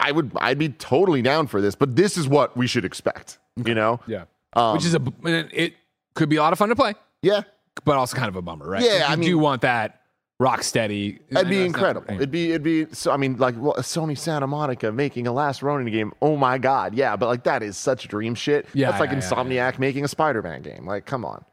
I 0.00 0.12
would, 0.12 0.32
I'd 0.40 0.58
be 0.58 0.70
totally 0.70 1.22
down 1.22 1.46
for 1.46 1.60
this. 1.60 1.74
But 1.74 1.94
this 1.96 2.16
is 2.16 2.26
what 2.28 2.56
we 2.56 2.66
should 2.66 2.84
expect. 2.84 3.38
You 3.64 3.74
know? 3.74 4.00
Yeah. 4.06 4.24
Um, 4.54 4.74
Which 4.74 4.84
is 4.84 4.94
a 4.94 5.00
it 5.24 5.74
could 6.14 6.28
be 6.28 6.36
a 6.36 6.40
lot 6.42 6.52
of 6.52 6.58
fun 6.58 6.70
to 6.70 6.76
play, 6.76 6.94
yeah, 7.22 7.42
but 7.84 7.96
also 7.96 8.16
kind 8.16 8.28
of 8.28 8.34
a 8.34 8.42
bummer, 8.42 8.68
right? 8.68 8.82
Yeah, 8.82 9.04
I 9.06 9.14
mean- 9.14 9.28
do 9.28 9.38
want 9.38 9.62
that 9.62 10.00
rock 10.40 10.64
steady. 10.64 11.20
It'd 11.28 11.48
be 11.48 11.64
incredible. 11.64 12.12
It'd 12.12 12.32
be 12.32 12.50
it'd 12.50 12.64
be 12.64 12.86
so 12.92 13.12
I 13.12 13.16
mean 13.16 13.36
like 13.36 13.54
well, 13.56 13.74
Sony 13.74 14.18
Santa 14.18 14.48
Monica 14.48 14.90
making 14.90 15.28
a 15.28 15.32
Last 15.32 15.62
Ronin 15.62 15.92
game. 15.92 16.12
Oh 16.20 16.36
my 16.36 16.58
god, 16.58 16.94
yeah, 16.94 17.14
but 17.14 17.26
like 17.26 17.44
that 17.44 17.62
is 17.62 17.76
such 17.76 18.08
dream 18.08 18.34
shit. 18.34 18.66
Yeah, 18.74 18.88
that's 18.90 18.98
like 19.00 19.10
yeah, 19.10 19.18
yeah, 19.18 19.70
Insomniac 19.70 19.78
making 19.78 20.04
a 20.04 20.08
Spider-Man 20.08 20.62
game. 20.62 20.84
Like, 20.84 21.06
come 21.06 21.24
on, 21.24 21.44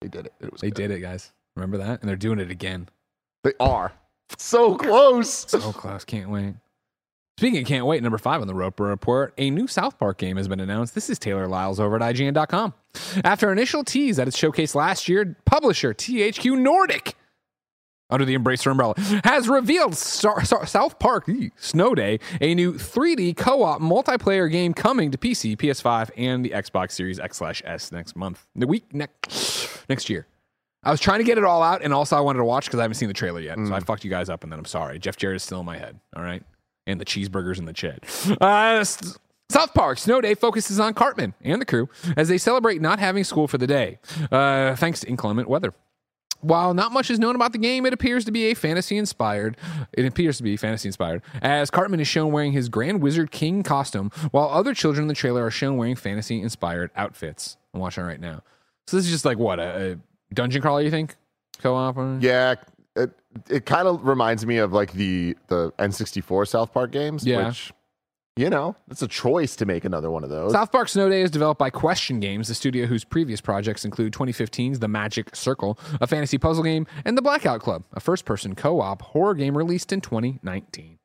they 0.00 0.08
did 0.08 0.26
it. 0.26 0.34
It 0.40 0.52
was 0.52 0.60
They 0.60 0.70
good. 0.70 0.88
did 0.88 0.90
it, 0.92 1.00
guys. 1.00 1.32
Remember 1.56 1.78
that? 1.78 2.00
And 2.00 2.08
they're 2.08 2.16
doing 2.16 2.38
it 2.38 2.50
again. 2.50 2.88
They 3.42 3.54
are 3.58 3.92
so 4.38 4.76
close. 4.76 5.46
So 5.48 5.72
close. 5.72 6.04
Can't 6.04 6.30
wait. 6.30 6.54
Speaking 7.38 7.60
of 7.60 7.66
can't 7.66 7.84
wait, 7.84 8.02
number 8.02 8.16
five 8.16 8.40
on 8.40 8.46
the 8.46 8.54
Roper 8.54 8.84
Report, 8.84 9.34
a 9.36 9.50
new 9.50 9.66
South 9.66 9.98
Park 9.98 10.16
game 10.16 10.38
has 10.38 10.48
been 10.48 10.58
announced. 10.58 10.94
This 10.94 11.10
is 11.10 11.18
Taylor 11.18 11.46
Lyles 11.46 11.78
over 11.78 11.96
at 11.96 12.14
IGN.com. 12.14 12.72
After 13.24 13.52
initial 13.52 13.84
tease 13.84 14.18
at 14.18 14.26
its 14.26 14.38
showcase 14.38 14.74
last 14.74 15.06
year, 15.06 15.36
publisher 15.44 15.92
THQ 15.92 16.58
Nordic, 16.58 17.14
under 18.08 18.24
the 18.24 18.34
Embracer 18.34 18.70
umbrella, 18.70 18.94
has 19.24 19.50
revealed 19.50 19.94
Star- 19.96 20.46
Star- 20.46 20.64
South 20.64 20.98
Park 20.98 21.28
Snow 21.56 21.94
Day, 21.94 22.20
a 22.40 22.54
new 22.54 22.72
3D 22.72 23.36
co-op 23.36 23.82
multiplayer 23.82 24.50
game 24.50 24.72
coming 24.72 25.10
to 25.10 25.18
PC, 25.18 25.58
PS5, 25.58 26.08
and 26.16 26.42
the 26.42 26.50
Xbox 26.50 26.92
Series 26.92 27.20
X 27.20 27.36
slash 27.36 27.60
S 27.66 27.92
next 27.92 28.16
month, 28.16 28.46
the 28.56 28.66
week 28.66 28.94
next 28.94 29.86
next 29.90 30.08
year. 30.08 30.26
I 30.82 30.90
was 30.90 31.00
trying 31.00 31.18
to 31.18 31.24
get 31.24 31.36
it 31.36 31.44
all 31.44 31.62
out, 31.62 31.82
and 31.82 31.92
also 31.92 32.16
I 32.16 32.20
wanted 32.20 32.38
to 32.38 32.44
watch 32.44 32.64
because 32.64 32.78
I 32.78 32.82
haven't 32.82 32.94
seen 32.94 33.08
the 33.08 33.14
trailer 33.14 33.40
yet. 33.40 33.56
So 33.56 33.64
mm. 33.64 33.72
I 33.72 33.80
fucked 33.80 34.04
you 34.04 34.10
guys 34.10 34.30
up, 34.30 34.42
and 34.42 34.50
then 34.50 34.58
I'm 34.58 34.64
sorry. 34.64 34.98
Jeff 34.98 35.18
Jarrett 35.18 35.36
is 35.36 35.42
still 35.42 35.60
in 35.60 35.66
my 35.66 35.76
head. 35.76 36.00
All 36.14 36.22
right, 36.22 36.42
and 36.86 37.00
the 37.00 37.04
cheeseburgers 37.04 37.58
and 37.58 37.66
the 37.66 37.72
chit. 37.72 38.04
Uh, 38.40 38.84
South 39.48 39.74
Park 39.74 39.98
Snow 39.98 40.20
Day 40.20 40.34
focuses 40.34 40.80
on 40.80 40.94
Cartman 40.94 41.34
and 41.42 41.60
the 41.60 41.66
crew 41.66 41.88
as 42.16 42.28
they 42.28 42.38
celebrate 42.38 42.80
not 42.80 42.98
having 42.98 43.24
school 43.24 43.46
for 43.46 43.58
the 43.58 43.66
day, 43.66 43.98
uh, 44.32 44.74
thanks 44.76 45.00
to 45.00 45.08
inclement 45.08 45.48
weather. 45.48 45.72
While 46.40 46.74
not 46.74 46.92
much 46.92 47.10
is 47.10 47.18
known 47.18 47.34
about 47.34 47.52
the 47.52 47.58
game, 47.58 47.86
it 47.86 47.92
appears 47.92 48.24
to 48.26 48.30
be 48.30 48.50
a 48.50 48.54
fantasy 48.54 48.98
inspired. 48.98 49.56
It 49.92 50.04
appears 50.04 50.36
to 50.36 50.42
be 50.42 50.56
fantasy 50.56 50.88
inspired, 50.88 51.22
as 51.40 51.70
Cartman 51.70 51.98
is 51.98 52.06
shown 52.06 52.30
wearing 52.30 52.52
his 52.52 52.68
Grand 52.68 53.00
Wizard 53.00 53.30
King 53.30 53.62
costume, 53.62 54.10
while 54.32 54.48
other 54.50 54.74
children 54.74 55.04
in 55.04 55.08
the 55.08 55.14
trailer 55.14 55.44
are 55.44 55.50
shown 55.50 55.76
wearing 55.76 55.96
fantasy 55.96 56.40
inspired 56.40 56.90
outfits. 56.94 57.56
I'm 57.72 57.80
watching 57.80 58.04
right 58.04 58.20
now. 58.20 58.42
So 58.86 58.96
this 58.96 59.06
is 59.06 59.12
just 59.12 59.24
like 59.24 59.38
what 59.38 59.58
a, 59.58 59.92
a 59.92 60.34
dungeon 60.34 60.60
crawler, 60.60 60.82
you 60.82 60.90
think? 60.90 61.16
Co-op? 61.60 62.22
Yeah, 62.22 62.56
it 63.48 63.66
kind 63.66 63.86
of 63.88 64.06
reminds 64.06 64.44
me 64.46 64.58
of 64.58 64.72
like 64.72 64.92
the 64.92 65.36
the 65.48 65.72
N64 65.78 66.48
South 66.48 66.72
Park 66.72 66.90
games. 66.92 67.26
Yeah. 67.26 67.46
which 67.48 67.72
you 68.38 68.50
know 68.50 68.76
it's 68.90 69.00
a 69.00 69.08
choice 69.08 69.56
to 69.56 69.64
make 69.64 69.84
another 69.84 70.10
one 70.10 70.22
of 70.24 70.28
those. 70.30 70.52
South 70.52 70.70
Park 70.70 70.88
Snow 70.88 71.08
Day 71.08 71.22
is 71.22 71.30
developed 71.30 71.58
by 71.58 71.70
Question 71.70 72.20
Games, 72.20 72.48
the 72.48 72.54
studio 72.54 72.84
whose 72.86 73.02
previous 73.04 73.40
projects 73.40 73.84
include 73.84 74.12
2015's 74.12 74.78
The 74.78 74.88
Magic 74.88 75.34
Circle, 75.34 75.78
a 76.00 76.06
fantasy 76.06 76.36
puzzle 76.36 76.62
game, 76.64 76.86
and 77.06 77.16
The 77.16 77.22
Blackout 77.22 77.60
Club, 77.62 77.84
a 77.94 78.00
first 78.00 78.24
person 78.26 78.54
co 78.54 78.80
op 78.80 79.00
horror 79.02 79.34
game 79.34 79.56
released 79.56 79.90
in 79.92 80.00
2019. 80.02 80.98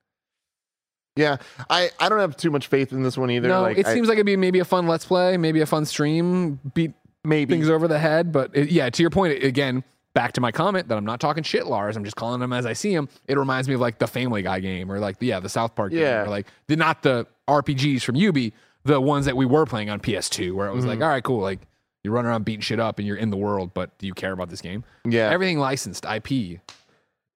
yeah, 1.15 1.37
I 1.69 1.89
I 1.99 2.09
don't 2.09 2.19
have 2.19 2.35
too 2.37 2.51
much 2.51 2.67
faith 2.67 2.91
in 2.91 3.03
this 3.03 3.17
one 3.17 3.29
either. 3.31 3.47
no, 3.47 3.61
like, 3.61 3.77
it 3.77 3.85
I- 3.85 3.93
seems 3.93 4.07
like 4.07 4.15
it'd 4.15 4.25
be 4.25 4.35
maybe 4.37 4.59
a 4.59 4.65
fun 4.65 4.87
let's 4.87 5.05
play, 5.05 5.37
maybe 5.37 5.61
a 5.61 5.65
fun 5.65 5.85
stream, 5.85 6.59
beat 6.73 6.93
maybe 7.23 7.53
things 7.53 7.69
over 7.69 7.87
the 7.87 7.99
head. 7.99 8.31
But 8.31 8.51
it, 8.55 8.71
yeah, 8.71 8.89
to 8.89 9.03
your 9.03 9.09
point, 9.09 9.43
again, 9.43 9.83
back 10.13 10.33
to 10.33 10.41
my 10.41 10.51
comment 10.51 10.87
that 10.89 10.97
I'm 10.97 11.05
not 11.05 11.19
talking 11.19 11.43
shit, 11.43 11.65
Lars. 11.67 11.95
I'm 11.95 12.03
just 12.03 12.15
calling 12.15 12.39
them 12.39 12.51
as 12.53 12.65
I 12.65 12.73
see 12.73 12.93
them. 12.95 13.07
It 13.27 13.37
reminds 13.37 13.67
me 13.67 13.75
of 13.75 13.81
like 13.81 13.97
the 13.99 14.07
Family 14.07 14.41
Guy 14.41 14.59
game 14.59 14.91
or 14.91 14.99
like, 14.99 15.15
yeah, 15.19 15.39
the 15.39 15.49
South 15.49 15.75
Park 15.75 15.91
game. 15.91 16.03
Or 16.03 16.27
like, 16.27 16.47
the, 16.67 16.75
not 16.75 17.01
the 17.03 17.27
RPGs 17.47 18.01
from 18.03 18.15
Ubi, 18.15 18.53
the 18.83 18.99
ones 18.99 19.25
that 19.25 19.37
we 19.37 19.45
were 19.45 19.65
playing 19.65 19.89
on 19.89 19.99
PS2, 19.99 20.53
where 20.53 20.67
it 20.67 20.73
was 20.73 20.81
Mm-hmm. 20.83 20.89
like, 20.89 21.01
all 21.01 21.07
right, 21.09 21.23
cool. 21.23 21.39
Like, 21.41 21.59
you 22.03 22.11
run 22.11 22.25
around 22.25 22.45
beating 22.45 22.61
shit 22.61 22.79
up 22.79 22.97
and 22.97 23.07
you're 23.07 23.15
in 23.17 23.29
the 23.29 23.37
world, 23.37 23.73
but 23.73 23.95
do 23.99 24.07
you 24.07 24.13
care 24.13 24.31
about 24.33 24.49
this 24.49 24.59
game? 24.61 24.83
yeah. 25.05 25.29
Everything 25.29 25.59
licensed, 25.59 26.03
IP. 26.05 26.59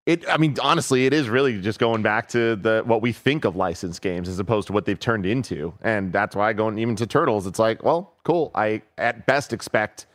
It, 0.08 0.24
I 0.30 0.38
mean, 0.38 0.56
honestly, 0.62 1.08
it 1.08 1.14
is 1.14 1.30
really 1.30 1.60
just 1.62 1.80
going 1.80 2.04
back 2.04 2.28
to 2.30 2.56
the 2.56 2.84
what 2.86 3.02
we 3.02 3.12
think 3.12 3.44
of 3.44 3.56
licensed 3.56 4.02
games 4.04 4.30
as 4.30 4.38
opposed 4.38 4.68
to 4.68 4.74
what 4.74 4.86
they've 4.86 5.00
turned 5.00 5.26
into, 5.26 5.74
and 5.82 6.14
that's 6.14 6.36
why 6.36 6.54
going 6.54 6.78
even 6.78 6.96
to 6.98 7.08
Turtles, 7.08 7.48
it's 7.48 7.58
like, 7.58 7.82
well, 7.84 8.14
cool. 8.24 8.52
I 8.54 8.84
at 9.00 9.26
best 9.26 9.52
expect 9.52 10.06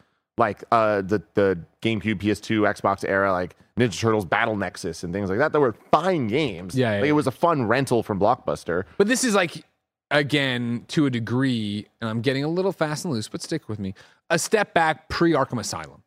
like 0.41 0.64
uh 0.72 1.03
the 1.03 1.22
the 1.34 1.59
GameCube, 1.82 2.16
PS2, 2.16 2.62
Xbox 2.62 3.09
era, 3.09 3.30
like 3.30 3.55
Ninja 3.78 3.99
Turtles 3.99 4.24
Battle 4.24 4.57
Nexus 4.57 5.05
and 5.05 5.12
things 5.12 5.30
like 5.30 5.38
that. 5.38 5.53
That 5.53 5.61
were 5.61 5.76
fine 5.93 6.26
games. 6.26 6.74
Yeah, 6.74 6.88
yeah, 6.88 6.97
like 6.97 7.05
yeah. 7.05 7.11
it 7.11 7.12
was 7.12 7.28
a 7.28 7.30
fun 7.30 7.66
rental 7.68 8.03
from 8.03 8.18
Blockbuster. 8.18 8.84
But 8.99 9.07
this 9.07 9.22
is 9.22 9.34
like, 9.34 9.64
again, 10.11 10.84
to 10.88 11.07
a 11.07 11.11
degree, 11.11 11.86
and 12.01 12.11
I'm 12.11 12.20
getting 12.20 12.43
a 12.43 12.49
little 12.49 12.72
fast 12.72 13.05
and 13.05 13.14
loose, 13.14 13.28
but 13.28 13.41
stick 13.43 13.68
with 13.68 13.78
me, 13.78 13.95
a 14.28 14.38
step 14.38 14.74
back 14.74 15.09
pre 15.09 15.32
Arkham 15.32 15.61
Asylum. 15.61 16.03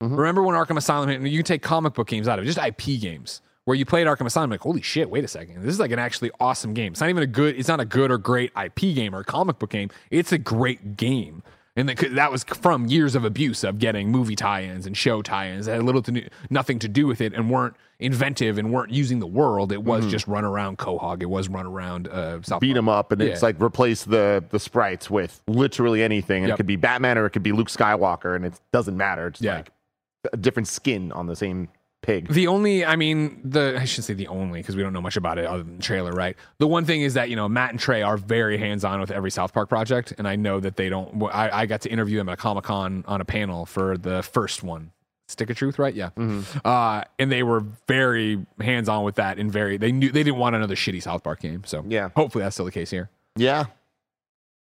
Remember 0.00 0.42
when 0.42 0.54
Arkham 0.54 0.76
Asylum 0.76 1.08
hit, 1.08 1.18
and 1.18 1.28
you 1.28 1.38
can 1.38 1.46
take 1.46 1.62
comic 1.62 1.94
book 1.94 2.08
games 2.08 2.28
out 2.28 2.38
of 2.38 2.44
it, 2.44 2.48
just 2.48 2.58
IP 2.58 3.00
games, 3.00 3.40
where 3.64 3.74
you 3.74 3.86
played 3.86 4.06
Arkham 4.06 4.26
Asylum, 4.26 4.50
like, 4.50 4.60
holy 4.60 4.82
shit, 4.82 5.08
wait 5.08 5.24
a 5.24 5.28
second. 5.28 5.62
This 5.62 5.72
is 5.72 5.80
like 5.80 5.90
an 5.90 5.98
actually 5.98 6.30
awesome 6.38 6.74
game. 6.74 6.92
It's 6.92 7.00
not 7.00 7.08
even 7.08 7.22
a 7.22 7.26
good, 7.26 7.58
it's 7.58 7.68
not 7.68 7.80
a 7.80 7.86
good 7.86 8.10
or 8.10 8.18
great 8.18 8.52
IP 8.62 8.94
game 8.94 9.14
or 9.14 9.24
comic 9.24 9.58
book 9.58 9.70
game. 9.70 9.88
It's 10.10 10.32
a 10.32 10.38
great 10.38 10.98
game. 10.98 11.42
And 11.78 11.88
that, 11.90 12.14
that 12.14 12.32
was 12.32 12.42
from 12.44 12.86
years 12.86 13.14
of 13.14 13.24
abuse 13.24 13.62
of 13.62 13.78
getting 13.78 14.10
movie 14.10 14.34
tie-ins 14.34 14.86
and 14.86 14.96
show 14.96 15.20
tie-ins 15.20 15.66
that 15.66 15.74
had 15.74 15.82
little 15.84 16.00
to 16.02 16.10
do, 16.12 16.26
nothing 16.48 16.78
to 16.78 16.88
do 16.88 17.06
with 17.06 17.20
it 17.20 17.34
and 17.34 17.50
weren't 17.50 17.76
inventive 17.98 18.56
and 18.56 18.72
weren't 18.72 18.90
using 18.92 19.18
the 19.20 19.26
world. 19.26 19.72
It 19.72 19.82
was 19.82 20.06
just 20.06 20.26
run 20.26 20.44
around 20.44 20.78
Quahog. 20.78 21.20
It 21.22 21.26
was 21.30 21.48
run 21.50 21.66
around 21.66 22.08
uh, 22.08 22.40
South 22.42 22.60
Beat 22.60 22.68
Park. 22.68 22.74
them 22.76 22.88
up, 22.88 23.12
and 23.12 23.20
it's 23.20 23.42
like 23.42 23.60
replace 23.60 24.04
the 24.04 24.42
the 24.50 24.58
sprites 24.58 25.10
with 25.10 25.40
literally 25.46 26.02
anything. 26.02 26.44
And 26.44 26.48
Yep. 26.48 26.54
it 26.54 26.58
could 26.58 26.66
be 26.66 26.76
Batman 26.76 27.18
or 27.18 27.26
it 27.26 27.30
could 27.30 27.42
be 27.42 27.52
Luke 27.52 27.68
Skywalker, 27.68 28.34
and 28.34 28.44
it 28.46 28.58
doesn't 28.72 28.96
matter. 28.96 29.26
It's 29.28 29.40
Yeah. 29.42 29.56
like 29.56 29.70
a 30.32 30.36
different 30.38 30.68
skin 30.68 31.12
on 31.12 31.26
the 31.26 31.36
same 31.36 31.68
pig. 32.06 32.28
The 32.32 32.46
only, 32.46 32.84
I 32.84 32.96
mean, 32.96 33.40
the 33.44 33.76
I 33.78 33.84
shouldn't 33.84 34.04
say 34.06 34.14
the 34.14 34.28
only 34.28 34.60
because 34.60 34.76
we 34.76 34.82
don't 34.82 34.92
know 34.92 35.00
much 35.02 35.16
about 35.16 35.38
it 35.38 35.44
other 35.44 35.62
than 35.62 35.76
the 35.76 35.82
trailer, 35.82 36.12
right? 36.12 36.36
The 36.58 36.66
one 36.66 36.84
thing 36.84 37.02
is 37.02 37.14
that 37.14 37.28
you 37.30 37.36
know 37.36 37.48
Matt 37.48 37.70
and 37.70 37.80
Trey 37.80 38.02
are 38.02 38.16
very 38.16 38.56
hands 38.58 38.84
on 38.84 39.00
with 39.00 39.10
every 39.10 39.30
South 39.30 39.52
Park 39.52 39.68
project, 39.68 40.14
and 40.16 40.26
I 40.26 40.36
know 40.36 40.60
that 40.60 40.76
they 40.76 40.88
don't. 40.88 41.22
I, 41.24 41.50
I 41.62 41.66
got 41.66 41.80
to 41.82 41.90
interview 41.90 42.16
them 42.18 42.28
at 42.28 42.34
a 42.34 42.36
Comic 42.36 42.64
Con 42.64 43.04
on 43.06 43.20
a 43.20 43.24
panel 43.24 43.66
for 43.66 43.98
the 43.98 44.22
first 44.22 44.62
one, 44.62 44.92
Stick 45.28 45.50
of 45.50 45.56
Truth, 45.56 45.78
right? 45.78 45.94
Yeah, 45.94 46.10
uh, 46.64 47.02
and 47.18 47.30
they 47.32 47.42
were 47.42 47.60
very 47.88 48.44
hands 48.60 48.88
on 48.88 49.04
with 49.04 49.16
that, 49.16 49.38
and 49.38 49.50
very 49.52 49.76
they 49.76 49.92
knew 49.92 50.10
they 50.10 50.22
didn't 50.22 50.38
want 50.38 50.56
another 50.56 50.74
shitty 50.76 51.02
South 51.02 51.22
Park 51.24 51.40
game. 51.40 51.62
So 51.66 51.84
Yeah. 51.86 52.10
hopefully 52.16 52.44
that's 52.44 52.54
still 52.56 52.64
the 52.66 52.72
case 52.72 52.90
here. 52.90 53.10
Yeah, 53.36 53.64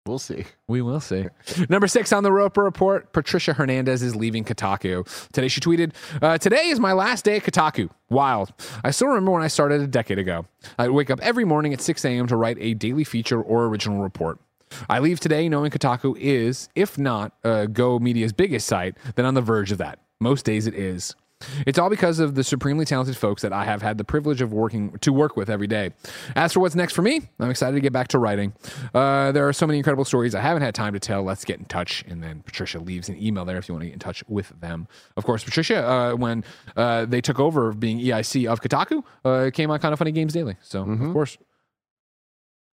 we'll 0.05 0.19
see. 0.19 0.45
We 0.67 0.81
will 0.81 0.99
see. 0.99 1.25
Number 1.69 1.87
six 1.87 2.11
on 2.11 2.23
the 2.23 2.31
Roper 2.31 2.63
Report 2.63 3.11
Patricia 3.13 3.53
Hernandez 3.53 4.01
is 4.01 4.15
leaving 4.15 4.43
Kotaku. 4.43 5.05
Today 5.31 5.47
she 5.47 5.61
tweeted, 5.61 5.93
uh, 6.21 6.37
Today 6.37 6.67
is 6.67 6.79
my 6.79 6.93
last 6.93 7.25
day 7.25 7.37
at 7.37 7.43
Kotaku. 7.43 7.89
Wild. 8.09 8.53
I 8.83 8.91
still 8.91 9.07
remember 9.07 9.31
when 9.31 9.41
I 9.41 9.47
started 9.47 9.81
a 9.81 9.87
decade 9.87 10.19
ago. 10.19 10.45
I'd 10.77 10.91
wake 10.91 11.09
up 11.09 11.19
every 11.21 11.45
morning 11.45 11.73
at 11.73 11.81
6 11.81 12.03
a.m. 12.05 12.27
to 12.27 12.35
write 12.35 12.57
a 12.59 12.73
daily 12.73 13.03
feature 13.03 13.41
or 13.41 13.65
original 13.65 14.01
report. 14.01 14.39
I 14.89 14.99
leave 14.99 15.19
today 15.19 15.47
knowing 15.47 15.71
Kotaku 15.71 16.17
is, 16.17 16.67
if 16.75 16.97
not 16.97 17.33
uh, 17.43 17.65
Go 17.67 17.99
Media's 17.99 18.33
biggest 18.33 18.67
site, 18.67 18.97
then 19.15 19.25
on 19.25 19.35
the 19.35 19.41
verge 19.41 19.71
of 19.71 19.77
that. 19.77 19.99
Most 20.19 20.45
days 20.45 20.67
it 20.67 20.73
is. 20.73 21.15
It's 21.65 21.79
all 21.79 21.89
because 21.89 22.19
of 22.19 22.35
the 22.35 22.43
supremely 22.43 22.85
talented 22.85 23.17
folks 23.17 23.41
that 23.41 23.53
I 23.53 23.65
have 23.65 23.81
had 23.81 23.97
the 23.97 24.03
privilege 24.03 24.41
of 24.41 24.51
working 24.51 24.97
to 24.99 25.13
work 25.13 25.37
with 25.37 25.49
every 25.49 25.67
day. 25.67 25.91
As 26.35 26.53
for 26.53 26.59
what's 26.59 26.75
next 26.75 26.93
for 26.93 27.01
me, 27.01 27.21
I'm 27.39 27.49
excited 27.49 27.75
to 27.75 27.81
get 27.81 27.93
back 27.93 28.09
to 28.09 28.19
writing. 28.19 28.53
Uh, 28.93 29.31
there 29.31 29.47
are 29.47 29.53
so 29.53 29.65
many 29.65 29.77
incredible 29.77 30.05
stories 30.05 30.35
I 30.35 30.41
haven't 30.41 30.63
had 30.63 30.75
time 30.75 30.93
to 30.93 30.99
tell. 30.99 31.23
Let's 31.23 31.45
get 31.45 31.59
in 31.59 31.65
touch. 31.65 32.03
And 32.07 32.21
then 32.21 32.41
Patricia 32.41 32.79
leaves 32.79 33.09
an 33.09 33.21
email 33.21 33.45
there 33.45 33.57
if 33.57 33.67
you 33.67 33.73
want 33.73 33.83
to 33.83 33.87
get 33.87 33.93
in 33.93 33.99
touch 33.99 34.23
with 34.27 34.49
them. 34.59 34.87
Of 35.15 35.23
course, 35.25 35.43
Patricia, 35.43 35.87
uh, 35.87 36.13
when 36.15 36.43
uh, 36.75 37.05
they 37.05 37.21
took 37.21 37.39
over 37.39 37.71
being 37.73 37.99
EIC 37.99 38.47
of 38.51 38.61
Kotaku, 38.61 39.03
uh, 39.23 39.51
came 39.53 39.71
on 39.71 39.79
Kind 39.79 39.93
of 39.93 39.99
Funny 39.99 40.11
Games 40.11 40.33
Daily. 40.33 40.57
So, 40.61 40.83
of 40.83 41.13
course, 41.13 41.37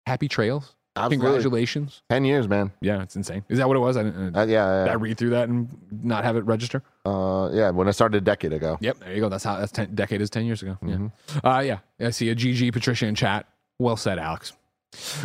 happy 0.06 0.28
trails 0.28 0.75
Absolutely. 0.96 1.16
Congratulations. 1.18 2.02
10 2.08 2.24
years, 2.24 2.48
man. 2.48 2.72
Yeah, 2.80 3.02
it's 3.02 3.16
insane. 3.16 3.44
Is 3.48 3.58
that 3.58 3.68
what 3.68 3.76
it 3.76 3.80
was? 3.80 3.96
I 3.96 4.02
didn't. 4.04 4.36
Uh, 4.36 4.46
yeah, 4.46 4.84
did 4.84 4.90
I 4.90 4.94
read 4.94 5.18
through 5.18 5.30
that 5.30 5.48
and 5.48 5.68
not 5.90 6.24
have 6.24 6.36
it 6.36 6.44
register? 6.44 6.82
Uh, 7.04 7.50
yeah, 7.52 7.70
when 7.70 7.88
I 7.88 7.90
started 7.90 8.18
a 8.18 8.20
decade 8.20 8.52
ago. 8.52 8.78
Yep, 8.80 8.98
there 9.00 9.14
you 9.14 9.20
go. 9.20 9.28
That's 9.28 9.44
how 9.44 9.58
that's 9.58 9.72
ten 9.72 9.94
decade 9.94 10.20
is 10.20 10.30
ten 10.30 10.44
years 10.46 10.62
ago. 10.62 10.78
Mm-hmm. 10.82 11.06
Yeah, 11.44 11.56
uh, 11.56 11.60
yeah. 11.60 11.78
I 12.00 12.10
see 12.10 12.30
a 12.30 12.34
GG 12.34 12.72
Patricia 12.72 13.06
in 13.06 13.14
chat. 13.14 13.46
Well 13.78 13.96
said, 13.96 14.18
Alex. 14.18 14.52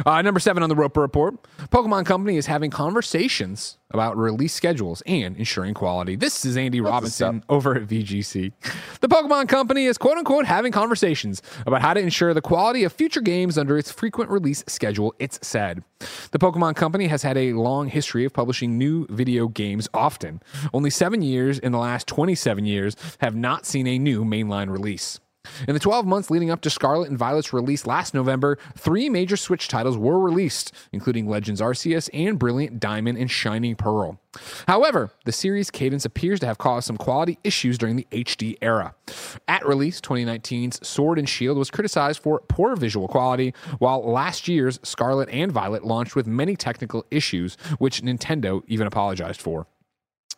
Uh, 0.05 0.21
number 0.21 0.39
seven 0.39 0.63
on 0.63 0.69
the 0.69 0.75
Roper 0.75 1.01
Report 1.01 1.35
Pokemon 1.69 2.05
Company 2.05 2.37
is 2.37 2.45
having 2.45 2.71
conversations 2.71 3.77
about 3.91 4.17
release 4.17 4.53
schedules 4.53 5.01
and 5.05 5.35
ensuring 5.37 5.73
quality. 5.73 6.15
This 6.15 6.45
is 6.45 6.57
Andy 6.57 6.79
Robinson 6.81 7.43
over 7.49 7.75
at 7.75 7.83
VGC. 7.87 8.51
The 9.01 9.07
Pokemon 9.07 9.49
Company 9.49 9.85
is 9.85 9.97
quote 9.97 10.17
unquote 10.17 10.45
having 10.45 10.71
conversations 10.71 11.41
about 11.65 11.81
how 11.81 11.93
to 11.93 11.99
ensure 11.99 12.33
the 12.33 12.41
quality 12.41 12.83
of 12.83 12.93
future 12.93 13.21
games 13.21 13.57
under 13.57 13.77
its 13.77 13.91
frequent 13.91 14.29
release 14.29 14.63
schedule, 14.67 15.13
it's 15.19 15.39
said. 15.45 15.83
The 16.31 16.39
Pokemon 16.39 16.75
Company 16.75 17.07
has 17.07 17.23
had 17.23 17.37
a 17.37 17.53
long 17.53 17.87
history 17.87 18.25
of 18.25 18.33
publishing 18.33 18.77
new 18.77 19.05
video 19.09 19.47
games 19.47 19.87
often. 19.93 20.41
Only 20.73 20.89
seven 20.89 21.21
years 21.21 21.59
in 21.59 21.71
the 21.71 21.77
last 21.77 22.07
27 22.07 22.65
years 22.65 22.95
have 23.19 23.35
not 23.35 23.65
seen 23.65 23.87
a 23.87 23.99
new 23.99 24.23
mainline 24.23 24.69
release. 24.69 25.19
In 25.67 25.75
the 25.75 25.79
12 25.79 26.07
months 26.07 26.31
leading 26.31 26.49
up 26.49 26.61
to 26.61 26.69
Scarlet 26.69 27.09
and 27.09 27.17
Violet's 27.17 27.53
release 27.53 27.85
last 27.85 28.13
November, 28.13 28.57
three 28.75 29.09
major 29.09 29.37
Switch 29.37 29.67
titles 29.67 29.97
were 29.97 30.19
released, 30.19 30.71
including 30.91 31.27
Legends 31.27 31.61
Arceus 31.61 32.09
and 32.13 32.39
Brilliant 32.39 32.79
Diamond 32.79 33.17
and 33.17 33.29
Shining 33.29 33.75
Pearl. 33.75 34.19
However, 34.67 35.11
the 35.25 35.31
series 35.31 35.69
cadence 35.69 36.05
appears 36.05 36.39
to 36.39 36.45
have 36.45 36.57
caused 36.57 36.87
some 36.87 36.97
quality 36.97 37.37
issues 37.43 37.77
during 37.77 37.95
the 37.95 38.07
HD 38.11 38.57
era. 38.61 38.95
At 39.47 39.65
release, 39.65 40.01
2019's 40.01 40.87
Sword 40.87 41.19
and 41.19 41.29
Shield 41.29 41.57
was 41.57 41.69
criticized 41.69 42.21
for 42.21 42.39
poor 42.47 42.75
visual 42.75 43.07
quality, 43.07 43.53
while 43.79 44.03
last 44.03 44.47
year's 44.47 44.79
Scarlet 44.83 45.29
and 45.29 45.51
Violet 45.51 45.83
launched 45.83 46.15
with 46.15 46.27
many 46.27 46.55
technical 46.55 47.05
issues, 47.11 47.55
which 47.77 48.01
Nintendo 48.01 48.63
even 48.67 48.87
apologized 48.87 49.41
for. 49.41 49.67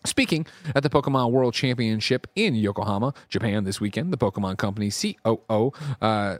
Speaking 0.06 0.46
at 0.76 0.84
the 0.84 0.90
Pokemon 0.90 1.32
World 1.32 1.54
Championship 1.54 2.28
in 2.36 2.56
Yokohama, 2.56 3.14
Japan 3.30 3.64
this 3.64 3.80
weekend, 3.80 4.12
the 4.12 4.18
Pokemon 4.18 4.58
Company 4.58 4.92
COO 4.92 5.72
uh, 6.02 6.38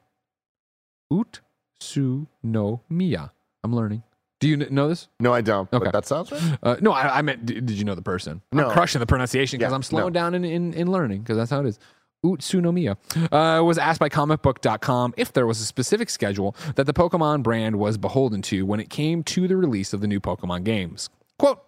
Utsunomiya. 1.12 3.30
I'm 3.64 3.76
learning. 3.76 4.04
Do 4.40 4.48
you 4.48 4.58
know 4.58 4.88
this? 4.88 5.08
No, 5.20 5.34
I 5.34 5.42
don't. 5.42 5.72
Okay. 5.72 5.84
But 5.86 5.94
that 5.94 6.08
sounds 6.08 6.32
right. 6.32 6.58
Uh, 6.64 6.76
no, 6.82 6.92
I, 6.94 7.20
I 7.20 7.22
meant, 7.22 7.46
d- 7.46 7.56
did 7.62 7.72
you 7.72 7.84
know 7.84 7.94
the 7.94 8.02
person? 8.02 8.42
No. 8.52 8.66
I'm 8.68 8.72
crushing 8.74 9.00
the 9.00 9.06
pronunciation 9.06 9.60
because 9.60 9.72
Yeah, 9.72 9.76
I'm 9.76 9.84
slowing 9.84 10.06
no. 10.06 10.10
down 10.20 10.34
in, 10.34 10.44
in, 10.44 10.74
in 10.74 10.92
learning 10.92 11.22
because 11.22 11.38
that's 11.38 11.52
how 11.52 11.60
it 11.60 11.68
is. 11.68 11.78
Utsunomiya 12.24 12.98
uh, 13.32 13.64
was 13.64 13.78
asked 13.78 14.00
by 14.00 14.10
comicbook.com 14.10 15.14
if 15.18 15.34
there 15.34 15.48
was 15.48 15.60
a 15.60 15.66
specific 15.66 16.10
schedule 16.10 16.56
that 16.76 16.86
the 16.86 16.94
Pokemon 16.94 17.44
brand 17.44 17.78
was 17.78 17.98
beholden 17.98 18.42
to 18.44 18.66
when 18.66 18.80
it 18.80 18.90
came 18.90 19.24
to 19.24 19.48
the 19.48 19.58
release 19.58 19.94
of 19.94 20.02
the 20.02 20.08
new 20.08 20.20
Pokemon 20.20 20.64
games. 20.64 21.10
Quote, 21.40 21.60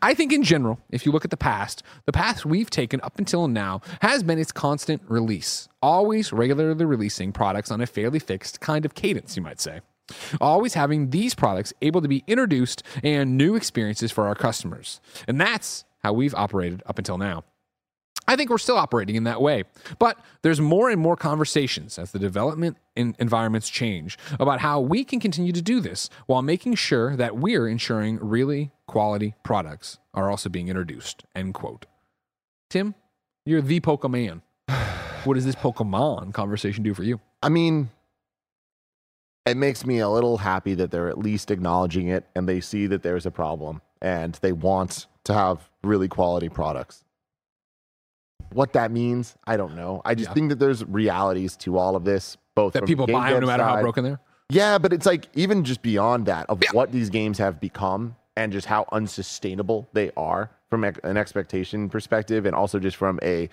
I 0.00 0.14
think 0.14 0.32
in 0.32 0.42
general, 0.42 0.80
if 0.88 1.04
you 1.04 1.12
look 1.12 1.26
at 1.26 1.30
the 1.30 1.36
past, 1.36 1.82
the 2.06 2.12
path 2.12 2.46
we've 2.46 2.70
taken 2.70 2.98
up 3.02 3.18
until 3.18 3.46
now 3.46 3.82
has 4.00 4.22
been 4.22 4.38
its 4.38 4.52
constant 4.52 5.02
release, 5.06 5.68
always 5.82 6.32
regularly 6.32 6.86
releasing 6.86 7.30
products 7.30 7.70
on 7.70 7.82
a 7.82 7.86
fairly 7.86 8.18
fixed 8.18 8.60
kind 8.60 8.86
of 8.86 8.94
cadence, 8.94 9.36
you 9.36 9.42
might 9.42 9.60
say. 9.60 9.80
Always 10.40 10.72
having 10.72 11.10
these 11.10 11.34
products 11.34 11.74
able 11.82 12.00
to 12.00 12.08
be 12.08 12.24
introduced 12.26 12.82
and 13.02 13.36
new 13.36 13.54
experiences 13.54 14.10
for 14.10 14.26
our 14.26 14.34
customers. 14.34 14.98
And 15.26 15.38
that's 15.38 15.84
how 15.98 16.14
we've 16.14 16.34
operated 16.34 16.82
up 16.86 16.96
until 16.96 17.18
now. 17.18 17.44
I 18.28 18.36
think 18.36 18.50
we're 18.50 18.58
still 18.58 18.76
operating 18.76 19.16
in 19.16 19.24
that 19.24 19.40
way. 19.40 19.64
But 19.98 20.20
there's 20.42 20.60
more 20.60 20.90
and 20.90 21.00
more 21.00 21.16
conversations 21.16 21.98
as 21.98 22.12
the 22.12 22.18
development 22.18 22.76
in 22.94 23.16
environments 23.18 23.70
change 23.70 24.18
about 24.38 24.60
how 24.60 24.80
we 24.80 25.02
can 25.02 25.18
continue 25.18 25.52
to 25.52 25.62
do 25.62 25.80
this 25.80 26.10
while 26.26 26.42
making 26.42 26.74
sure 26.74 27.16
that 27.16 27.38
we're 27.38 27.66
ensuring 27.66 28.18
really 28.20 28.70
quality 28.86 29.34
products 29.42 29.98
are 30.12 30.30
also 30.30 30.50
being 30.50 30.68
introduced. 30.68 31.24
End 31.34 31.54
quote. 31.54 31.86
Tim, 32.68 32.94
you're 33.46 33.62
the 33.62 33.80
Pokemon. 33.80 34.42
What 35.24 35.34
does 35.34 35.44
this 35.44 35.56
Pokemon 35.56 36.32
conversation 36.32 36.84
do 36.84 36.94
for 36.94 37.02
you? 37.02 37.20
I 37.42 37.48
mean, 37.48 37.90
it 39.44 39.56
makes 39.56 39.84
me 39.84 39.98
a 39.98 40.08
little 40.08 40.38
happy 40.38 40.74
that 40.74 40.92
they're 40.92 41.08
at 41.08 41.18
least 41.18 41.50
acknowledging 41.50 42.06
it 42.06 42.24
and 42.36 42.48
they 42.48 42.60
see 42.60 42.86
that 42.86 43.02
there's 43.02 43.26
a 43.26 43.30
problem 43.32 43.82
and 44.00 44.34
they 44.42 44.52
want 44.52 45.06
to 45.24 45.34
have 45.34 45.68
really 45.82 46.06
quality 46.06 46.48
products. 46.48 47.02
What 48.52 48.72
that 48.72 48.90
means, 48.90 49.36
I 49.46 49.56
don't 49.56 49.74
know. 49.76 50.02
I 50.04 50.14
just 50.14 50.30
Yeah. 50.30 50.34
think 50.34 50.48
that 50.50 50.58
there's 50.58 50.84
realities 50.84 51.56
to 51.58 51.78
all 51.78 51.96
of 51.96 52.04
this, 52.04 52.36
both 52.54 52.72
That 52.72 52.86
people 52.86 53.06
buy 53.06 53.32
them 53.32 53.40
no 53.40 53.46
matter 53.46 53.62
how 53.64 53.80
broken 53.80 54.04
they're? 54.04 54.20
Yeah, 54.50 54.78
but 54.78 54.92
it's 54.92 55.06
like 55.06 55.28
even 55.34 55.64
just 55.64 55.82
beyond 55.82 56.26
that 56.26 56.46
of 56.48 56.62
what 56.72 56.90
these 56.92 57.10
games 57.10 57.38
have 57.38 57.60
become 57.60 58.16
and 58.36 58.52
just 58.52 58.66
how 58.66 58.86
unsustainable 58.92 59.88
they 59.92 60.10
are 60.16 60.50
from 60.70 60.84
an 60.84 61.16
expectation 61.16 61.88
perspective, 61.88 62.46
and 62.46 62.54
also 62.54 62.78
just 62.78 62.96
from 62.96 63.18
a 63.22 63.48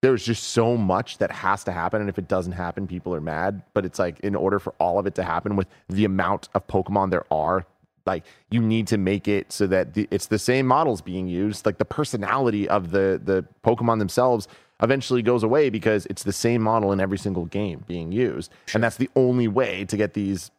there's 0.00 0.24
just 0.24 0.42
so 0.48 0.76
much 0.76 1.18
that 1.18 1.30
has 1.30 1.62
to 1.62 1.70
happen, 1.70 2.00
and 2.00 2.10
if 2.10 2.18
it 2.18 2.26
doesn't 2.26 2.52
happen, 2.52 2.88
people 2.88 3.14
are 3.14 3.20
mad. 3.20 3.62
But 3.72 3.84
it's 3.84 4.00
like 4.00 4.18
in 4.20 4.34
order 4.34 4.58
for 4.58 4.74
all 4.80 4.98
of 4.98 5.06
it 5.06 5.14
to 5.14 5.22
happen 5.22 5.54
with 5.54 5.68
the 5.88 6.04
amount 6.04 6.48
of 6.54 6.66
Pokemon 6.66 7.10
there 7.10 7.24
are. 7.32 7.64
Like 8.06 8.24
you 8.50 8.60
need 8.60 8.86
to 8.88 8.98
make 8.98 9.28
it 9.28 9.52
so 9.52 9.66
that 9.68 9.94
the, 9.94 10.08
it's 10.10 10.26
the 10.26 10.38
same 10.38 10.66
models 10.66 11.00
being 11.00 11.28
used. 11.28 11.66
Like 11.66 11.78
the 11.78 11.84
personality 11.84 12.68
of 12.68 12.90
the 12.90 13.20
the 13.22 13.44
Pokemon 13.64 13.98
themselves 13.98 14.48
eventually 14.82 15.22
goes 15.22 15.42
away 15.42 15.70
because 15.70 16.06
it's 16.06 16.24
the 16.24 16.32
same 16.32 16.60
model 16.62 16.92
in 16.92 17.00
every 17.00 17.18
single 17.18 17.46
game 17.46 17.84
being 17.86 18.12
used, 18.12 18.52
and 18.74 18.82
that's 18.82 18.96
the 18.96 19.10
only 19.16 19.48
way 19.48 19.84
to 19.86 19.96
get 19.96 20.14
these 20.14 20.50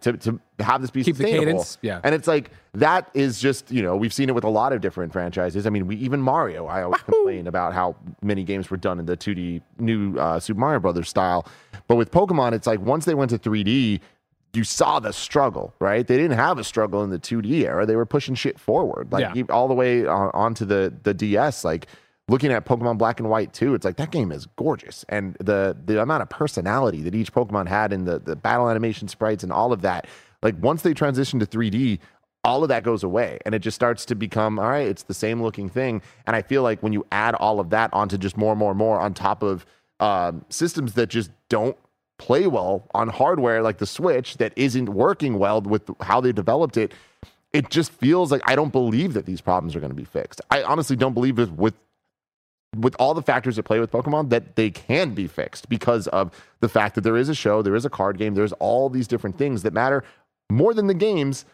to, 0.00 0.12
to 0.16 0.40
have 0.60 0.80
this 0.80 0.90
be 0.90 1.02
Keep 1.02 1.16
the 1.16 1.24
sustainable. 1.24 1.46
cadence, 1.46 1.78
yeah. 1.82 2.00
And 2.04 2.14
it's 2.14 2.28
like 2.28 2.50
that 2.74 3.10
is 3.14 3.40
just 3.40 3.70
you 3.70 3.82
know 3.82 3.96
we've 3.96 4.12
seen 4.12 4.28
it 4.28 4.34
with 4.34 4.44
a 4.44 4.48
lot 4.48 4.72
of 4.72 4.80
different 4.80 5.12
franchises. 5.12 5.66
I 5.66 5.70
mean, 5.70 5.86
we 5.86 5.96
even 5.96 6.20
Mario. 6.20 6.66
I 6.66 6.82
always 6.82 7.02
complain 7.02 7.46
about 7.46 7.72
how 7.72 7.96
many 8.22 8.44
games 8.44 8.70
were 8.70 8.76
done 8.76 8.98
in 9.00 9.06
the 9.06 9.16
2D 9.16 9.60
new 9.78 10.16
uh, 10.18 10.38
Super 10.40 10.60
Mario 10.60 10.80
Brothers 10.80 11.08
style, 11.08 11.46
but 11.88 11.96
with 11.96 12.10
Pokemon, 12.10 12.52
it's 12.52 12.66
like 12.66 12.80
once 12.80 13.04
they 13.04 13.14
went 13.14 13.30
to 13.30 13.38
3D. 13.38 14.00
You 14.54 14.64
saw 14.64 15.00
the 15.00 15.12
struggle, 15.12 15.72
right? 15.80 16.06
They 16.06 16.16
didn't 16.16 16.36
have 16.36 16.58
a 16.58 16.64
struggle 16.64 17.02
in 17.02 17.10
the 17.10 17.18
2D 17.18 17.64
era. 17.64 17.86
They 17.86 17.96
were 17.96 18.04
pushing 18.04 18.34
shit 18.34 18.60
forward, 18.60 19.10
like 19.10 19.34
Yeah. 19.34 19.44
all 19.48 19.66
the 19.66 19.74
way 19.74 20.06
on, 20.06 20.30
onto 20.34 20.64
the 20.66 20.92
the 21.02 21.14
DS. 21.14 21.64
Like 21.64 21.86
looking 22.28 22.52
at 22.52 22.66
Pokemon 22.66 22.98
Black 22.98 23.18
and 23.18 23.30
White 23.30 23.54
too, 23.54 23.74
it's 23.74 23.84
like 23.84 23.96
that 23.96 24.10
game 24.10 24.30
is 24.30 24.46
gorgeous, 24.56 25.04
and 25.08 25.36
the 25.40 25.74
the 25.86 26.02
amount 26.02 26.22
of 26.22 26.28
personality 26.28 27.00
that 27.02 27.14
each 27.14 27.32
Pokemon 27.32 27.66
had 27.68 27.92
in 27.94 28.04
the 28.04 28.18
the 28.18 28.36
battle 28.36 28.68
animation 28.68 29.08
sprites 29.08 29.42
and 29.42 29.52
all 29.52 29.72
of 29.72 29.80
that. 29.82 30.06
Like 30.42 30.56
once 30.60 30.82
they 30.82 30.92
transition 30.92 31.38
to 31.40 31.46
3D, 31.46 31.98
all 32.44 32.62
of 32.62 32.68
that 32.68 32.82
goes 32.82 33.02
away, 33.02 33.38
and 33.46 33.54
it 33.54 33.60
just 33.60 33.74
starts 33.74 34.04
to 34.06 34.14
become 34.14 34.58
all 34.58 34.68
right. 34.68 34.86
It's 34.86 35.04
the 35.04 35.14
same 35.14 35.42
looking 35.42 35.70
thing, 35.70 36.02
and 36.26 36.36
I 36.36 36.42
feel 36.42 36.62
like 36.62 36.82
when 36.82 36.92
you 36.92 37.06
add 37.10 37.34
all 37.36 37.58
of 37.58 37.70
that 37.70 37.88
onto 37.94 38.18
just 38.18 38.36
more, 38.36 38.52
and 38.52 38.58
more, 38.58 38.72
and 38.72 38.78
more 38.78 39.00
on 39.00 39.14
top 39.14 39.42
of 39.42 39.64
um, 40.00 40.44
systems 40.50 40.92
that 40.94 41.06
just 41.08 41.30
don't 41.48 41.76
play 42.18 42.46
well 42.46 42.86
on 42.94 43.08
hardware 43.08 43.62
like 43.62 43.78
the 43.78 43.86
Switch 43.86 44.36
that 44.36 44.52
isn't 44.56 44.88
working 44.88 45.38
well 45.38 45.60
with 45.60 45.90
how 46.00 46.20
they 46.20 46.32
developed 46.32 46.76
it 46.76 46.92
it 47.52 47.68
just 47.70 47.92
feels 47.92 48.32
like 48.32 48.42
I 48.46 48.56
don't 48.56 48.72
believe 48.72 49.12
that 49.14 49.26
these 49.26 49.40
problems 49.40 49.76
are 49.76 49.80
going 49.80 49.90
to 49.90 49.96
be 49.96 50.04
fixed. 50.04 50.40
I 50.50 50.62
honestly 50.62 50.96
don't 50.96 51.14
believe 51.14 51.38
it 51.38 51.50
with 51.52 51.74
with 52.74 52.96
all 52.98 53.12
the 53.12 53.22
factors 53.22 53.56
that 53.56 53.64
play 53.64 53.78
with 53.78 53.90
Pokemon 53.90 54.30
that 54.30 54.56
they 54.56 54.70
can 54.70 55.12
be 55.12 55.26
fixed 55.26 55.68
because 55.68 56.08
of 56.08 56.30
the 56.60 56.70
fact 56.70 56.94
that 56.94 57.02
there 57.02 57.18
is 57.18 57.28
a 57.28 57.34
show, 57.34 57.60
there 57.60 57.74
is 57.74 57.84
a 57.84 57.90
card 57.90 58.16
game, 58.16 58.34
there's 58.34 58.54
all 58.54 58.88
these 58.88 59.06
different 59.06 59.36
things 59.36 59.62
that 59.62 59.74
matter 59.74 60.02
more 60.50 60.72
than 60.72 60.86
the 60.86 60.94
games. 60.94 61.44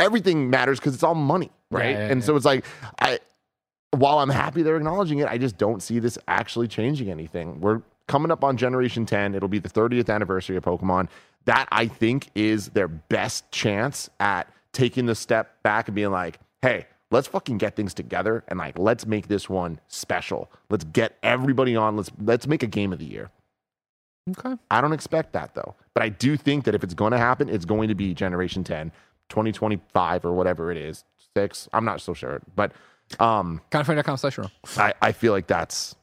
Everything 0.00 0.48
matters 0.48 0.78
because 0.80 0.94
it's 0.94 1.02
all 1.02 1.14
money, 1.14 1.50
right? 1.70 1.90
yeah, 1.90 2.08
and 2.08 2.20
yeah. 2.20 2.26
so 2.26 2.36
it's 2.36 2.46
like 2.46 2.64
I 3.00 3.18
while 3.90 4.18
I'm 4.18 4.30
happy 4.30 4.62
they're 4.62 4.76
acknowledging 4.76 5.18
it, 5.18 5.28
I 5.28 5.38
just 5.38 5.58
don't 5.58 5.82
see 5.82 5.98
this 5.98 6.18
actually 6.26 6.68
changing 6.68 7.10
anything. 7.10 7.60
We're 7.60 7.82
coming 8.08 8.30
up 8.30 8.44
on 8.44 8.56
generation 8.56 9.06
10. 9.06 9.34
It'll 9.34 9.48
be 9.48 9.58
the 9.58 9.68
30th 9.68 10.12
anniversary 10.12 10.56
of 10.56 10.64
Pokemon. 10.64 11.08
That 11.44 11.68
I 11.70 11.86
think 11.86 12.30
is 12.34 12.70
their 12.70 12.88
best 12.88 13.50
chance 13.52 14.10
at 14.18 14.52
taking 14.72 15.06
the 15.06 15.14
step 15.14 15.62
back 15.62 15.88
and 15.88 15.94
being 15.94 16.10
like, 16.10 16.38
hey, 16.62 16.86
let's 17.10 17.28
fucking 17.28 17.58
get 17.58 17.76
things 17.76 17.94
together 17.94 18.44
and 18.48 18.58
like 18.58 18.78
let's 18.78 19.06
make 19.06 19.28
this 19.28 19.48
one 19.48 19.80
special. 19.88 20.50
Let's 20.70 20.84
get 20.84 21.16
everybody 21.22 21.76
on. 21.76 21.96
Let's 21.96 22.10
let's 22.20 22.46
make 22.46 22.62
a 22.62 22.66
game 22.66 22.92
of 22.92 22.98
the 22.98 23.06
year. 23.06 23.30
Okay. 24.30 24.56
I 24.70 24.80
don't 24.80 24.92
expect 24.92 25.32
that 25.34 25.54
though. 25.54 25.74
But 25.94 26.02
I 26.02 26.08
do 26.08 26.36
think 26.36 26.64
that 26.64 26.74
if 26.74 26.82
it's 26.82 26.94
going 26.94 27.12
to 27.12 27.18
happen, 27.18 27.48
it's 27.48 27.64
going 27.64 27.88
to 27.88 27.94
be 27.94 28.12
generation 28.12 28.64
10, 28.64 28.90
2025 29.28 30.24
or 30.24 30.32
whatever 30.32 30.72
it 30.72 30.76
is. 30.76 31.04
Six. 31.36 31.68
I'm 31.72 31.84
not 31.84 32.00
so 32.00 32.12
sure. 32.12 32.42
But 32.54 32.72
um 33.20 33.60
Kindoffunny.com 33.70 34.16
slash. 34.16 34.38
I, 34.76 34.94
I 35.00 35.12
feel 35.12 35.32
like 35.32 35.46
that's 35.46 35.94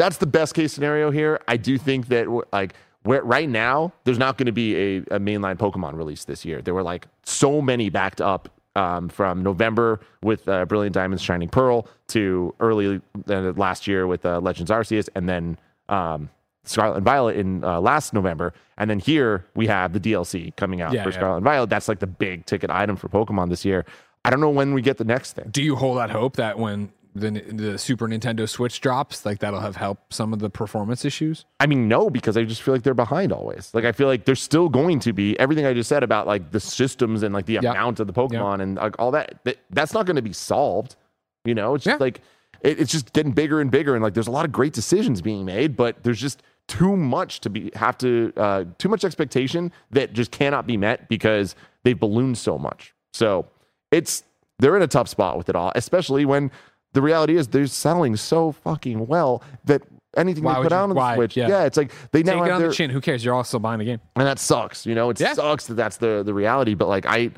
that's 0.00 0.16
the 0.16 0.26
best 0.26 0.54
case 0.54 0.72
scenario 0.72 1.10
here. 1.10 1.40
I 1.46 1.58
do 1.58 1.76
think 1.76 2.08
that 2.08 2.26
like 2.52 2.72
where 3.02 3.22
right 3.22 3.48
now 3.48 3.92
there's 4.04 4.18
not 4.18 4.38
going 4.38 4.46
to 4.46 4.52
be 4.52 4.74
a, 4.76 4.96
a 5.16 5.18
mainline 5.20 5.56
Pokemon 5.58 5.94
release 5.94 6.24
this 6.24 6.42
year. 6.44 6.62
There 6.62 6.72
were 6.72 6.82
like 6.82 7.06
so 7.24 7.60
many 7.60 7.90
backed 7.90 8.22
up 8.22 8.48
um, 8.76 9.10
from 9.10 9.42
November 9.42 10.00
with 10.22 10.48
uh, 10.48 10.64
Brilliant 10.64 10.94
Diamonds, 10.94 11.22
Shining 11.22 11.50
Pearl 11.50 11.86
to 12.08 12.54
early 12.60 13.00
uh, 13.28 13.52
last 13.56 13.86
year 13.86 14.06
with 14.06 14.24
uh, 14.24 14.40
Legends 14.40 14.70
Arceus, 14.70 15.08
and 15.14 15.28
then 15.28 15.58
um, 15.90 16.30
Scarlet 16.64 16.96
and 16.96 17.04
Violet 17.04 17.36
in 17.36 17.62
uh, 17.62 17.78
last 17.78 18.14
November, 18.14 18.54
and 18.78 18.88
then 18.88 19.00
here 19.00 19.44
we 19.54 19.66
have 19.66 19.92
the 19.92 20.00
DLC 20.00 20.56
coming 20.56 20.80
out 20.80 20.94
Yeah, 20.94 21.02
for 21.02 21.10
yeah. 21.10 21.16
Scarlet 21.16 21.36
and 21.36 21.44
Violet. 21.44 21.68
That's 21.68 21.88
like 21.88 21.98
the 21.98 22.06
big 22.06 22.46
ticket 22.46 22.70
item 22.70 22.96
for 22.96 23.08
Pokemon 23.10 23.50
this 23.50 23.66
year. 23.66 23.84
I 24.24 24.30
don't 24.30 24.40
know 24.40 24.50
when 24.50 24.72
we 24.72 24.80
get 24.82 24.96
the 24.96 25.04
next 25.04 25.32
thing. 25.32 25.48
Do 25.50 25.62
you 25.62 25.76
hold 25.76 25.98
out 25.98 26.10
hope 26.10 26.36
that 26.36 26.58
when 26.58 26.90
the 27.14 27.30
the 27.30 27.78
Super 27.78 28.06
Nintendo 28.08 28.48
Switch 28.48 28.80
drops, 28.80 29.24
like 29.26 29.38
that'll 29.40 29.60
have 29.60 29.76
helped 29.76 30.12
some 30.14 30.32
of 30.32 30.38
the 30.38 30.50
performance 30.50 31.04
issues? 31.04 31.44
I 31.58 31.66
mean, 31.66 31.88
no, 31.88 32.10
because 32.10 32.36
I 32.36 32.44
just 32.44 32.62
feel 32.62 32.72
like 32.74 32.82
they're 32.82 32.94
behind 32.94 33.32
always. 33.32 33.72
Like 33.74 33.84
I 33.84 33.92
feel 33.92 34.06
like 34.06 34.24
they're 34.24 34.34
still 34.36 34.68
going 34.68 35.00
to 35.00 35.12
be 35.12 35.38
everything 35.40 35.66
I 35.66 35.72
just 35.74 35.88
said 35.88 36.02
about 36.02 36.26
like 36.26 36.50
the 36.50 36.60
systems 36.60 37.22
and 37.22 37.34
like 37.34 37.46
the 37.46 37.54
Yeah. 37.54 37.70
amount 37.70 38.00
of 38.00 38.06
the 38.06 38.12
Pokemon 38.12 38.60
and 38.60 38.76
like 38.76 38.94
all 38.98 39.10
that. 39.12 39.40
that 39.44 39.56
that's 39.70 39.92
not 39.92 40.06
going 40.06 40.16
to 40.16 40.22
be 40.22 40.32
solved. 40.32 40.96
You 41.44 41.54
know, 41.54 41.74
it's 41.74 41.84
just 41.84 41.98
Yeah. 42.00 42.04
like 42.04 42.20
it, 42.62 42.78
it's 42.80 42.92
just 42.92 43.12
getting 43.12 43.32
bigger 43.32 43.60
and 43.60 43.70
bigger, 43.70 43.94
and 43.94 44.02
like 44.02 44.14
there's 44.14 44.26
a 44.28 44.30
lot 44.32 44.44
of 44.44 44.52
great 44.52 44.72
decisions 44.72 45.20
being 45.22 45.44
made, 45.44 45.76
but 45.76 46.02
there's 46.04 46.20
just 46.20 46.42
too 46.68 46.96
much 46.96 47.40
to 47.40 47.50
be 47.50 47.70
have 47.74 47.98
to 47.98 48.32
uh, 48.36 48.64
too 48.78 48.88
much 48.88 49.04
expectation 49.04 49.72
that 49.90 50.12
just 50.12 50.30
cannot 50.30 50.66
be 50.66 50.76
met 50.76 51.08
because 51.08 51.56
they've 51.82 51.98
ballooned 51.98 52.38
so 52.38 52.56
much. 52.58 52.94
So 53.12 53.46
it's 53.90 54.22
they're 54.60 54.76
in 54.76 54.82
a 54.82 54.86
tough 54.86 55.08
spot 55.08 55.38
with 55.38 55.48
it 55.48 55.56
all, 55.56 55.72
especially 55.74 56.26
when 56.26 56.50
the 56.92 57.02
reality 57.02 57.36
is 57.36 57.48
they're 57.48 57.66
selling 57.66 58.16
so 58.16 58.52
fucking 58.52 59.06
well 59.06 59.42
that 59.64 59.82
anything 60.16 60.42
Why 60.44 60.54
they 60.54 60.62
put 60.62 60.72
you- 60.72 60.76
out 60.76 60.82
on 60.82 60.88
the 60.88 60.94
why? 60.96 61.14
Switch, 61.16 61.36
Yeah. 61.36 61.48
yeah. 61.48 61.64
it's 61.64 61.76
like 61.76 61.92
they 62.12 62.22
now 62.22 62.32
Take 62.40 62.46
it 62.46 62.50
on 62.52 62.60
their, 62.60 62.68
the 62.70 62.74
chin. 62.74 62.90
Who 62.90 63.00
cares? 63.00 63.24
You're 63.24 63.34
all 63.34 63.44
still 63.44 63.60
buying 63.60 63.78
the 63.78 63.84
game. 63.84 64.00
and 64.16 64.26
that 64.26 64.38
sucks. 64.38 64.84
You 64.86 64.94
know, 64.94 65.10
it 65.10 65.20
Yeah. 65.20 65.34
sucks 65.34 65.66
that 65.68 65.74
that's 65.74 65.98
the 65.98 66.22
the 66.24 66.34
reality. 66.34 66.74
But 66.74 66.88
like, 66.88 67.06
I 67.06 67.30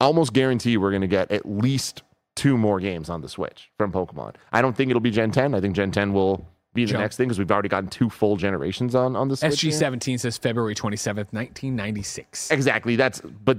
almost 0.00 0.32
guarantee 0.32 0.76
we're 0.76 0.92
gonna 0.92 1.06
get 1.06 1.30
at 1.30 1.44
least 1.46 2.02
two 2.36 2.56
more 2.58 2.80
games 2.80 3.08
on 3.10 3.20
the 3.20 3.28
Switch 3.28 3.70
from 3.78 3.92
Pokemon. 3.92 4.34
I 4.52 4.60
don't 4.62 4.76
think 4.76 4.90
it'll 4.90 5.00
be 5.00 5.10
Gen 5.10 5.30
10. 5.30 5.54
I 5.54 5.60
think 5.60 5.76
Gen 5.76 5.90
10 5.92 6.12
will 6.12 6.44
be 6.72 6.84
the 6.84 6.90
Jump. 6.92 7.02
next 7.02 7.16
thing 7.16 7.28
because 7.28 7.38
we've 7.38 7.52
already 7.52 7.68
gotten 7.68 7.88
two 7.88 8.10
full 8.10 8.36
generations 8.36 8.94
on 8.96 9.14
on 9.14 9.28
the 9.28 9.36
Switch. 9.36 9.52
SG17 9.62 10.18
says 10.18 10.36
February 10.38 10.74
27th, 10.74 11.32
1996. 11.32 12.50
Exactly. 12.50 12.96
That's 12.96 13.20
but 13.20 13.58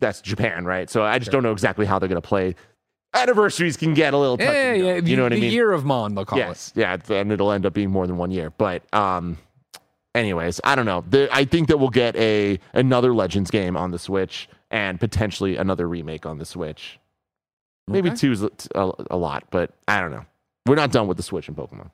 that's 0.00 0.20
Japan, 0.20 0.64
right? 0.64 0.88
So 0.90 1.02
I 1.02 1.18
just 1.18 1.30
don't 1.30 1.42
know 1.42 1.52
exactly 1.52 1.86
how 1.86 1.98
they're 1.98 2.08
gonna 2.08 2.20
play. 2.20 2.54
Anniversaries 3.12 3.76
can 3.76 3.94
get 3.94 4.14
a 4.14 4.18
little 4.18 4.38
touchy. 4.38 4.52
Yeah, 4.52 4.72
yeah, 4.72 4.96
you 4.96 5.16
know 5.16 5.24
what 5.24 5.30
the 5.32 5.38
I 5.38 5.40
mean? 5.40 5.52
year 5.52 5.72
of 5.72 5.84
Mon, 5.84 6.14
they'll 6.14 6.24
call 6.24 6.38
yes, 6.38 6.72
yeah, 6.76 6.96
and 7.08 7.32
it'll 7.32 7.50
end 7.50 7.66
up 7.66 7.72
being 7.72 7.90
more 7.90 8.06
than 8.06 8.16
one 8.16 8.30
year. 8.30 8.50
But 8.50 8.82
um, 8.94 9.36
anyways, 10.14 10.60
I 10.62 10.74
don't 10.76 10.86
know. 10.86 11.04
The, 11.08 11.28
I 11.32 11.44
think 11.44 11.68
that 11.68 11.78
we'll 11.78 11.88
get 11.90 12.14
a 12.16 12.60
another 12.72 13.12
Legends 13.12 13.50
game 13.50 13.76
on 13.76 13.90
the 13.90 13.98
Switch 13.98 14.48
and 14.70 15.00
potentially 15.00 15.56
another 15.56 15.88
remake 15.88 16.24
on 16.24 16.38
the 16.38 16.44
Switch. 16.44 16.98
Maybe 17.88 18.10
Okay. 18.10 18.16
two's 18.18 18.42
a, 18.42 18.50
a 19.10 19.16
lot, 19.16 19.44
but 19.50 19.72
I 19.88 20.00
don't 20.00 20.12
know. 20.12 20.24
We're 20.66 20.76
not 20.76 20.92
done 20.92 21.08
with 21.08 21.16
the 21.16 21.24
Switch 21.24 21.48
and 21.48 21.56
Pokemon. 21.56 21.90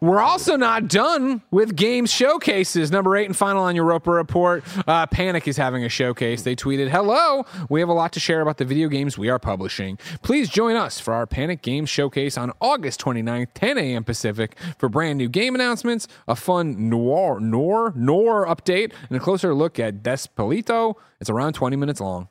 We're 0.00 0.20
also 0.20 0.56
not 0.56 0.88
done 0.88 1.42
with 1.50 1.74
games 1.74 2.12
showcases. 2.12 2.90
Number 2.92 3.16
eight 3.16 3.26
and 3.26 3.36
final 3.36 3.62
on 3.64 3.74
your 3.74 3.84
Roper 3.84 4.12
Report. 4.12 4.62
Uh, 4.86 5.06
Panic 5.06 5.48
is 5.48 5.56
having 5.56 5.84
a 5.84 5.88
showcase. 5.88 6.42
They 6.42 6.54
tweeted, 6.54 6.88
Hello, 6.88 7.44
we 7.68 7.80
have 7.80 7.88
a 7.88 7.92
lot 7.92 8.12
to 8.12 8.20
share 8.20 8.40
about 8.40 8.58
the 8.58 8.64
video 8.64 8.88
games 8.88 9.18
we 9.18 9.28
are 9.28 9.38
publishing. 9.38 9.98
Please 10.22 10.48
join 10.48 10.76
us 10.76 11.00
for 11.00 11.14
our 11.14 11.26
Panic 11.26 11.62
Games 11.62 11.88
Showcase 11.88 12.38
on 12.38 12.52
August 12.60 13.00
29th, 13.00 13.48
10 13.54 13.78
a.m. 13.78 14.04
Pacific, 14.04 14.56
for 14.78 14.88
brand 14.88 15.18
new 15.18 15.28
game 15.28 15.54
announcements, 15.54 16.06
a 16.28 16.36
fun 16.36 16.88
Nour, 16.88 17.40
Nour, 17.40 17.92
Nour 17.96 18.46
update, 18.46 18.92
and 19.08 19.16
a 19.16 19.20
closer 19.20 19.54
look 19.54 19.78
at 19.78 20.02
Despelito. 20.02 20.94
It's 21.20 21.30
around 21.30 21.54
20 21.54 21.76
minutes 21.76 22.00
long. 22.00 22.28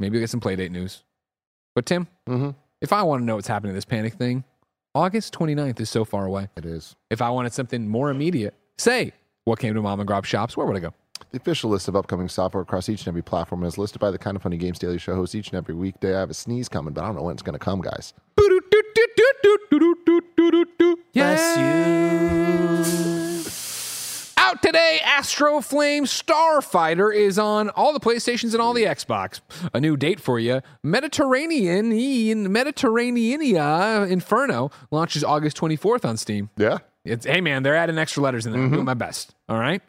Maybe 0.00 0.12
we'll 0.16 0.22
get 0.22 0.30
some 0.30 0.40
playdate 0.40 0.70
news. 0.70 1.02
But 1.74 1.86
Tim, 1.86 2.06
Mm-hmm. 2.28 2.50
if 2.80 2.92
I 2.92 3.02
want 3.02 3.20
to 3.20 3.24
know 3.26 3.34
what's 3.36 3.48
happening 3.48 3.72
to 3.72 3.74
this 3.74 3.84
Panic 3.84 4.14
thing, 4.14 4.44
August 4.96 5.34
29th 5.34 5.80
is 5.80 5.90
so 5.90 6.04
far 6.04 6.24
away. 6.24 6.48
It 6.56 6.64
is. 6.64 6.94
If 7.10 7.20
I 7.20 7.28
wanted 7.30 7.52
something 7.52 7.88
more 7.88 8.10
immediate, 8.10 8.54
say 8.78 9.12
what 9.44 9.58
came 9.58 9.74
to 9.74 9.82
mom 9.82 9.98
and 9.98 10.06
grab 10.06 10.24
shops, 10.24 10.56
where 10.56 10.64
would 10.66 10.76
I 10.76 10.80
go? 10.80 10.94
The 11.32 11.38
official 11.38 11.70
list 11.70 11.88
of 11.88 11.96
upcoming 11.96 12.28
software 12.28 12.62
across 12.62 12.88
each 12.88 13.00
and 13.00 13.08
every 13.08 13.22
platform 13.22 13.64
is 13.64 13.76
listed 13.76 14.00
by 14.00 14.12
the 14.12 14.18
Kind 14.18 14.36
of 14.36 14.42
Funny 14.44 14.56
Games 14.56 14.78
Daily 14.78 14.98
Show 14.98 15.16
host 15.16 15.34
each 15.34 15.48
and 15.48 15.56
every 15.56 15.74
weekday. 15.74 16.14
I 16.14 16.20
have 16.20 16.30
a 16.30 16.34
sneeze 16.34 16.68
coming, 16.68 16.94
but 16.94 17.02
I 17.02 17.08
don't 17.08 17.16
know 17.16 17.22
when 17.24 17.32
it's 17.32 17.42
going 17.42 17.54
to 17.54 17.58
come, 17.58 17.80
guys. 17.80 18.14
Out 24.44 24.60
today, 24.60 25.00
Astro 25.02 25.62
Flame 25.62 26.04
Starfighter 26.04 27.14
is 27.14 27.38
on 27.38 27.70
all 27.70 27.94
the 27.94 27.98
PlayStations 28.00 28.52
and 28.52 28.60
all 28.60 28.74
the 28.74 28.84
Xbox. 28.84 29.40
A 29.72 29.80
new 29.80 29.96
date 29.96 30.20
for 30.20 30.38
you: 30.38 30.60
Mediterranean 30.82 31.90
Mediterraneania 32.48 34.06
Inferno 34.10 34.70
launches 34.90 35.24
August 35.24 35.56
24th 35.56 36.04
on 36.04 36.18
Steam. 36.18 36.50
Yeah, 36.58 36.78
It's 37.06 37.24
hey 37.24 37.40
man, 37.40 37.62
they're 37.62 37.74
adding 37.74 37.96
extra 37.96 38.22
letters 38.22 38.44
in 38.44 38.52
there. 38.52 38.60
I'm 38.60 38.70
doing 38.70 38.84
my 38.84 38.92
best. 38.92 39.34
All 39.48 39.58
right, 39.58 39.80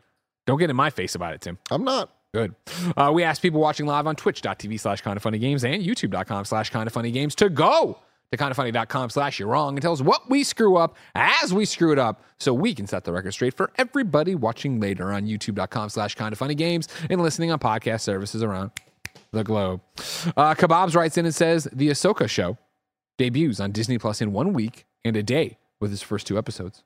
don't 0.47 0.57
get 0.57 0.69
in 0.69 0.75
my 0.77 0.89
face 0.89 1.15
about 1.15 1.33
it, 1.33 1.41
Tim. 1.41 1.57
I'm 1.69 1.83
not. 1.83 2.11
Good. 2.33 2.55
Uh, 2.95 3.11
we 3.13 3.23
asked 3.23 3.41
people 3.41 3.59
watching 3.59 3.85
live 3.85 4.07
on 4.07 4.15
twitch.tv 4.15 4.79
slash 4.79 5.01
kind 5.01 5.17
of 5.17 5.23
funny 5.23 5.37
games 5.37 5.63
and 5.65 5.83
youtube.com 5.83 6.43
slash 6.45 6.69
kind 6.69 6.87
of 6.87 6.93
funny 6.93 7.11
games 7.11 7.35
to 7.35 7.49
go 7.49 7.99
to 8.31 8.37
kindoffunny.com 8.37 9.09
slash 9.09 9.39
you're 9.39 9.47
wrong 9.47 9.75
and 9.75 9.81
tell 9.81 9.93
us 9.93 10.01
what 10.01 10.29
we 10.29 10.43
screw 10.43 10.75
up 10.75 10.95
as 11.15 11.53
we 11.53 11.65
screw 11.65 11.91
it 11.91 11.99
up 11.99 12.23
so 12.39 12.53
we 12.53 12.73
can 12.73 12.87
set 12.87 13.03
the 13.03 13.11
record 13.11 13.31
straight 13.31 13.55
for 13.55 13.71
everybody 13.77 14.35
watching 14.35 14.79
later 14.79 15.11
on 15.11 15.25
youtube.com 15.25 15.89
slash 15.89 16.15
kind 16.15 16.33
of 16.33 16.39
funny 16.39 16.55
games 16.55 16.87
and 17.09 17.21
listening 17.21 17.51
on 17.51 17.59
podcast 17.59 18.01
services 18.01 18.43
around 18.43 18.71
the 19.31 19.43
globe. 19.43 19.81
Uh, 20.35 20.55
Kebabs 20.55 20.95
writes 20.95 21.17
in 21.17 21.25
and 21.25 21.35
says 21.35 21.67
the 21.71 21.89
Ahsoka 21.89 22.27
show 22.29 22.57
debuts 23.17 23.59
on 23.59 23.71
Disney 23.71 23.97
Plus 23.97 24.21
in 24.21 24.31
one 24.31 24.53
week 24.53 24.85
and 25.03 25.15
a 25.15 25.23
day 25.23 25.57
with 25.79 25.91
its 25.91 26.01
first 26.01 26.25
two 26.25 26.37
episodes. 26.37 26.83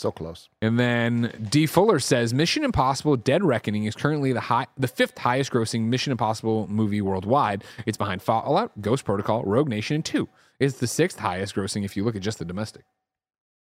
So 0.00 0.10
close. 0.10 0.48
And 0.62 0.80
then 0.80 1.46
D 1.50 1.66
Fuller 1.66 1.98
says 1.98 2.32
Mission 2.32 2.64
Impossible: 2.64 3.16
Dead 3.16 3.44
Reckoning 3.44 3.84
is 3.84 3.94
currently 3.94 4.32
the 4.32 4.40
high, 4.40 4.66
the 4.78 4.88
fifth 4.88 5.18
highest 5.18 5.50
grossing 5.50 5.82
Mission 5.82 6.10
Impossible 6.10 6.66
movie 6.68 7.02
worldwide. 7.02 7.64
It's 7.84 7.98
behind 7.98 8.22
Fallout, 8.22 8.80
Ghost 8.80 9.04
Protocol, 9.04 9.42
Rogue 9.42 9.68
Nation, 9.68 9.96
and 9.96 10.04
Two. 10.04 10.26
It's 10.58 10.78
the 10.78 10.86
sixth 10.86 11.18
highest 11.18 11.54
grossing 11.54 11.84
if 11.84 11.98
you 11.98 12.04
look 12.04 12.16
at 12.16 12.22
just 12.22 12.38
the 12.38 12.46
domestic. 12.46 12.86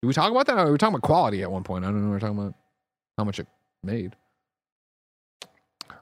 Did 0.02 0.08
we 0.08 0.14
talk 0.14 0.32
about 0.32 0.46
that? 0.46 0.64
We 0.64 0.72
were 0.72 0.78
talking 0.78 0.96
about 0.96 1.06
quality 1.06 1.44
at 1.44 1.50
one 1.52 1.62
point. 1.62 1.84
I 1.84 1.92
don't 1.92 2.02
know. 2.02 2.10
We 2.10 2.16
are 2.16 2.18
talking 2.18 2.36
about 2.36 2.54
how 3.16 3.22
much 3.22 3.38
it 3.38 3.46
made. 3.84 4.16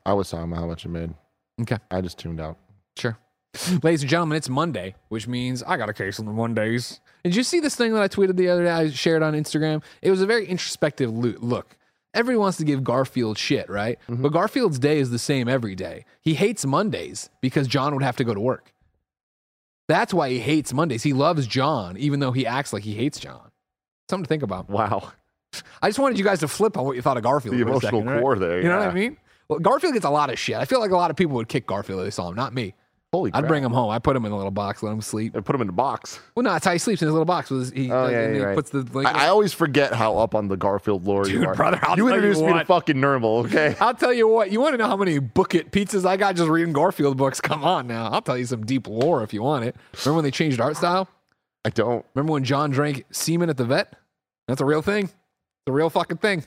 I 0.07 0.15
was 0.15 0.31
talking 0.31 0.51
about 0.51 0.61
how 0.61 0.67
much 0.67 0.87
it 0.87 0.89
made. 0.89 1.13
Okay, 1.61 1.77
I 1.91 2.01
just 2.01 2.17
tuned 2.19 2.41
out. 2.41 2.57
sure. 2.97 3.19
Ladies 3.83 4.03
and 4.03 4.11
gentlemen, 4.11 4.37
it's 4.37 4.49
Monday, 4.49 4.95
which 5.09 5.29
means 5.29 5.63
I 5.63 5.77
got 5.77 5.89
a 5.89 5.93
case 5.95 6.19
on 6.19 6.27
the 6.27 6.33
Mondays. 6.33 7.01
Did 7.23 7.37
you 7.37 7.43
see 7.43 7.61
this 7.61 7.77
thing 7.77 7.93
that 7.95 8.03
I 8.03 8.09
tweeted 8.09 8.37
the 8.37 8.49
other 8.49 8.65
day? 8.65 8.71
I 8.71 8.91
shared 8.91 9.23
on 9.23 9.35
Instagram. 9.35 9.83
It 10.03 10.11
was 10.11 10.21
a 10.21 10.27
very 10.27 10.47
introspective 10.47 11.11
lo- 11.11 11.35
look. 11.39 11.77
Everybody 12.13 12.39
wants 12.39 12.59
to 12.59 12.65
give 12.65 12.85
Garfield 12.85 13.39
shit, 13.39 13.69
right? 13.69 13.99
Mm-hmm. 14.09 14.23
But 14.23 14.33
Garfield's 14.33 14.79
day 14.79 14.99
is 14.99 15.11
the 15.11 15.19
same 15.19 15.49
every 15.49 15.75
day. 15.75 16.05
He 16.21 16.35
hates 16.35 16.65
Mondays 16.65 17.29
because 17.41 17.67
Jon 17.67 17.95
would 17.95 18.03
have 18.03 18.17
to 18.17 18.25
go 18.25 18.35
to 18.35 18.41
work. 18.41 18.73
That's 19.89 20.15
why 20.15 20.31
he 20.31 20.39
hates 20.39 20.73
Mondays. 20.73 21.03
He 21.03 21.13
loves 21.13 21.47
Jon, 21.47 21.97
even 21.97 22.21
though 22.21 22.33
he 22.33 22.47
acts 22.47 22.73
like 22.73 22.83
he 22.85 22.95
hates 22.95 23.19
Jon. 23.19 23.51
Something 24.09 24.25
to 24.25 24.29
think 24.29 24.43
about. 24.43 24.69
Wow. 24.71 25.13
I 25.83 25.89
just 25.89 25.99
wanted 25.99 26.19
you 26.19 26.25
guys 26.25 26.41
to 26.41 26.49
flip 26.49 26.77
on 26.77 26.85
what 26.85 26.97
you 26.97 27.03
thought 27.03 27.17
of 27.17 27.23
Garfield. 27.23 27.57
The 27.57 27.63
emotional 27.63 28.01
second, 28.01 28.07
right? 28.07 28.21
core 28.21 28.37
there, 28.37 28.61
You 28.61 28.69
know 28.69 28.79
what. 28.79 28.89
I 28.89 28.95
mean? 28.95 29.17
Well, 29.49 29.59
Garfield 29.59 29.93
gets 29.93 30.07
a 30.07 30.11
lot 30.11 30.31
of 30.31 30.39
shit. 30.39 30.57
I 30.57 30.65
feel 30.65 30.81
like 30.81 30.91
a 30.91 30.97
lot 30.97 31.11
of 31.11 31.17
people 31.17 31.37
would 31.37 31.49
kick 31.49 31.67
Garfield 31.67 32.01
if 32.01 32.07
they 32.07 32.11
saw 32.11 32.29
him, 32.29 32.35
not 32.37 32.55
me. 32.55 32.75
Holy 33.15 33.31
I'd 33.33 33.47
bring 33.47 33.63
him 33.63 33.71
home. 33.71 33.91
I 33.91 34.01
put 34.01 34.17
him 34.17 34.25
in 34.25 34.33
a 34.33 34.37
little 34.37 34.51
box, 34.51 34.83
let 34.83 34.91
him 34.91 35.01
sleep. 35.01 35.37
I 35.37 35.41
put 35.41 35.55
him 35.55 35.63
in 35.63 35.69
a 35.69 35.73
box. 35.73 36.19
Well, 36.35 36.43
no, 36.43 36.51
that's 36.51 36.65
how 36.65 36.73
he 36.73 36.79
sleeps 36.79 37.01
in 37.01 37.07
his 37.07 37.13
little 37.13 37.25
box. 37.25 37.49
Was 37.49 37.71
he? 37.71 37.89
Oh, 37.89 37.97
uh, 37.97 38.03
like, 38.03 38.13
yeah, 38.13 38.33
he 38.33 38.41
right. 38.41 38.57
puts 38.57 38.71
the 38.71 38.83
like. 38.93 39.07
I, 39.07 39.27
I 39.27 39.29
always 39.29 39.53
forget 39.53 39.95
how 39.95 40.19
up 40.19 40.35
on 40.35 40.49
the 40.49 40.57
Garfield 40.57 41.05
lore 41.05 41.29
you 41.29 41.39
Dude, 41.39 41.47
are. 41.47 41.55
brother, 41.55 41.79
I'll 41.83 41.97
you 41.97 42.09
tell 42.09 42.09
you 42.09 42.15
introduced 42.17 42.45
me 42.45 42.53
to 42.53 42.65
fucking 42.65 42.97
Nermal, 42.97 43.45
okay? 43.45 43.77
I'll 43.81 43.95
tell 43.95 44.13
you 44.13 44.27
what. 44.27 44.51
You 44.51 44.61
want 44.61 44.73
to 44.73 44.79
know 44.79 44.89
how 44.89 44.97
many 44.97 45.21
book 45.21 45.55
it 45.55 45.71
pizzas 45.71 46.05
I 46.05 46.17
got 46.17 46.35
just 46.35 46.49
reading 46.49 46.73
Garfield 46.73 47.17
books? 47.17 47.41
Come 47.41 47.63
on 47.63 47.87
now. 47.87 48.09
I'll 48.09 48.21
tell 48.21 48.37
you 48.37 48.47
some 48.47 48.67
deep 48.67 48.89
lore 48.89 49.23
if 49.23 49.33
you 49.33 49.45
want 49.45 49.65
it. 49.65 49.77
Remember 50.05 50.17
when 50.17 50.25
they 50.25 50.33
changed 50.33 50.61
art 50.61 50.77
style? 50.77 51.09
I 51.65 51.71
don't. 51.71 52.05
Remember 52.17 52.33
when 52.33 52.43
Jon 52.43 52.73
drank 52.73 53.05
semen 53.13 53.49
at 53.49 53.57
the 53.57 53.65
vet? 53.65 53.95
That's 54.49 54.61
a 54.61 54.65
real 54.65 54.83
thing. 54.83 55.05
It's 55.05 55.69
a 55.69 55.73
real 55.73 55.89
fucking 55.89 56.19
thing. 56.19 56.43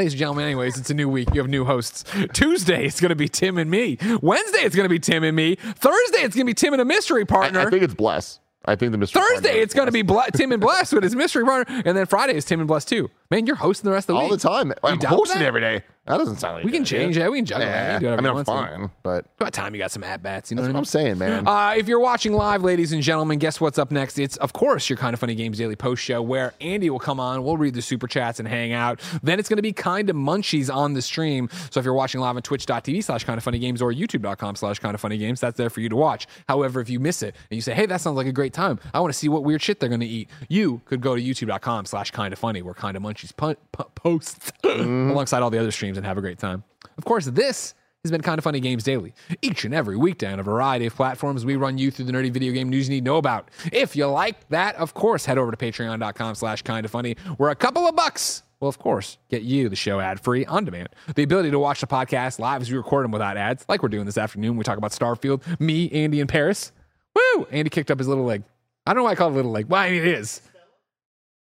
Ladies 0.00 0.14
and 0.14 0.20
gentlemen, 0.20 0.46
anyways, 0.46 0.78
it's 0.78 0.88
a 0.88 0.94
new 0.94 1.10
week. 1.10 1.28
You 1.34 1.42
have 1.42 1.50
new 1.50 1.66
hosts. 1.66 2.04
Tuesday, 2.32 2.86
it's 2.86 3.02
going 3.02 3.10
to 3.10 3.14
be 3.14 3.28
Tim 3.28 3.58
and 3.58 3.70
me. 3.70 3.98
Wednesday, 4.22 4.60
it's 4.60 4.74
going 4.74 4.86
to 4.86 4.88
be 4.88 4.98
Tim 4.98 5.22
and 5.24 5.36
me. 5.36 5.56
Thursday, 5.56 6.20
it's 6.20 6.34
going 6.34 6.46
to 6.46 6.50
be 6.50 6.54
Tim 6.54 6.72
and 6.72 6.80
a 6.80 6.86
mystery 6.86 7.26
partner. 7.26 7.60
I 7.60 7.68
think 7.68 7.82
it's 7.82 7.92
Bless. 7.92 8.40
I 8.64 8.76
think 8.76 8.92
the 8.92 8.98
mystery. 8.98 9.20
Thursday, 9.20 9.60
it's 9.60 9.74
going 9.74 9.92
to 9.92 9.92
be 9.92 10.02
Tim 10.32 10.52
and 10.52 10.60
Bless 10.62 10.94
with 10.94 11.04
his 11.04 11.14
mystery 11.14 11.44
partner. 11.44 11.82
And 11.84 11.98
then 11.98 12.06
Friday 12.06 12.34
is 12.34 12.46
Tim 12.46 12.60
and 12.60 12.66
Bless 12.66 12.86
too. 12.86 13.10
Man, 13.30 13.44
you're 13.44 13.56
hosting 13.56 13.90
the 13.90 13.92
rest 13.92 14.04
of 14.04 14.14
the 14.14 14.20
all 14.20 14.30
week. 14.30 14.42
All 14.42 14.64
the 14.64 14.64
time. 14.64 14.72
I'm 14.82 14.98
hosting 15.02 15.42
every 15.42 15.60
day. 15.60 15.82
That 16.10 16.18
doesn't 16.18 16.36
sound 16.36 16.56
like 16.56 16.64
We 16.64 16.72
can 16.72 16.84
change 16.84 17.16
it. 17.16 17.30
We 17.30 17.38
can 17.38 17.46
juggle 17.46 17.66
Yeah. 17.66 17.82
it. 17.82 17.86
We 17.86 17.92
can 17.92 18.02
do 18.02 18.28
I 18.28 18.32
mean, 18.32 18.38
I'm 18.38 18.44
fine, 18.44 18.90
but 19.02 19.26
About 19.38 19.52
time 19.52 19.74
you 19.74 19.78
got 19.80 19.90
some 19.90 20.02
at 20.04 20.22
bats. 20.22 20.50
You 20.50 20.56
know 20.56 20.62
that's 20.62 20.72
what 20.74 20.76
I 20.76 20.80
what 20.80 20.94
mean? 20.94 21.16
I'm 21.16 21.18
saying, 21.18 21.44
man. 21.44 21.46
Uh, 21.48 21.74
if 21.76 21.88
you're 21.88 22.00
watching 22.00 22.32
live, 22.32 22.62
ladies 22.62 22.92
and 22.92 23.02
gentlemen, 23.02 23.38
guess 23.38 23.60
what's 23.60 23.78
up 23.78 23.90
next? 23.90 24.18
It's, 24.18 24.36
of 24.38 24.52
course, 24.52 24.90
your 24.90 24.96
Kind 24.96 25.14
of 25.14 25.20
Funny 25.20 25.34
Games 25.34 25.58
Daily 25.58 25.76
Post 25.76 26.02
Show 26.02 26.20
where 26.22 26.52
Andy 26.60 26.90
will 26.90 26.98
come 26.98 27.20
on. 27.20 27.42
We'll 27.44 27.56
read 27.56 27.74
the 27.74 27.82
super 27.82 28.06
chats 28.06 28.38
and 28.40 28.48
hang 28.48 28.72
out. 28.72 29.00
Then 29.22 29.38
it's 29.38 29.48
going 29.48 29.56
to 29.58 29.62
be 29.62 29.72
Kind 29.72 30.10
of 30.10 30.16
Munchies 30.16 30.74
on 30.74 30.94
the 30.94 31.02
stream. 31.02 31.48
So 31.70 31.78
if 31.80 31.84
you're 31.84 31.94
watching 31.94 32.20
live 32.20 32.36
on 32.36 32.42
twitch.tv 32.42 33.04
slash 33.04 33.24
Kind 33.24 33.38
of 33.38 33.44
Funny 33.44 33.58
Games 33.58 33.80
or 33.80 33.92
youtube.com 33.92 34.56
slash 34.56 34.78
Kind 34.80 34.94
of 34.94 35.00
Funny 35.00 35.16
Games, 35.18 35.40
that's 35.40 35.56
there 35.56 35.70
for 35.70 35.80
you 35.80 35.88
to 35.88 35.96
watch. 35.96 36.26
However, 36.48 36.80
if 36.80 36.90
you 36.90 36.98
miss 37.00 37.22
it 37.22 37.34
and 37.50 37.56
you 37.56 37.62
say, 37.62 37.72
hey, 37.74 37.86
that 37.86 38.00
sounds 38.00 38.16
like 38.16 38.26
a 38.26 38.32
great 38.32 38.52
time, 38.52 38.80
I 38.92 39.00
want 39.00 39.12
to 39.12 39.18
see 39.18 39.28
what 39.28 39.44
weird 39.44 39.62
shit 39.62 39.80
they're 39.80 39.88
going 39.88 40.00
to 40.00 40.06
eat, 40.06 40.28
you 40.48 40.80
could 40.86 41.00
go 41.00 41.14
to 41.14 41.22
youtube.com 41.22 41.86
slash 41.86 42.10
Kind 42.10 42.32
of 42.32 42.38
Funny 42.38 42.62
where 42.62 42.74
Kind 42.74 42.96
of 42.96 43.02
Munchies 43.02 43.36
pun- 43.36 43.56
pu- 43.72 43.84
posts 43.94 44.50
alongside 44.64 45.42
all 45.42 45.50
the 45.50 45.58
other 45.58 45.70
streams 45.70 45.98
and 46.00 46.06
have 46.06 46.18
a 46.18 46.20
great 46.20 46.38
time. 46.38 46.64
Of 46.98 47.04
course, 47.04 47.26
this 47.26 47.74
has 48.02 48.10
been 48.10 48.22
Kind 48.22 48.38
of 48.38 48.44
Funny 48.44 48.60
Games 48.60 48.82
Daily. 48.82 49.12
Each 49.42 49.64
and 49.64 49.74
every 49.74 49.96
weekday 49.96 50.32
on 50.32 50.40
a 50.40 50.42
variety 50.42 50.86
of 50.86 50.94
platforms, 50.94 51.44
we 51.44 51.56
run 51.56 51.76
you 51.76 51.90
through 51.90 52.06
the 52.06 52.12
nerdy 52.12 52.32
video 52.32 52.52
game 52.52 52.70
news 52.70 52.88
you 52.88 52.94
need 52.94 53.00
to 53.00 53.04
know 53.04 53.18
about. 53.18 53.50
If 53.72 53.94
you 53.94 54.06
like 54.06 54.48
that, 54.48 54.74
of 54.76 54.94
course, 54.94 55.26
head 55.26 55.36
over 55.38 55.50
to 55.50 55.56
patreon.com 55.56 56.34
slash 56.34 56.62
kind 56.62 56.84
of 56.84 56.90
funny, 56.90 57.16
where 57.36 57.50
a 57.50 57.54
couple 57.54 57.86
of 57.86 57.94
bucks 57.94 58.42
will, 58.58 58.68
of 58.68 58.78
course, 58.78 59.18
get 59.28 59.42
you 59.42 59.68
the 59.68 59.76
show 59.76 60.00
ad 60.00 60.18
free 60.20 60.46
on 60.46 60.64
demand. 60.64 60.88
The 61.14 61.22
ability 61.22 61.50
to 61.50 61.58
watch 61.58 61.80
the 61.80 61.86
podcast 61.86 62.38
live 62.38 62.62
as 62.62 62.70
we 62.70 62.76
record 62.78 63.04
them 63.04 63.12
without 63.12 63.36
ads, 63.36 63.66
like 63.68 63.82
we're 63.82 63.90
doing 63.90 64.06
this 64.06 64.18
afternoon. 64.18 64.56
We 64.56 64.64
talk 64.64 64.78
about 64.78 64.92
Starfield, 64.92 65.42
me, 65.60 65.90
Andy, 65.90 66.20
and 66.20 66.28
Parris. 66.28 66.72
Woo! 67.14 67.46
Andy 67.50 67.68
kicked 67.68 67.90
up 67.90 67.98
his 67.98 68.08
little 68.08 68.24
leg. 68.24 68.44
I 68.86 68.94
don't 68.94 69.00
know 69.00 69.04
why 69.04 69.12
I 69.12 69.14
call 69.14 69.28
it 69.28 69.32
a 69.32 69.36
little 69.36 69.50
leg. 69.50 69.68
Mean, 69.68 69.94
it 69.94 70.06
is. 70.06 70.40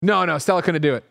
No, 0.02 0.24
no, 0.24 0.38
Stella 0.38 0.62
couldn't 0.62 0.82
do 0.82 0.94
it. 0.94 1.04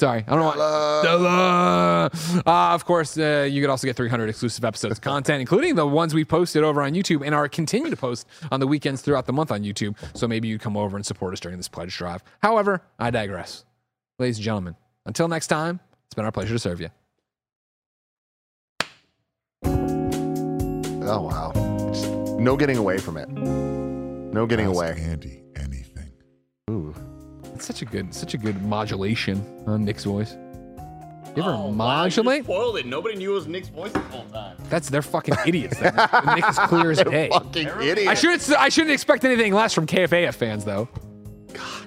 Sorry, 0.00 0.24
I 0.26 0.30
don't 0.30 0.40
know 0.40 0.46
why. 0.46 1.00
Stella. 1.02 2.10
Uh, 2.46 2.74
of 2.74 2.86
course, 2.86 3.18
uh, 3.18 3.46
you 3.50 3.60
could 3.60 3.68
also 3.68 3.86
get 3.86 3.96
300 3.96 4.30
exclusive 4.30 4.64
episodes 4.64 4.92
of 4.92 5.02
content, 5.02 5.40
including 5.42 5.74
the 5.74 5.86
ones 5.86 6.14
we 6.14 6.24
posted 6.24 6.64
over 6.64 6.80
on 6.80 6.94
YouTube 6.94 7.22
and 7.22 7.34
are 7.34 7.50
continue 7.50 7.90
to 7.90 7.96
post 7.96 8.26
on 8.50 8.60
the 8.60 8.66
weekends 8.66 9.02
throughout 9.02 9.26
the 9.26 9.34
month 9.34 9.52
on 9.52 9.62
YouTube. 9.62 9.94
So 10.16 10.26
maybe 10.26 10.48
you 10.48 10.58
come 10.58 10.74
over 10.74 10.96
and 10.96 11.04
support 11.04 11.34
us 11.34 11.40
during 11.40 11.58
this 11.58 11.68
pledge 11.68 11.94
drive. 11.94 12.22
However, 12.42 12.80
I 12.98 13.10
digress. 13.10 13.66
Ladies 14.18 14.38
and 14.38 14.44
gentlemen, 14.44 14.74
until 15.04 15.28
next 15.28 15.48
time, 15.48 15.80
it's 16.06 16.14
been 16.14 16.24
our 16.24 16.32
pleasure 16.32 16.54
to 16.54 16.58
serve 16.58 16.80
you. 16.80 16.88
oh 21.02 21.22
wow, 21.22 21.52
Just 21.92 22.10
no 22.38 22.56
getting 22.56 22.78
away 22.78 22.96
from 22.96 23.18
it. 23.18 23.28
No 23.28 24.46
getting 24.46 24.64
Ask 24.68 24.74
away. 24.76 24.96
Andy 24.98 25.28
anything. 25.28 25.44
Ooh. 25.44 25.49
It's 27.60 27.66
such 27.66 27.82
a 27.82 27.84
good, 27.84 28.14
such 28.14 28.32
a 28.32 28.38
good 28.38 28.62
modulation 28.62 29.44
on 29.66 29.84
Nick's 29.84 30.04
voice. 30.04 30.32
You 31.36 31.42
ever 31.42 31.50
Oh, 31.50 31.66
wow, 31.66 31.66
you 31.66 31.74
modulate? 31.74 32.44
spoiled 32.44 32.78
it. 32.78 32.86
Nobody 32.86 33.16
knew 33.16 33.32
it 33.32 33.34
was 33.34 33.46
Nick's 33.48 33.68
voice 33.68 33.92
the 33.92 33.98
whole 33.98 34.24
time. 34.32 34.56
That's 34.70 34.88
they're 34.88 35.02
fucking 35.02 35.34
idiots. 35.46 35.78
Then. 35.78 35.94
Nick 36.34 36.48
is 36.48 36.58
clear 36.58 36.90
as 36.90 37.02
day. 37.02 37.28
Fucking 37.30 37.68
idiot. 37.82 38.08
I 38.08 38.14
shouldn't. 38.14 38.50
I 38.58 38.70
shouldn't 38.70 38.92
expect 38.94 39.26
anything 39.26 39.52
less 39.52 39.74
from 39.74 39.86
KFAF 39.86 40.36
fans, 40.36 40.64
though. 40.64 40.88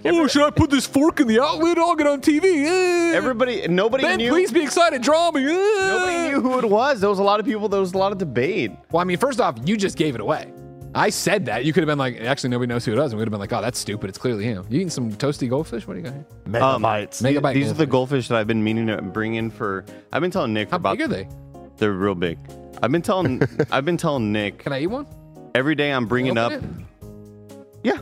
Oh, 0.06 0.28
should 0.28 0.44
I 0.44 0.52
put 0.52 0.70
this 0.70 0.86
fork 0.86 1.20
in 1.22 1.26
the 1.28 1.40
outlet? 1.42 1.80
I'll 1.80 1.96
get 1.96 2.06
on 2.06 2.22
TV. 2.22 2.66
Eh. 2.68 3.16
Everybody, 3.18 3.68
nobody 3.68 4.04
Ben, 4.04 4.18
knew. 4.20 4.30
please 4.30 4.52
be 4.52 4.62
excited. 4.62 5.02
Draw 5.02 5.32
me. 5.32 5.44
Eh. 5.44 5.88
Nobody 5.88 6.30
knew 6.30 6.40
who 6.42 6.60
it 6.60 6.70
was. 6.70 7.02
There 7.02 7.10
was 7.10 7.18
a 7.18 7.24
lot 7.24 7.40
of 7.40 7.48
people. 7.48 7.68
There 7.68 7.80
was 7.80 7.94
a 7.94 7.98
lot 7.98 8.12
of 8.12 8.20
debate. 8.20 8.70
Well, 8.92 9.02
I 9.02 9.06
mean, 9.06 9.18
first 9.18 9.42
off, 9.42 9.58
you 9.66 9.76
just 9.76 9.98
gave 9.98 10.14
it 10.14 10.22
away. 10.22 10.54
I 10.96 11.10
said 11.10 11.46
that. 11.48 11.66
You 11.66 11.74
could 11.74 11.82
have 11.82 11.88
been 11.88 11.98
like, 11.98 12.20
actually, 12.22 12.50
nobody 12.52 12.68
knows 12.68 12.86
who 12.86 12.92
it 12.94 13.00
is. 13.04 13.12
And 13.12 13.18
we'd 13.20 13.26
have 13.26 13.32
been 13.32 13.40
like, 13.40 13.52
oh, 13.52 13.62
that's 13.62 13.80
stupid. 13.80 14.10
It's 14.10 14.18
clearly 14.20 14.44
him. 14.46 14.66
You 14.70 14.78
eating 14.78 14.90
some 14.90 15.12
toasty 15.12 15.50
goldfish? 15.50 15.88
What 15.88 15.96
do 15.96 16.00
you 16.02 16.06
got 16.06 16.14
here? 16.14 16.26
Mega 16.46 16.80
Bites. 16.80 17.24
Um, 17.24 17.32
Megabyte 17.34 17.54
These 17.56 17.72
are 17.72 17.74
the 17.74 17.86
goldfish. 17.86 17.90
goldfish 17.90 18.28
that 18.30 18.38
I've 18.38 18.48
been 18.48 18.64
meaning 18.64 18.88
to 18.88 19.02
bring 19.02 19.36
in 19.36 19.50
for. 19.50 19.86
I've 20.12 20.22
been 20.22 20.32
telling 20.32 20.54
Nick 20.54 20.70
How 20.70 20.78
about. 20.78 20.98
big 20.98 21.06
are 21.06 21.08
they? 21.08 21.28
They're 21.78 21.94
real 21.94 22.16
big. 22.16 22.38
I've 22.84 22.92
been 22.92 23.02
telling. 23.02 23.42
I've 23.72 23.86
been 23.86 23.98
telling 23.98 24.32
Nick 24.32 24.60
Can 24.60 24.72
I 24.74 24.82
eat 24.82 24.88
one? 24.88 25.08
every 25.56 25.74
day. 25.76 25.92
I'm 25.92 26.06
bringing 26.06 26.38
up. 26.38 26.52
Open 26.52 26.86
Yeah. 27.84 28.00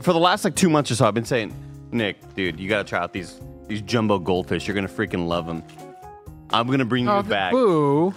For 0.00 0.12
the 0.14 0.18
last 0.18 0.44
like 0.44 0.54
two 0.56 0.70
months 0.70 0.90
or 0.90 0.94
so, 0.94 1.06
I've 1.06 1.14
been 1.14 1.24
saying, 1.26 1.54
Nick, 1.92 2.16
dude, 2.34 2.58
you 2.58 2.68
gotta 2.68 2.84
try 2.88 3.00
out 3.00 3.12
these 3.12 3.38
these 3.66 3.82
jumbo 3.82 4.18
goldfish. 4.18 4.66
You're 4.66 4.74
gonna 4.74 4.88
freaking 4.88 5.26
love 5.28 5.46
them. 5.46 5.62
I'm 6.52 6.66
gonna 6.68 6.84
bring 6.86 7.06
it? 7.06 7.14
you 7.14 7.22
back. 7.24 7.52
boo. 7.52 8.14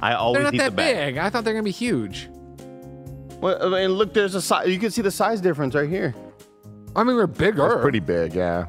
I 0.00 0.14
always 0.14 0.36
They're 0.36 0.42
not 0.44 0.54
eat 0.54 0.58
the 0.58 0.64
that 0.64 0.76
bag. 0.76 1.14
big. 1.14 1.18
I 1.22 1.30
thought 1.30 1.44
they 1.44 1.50
were 1.50 1.54
gonna 1.54 1.62
be 1.64 1.70
huge. 1.70 2.28
Well, 3.40 3.74
and 3.74 3.94
look, 3.94 4.12
there's 4.14 4.34
a 4.34 4.42
size. 4.42 4.68
You 4.68 4.78
can 4.78 4.90
see 4.90 5.02
the 5.02 5.10
size 5.10 5.40
difference 5.40 5.74
right 5.74 5.88
here. 5.88 6.14
I 6.96 7.04
mean, 7.04 7.16
we're 7.16 7.26
bigger. 7.26 7.68
That's 7.68 7.80
pretty 7.80 8.00
big, 8.00 8.34
yeah. 8.34 8.66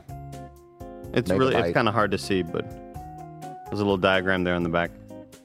It's 1.13 1.31
Megabyte. 1.31 1.39
really 1.39 1.55
it's 1.55 1.73
kind 1.73 1.87
of 1.87 1.93
hard 1.93 2.11
to 2.11 2.17
see, 2.17 2.43
but 2.43 2.69
there's 3.65 3.79
a 3.79 3.83
little 3.83 3.97
diagram 3.97 4.43
there 4.43 4.55
on 4.55 4.63
the 4.63 4.69
back. 4.69 4.91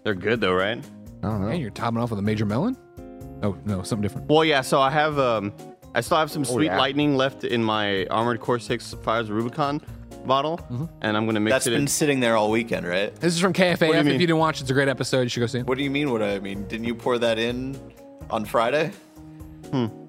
They're 0.02 0.14
good 0.14 0.40
though, 0.40 0.52
right? 0.52 0.78
I 1.22 1.26
don't 1.26 1.40
know. 1.40 1.48
And 1.48 1.60
you're 1.60 1.70
topping 1.70 1.98
off 1.98 2.10
with 2.10 2.18
a 2.18 2.22
major 2.22 2.44
melon? 2.44 2.76
Oh, 3.42 3.56
no, 3.64 3.82
something 3.82 4.02
different. 4.02 4.28
Well, 4.28 4.44
yeah. 4.44 4.60
So 4.60 4.80
I 4.80 4.90
have 4.90 5.18
um, 5.18 5.52
I 5.94 6.00
still 6.00 6.18
have 6.18 6.30
some 6.30 6.44
sweet 6.44 6.66
yeah. 6.66 6.78
lightning 6.78 7.16
left 7.16 7.44
in 7.44 7.64
my 7.64 8.06
Armored 8.06 8.40
Core 8.40 8.58
Six 8.58 8.94
Fires 9.02 9.30
Rubicon 9.30 9.80
bottle, 10.26 10.60
and 11.02 11.16
I'm 11.16 11.26
gonna 11.26 11.40
mix 11.40 11.54
That's 11.54 11.66
it 11.66 11.70
That's 11.70 11.76
been 11.76 11.82
in. 11.82 11.88
sitting 11.88 12.20
there 12.20 12.36
all 12.36 12.50
weekend, 12.50 12.86
right? 12.86 13.14
This 13.16 13.34
is 13.34 13.40
from 13.40 13.52
do 13.52 13.62
you 13.62 13.74
KFAF. 13.74 14.00
If 14.00 14.06
you 14.06 14.18
didn't 14.18 14.38
watch, 14.38 14.60
it's 14.60 14.70
a 14.70 14.74
great 14.74 14.88
episode. 14.88 15.22
You 15.22 15.28
should 15.28 15.40
go 15.40 15.46
see 15.46 15.58
it. 15.60 15.66
What 15.66 15.78
do 15.78 15.84
you 15.84 15.90
mean? 15.90 16.10
What 16.10 16.22
I 16.22 16.38
mean? 16.38 16.66
Didn't 16.68 16.86
you 16.86 16.94
pour 16.94 17.18
that 17.18 17.38
in 17.38 17.78
on 18.30 18.44
Friday? 18.44 18.92
I'm 19.74 20.08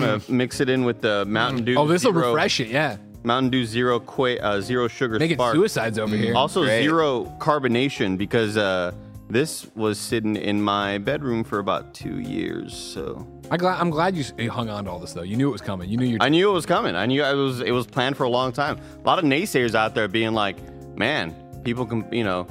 gonna 0.00 0.20
mix 0.28 0.60
it 0.60 0.68
in 0.68 0.84
with 0.84 1.00
the 1.02 1.24
Mountain 1.26 1.64
Dew. 1.64 1.76
Oh, 1.76 1.86
this 1.86 2.04
will 2.04 2.12
Zero- 2.12 2.28
refresh 2.30 2.60
it. 2.60 2.68
Yeah. 2.68 2.96
Mountain 3.22 3.50
Dew 3.50 3.64
Zero 3.64 3.98
Qua- 4.00 4.38
uh, 4.40 4.60
Zero 4.60 4.88
Sugar 4.88 5.18
Making 5.18 5.36
Spark. 5.36 5.54
suicides 5.54 5.98
over 5.98 6.16
here. 6.16 6.34
Also 6.34 6.62
Great. 6.64 6.82
zero 6.82 7.24
carbonation 7.40 8.16
because 8.16 8.56
uh, 8.56 8.92
this 9.28 9.66
was 9.74 9.98
sitting 9.98 10.36
in 10.36 10.62
my 10.62 10.98
bedroom 10.98 11.42
for 11.44 11.58
about 11.58 11.92
two 11.92 12.20
years. 12.20 12.74
So 12.74 13.26
I 13.50 13.56
glad, 13.56 13.80
I'm 13.80 13.90
glad 13.90 14.14
you 14.16 14.22
s- 14.22 14.32
you 14.38 14.50
hung 14.50 14.68
on 14.70 14.84
to 14.84 14.90
all 14.90 14.98
this, 15.00 15.12
though. 15.12 15.22
You 15.22 15.36
knew 15.36 15.48
it 15.48 15.52
was 15.52 15.60
coming. 15.60 15.88
You 15.90 15.96
knew 15.96 16.06
you 16.06 16.18
I 16.20 16.28
knew 16.28 16.48
it 16.48 16.52
was 16.54 16.66
coming. 16.66 16.94
I 16.94 17.06
knew 17.06 17.22
it 17.24 17.34
was 17.34 17.60
it 17.60 17.72
was 17.72 17.86
planned 17.86 18.16
for 18.16 18.24
a 18.24 18.28
long 18.30 18.52
time. 18.52 18.78
A 19.02 19.06
lot 19.06 19.18
of 19.18 19.24
naysayers 19.24 19.74
out 19.74 19.94
there 19.94 20.06
being 20.08 20.32
like, 20.32 20.56
"Man, 20.96 21.34
people 21.64 21.84
can, 21.84 22.06
you 22.12 22.22
know, 22.24 22.46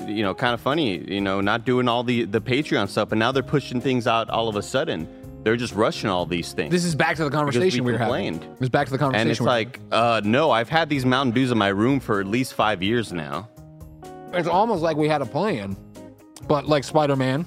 uh, 0.00 0.04
you 0.06 0.22
know, 0.22 0.32
kind 0.34 0.54
of 0.54 0.60
funny, 0.60 0.98
you 1.12 1.20
know, 1.20 1.40
not 1.40 1.64
doing 1.64 1.88
all 1.88 2.04
the 2.04 2.24
the 2.24 2.40
Patreon 2.40 2.88
stuff, 2.88 3.10
and 3.10 3.18
now 3.18 3.32
they're 3.32 3.42
pushing 3.42 3.80
things 3.80 4.06
out 4.06 4.30
all 4.30 4.48
of 4.48 4.54
a 4.56 4.62
sudden. 4.62 5.08
They're 5.42 5.56
just 5.56 5.74
rushing 5.74 6.10
all 6.10 6.26
these 6.26 6.52
things." 6.52 6.70
This 6.70 6.84
is 6.84 6.94
back 6.94 7.16
to 7.16 7.24
the 7.24 7.30
conversation 7.30 7.84
we, 7.84 7.92
were 7.92 7.98
having. 7.98 8.34
complained. 8.34 8.54
It 8.54 8.60
was 8.60 8.68
back 8.68 8.86
to 8.86 8.92
the 8.92 8.98
conversation. 8.98 9.22
and 9.22 9.30
it's 9.30 9.40
we 9.40 9.44
were 9.44 9.50
like, 9.50 9.80
uh, 9.90 10.20
no, 10.24 10.50
I've 10.50 10.68
had 10.68 10.88
these 10.88 11.04
Mountain 11.04 11.34
Dews 11.34 11.50
in 11.50 11.58
my 11.58 11.68
room 11.68 12.00
for 12.00 12.20
at 12.20 12.26
least 12.26 12.54
five 12.54 12.82
years 12.82 13.12
now. 13.12 13.48
it's 14.32 14.48
almost 14.48 14.82
like 14.82 14.96
we 14.96 15.08
had 15.08 15.22
a 15.22 15.26
plan, 15.26 15.76
but 16.46 16.66
like 16.66 16.84
Spider 16.84 17.16
Man, 17.16 17.46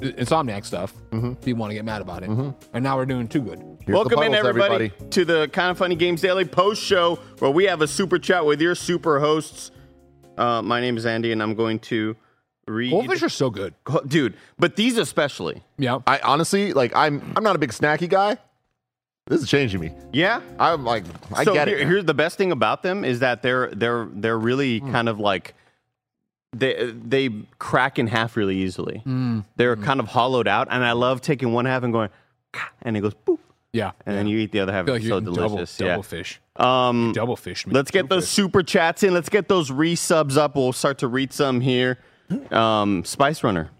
Insomniac 0.00 0.64
stuff. 0.64 0.94
People 1.10 1.60
want 1.60 1.70
to 1.70 1.74
get 1.74 1.84
mad 1.84 2.02
about 2.02 2.22
it, 2.22 2.28
and 2.28 2.82
now 2.82 2.96
we're 2.96 3.06
doing 3.06 3.28
too 3.28 3.40
good. 3.40 3.58
Here's 3.86 3.86
the 3.86 3.92
Welcome 3.92 4.22
in, 4.24 4.32
puddles, 4.32 4.46
everybody, 4.48 4.92
to 5.10 5.24
the 5.24 5.48
Kind 5.48 5.70
of 5.70 5.78
Funny 5.78 5.94
Games 5.94 6.20
Daily 6.20 6.44
Post 6.44 6.82
Show, 6.82 7.16
where 7.38 7.52
we 7.52 7.64
have 7.64 7.82
a 7.82 7.86
super 7.88 8.18
chat 8.18 8.44
with 8.44 8.60
your 8.60 8.74
super 8.74 9.20
hosts. 9.20 9.70
Uh, 10.36 10.60
my 10.60 10.80
name 10.80 10.96
is 10.96 11.06
Andy, 11.06 11.30
and 11.32 11.40
I'm 11.42 11.54
going 11.54 11.78
to 11.78 12.16
read. 12.66 12.90
Goldfish 12.90 13.22
are 13.22 13.28
so 13.28 13.50
good. 13.50 13.74
dude, 14.06 14.34
but 14.58 14.76
these 14.76 14.98
especially. 14.98 15.62
Yeah. 15.78 15.98
I 16.06 16.18
honestly 16.20 16.72
like 16.72 16.94
I'm 16.94 17.32
I'm 17.36 17.42
not 17.44 17.56
a 17.56 17.58
big 17.58 17.70
snacky 17.70 18.08
guy. 18.08 18.38
This 19.28 19.42
is 19.42 19.48
changing 19.48 19.80
me. 19.80 19.92
Yeah, 20.12 20.40
I'm 20.58 20.84
like 20.84 21.04
I 21.34 21.42
so 21.44 21.52
get 21.52 21.66
here- 21.68 21.78
it. 21.78 21.86
Here's 21.88 22.04
the 22.04 22.14
best 22.14 22.38
thing 22.38 22.52
about 22.52 22.82
them 22.82 23.04
is 23.04 23.20
that 23.20 23.42
they're 23.42 23.70
they're 23.72 24.06
they're 24.12 24.38
really 24.38 24.78
Hmm. 24.78 24.92
kind 24.92 25.08
of 25.08 25.18
like 25.18 25.54
they 26.52 26.92
they 26.92 27.30
crack 27.58 27.98
in 27.98 28.06
half 28.06 28.36
really 28.36 28.56
easily. 28.56 28.98
Hmm. 28.98 29.40
They're 29.56 29.76
kind 29.76 30.00
of 30.00 30.08
hollowed 30.08 30.48
out, 30.48 30.68
and 30.70 30.84
I 30.84 30.92
love 30.92 31.20
taking 31.20 31.52
one 31.52 31.64
half 31.64 31.82
and 31.82 31.92
going, 31.92 32.08
and 32.82 32.96
it 32.96 33.00
goes 33.00 33.14
boop, 33.26 33.38
Yeah. 33.72 33.92
and 34.06 34.16
then 34.16 34.26
you 34.26 34.38
eat 34.38 34.52
the 34.52 34.60
other 34.60 34.72
half. 34.72 34.84
I 34.84 34.86
feel 34.86 34.94
like 34.94 35.02
It's 35.02 35.08
so 35.10 35.16
eating 35.18 35.34
double, 35.34 35.48
delicious. 35.48 35.76
double 35.76 35.90
yeah. 35.96 36.02
fish. 36.02 36.40
Um, 36.56 37.12
Double 37.14 37.36
fish. 37.36 37.66
Let's 37.66 37.90
get 37.90 38.08
those 38.08 38.26
super 38.28 38.62
chats 38.62 39.02
in. 39.02 39.12
Let's 39.12 39.28
get 39.28 39.48
those 39.48 39.70
resubs 39.70 40.38
up. 40.38 40.56
We'll 40.56 40.72
start 40.72 40.98
to 40.98 41.08
read 41.08 41.32
some 41.34 41.60
here. 41.60 41.98
Um, 42.50 43.04
Spice 43.04 43.42
Runner, 43.42 43.70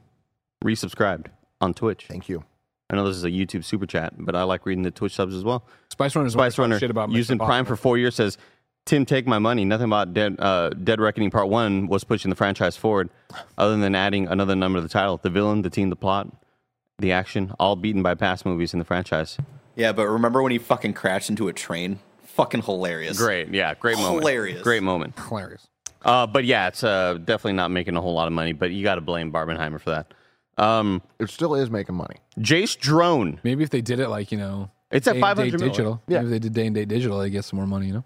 resubscribed 0.65 1.27
on 1.61 1.75
Twitch. 1.75 2.07
Thank 2.09 2.29
you. 2.29 2.45
I 2.89 2.97
know 2.97 3.07
this 3.07 3.17
is 3.17 3.25
a 3.25 3.31
YouTube 3.31 3.65
super 3.65 3.87
chat, 3.87 4.15
but 4.17 4.37
I 4.37 4.45
like 4.45 4.65
reading 4.65 4.83
the 4.83 4.91
Twitch 4.93 5.15
subs 5.15 5.35
as 5.35 5.43
well. 5.43 5.65
Spice 5.91 6.15
Runner. 6.15 6.31
Spice 6.31 6.59
Runner, 6.59 6.79
Shit 6.79 6.91
about 6.91 7.11
using 7.11 7.39
Prime 7.39 7.65
for 7.65 7.77
four 7.77 7.99
years, 7.99 8.15
says, 8.15 8.39
Tim, 8.85 9.05
take 9.05 9.27
my 9.27 9.41
money. 9.41 9.65
Nothing 9.65 9.87
about 9.87 10.15
Dead, 10.15 10.37
uh, 10.39 10.71
Dead 10.71 11.01
Reckoning 11.01 11.33
Part 11.33 11.49
1 11.49 11.89
was 11.89 12.05
pushing 12.05 12.29
the 12.31 12.37
franchise 12.37 12.77
forward, 12.77 13.11
other 13.59 13.77
than 13.77 13.97
adding 13.97 14.29
another 14.29 14.55
number 14.55 14.79
to 14.79 14.83
the 14.83 14.89
title. 14.89 15.17
The 15.17 15.31
villain, 15.31 15.63
the 15.63 15.71
team, 15.71 15.91
the 15.91 15.97
plot, 15.97 16.29
the 17.01 17.11
action, 17.11 17.53
all 17.59 17.75
beaten 17.75 18.05
by 18.05 18.15
past 18.15 18.47
movies 18.47 18.73
in 18.73 18.79
the 18.79 18.85
franchise. 18.85 19.39
Yeah, 19.75 19.91
but 19.91 20.07
remember 20.07 20.41
when 20.41 20.53
he 20.53 20.59
fucking 20.59 20.95
crashed 20.95 21.29
into 21.29 21.49
a 21.49 21.53
train? 21.53 21.99
Fucking 22.23 22.63
hilarious. 22.63 23.19
Great, 23.19 23.53
yeah, 23.53 23.75
great 23.75 23.97
moment. 23.97 24.21
Hilarious. 24.21 24.63
Great 24.63 24.85
moment. 24.85 25.19
Hilarious. 25.19 25.67
Uh, 26.07 26.27
but 26.27 26.45
yeah, 26.45 26.69
it's 26.69 26.85
uh, 26.85 27.15
definitely 27.25 27.55
not 27.55 27.71
making 27.71 27.97
a 27.97 28.01
whole 28.01 28.15
lot 28.15 28.29
of 28.29 28.33
money, 28.33 28.53
but 28.53 28.71
you 28.71 28.83
got 28.85 28.95
to 28.95 29.01
blame 29.01 29.33
Barbenheimer 29.33 29.81
for 29.81 29.91
that. 29.91 30.15
Um, 30.57 31.03
It 31.19 31.29
still 31.31 31.55
is 31.57 31.69
making 31.69 31.97
money. 31.97 32.17
Jace 32.39 32.79
Drone. 32.79 33.41
Maybe 33.43 33.65
if 33.65 33.71
they 33.71 33.81
did 33.83 33.99
it 34.01 34.09
like 34.09 34.31
you 34.33 34.39
know, 34.39 34.71
It's 34.91 35.07
at 35.09 35.15
day 35.15 35.19
and 35.19 35.23
500 35.23 35.45
date 35.45 35.53
million. 35.59 35.69
digital. 35.71 36.03
Yeah. 36.07 36.19
Maybe 36.21 36.27
if 36.27 36.31
they 36.31 36.39
did 36.39 36.53
day 36.55 36.67
and 36.67 36.75
date 36.75 36.89
digital, 36.89 37.19
they 37.19 37.29
get 37.31 37.45
some 37.45 37.59
more 37.59 37.67
money. 37.67 37.89
You 37.89 37.95
know. 37.95 38.05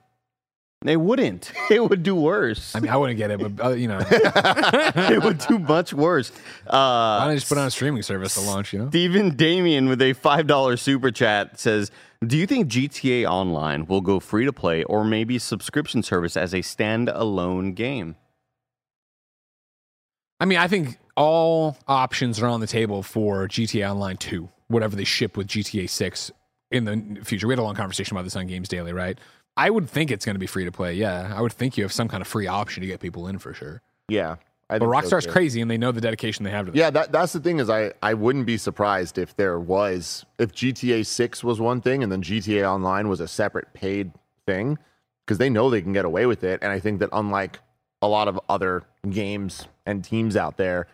They 0.82 0.96
wouldn't. 0.96 1.52
It 1.70 1.88
would 1.88 2.02
do 2.02 2.16
worse. 2.16 2.74
I 2.74 2.80
mean, 2.80 2.90
I 2.90 2.96
wouldn't 2.96 3.16
get 3.16 3.30
it, 3.30 3.38
but 3.38 3.64
uh, 3.64 3.70
you 3.70 3.86
know, 3.86 4.00
it 4.10 5.22
would 5.22 5.38
do 5.38 5.60
much 5.60 5.92
worse. 5.94 6.30
Uh, 6.66 7.18
why 7.18 7.18
don't 7.20 7.34
you 7.34 7.36
just 7.36 7.48
put 7.48 7.58
on 7.58 7.66
a 7.68 7.70
streaming 7.70 8.02
service 8.02 8.34
to 8.34 8.40
launch? 8.40 8.72
You 8.72 8.80
know, 8.80 8.88
Stephen 8.88 9.36
Damien 9.36 9.88
with 9.88 10.02
a 10.02 10.14
$5 10.14 10.78
super 10.80 11.12
chat 11.12 11.60
says, 11.60 11.92
Do 12.26 12.36
you 12.36 12.44
think 12.44 12.66
GTA 12.66 13.24
Online 13.30 13.86
will 13.86 14.00
go 14.00 14.18
free 14.18 14.46
to 14.46 14.52
play 14.52 14.82
or 14.82 15.04
maybe 15.04 15.38
subscription 15.38 16.02
service 16.02 16.36
as 16.36 16.52
a 16.52 16.58
standalone 16.58 17.76
game? 17.76 18.16
I 20.40 20.46
mean, 20.46 20.58
I 20.58 20.66
think 20.66 20.98
all 21.16 21.76
options 21.86 22.42
are 22.42 22.48
on 22.48 22.58
the 22.58 22.66
table 22.66 23.04
for 23.04 23.46
GTA 23.46 23.88
Online 23.88 24.16
2, 24.16 24.48
whatever 24.66 24.96
they 24.96 25.04
ship 25.04 25.36
with 25.36 25.46
GTA 25.46 25.88
6 25.88 26.30
in 26.72 26.84
the 26.84 27.24
future. 27.24 27.46
We 27.46 27.52
had 27.52 27.60
a 27.60 27.62
long 27.62 27.76
conversation 27.76 28.16
about 28.16 28.24
this 28.24 28.34
on 28.34 28.48
Games 28.48 28.68
Daily, 28.68 28.92
right? 28.92 29.18
I 29.60 29.70
would 29.70 29.88
think 29.88 30.10
it's 30.10 30.24
going 30.24 30.34
to 30.34 30.40
be 30.40 30.46
free 30.46 30.64
to 30.64 30.72
play. 30.72 30.94
Yeah, 30.94 31.32
I 31.36 31.40
would 31.42 31.52
think 31.52 31.76
you 31.76 31.84
have 31.84 31.92
some 31.92 32.08
kind 32.08 32.20
of 32.20 32.26
free 32.28 32.46
option 32.46 32.80
to 32.80 32.86
get 32.86 33.00
people 33.00 33.26
in 33.28 33.38
for 33.38 33.52
sure. 33.54 33.82
Yeah. 34.08 34.36
I 34.70 34.78
But 34.78 34.88
think 34.90 35.04
so, 35.04 35.16
Rockstar's 35.16 35.26
crazy, 35.26 35.60
and 35.60 35.68
they 35.70 35.76
know 35.76 35.90
the 35.92 36.00
dedication 36.00 36.44
they 36.44 36.50
have 36.52 36.66
to 36.66 36.72
this. 36.72 36.78
Yeah, 36.78 36.90
that, 36.90 37.10
that's 37.12 37.32
the 37.32 37.40
thing 37.40 37.58
is 37.58 37.68
I, 37.68 37.92
I 38.02 38.14
wouldn't 38.14 38.46
be 38.46 38.56
surprised 38.56 39.18
if 39.18 39.36
there 39.36 39.58
was 39.58 40.24
if 40.38 40.52
GTA 40.52 41.04
6 41.04 41.42
was 41.44 41.60
one 41.60 41.80
thing 41.80 42.02
and 42.04 42.10
then 42.12 42.22
GTA 42.22 42.64
Online 42.72 43.08
was 43.08 43.18
a 43.20 43.26
separate 43.28 43.72
paid 43.74 44.12
thing 44.46 44.78
because 45.26 45.38
they 45.38 45.50
know 45.50 45.70
they 45.70 45.82
can 45.82 45.92
get 45.92 46.04
away 46.04 46.24
with 46.26 46.42
it 46.44 46.60
and 46.62 46.70
I 46.72 46.78
think 46.80 47.00
that 47.00 47.08
unlike 47.12 47.58
a 48.00 48.08
lot 48.08 48.28
of 48.28 48.38
other 48.48 48.84
games 49.10 49.66
and 49.86 50.02
teams 50.04 50.36
out 50.36 50.56
there 50.56 50.86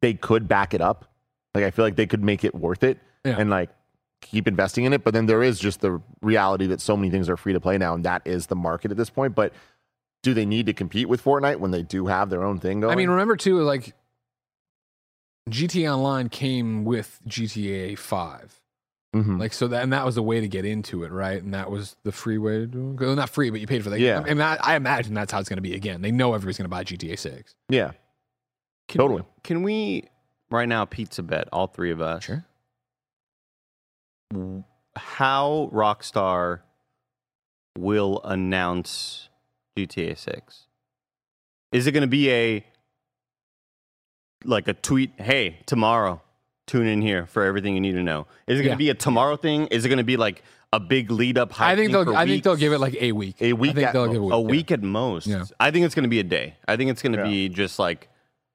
they 0.00 0.14
could 0.14 0.48
back 0.48 0.74
it 0.74 0.80
up. 0.80 1.06
Like 1.54 1.64
I 1.64 1.70
feel 1.70 1.84
like 1.84 1.96
they 1.96 2.06
could 2.06 2.22
make 2.24 2.42
it 2.44 2.54
worth 2.54 2.82
it 2.82 2.98
Yeah. 3.24 3.36
and 3.38 3.48
like 3.50 3.70
keep 4.22 4.48
investing 4.48 4.84
in 4.84 4.92
it, 4.94 5.04
but 5.04 5.12
then 5.12 5.26
there 5.26 5.42
is 5.42 5.58
just 5.60 5.82
the 5.82 6.00
reality 6.22 6.66
that 6.68 6.80
so 6.80 6.96
many 6.96 7.10
things 7.10 7.28
are 7.28 7.36
free 7.36 7.52
to 7.52 7.60
play 7.60 7.76
now 7.76 7.94
and 7.94 8.04
that 8.04 8.22
is 8.24 8.46
the 8.46 8.56
market 8.56 8.90
at 8.90 8.96
this 8.96 9.10
point, 9.10 9.34
but 9.34 9.52
do 10.22 10.32
they 10.32 10.46
need 10.46 10.66
to 10.66 10.72
compete 10.72 11.08
with 11.08 11.22
Fortnite 11.22 11.58
when 11.58 11.72
they 11.72 11.82
do 11.82 12.06
have 12.06 12.30
their 12.30 12.42
own 12.42 12.58
thing 12.58 12.80
going? 12.80 12.92
I 12.92 12.96
mean, 12.96 13.10
remember 13.10 13.36
too, 13.36 13.60
like 13.60 13.94
GTA 15.50 15.92
Online 15.92 16.28
came 16.28 16.84
with 16.84 17.20
GTA 17.28 17.98
5. 17.98 18.60
Mm-hmm. 19.14 19.38
Like 19.38 19.52
so 19.52 19.68
that 19.68 19.82
and 19.82 19.92
that 19.92 20.06
was 20.06 20.14
the 20.14 20.22
way 20.22 20.40
to 20.40 20.48
get 20.48 20.64
into 20.64 21.02
it, 21.04 21.12
right? 21.12 21.42
And 21.42 21.52
that 21.52 21.70
was 21.70 21.96
the 22.02 22.12
free 22.12 22.38
way 22.38 22.60
to 22.60 22.66
do 22.66 22.92
it. 22.92 23.00
Well, 23.00 23.14
not 23.14 23.28
free, 23.28 23.50
but 23.50 23.60
you 23.60 23.66
paid 23.66 23.84
for 23.84 23.90
that. 23.90 24.00
Yeah. 24.00 24.20
I 24.20 24.28
mean, 24.28 24.40
I, 24.40 24.56
I 24.56 24.76
imagine 24.76 25.12
that's 25.12 25.30
how 25.30 25.38
it's 25.38 25.50
going 25.50 25.58
to 25.58 25.62
be 25.62 25.74
again. 25.74 26.00
They 26.00 26.10
know 26.10 26.32
everybody's 26.32 26.56
going 26.56 26.64
to 26.64 26.70
buy 26.70 26.84
GTA 26.84 27.18
6. 27.18 27.54
yeah. 27.68 27.92
Can 28.88 28.98
Totally. 28.98 29.22
We, 29.22 29.26
can 29.44 29.62
we, 29.62 30.08
right 30.50 30.68
now, 30.68 30.84
pizza 30.84 31.22
bet, 31.22 31.48
all 31.52 31.66
three 31.66 31.92
of 31.92 32.00
us, 32.00 32.24
Sure. 32.24 32.44
W- 34.32 34.64
how 34.96 35.70
Rockstar 35.72 36.60
will 37.78 38.20
announce 38.24 39.28
GTA 39.76 40.16
6? 40.18 40.66
Is 41.72 41.86
it 41.86 41.92
going 41.92 42.02
to 42.02 42.06
be 42.06 42.30
a 42.30 42.66
like 44.44 44.68
a 44.68 44.74
tweet, 44.74 45.12
"Hey, 45.18 45.58
tomorrow 45.66 46.20
tune 46.66 46.86
in 46.86 47.00
here 47.02 47.26
for 47.26 47.44
everything 47.44 47.74
you 47.74 47.80
need 47.80 47.92
to 47.92 48.02
know." 48.02 48.26
Is 48.46 48.58
it 48.60 48.64
going 48.64 48.76
to 48.76 48.84
Yeah. 48.84 48.88
be 48.88 48.90
a 48.90 48.94
tomorrow 48.94 49.36
thing? 49.36 49.66
Is 49.68 49.84
it 49.84 49.88
going 49.88 49.98
to 49.98 50.04
be 50.04 50.16
like 50.16 50.42
a 50.72 50.80
big 50.80 51.10
lead 51.10 51.38
up 51.38 51.52
hype 51.52 51.68
I 51.72 51.76
think 51.76 51.92
they'll 51.92 52.04
for 52.04 52.14
I 52.14 52.26
think 52.26 52.42
they'll 52.44 52.56
give 52.56 52.72
it 52.72 52.78
like 52.78 52.96
a 53.00 53.12
week. 53.12 53.40
A 53.40 53.52
week 53.52 53.72
I 53.72 53.74
think 53.74 53.86
at 53.88 53.92
they'll 53.92 54.08
give 54.12 54.20
most. 54.22 54.32
a 54.32 54.34
a 54.36 54.40
week. 54.40 54.50
week 54.50 54.70
at 54.72 54.82
most. 54.82 55.26
Yeah. 55.26 55.44
I 55.60 55.70
think 55.70 55.84
it's 55.86 55.94
going 55.94 56.04
to 56.04 56.08
be 56.08 56.18
a 56.20 56.24
day. 56.24 56.56
I 56.66 56.76
think 56.76 56.90
it's 56.90 57.02
going 57.02 57.12
to 57.12 57.18
Yeah. 57.20 57.24
be 57.28 57.48
just 57.48 57.78
like, 57.78 58.08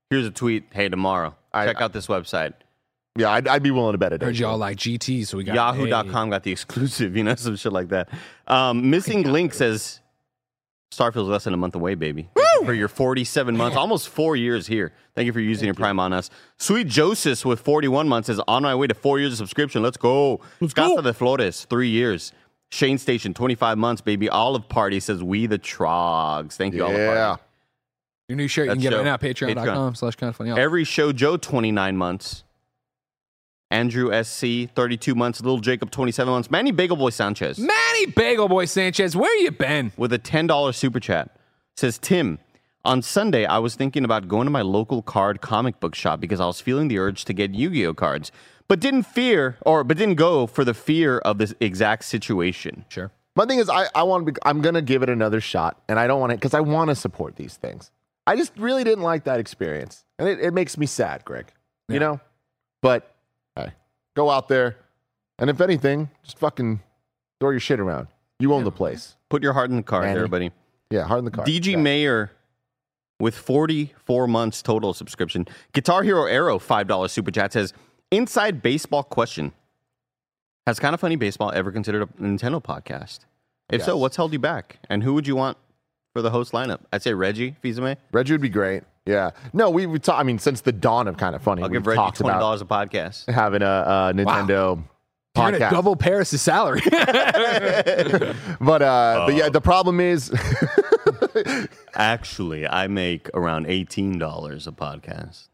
here's 0.09 0.25
a 0.25 0.31
tweet. 0.31 0.65
Hey, 0.71 0.89
tomorrow, 0.89 1.35
I- 1.53 1.65
check 1.67 1.79
out 1.81 1.93
this 1.93 2.07
website. 2.07 2.53
Yeah, 3.18 3.31
I'd, 3.31 3.48
I'd 3.48 3.64
be 3.64 3.72
willing 3.72 3.94
to 3.94 3.98
bet 3.98 4.14
it. 4.14 4.22
Heard 4.22 4.38
y'all 4.38 4.57
like 4.57 4.77
GT, 4.77 5.26
so 5.26 5.38
we 5.38 5.44
got 5.44 5.56
Yahoo.com 5.56 6.30
got 6.30 6.44
the 6.44 6.52
exclusive, 6.52 7.18
you 7.18 7.23
know, 7.23 7.35
some 7.35 7.56
shit 7.56 7.73
like 7.73 7.89
that. 7.89 8.10
Um, 8.48 8.89
Missing 8.89 9.23
Link 9.23 9.53
says 9.53 10.02
Starfield's 10.91 11.30
less 11.30 11.44
than 11.44 11.53
a 11.53 11.57
month 11.57 11.76
away, 11.76 11.95
baby. 11.95 12.30
Thank 12.35 12.48
you 12.61 12.65
For 12.65 12.73
your 12.73 12.88
47 12.88 13.56
months, 13.57 13.76
almost 13.77 14.10
four 14.10 14.35
years 14.35 14.68
here. 14.68 14.94
Thank 15.15 15.26
you 15.26 15.34
for 15.34 15.39
using 15.39 15.65
your 15.65 15.73
Prime 15.76 15.99
on 15.99 16.14
us. 16.14 16.30
Sweet 16.57 16.88
Joseph 16.88 17.44
with 17.45 17.60
41 17.60 18.07
months 18.07 18.30
is 18.30 18.39
on 18.48 18.64
my 18.64 18.73
way 18.76 18.88
to 18.88 18.94
four 18.94 19.19
years 19.19 19.34
of 19.34 19.38
subscription. 19.38 19.81
Let's 19.84 19.98
go. 19.98 20.39
Let's 20.61 20.73
Casa 20.73 21.02
de 21.02 21.14
Flores, 21.14 21.65
three 21.65 21.89
years. 21.89 22.31
Shane 22.69 22.98
Station, 22.98 23.34
25 23.34 23.77
months, 23.77 24.02
baby. 24.02 24.27
Olive 24.27 24.68
Party 24.68 24.99
says, 24.99 25.23
we 25.23 25.45
the 25.45 25.57
Trogs. 25.57 26.53
Thank 26.53 26.73
you, 26.73 26.84
Olive 26.84 26.98
Yeah. 26.98 27.26
Party. 27.27 27.44
Your 28.30 28.35
new 28.35 28.48
shirt, 28.49 28.65
you 28.65 28.72
can 28.73 28.81
get 28.81 28.91
it 28.91 28.95
show. 28.98 28.98
right 28.98 29.06
now, 29.06 29.15
patreon.com 29.18 29.95
slash 29.95 30.15
kind 30.18 30.30
of 30.30 30.35
funny. 30.35 30.52
Every 30.52 30.84
show, 30.84 31.14
Joe, 31.14 31.38
29 31.38 31.95
months. 31.95 32.44
Andrew 33.69 34.11
SC, 34.23 34.69
32 34.73 35.14
months. 35.15 35.41
Little 35.41 35.60
Jacob, 35.60 35.91
27 35.91 36.31
months. 36.31 36.49
Manny 36.49 36.72
Bagel 36.72 36.95
Boy 36.98 37.10
Sanchez. 37.10 37.60
Manny 37.60 38.06
Bagel 38.06 38.48
Boy 38.48 38.65
Sanchez, 38.65 39.15
where 39.15 39.35
you 39.39 39.52
been? 39.52 39.91
with 39.98 40.14
a 40.14 40.19
$10 40.19 40.73
super 40.76 40.99
chat. 40.99 41.35
Says 41.76 41.98
Tim, 41.98 42.39
on 42.85 43.02
Sunday 43.02 43.45
I 43.45 43.57
was 43.60 43.76
thinking 43.76 44.06
about 44.06 44.27
going 44.27 44.45
to 44.45 44.52
my 44.52 44.61
local 44.61 45.02
card 45.02 45.41
comic 45.41 45.80
book 45.80 45.95
shop 45.95 46.19
because 46.19 46.39
I 46.39 46.45
was 46.48 46.61
feeling 46.61 46.88
the 46.88 46.98
urge 46.99 47.26
to 47.26 47.34
get 47.34 47.53
Yu-Gi-Oh 47.53 47.94
cards, 47.94 48.31
but 48.68 48.80
didn't 48.80 49.03
fear 49.03 49.57
or 49.65 49.84
but 49.84 49.98
didn't 49.98 50.15
go 50.15 50.48
for 50.48 50.64
the 50.64 50.73
fear 50.73 51.18
of 51.19 51.38
this 51.38 51.53
exact 51.60 52.06
situation. 52.06 52.85
Sure. 52.89 53.11
My 53.35 53.45
thing 53.45 53.60
is, 53.60 53.69
I, 53.69 53.85
I 53.94 54.02
want 54.03 54.26
to 54.26 54.31
be, 54.31 54.39
I'm 54.45 54.61
going 54.61 54.73
to 54.73 54.81
give 54.81 55.03
it 55.03 55.10
another 55.10 55.39
shot, 55.39 55.80
and 55.88 55.99
I 55.99 56.07
don't 56.07 56.19
want 56.19 56.31
to, 56.31 56.38
because 56.38 56.56
I 56.56 56.60
want 56.61 56.89
to 56.89 56.95
support 56.95 57.35
these 57.35 57.56
things. 57.56 57.91
I 58.26 58.35
just 58.35 58.52
really 58.57 58.84
didn't 58.84 59.03
like 59.03 59.26
that 59.26 59.39
experience. 59.39 60.03
And 60.18 60.27
it, 60.27 60.39
it 60.39 60.53
makes 60.56 60.76
me 60.76 60.88
sad, 60.88 61.23
Greg, 61.23 61.45
you 61.88 61.94
Yeah. 61.95 61.99
know? 61.99 62.19
But 62.81 63.03
hey, 63.03 63.11
go 64.18 64.30
out 64.31 64.49
there, 64.49 64.76
and 65.39 65.49
if 65.49 65.61
anything, 65.61 66.10
just 66.23 66.38
fucking 66.39 66.81
throw 67.39 67.52
your 67.52 67.60
shit 67.61 67.80
around. 67.80 68.07
You 68.39 68.53
own 68.53 68.64
the 68.65 68.72
place. 68.72 69.15
Put 69.30 69.44
your 69.44 69.53
heart 69.53 69.69
in 69.69 69.77
the 69.77 69.84
car, 69.84 70.02
Manny. 70.02 70.15
everybody. 70.15 70.52
Yeah, 70.89 71.03
hard 71.03 71.19
in 71.19 71.26
the 71.26 71.31
car. 71.31 71.45
DG 71.45 71.72
Yeah. 71.72 71.77
Mayer 71.77 72.31
with 73.19 73.35
44 73.35 74.27
months 74.27 74.61
total 74.61 74.94
subscription. 74.94 75.48
Guitar 75.73 76.03
Hero 76.03 76.26
Arrow 76.26 76.60
$5 76.60 77.11
super 77.11 77.31
chat 77.31 77.53
says, 77.53 77.73
"Inside 78.11 78.61
baseball 78.61 79.03
question. 79.03 79.53
Has 80.65 80.80
kind 80.80 80.94
of 80.94 80.99
funny 80.99 81.15
baseball 81.15 81.52
ever 81.53 81.72
considered 81.72 82.02
a 82.03 82.06
Nintendo 82.22 82.61
podcast? 82.61 83.19
If 83.69 83.84
so, 83.84 83.94
Yes. 83.95 84.02
what's 84.02 84.15
held 84.18 84.34
you 84.34 84.39
back? 84.39 84.80
And 84.89 85.03
who 85.03 85.14
would 85.14 85.27
you 85.27 85.35
want 85.35 85.57
for 86.14 86.22
the 86.22 86.30
host 86.31 86.52
lineup? 86.53 86.81
I'd 86.91 87.03
say 87.03 87.14
Reggie 87.14 87.56
Fils-Aimé. 87.61 87.98
Reggie 88.11 88.34
would 88.34 88.41
be 88.41 88.49
great. 88.49 88.84
Yeah. 89.07 89.31
No, 89.53 89.69
we, 89.69 89.85
we 89.85 89.99
talk, 89.99 90.19
I 90.19 90.23
mean, 90.23 90.38
since 90.39 90.61
the 90.61 90.71
dawn 90.71 91.07
of 91.07 91.17
kind 91.17 91.35
of 91.35 91.41
funny, 91.41 91.63
I'll 91.63 91.69
we've 91.69 91.79
give 91.79 91.88
Reggie 91.88 91.97
talked 91.97 92.17
twenty 92.17 92.31
about 92.31 92.41
dollars 92.41 92.61
a 92.61 92.65
podcast. 92.65 93.34
having 93.34 93.61
a, 93.61 93.65
a 93.65 94.13
Nintendo 94.13 94.84
You're 95.35 95.51
gonna 95.51 95.69
double 95.69 95.95
Parris' 95.95 96.41
salary. 96.41 96.81
but 96.89 98.81
uh, 98.81 99.23
but 99.27 99.35
yeah, 99.35 99.49
the 99.49 99.61
problem 99.61 99.99
is 99.99 100.31
Actually, 101.95 102.67
I 102.67 102.88
make 102.88 103.29
around 103.34 103.67
eighteen 103.67 104.17
dollars 104.17 104.67
a 104.67 104.71
podcast. 104.71 105.47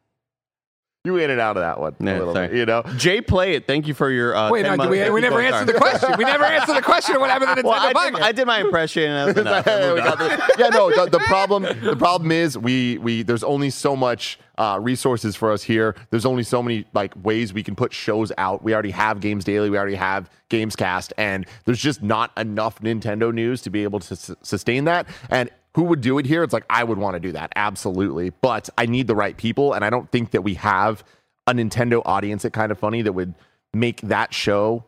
You 1.06 1.18
in 1.18 1.30
and 1.30 1.42
out 1.42 1.58
of 1.58 1.64
that 1.64 1.82
one 1.82 1.94
Yeah, 2.00 2.16
a 2.16 2.20
little 2.20 2.34
sorry. 2.34 2.48
bit, 2.48 2.58
you 2.60 2.66
know. 2.66 2.82
Jay, 2.96 3.20
play 3.20 3.56
it. 3.56 3.68
Thank 3.68 3.88
you 3.90 3.94
for 3.94 4.10
your. 4.10 4.34
Uh, 4.34 4.50
Wait, 4.50 4.62
10 4.64 4.72
no, 4.72 4.78
month- 4.78 4.90
we, 4.92 5.10
we 5.10 5.20
never 5.20 5.42
answered 5.42 5.68
the 5.68 5.74
question. 5.78 6.12
We 6.18 6.24
never 6.24 6.46
answered 6.46 6.78
the 6.78 6.82
question 6.82 7.16
of 7.16 7.20
what 7.22 7.30
happened 7.30 7.58
to 7.58 7.62
the 7.62 7.68
Well, 7.68 7.78
Nintendo 7.78 7.96
I 7.98 8.10
did. 8.12 8.22
I 8.22 8.32
did 8.32 8.48
my 8.48 8.60
impression. 8.62 9.12
and 9.12 9.36
That's 9.36 9.40
enough. 9.42 9.68
I 9.68 9.80
We 9.82 9.88
moved 9.96 10.04
got 10.06 10.22
on. 10.22 10.30
the- 10.30 10.56
yeah, 10.60 10.70
no. 10.70 10.90
The, 10.96 11.10
the 11.12 11.20
problem, 11.26 11.64
the 11.64 11.98
problem 11.98 12.32
is 12.32 12.58
we 12.58 13.00
we 13.00 13.22
there's 13.22 13.44
only 13.44 13.70
so 13.70 13.98
much 13.98 14.40
uh, 14.58 14.80
resources 14.82 15.36
for 15.36 15.52
us 15.52 15.62
here. 15.62 15.94
There's 16.10 16.26
only 16.26 16.44
so 16.44 16.64
many 16.64 16.86
like 16.94 17.14
ways 17.22 17.52
we 17.54 17.64
can 17.64 17.76
put 17.76 17.92
shows 17.92 18.32
out. 18.38 18.64
We 18.64 18.74
already 18.74 18.92
have 18.92 19.20
Games 19.20 19.44
Daily. 19.44 19.70
We 19.70 19.78
already 19.78 19.96
have 19.96 20.30
Gamescast, 20.50 21.12
and 21.18 21.46
there's 21.66 21.82
just 21.82 22.02
not 22.02 22.32
enough 22.38 22.80
Nintendo 22.80 23.34
news 23.34 23.62
to 23.64 23.70
be 23.70 23.84
able 23.84 24.00
to 24.00 24.14
s- 24.14 24.32
sustain 24.42 24.86
that. 24.86 25.08
And 25.30 25.50
who 25.76 25.84
would 25.84 26.02
do 26.02 26.18
it 26.20 26.26
here? 26.26 26.44
It's 26.44 26.54
like 26.54 26.66
I 26.70 26.84
would 26.84 26.98
want 26.98 27.16
to 27.16 27.20
do 27.20 27.32
that 27.32 27.52
absolutely, 27.56 28.30
but 28.30 28.70
I 28.78 28.86
need 28.86 29.08
the 29.08 29.16
right 29.16 29.36
people, 29.36 29.74
and 29.74 29.84
I 29.84 29.90
don't 29.90 30.10
think 30.12 30.32
that 30.32 30.42
we 30.42 30.56
have 30.56 31.04
a 31.48 31.54
Nintendo 31.54 32.02
audience 32.06 32.46
at 32.46 32.54
kind 32.54 32.72
of 32.72 32.80
funny 32.80 33.02
that 33.02 33.14
would 33.14 33.34
make 33.74 34.02
that 34.02 34.34
show 34.34 34.86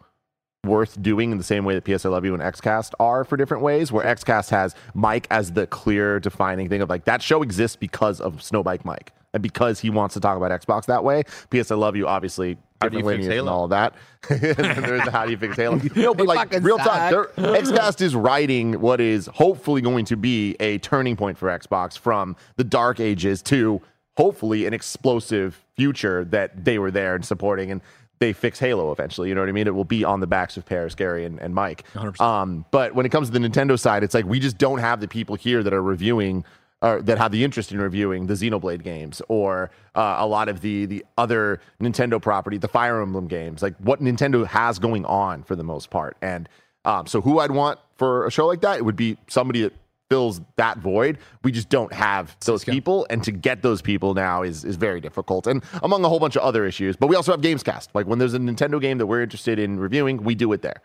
worth 0.63 1.01
doing 1.01 1.31
in 1.31 1.37
the 1.37 1.43
same 1.43 1.63
way 1.65 1.77
that 1.77 1.83
PS 1.83 2.05
I 2.05 2.09
Love 2.09 2.25
You 2.25 2.33
and 2.33 2.41
XCast 2.41 2.91
are 2.99 3.23
for 3.23 3.37
different 3.37 3.63
ways, 3.63 3.91
where 3.91 4.05
XCast 4.05 4.49
has 4.49 4.75
Mike 4.93 5.27
as 5.29 5.53
the 5.53 5.67
clear 5.67 6.19
defining 6.19 6.69
thing 6.69 6.81
of 6.81 6.89
like 6.89 7.05
that 7.05 7.21
show 7.21 7.41
exists 7.41 7.75
because 7.75 8.21
of 8.21 8.37
Snowbike 8.37 8.85
Mike 8.85 9.11
and 9.35 9.43
because 9.43 9.79
he 9.81 9.89
wants 9.91 10.13
to 10.13 10.19
talk 10.19 10.37
about 10.37 10.49
Xbox 10.49 10.85
that 10.85 11.03
way. 11.03 11.23
PS 11.51 11.69
I 11.69 11.75
Love 11.75 11.95
You, 11.97 12.07
obviously, 12.07 12.57
How 12.81 12.87
do 12.87 12.97
you 12.97 13.03
fix 13.03 13.07
lineage 13.07 13.25
and 13.25 13.33
Halo? 13.33 13.51
all 13.51 13.63
of 13.65 13.69
that. 13.71 13.93
and 14.29 14.39
there's 14.85 15.03
the 15.03 15.11
how 15.11 15.25
do 15.25 15.31
you 15.31 15.37
fix 15.37 15.57
Halo? 15.57 15.79
No, 15.95 16.15
but 16.15 16.25
like 16.25 16.51
real 16.61 16.77
talk, 16.77 17.11
suck. 17.11 17.35
there- 17.35 17.53
XCast 17.61 18.01
is 18.01 18.15
writing 18.15 18.79
what 18.79 18.99
is 19.01 19.27
hopefully 19.27 19.81
going 19.81 20.05
to 20.05 20.15
be 20.15 20.55
a 20.61 20.77
turning 20.79 21.15
point 21.17 21.37
for 21.37 21.49
Xbox 21.49 21.97
from 21.97 22.35
the 22.55 22.63
dark 22.63 22.99
ages 23.01 23.41
to 23.43 23.81
hopefully 24.17 24.65
an 24.65 24.73
explosive 24.73 25.61
future 25.75 26.23
that 26.25 26.63
they 26.63 26.79
were 26.79 26.89
there 26.91 27.15
and 27.15 27.25
supporting 27.25 27.69
and 27.71 27.81
they 28.19 28.31
fix 28.31 28.57
Halo 28.57 28.93
eventually. 28.93 29.27
You 29.27 29.35
know 29.35 29.41
what 29.41 29.49
I 29.49 29.51
mean? 29.51 29.67
It 29.67 29.75
will 29.75 29.83
be 29.83 30.05
on 30.05 30.21
the 30.21 30.27
backs 30.27 30.55
of 30.55 30.65
Parris, 30.65 30.95
Gary, 30.95 31.25
and, 31.25 31.37
and 31.41 31.53
Mike. 31.53 31.83
100%. 31.95 32.21
Um, 32.21 32.65
but 32.71 32.95
when 32.95 33.05
it 33.05 33.09
comes 33.09 33.29
to 33.29 33.37
the 33.37 33.45
Nintendo 33.45 33.77
side, 33.77 34.01
it's 34.05 34.13
like 34.13 34.23
we 34.23 34.39
just 34.39 34.57
don't 34.57 34.79
have 34.79 35.01
the 35.01 35.07
people 35.09 35.35
here 35.35 35.61
that 35.61 35.73
are 35.73 35.83
reviewing 35.83 36.45
or 36.85 37.01
that 37.01 37.17
have 37.17 37.31
the 37.31 37.43
interest 37.43 37.71
in 37.71 37.79
reviewing 37.79 38.27
the 38.27 38.35
Xenoblade 38.35 38.83
games 38.83 39.21
or 39.27 39.71
uh, 39.95 40.17
a 40.19 40.27
lot 40.27 40.47
of 40.47 40.61
the 40.61 40.85
the 40.85 41.03
other 41.17 41.59
Nintendo 41.81 42.21
property, 42.21 42.57
the 42.57 42.67
Fire 42.67 43.01
Emblem 43.01 43.27
games, 43.27 43.63
like 43.63 43.75
what 43.79 44.01
Nintendo 44.01 44.45
has 44.45 44.77
going 44.77 45.03
on 45.05 45.43
for 45.43 45.55
the 45.55 45.63
most 45.63 45.89
part. 45.89 46.15
And 46.21 46.47
um, 46.85 47.07
so, 47.07 47.21
who 47.21 47.39
I'd 47.39 47.51
want 47.51 47.79
for 47.97 48.27
a 48.27 48.31
show 48.31 48.45
like 48.45 48.61
that, 48.61 48.77
it 48.77 48.85
would 48.85 48.95
be 48.95 49.17
somebody 49.27 49.63
that 49.63 49.73
fills 50.09 50.39
that 50.57 50.77
void. 50.77 51.17
We 51.43 51.51
just 51.51 51.69
don't 51.69 51.91
have 51.91 52.37
those 52.45 52.63
people, 52.63 53.07
and 53.09 53.23
to 53.23 53.31
get 53.31 53.63
those 53.63 53.81
people 53.81 54.13
now 54.13 54.43
is 54.43 54.63
is 54.63 54.75
very 54.75 55.01
difficult. 55.01 55.47
And 55.47 55.63
among 55.81 56.05
a 56.05 56.09
whole 56.09 56.19
bunch 56.19 56.35
of 56.35 56.43
other 56.43 56.65
issues, 56.65 56.95
but 56.95 57.07
we 57.07 57.15
also 57.15 57.31
have 57.31 57.41
Gamescast. 57.41 57.89
Like 57.95 58.05
when 58.05 58.19
there's 58.19 58.35
a 58.35 58.39
Nintendo 58.39 58.79
game 58.79 58.99
that 58.99 59.07
we're 59.07 59.23
interested 59.23 59.57
in 59.57 59.79
reviewing, 59.79 60.23
we 60.23 60.35
do 60.35 60.53
it 60.53 60.61
there. 60.61 60.81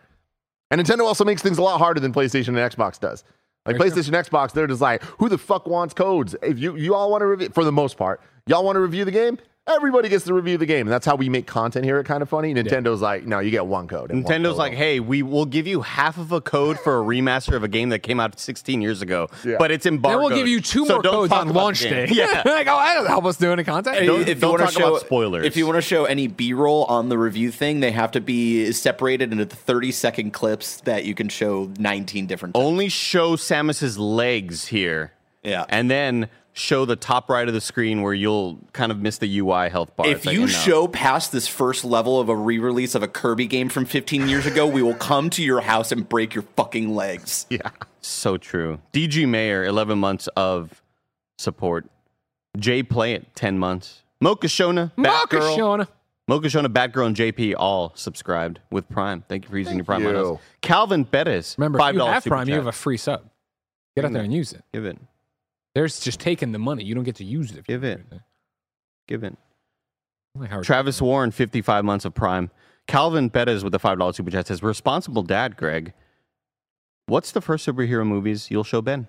And 0.71 0.81
Nintendo 0.81 1.01
also 1.01 1.25
makes 1.25 1.43
things 1.43 1.57
a 1.59 1.61
lot 1.61 1.77
harder 1.77 1.99
than 1.99 2.13
PlayStation 2.13 2.49
and 2.49 2.57
Xbox 2.57 2.99
does. 2.99 3.23
Like 3.65 3.75
PlayStation, 3.75 4.11
Xbox, 4.11 4.53
they're 4.53 4.65
just 4.65 4.81
like, 4.81 5.03
who 5.03 5.29
the 5.29 5.37
fuck 5.37 5.67
wants 5.67 5.93
codes? 5.93 6.35
If 6.41 6.57
you 6.57 6.75
you 6.75 6.95
all 6.95 7.11
want 7.11 7.21
to 7.21 7.27
review, 7.27 7.49
for 7.49 7.63
the 7.63 7.71
most 7.71 7.95
part, 7.95 8.21
y'all 8.47 8.63
want 8.63 8.75
to 8.75 8.79
review 8.79 9.05
the 9.05 9.11
game. 9.11 9.37
Everybody 9.75 10.09
gets 10.09 10.25
to 10.25 10.33
review 10.33 10.57
the 10.57 10.65
game. 10.65 10.87
And 10.87 10.91
that's 10.93 11.05
how 11.05 11.15
we 11.15 11.29
make 11.29 11.47
content 11.47 11.85
here 11.85 11.97
at 11.99 12.05
Kind 12.05 12.21
of 12.21 12.29
Funny. 12.29 12.53
Nintendo's 12.53 13.01
like, 13.01 13.25
no, 13.25 13.39
you 13.39 13.51
get 13.51 13.65
one 13.65 13.87
code. 13.87 14.11
and 14.11 14.23
one 14.23 14.31
Nintendo's 14.33 14.49
code 14.49 14.57
like, 14.57 14.73
hey, 14.73 14.99
we 14.99 15.23
will 15.23 15.45
give 15.45 15.67
you 15.67 15.81
half 15.81 16.17
of 16.17 16.31
a 16.31 16.41
code 16.41 16.79
for 16.79 16.99
a 16.99 17.03
remaster 17.03 17.53
of 17.55 17.63
a 17.63 17.67
game 17.67 17.89
that 17.89 17.99
came 17.99 18.19
out 18.19 18.39
16 18.39 18.81
years 18.81 19.01
ago, 19.01 19.29
Yeah. 19.43 19.55
but 19.57 19.71
it's 19.71 19.85
embargoed. 19.85 20.21
Then 20.23 20.29
we'll 20.29 20.37
give 20.37 20.47
you 20.47 20.61
two 20.61 20.85
so 20.85 20.93
more 20.95 21.01
don't 21.03 21.13
codes 21.13 21.33
on 21.33 21.49
launch 21.53 21.81
day. 21.81 22.07
Yeah. 22.11 22.25
like, 22.45 22.67
oh, 22.67 22.77
that'll 22.77 23.07
help 23.07 23.25
us 23.25 23.37
do 23.37 23.51
any 23.51 23.63
content. 23.63 23.97
Hey, 23.97 24.05
Don't- 24.05 24.21
if 24.21 24.27
you 24.29 24.35
don't 24.35 24.51
want 24.51 24.59
to 24.61 24.65
talk 24.65 24.73
show 24.81 24.87
about 24.89 25.01
spoilers. 25.01 25.45
if 25.45 25.55
you 25.57 25.65
want 25.65 25.77
to 25.77 25.81
show 25.81 26.05
any 26.05 26.27
B-roll 26.27 26.85
on 26.85 27.09
the 27.09 27.17
review 27.17 27.51
thing, 27.51 27.79
they 27.79 27.91
have 27.91 28.11
to 28.11 28.21
be 28.21 28.71
separated 28.71 29.31
into 29.31 29.45
30 29.45 29.91
second 29.91 30.31
clips 30.31 30.81
that 30.81 31.05
you 31.05 31.15
can 31.15 31.29
show 31.29 31.71
19 31.79 32.27
different. 32.27 32.55
Times. 32.55 32.65
Only 32.65 32.89
show 32.89 33.35
Samus's 33.35 33.97
legs 33.97 34.67
here. 34.67 35.13
Yeah. 35.43 35.65
And 35.69 35.89
then 35.89 36.29
show 36.53 36.85
the 36.85 36.95
top 36.95 37.29
right 37.29 37.47
of 37.47 37.53
the 37.53 37.61
screen 37.61 38.01
where 38.01 38.13
you'll 38.13 38.59
kind 38.73 38.91
of 38.91 38.99
miss 38.99 39.17
the 39.17 39.39
UI 39.39 39.69
health 39.69 39.95
bar. 39.95 40.07
If 40.07 40.25
you 40.25 40.41
no. 40.41 40.47
show 40.47 40.87
past 40.87 41.31
this 41.31 41.47
first 41.47 41.85
level 41.85 42.19
of 42.19 42.29
a 42.29 42.35
re-release 42.35 42.95
of 42.95 43.03
a 43.03 43.07
Kirby 43.07 43.47
game 43.47 43.69
from 43.69 43.85
15 43.85 44.27
years 44.27 44.45
ago, 44.45 44.67
we 44.67 44.81
will 44.81 44.95
come 44.95 45.29
to 45.31 45.43
your 45.43 45.61
house 45.61 45.91
and 45.91 46.07
break 46.07 46.33
your 46.33 46.43
fucking 46.55 46.93
legs. 46.93 47.45
Yeah. 47.61 47.69
So 47.99 48.37
true. 48.37 48.79
DG 48.93 49.27
Mayer, 49.27 49.65
11 49.65 49.99
months 49.99 50.27
of 50.35 50.81
support. 51.37 51.85
Jay 52.57 52.81
Play 52.81 53.13
it, 53.13 53.35
10 53.35 53.59
months. 53.59 54.03
Mocha 54.21 54.47
Shona, 54.47 54.91
Batgirl. 54.97 55.57
Makashona. 55.57 55.87
Mocha 56.27 56.47
Shona, 56.47 56.67
Batgirl, 56.67 57.07
and 57.07 57.15
JP 57.15 57.55
all 57.57 57.91
subscribed 57.95 58.59
with 58.71 58.87
Prime. 58.89 59.23
Thank 59.27 59.43
you 59.43 59.49
for 59.49 59.57
using 59.57 59.75
your 59.75 59.85
Prime 59.85 60.05
on 60.07 60.15
you. 60.15 60.33
us. 60.35 60.41
Calvin 60.61 61.03
Bettis, 61.03 61.55
Remember, 61.57 61.77
if 61.79 61.83
$5 61.83 61.93
you 61.93 61.99
have 61.99 62.23
super 62.23 62.35
Prime, 62.35 62.49
you 62.49 62.55
have 62.55 62.67
a 62.67 62.71
free 62.71 62.97
sub. 62.97 63.23
Get 63.95 64.05
out 64.05 64.13
there 64.13 64.23
and 64.23 64.33
use 64.33 64.53
it. 64.53 64.63
Give 64.73 64.85
it. 64.85 64.97
There's 65.75 65.99
just 65.99 66.19
taking 66.19 66.51
the 66.51 66.59
money. 66.59 66.83
You 66.83 66.95
don't 66.95 67.03
get 67.03 67.15
to 67.17 67.23
use 67.23 67.51
it. 67.51 67.57
If 67.57 67.67
you 67.69 67.75
Give 67.75 67.83
it. 67.83 68.01
Give 69.07 69.23
it. 69.23 69.37
Like 70.35 70.63
Travis 70.63 71.01
Warren, 71.01 71.31
55 71.31 71.83
months 71.85 72.05
of 72.05 72.13
Prime. 72.13 72.51
Calvin 72.87 73.29
Bettis 73.29 73.63
with 73.63 73.71
the 73.73 73.79
$5 73.79 74.15
super 74.15 74.31
chat 74.31 74.47
says, 74.47 74.63
Responsible 74.63 75.23
dad, 75.23 75.55
Greg. 75.57 75.93
What's 77.07 77.31
the 77.31 77.41
first 77.41 77.67
superhero 77.67 78.05
movies 78.05 78.49
you'll 78.49 78.63
show 78.63 78.81
Ben? 78.81 79.07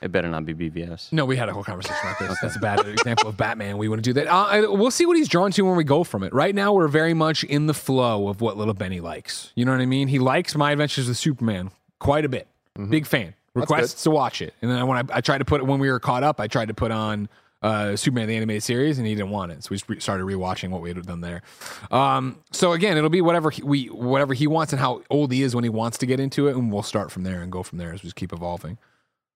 It 0.00 0.12
better 0.12 0.28
not 0.28 0.46
be 0.46 0.54
BVS. 0.54 1.12
No, 1.12 1.24
we 1.24 1.36
had 1.36 1.48
a 1.48 1.52
whole 1.52 1.64
conversation 1.64 1.98
about 2.02 2.18
this. 2.20 2.38
That's 2.40 2.56
a 2.56 2.60
bad 2.60 2.78
example 2.86 3.28
of 3.28 3.36
Batman. 3.36 3.76
We 3.76 3.88
want 3.88 3.98
to 3.98 4.02
do 4.08 4.12
that. 4.14 4.28
Uh, 4.28 4.44
I- 4.46 4.60
we'll 4.66 4.90
see 4.92 5.04
what 5.04 5.16
he's 5.16 5.28
drawn 5.28 5.50
to 5.52 5.62
when 5.62 5.76
we 5.76 5.84
go 5.84 6.04
from 6.04 6.22
it. 6.22 6.32
Right 6.32 6.54
now, 6.54 6.72
we're 6.72 6.88
very 6.88 7.12
much 7.12 7.42
in 7.44 7.66
the 7.66 7.74
flow 7.74 8.28
of 8.28 8.40
what 8.40 8.56
little 8.56 8.72
Benny 8.74 9.00
likes. 9.00 9.52
You 9.56 9.64
know 9.64 9.72
what 9.72 9.80
I 9.80 9.86
mean? 9.86 10.08
He 10.08 10.18
likes 10.18 10.54
My 10.54 10.72
Adventures 10.72 11.08
with 11.08 11.18
Superman 11.18 11.70
quite 11.98 12.24
a 12.24 12.28
bit. 12.28 12.46
Big 12.88 13.04
fan. 13.04 13.34
Requests 13.54 14.02
to 14.04 14.10
watch 14.10 14.42
it. 14.42 14.54
And 14.62 14.70
then 14.70 14.86
when 14.86 14.98
I, 15.10 15.16
I 15.16 15.20
tried 15.20 15.38
to 15.38 15.44
put 15.44 15.60
it 15.60 15.64
when 15.66 15.80
we 15.80 15.90
were 15.90 15.98
caught 16.00 16.22
up, 16.22 16.40
I 16.40 16.46
tried 16.46 16.68
to 16.68 16.74
put 16.74 16.90
on 16.92 17.28
uh, 17.62 17.96
Superman 17.96 18.28
the 18.28 18.36
animated 18.36 18.62
series, 18.62 18.98
and 18.98 19.06
he 19.06 19.14
didn't 19.14 19.30
want 19.30 19.52
it. 19.52 19.62
So 19.64 19.68
we 19.70 19.76
just 19.76 19.88
re- 19.88 20.00
started 20.00 20.24
rewatching 20.24 20.70
what 20.70 20.80
we 20.80 20.88
had 20.88 21.04
done 21.04 21.20
there. 21.20 21.42
Um, 21.90 22.38
so 22.52 22.72
again, 22.72 22.96
it'll 22.96 23.10
be 23.10 23.20
whatever 23.20 23.50
he, 23.50 23.62
we 23.62 23.86
whatever 23.86 24.32
he 24.34 24.46
wants 24.46 24.72
and 24.72 24.80
how 24.80 25.02
old 25.10 25.32
he 25.32 25.42
is 25.42 25.54
when 25.54 25.64
he 25.64 25.70
wants 25.70 25.98
to 25.98 26.06
get 26.06 26.20
into 26.20 26.48
it, 26.48 26.56
and 26.56 26.72
we'll 26.72 26.82
start 26.82 27.10
from 27.10 27.24
there 27.24 27.42
and 27.42 27.50
go 27.52 27.62
from 27.62 27.78
there 27.78 27.92
as 27.92 28.02
we 28.02 28.06
just 28.06 28.16
keep 28.16 28.32
evolving. 28.32 28.78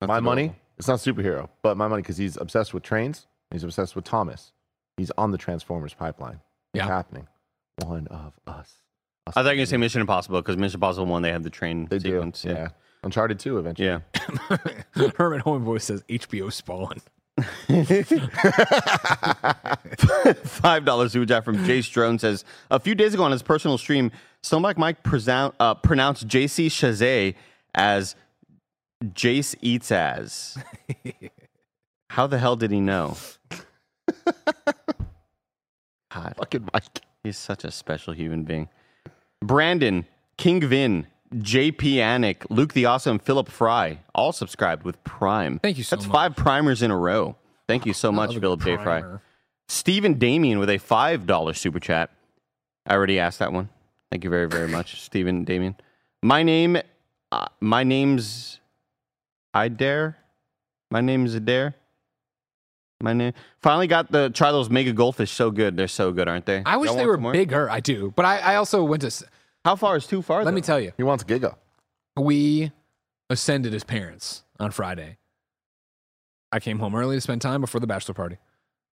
my 0.00 0.20
money, 0.20 0.54
it's 0.78 0.88
not 0.88 1.00
superhero, 1.00 1.48
but 1.62 1.76
my 1.76 1.88
money 1.88 2.02
because 2.02 2.16
he's 2.16 2.36
obsessed 2.36 2.72
with 2.72 2.82
trains. 2.82 3.26
He's 3.50 3.62
obsessed 3.64 3.94
with 3.94 4.04
Thomas. 4.04 4.52
He's 4.96 5.10
on 5.18 5.30
the 5.32 5.38
Transformers 5.38 5.92
pipeline. 5.92 6.40
It's 6.72 6.78
Yeah. 6.82 6.86
happening. 6.86 7.26
One 7.84 8.06
of 8.08 8.32
us. 8.46 8.72
I 9.26 9.30
thought 9.32 9.40
you 9.40 9.46
were 9.46 9.54
going 9.54 9.58
to 9.60 9.66
say 9.66 9.76
Mission 9.76 10.00
Impossible 10.00 10.40
because 10.40 10.56
Mission 10.56 10.76
Impossible 10.76 11.06
1, 11.06 11.22
they 11.22 11.30
have 11.32 11.42
the 11.42 11.50
train 11.50 11.86
They 11.90 11.98
do. 11.98 12.10
sequence. 12.12 12.44
Yeah. 12.44 12.68
Uncharted 13.04 13.38
2 13.38 13.58
eventually. 13.58 13.86
Yeah. 13.88 14.00
Herman 15.16 15.42
Homeboy 15.42 15.80
says 15.80 16.02
HBO 16.08 16.52
Spawn. 16.52 17.00
Five 20.44 20.84
dollars 20.84 21.12
super 21.12 21.26
chat 21.26 21.44
from 21.44 21.56
Jace 21.64 21.90
Drone 21.92 22.18
says 22.18 22.44
a 22.70 22.78
few 22.80 22.94
days 22.94 23.12
ago 23.14 23.22
on 23.24 23.32
his 23.32 23.42
personal 23.42 23.76
stream, 23.78 24.10
Snowbike 24.42 24.76
Mike 24.78 25.02
presou- 25.02 25.52
uh, 25.60 25.74
pronounced 25.74 26.26
JC 26.28 26.66
Chazet 26.66 27.34
as 27.74 28.14
Jace 29.04 29.54
eats 29.60 29.90
as. 29.92 30.56
How 32.10 32.26
the 32.28 32.38
hell 32.38 32.54
did 32.56 32.70
he 32.70 32.80
know? 32.80 33.16
God, 36.12 36.34
Fucking 36.36 36.68
Mike. 36.72 37.00
he's 37.24 37.36
such 37.36 37.64
a 37.64 37.70
special 37.72 38.12
human 38.14 38.44
being. 38.44 38.68
Brandon, 39.42 40.06
King 40.38 40.60
Vin, 40.60 41.06
JP 41.34 41.96
Anik, 41.96 42.46
Luke 42.50 42.72
the 42.72 42.86
Awesome, 42.86 43.18
Philip 43.18 43.48
Fry, 43.48 43.98
all 44.14 44.32
subscribed 44.32 44.84
with 44.84 45.02
Prime. 45.04 45.58
Thank 45.58 45.78
you 45.78 45.84
so 45.84 45.96
much. 45.96 46.00
That's 46.02 46.08
much. 46.08 46.14
five 46.14 46.36
primers 46.36 46.82
in 46.82 46.90
a 46.90 46.96
row. 46.96 47.36
Thank 47.66 47.86
you 47.86 47.92
so 47.92 48.12
much, 48.12 48.36
Philip 48.36 48.62
J. 48.62 48.76
Fry. 48.76 49.02
Stephen 49.68 50.14
Damien 50.14 50.58
with 50.58 50.68
a 50.68 50.78
$5 50.78 51.56
super 51.56 51.80
chat. 51.80 52.10
I 52.86 52.94
already 52.94 53.18
asked 53.18 53.38
that 53.38 53.52
one. 53.52 53.70
Thank 54.10 54.24
you 54.24 54.30
very, 54.30 54.46
very 54.46 54.68
much, 54.68 55.00
Stephen 55.04 55.44
Damien. 55.44 55.76
My 56.22 56.42
name, 56.42 56.78
uh, 57.32 57.46
my 57.60 57.82
name's 57.82 58.60
I 59.54 59.68
dare. 59.68 60.18
My 60.90 61.00
name's 61.00 61.34
Adair. 61.34 61.74
My 63.00 63.12
name. 63.12 63.32
Finally 63.62 63.86
got 63.86 64.10
the 64.10 64.30
try 64.30 64.50
those 64.52 64.68
mega 64.68 64.92
goldfish. 64.92 65.30
So 65.30 65.50
good. 65.50 65.76
They're 65.76 65.88
so 65.88 66.12
good, 66.12 66.28
aren't 66.28 66.46
they? 66.46 66.62
I 66.66 66.76
wish 66.76 66.88
Y'all 66.88 66.96
they 66.96 67.06
were 67.06 67.16
bigger. 67.16 67.70
I 67.70 67.80
do, 67.80 68.12
but 68.16 68.24
I, 68.24 68.38
I 68.38 68.54
also 68.56 68.82
went 68.84 69.02
to. 69.02 69.26
S- 69.64 69.68
How 69.68 69.76
far 69.76 69.96
is 69.96 70.06
too 70.06 70.22
far? 70.22 70.38
Let 70.38 70.50
though? 70.50 70.54
me 70.54 70.60
tell 70.60 70.80
you, 70.80 70.92
He 70.96 71.02
wants 71.02 71.24
Giga. 71.24 71.56
we 72.16 72.72
ascended 73.30 73.74
as 73.74 73.84
parents 73.84 74.44
on 74.60 74.70
Friday. 74.70 75.18
I 76.52 76.60
came 76.60 76.78
home 76.78 76.94
early 76.94 77.16
to 77.16 77.20
spend 77.20 77.42
time 77.42 77.60
before 77.60 77.80
the 77.80 77.86
bachelor 77.86 78.14
party, 78.14 78.36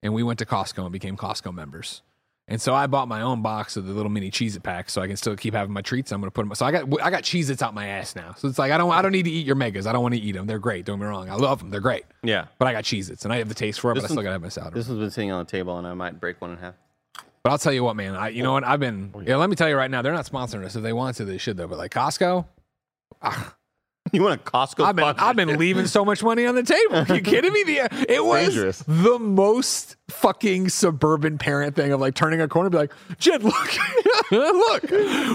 and 0.03 0.13
we 0.15 0.23
went 0.23 0.39
to 0.41 0.47
Costco 0.47 0.83
and 0.83 0.93
became 0.93 1.17
Costco 1.17 1.55
members. 1.55 2.03
And 2.49 2.61
so 2.61 2.75
I 2.75 2.89
bought 2.89 3.07
my 3.07 3.21
own 3.23 3.41
box 3.41 3.77
of 3.77 3.87
the 3.87 3.93
little 3.93 4.11
mini 4.11 4.29
Cheez 4.29 4.57
It 4.57 4.65
packs, 4.65 4.93
so 4.93 5.01
I 5.01 5.07
can 5.07 5.17
still 5.17 5.37
keep 5.37 5.55
having 5.55 5.73
my 5.73 5.81
treats. 5.81 6.11
I'm 6.11 6.21
gonna 6.21 6.33
put 6.33 6.43
them. 6.47 6.53
So 6.57 6.67
I 6.67 6.73
got 6.73 6.83
I 7.01 7.09
got 7.09 7.23
Cheez 7.23 7.51
Its 7.51 7.63
out 7.63 7.73
my 7.73 7.87
ass 7.87 8.17
now. 8.17 8.35
So 8.37 8.49
it's 8.49 8.59
like 8.59 8.73
I 8.73 8.79
don't 8.79 8.91
I 8.91 9.01
don't 9.01 9.13
need 9.13 9.23
to 9.27 9.31
eat 9.31 9.47
your 9.47 9.55
megas. 9.55 9.87
I 9.87 9.93
don't 9.93 10.03
want 10.03 10.15
to 10.15 10.21
eat 10.21 10.33
them. 10.33 10.49
They're 10.49 10.59
great. 10.59 10.85
Don't 10.85 10.99
get 10.99 11.05
me 11.05 11.09
wrong. 11.09 11.31
I 11.31 11.37
love 11.37 11.61
them. 11.61 11.71
They're 11.71 11.81
great. 11.81 12.05
Yeah. 12.25 12.47
But 12.59 12.67
I 12.67 12.73
got 12.73 12.83
Cheez 12.83 13.11
Its, 13.11 13.25
and 13.25 13.33
I 13.33 13.37
have 13.39 13.49
the 13.49 13.55
taste 13.55 13.79
for 13.79 13.93
it. 13.93 13.95
This 13.95 14.03
but 14.03 14.07
I 14.07 14.09
still 14.09 14.17
one's- 14.17 14.25
gotta 14.25 14.33
have 14.33 14.43
my 14.43 14.49
salad. 14.49 14.75
This 14.75 14.89
one's 14.89 14.99
been 14.99 15.11
sitting 15.13 15.31
on 15.31 15.45
the 15.45 15.51
table, 15.51 15.79
and 15.79 15.87
I 15.87 15.95
might 15.95 16.19
break 16.19 16.41
one 16.41 16.51
in 16.51 16.57
half. 16.59 16.75
But 17.45 17.51
I'll 17.51 17.59
tell 17.59 17.73
you 17.73 17.83
what, 17.83 17.97
man. 17.97 18.15
I 18.15 18.29
you 18.29 18.43
know 18.43 18.53
what 18.53 18.65
I've 18.65 18.81
been. 18.81 19.11
Oh, 19.15 19.21
yeah, 19.21 19.37
let 19.37 19.51
me 19.51 19.57
tell 19.57 19.69
you 19.69 19.77
right 19.77 19.91
now. 19.91 20.03
They're 20.03 20.13
not 20.13 20.27
sponsoring 20.27 20.65
us. 20.65 20.77
If 20.77 20.83
they 20.83 20.93
wanted 20.93 21.17
to, 21.17 21.25
they 21.25 21.39
should 21.39 21.57
though. 21.57 21.67
But 21.67 21.79
like 21.79 21.93
Costco, 21.93 22.47
You 24.13 24.23
want 24.23 24.41
a 24.41 24.45
Costco? 24.45 24.85
I've 24.85 24.97
been 24.97 25.05
I've 25.17 25.37
been 25.37 25.57
leaving 25.59 25.87
so 25.87 26.05
much 26.05 26.23
money 26.23 26.45
on 26.45 26.55
the 26.55 26.63
table. 26.65 26.97
Are 26.97 27.15
you 27.17 27.23
kidding 27.33 27.53
me? 27.53 27.63
The, 27.63 28.07
it 28.13 28.23
was 28.23 28.47
dangerous. 28.49 28.85
the 28.87 29.19
most 29.19 29.97
fucking 30.11 30.69
suburban 30.69 31.39
parent 31.39 31.75
thing 31.77 31.93
of 31.93 32.01
like 32.01 32.15
turning 32.15 32.41
a 32.43 32.49
corner, 32.49 32.67
and 32.67 32.73
be 32.73 32.79
like, 32.79 32.93
Jed, 33.19 33.43
look, 33.43 33.71
look, 34.31 34.83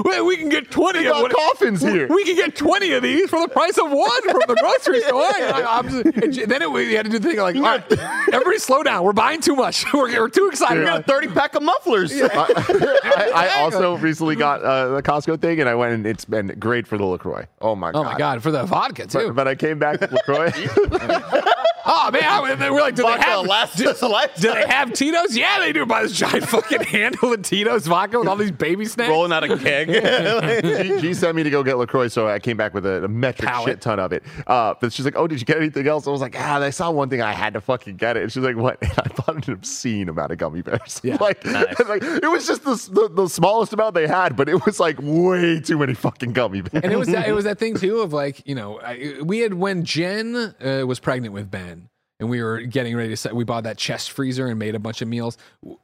wait, 0.05 0.21
we 0.21 0.37
can 0.37 0.49
get 0.49 0.69
twenty. 0.69 1.07
of 1.07 1.29
coffins 1.31 1.81
here. 1.81 2.07
We 2.07 2.23
can 2.25 2.35
get 2.35 2.55
twenty 2.55 2.91
of 2.91 3.01
these 3.01 3.29
for 3.29 3.39
the 3.41 3.47
price 3.47 3.77
of 3.79 3.89
one 3.89 4.21
from 4.23 4.41
the 4.47 4.55
grocery 4.59 5.01
store. 5.01 5.21
I, 5.23 5.63
I'm 5.67 5.89
just- 5.89 6.47
then 6.49 6.61
it, 6.61 6.69
we 6.71 6.93
had 6.93 7.05
to 7.05 7.11
do 7.11 7.19
the 7.19 7.29
thing 7.29 7.37
like, 7.39 7.55
all 7.55 7.61
right, 7.63 7.91
everybody, 8.33 8.59
slow 8.59 8.83
down. 8.83 9.03
We're 9.03 9.13
buying 9.13 9.41
too 9.41 9.55
much. 9.55 9.85
We're, 9.93 10.07
we're 10.19 10.29
too 10.29 10.49
excited. 10.51 10.79
We 10.81 10.85
got 10.85 10.99
a 10.99 11.03
30 11.03 11.29
pack 11.29 11.55
of 11.55 11.63
mufflers. 11.63 12.11
I, 12.21 13.31
I 13.33 13.61
also 13.61 13.97
recently 13.97 14.35
got 14.35 14.61
uh, 14.61 14.89
the 14.95 15.01
Costco 15.01 15.39
thing, 15.41 15.59
and 15.61 15.69
I 15.69 15.73
went, 15.75 15.93
and 15.93 16.05
it's 16.05 16.25
been 16.25 16.47
great 16.59 16.85
for 16.85 16.97
the 16.97 17.05
LaCroix. 17.05 17.47
Oh 17.61 17.75
my 17.75 17.89
Oh 17.89 17.93
god! 17.93 18.03
my 18.03 18.17
god, 18.17 18.43
for 18.43 18.51
the 18.51 18.56
vodka 18.65 19.07
too. 19.07 19.27
But, 19.27 19.35
but 19.35 19.47
I 19.47 19.55
came 19.55 19.79
back 19.79 20.01
with 20.01 20.11
LaCroix. 20.11 20.51
oh 21.87 22.11
man, 22.11 22.23
I, 22.23 22.55
they 22.55 22.69
were 22.69 22.79
like, 22.81 22.95
do 22.95 23.03
they 23.03 23.09
have? 23.09 23.45
lasts 23.47 23.81
us 23.81 24.01
a. 24.01 24.07
Do 24.39 24.53
they 24.53 24.67
have 24.67 24.93
Tito's? 24.93 25.35
Yeah, 25.37 25.59
they 25.59 25.71
do. 25.73 25.85
By 25.85 26.03
this 26.03 26.11
giant 26.11 26.45
fucking 26.45 26.83
handle 26.83 27.33
of 27.33 27.41
Tito's 27.41 27.87
vodka 27.87 28.19
with 28.19 28.27
all 28.27 28.35
these 28.35 28.51
baby 28.51 28.85
snacks. 28.85 29.09
rolling 29.09 29.31
out 29.31 29.43
a 29.43 29.57
keg? 29.57 29.87
G, 30.63 31.01
G 31.01 31.13
sent 31.13 31.35
me 31.35 31.43
to 31.43 31.49
go 31.49 31.63
get 31.63 31.77
LaCroix, 31.77 32.07
so 32.09 32.27
I 32.27 32.39
came 32.39 32.57
back 32.57 32.73
with 32.73 32.85
a, 32.85 33.03
a 33.05 33.07
metric 33.07 33.47
Pallet. 33.49 33.67
shit 33.69 33.81
ton 33.81 33.99
of 33.99 34.11
it. 34.11 34.23
Uh, 34.45 34.73
but 34.79 34.91
she's 34.93 35.05
like, 35.05 35.15
Oh, 35.15 35.27
did 35.27 35.39
you 35.39 35.45
get 35.45 35.57
anything 35.57 35.87
else? 35.87 36.07
I 36.07 36.11
was 36.11 36.21
like, 36.21 36.35
Ah, 36.37 36.59
I 36.59 36.69
saw 36.69 36.91
one 36.91 37.09
thing. 37.09 37.21
I 37.21 37.31
had 37.33 37.53
to 37.53 37.61
fucking 37.61 37.95
get 37.97 38.17
it. 38.17 38.23
And 38.23 38.31
she's 38.31 38.43
like, 38.43 38.55
What? 38.57 38.77
And 38.87 38.91
I 38.99 39.07
bought 39.15 39.47
an 39.47 39.53
obscene 39.53 40.09
amount 40.09 40.31
of 40.31 40.37
gummy 40.37 40.61
bears. 40.61 40.99
Yeah. 41.03 41.17
like, 41.21 41.43
like, 41.45 42.03
it 42.03 42.29
was 42.29 42.47
just 42.47 42.63
the, 42.63 42.75
the, 42.91 43.09
the 43.23 43.27
smallest 43.29 43.73
amount 43.73 43.93
they 43.95 44.07
had, 44.07 44.35
but 44.35 44.49
it 44.49 44.65
was 44.65 44.79
like 44.79 44.97
way 45.01 45.59
too 45.59 45.77
many 45.77 45.93
fucking 45.93 46.33
gummy 46.33 46.61
bears. 46.61 46.83
and 46.83 46.91
it 46.91 46.97
was 46.97 47.07
that, 47.09 47.27
it 47.27 47.33
was 47.33 47.43
that 47.45 47.59
thing 47.59 47.75
too 47.75 47.99
of 47.99 48.13
like 48.13 48.41
you 48.47 48.55
know 48.55 48.79
I, 48.79 49.17
we 49.23 49.39
had 49.39 49.53
when 49.53 49.83
Jen 49.85 50.35
uh, 50.35 50.83
was 50.87 50.99
pregnant 50.99 51.33
with 51.33 51.51
Ben. 51.51 51.76
And 52.19 52.29
we 52.29 52.41
were 52.41 52.61
getting 52.61 52.95
ready 52.95 53.09
to 53.09 53.17
set. 53.17 53.35
We 53.35 53.43
bought 53.43 53.63
that 53.65 53.77
chest 53.77 54.11
freezer 54.11 54.47
and 54.47 54.57
made 54.57 54.73
a 54.75 54.79
bunch 54.79 55.01
of 55.01 55.07
meals. 55.07 55.37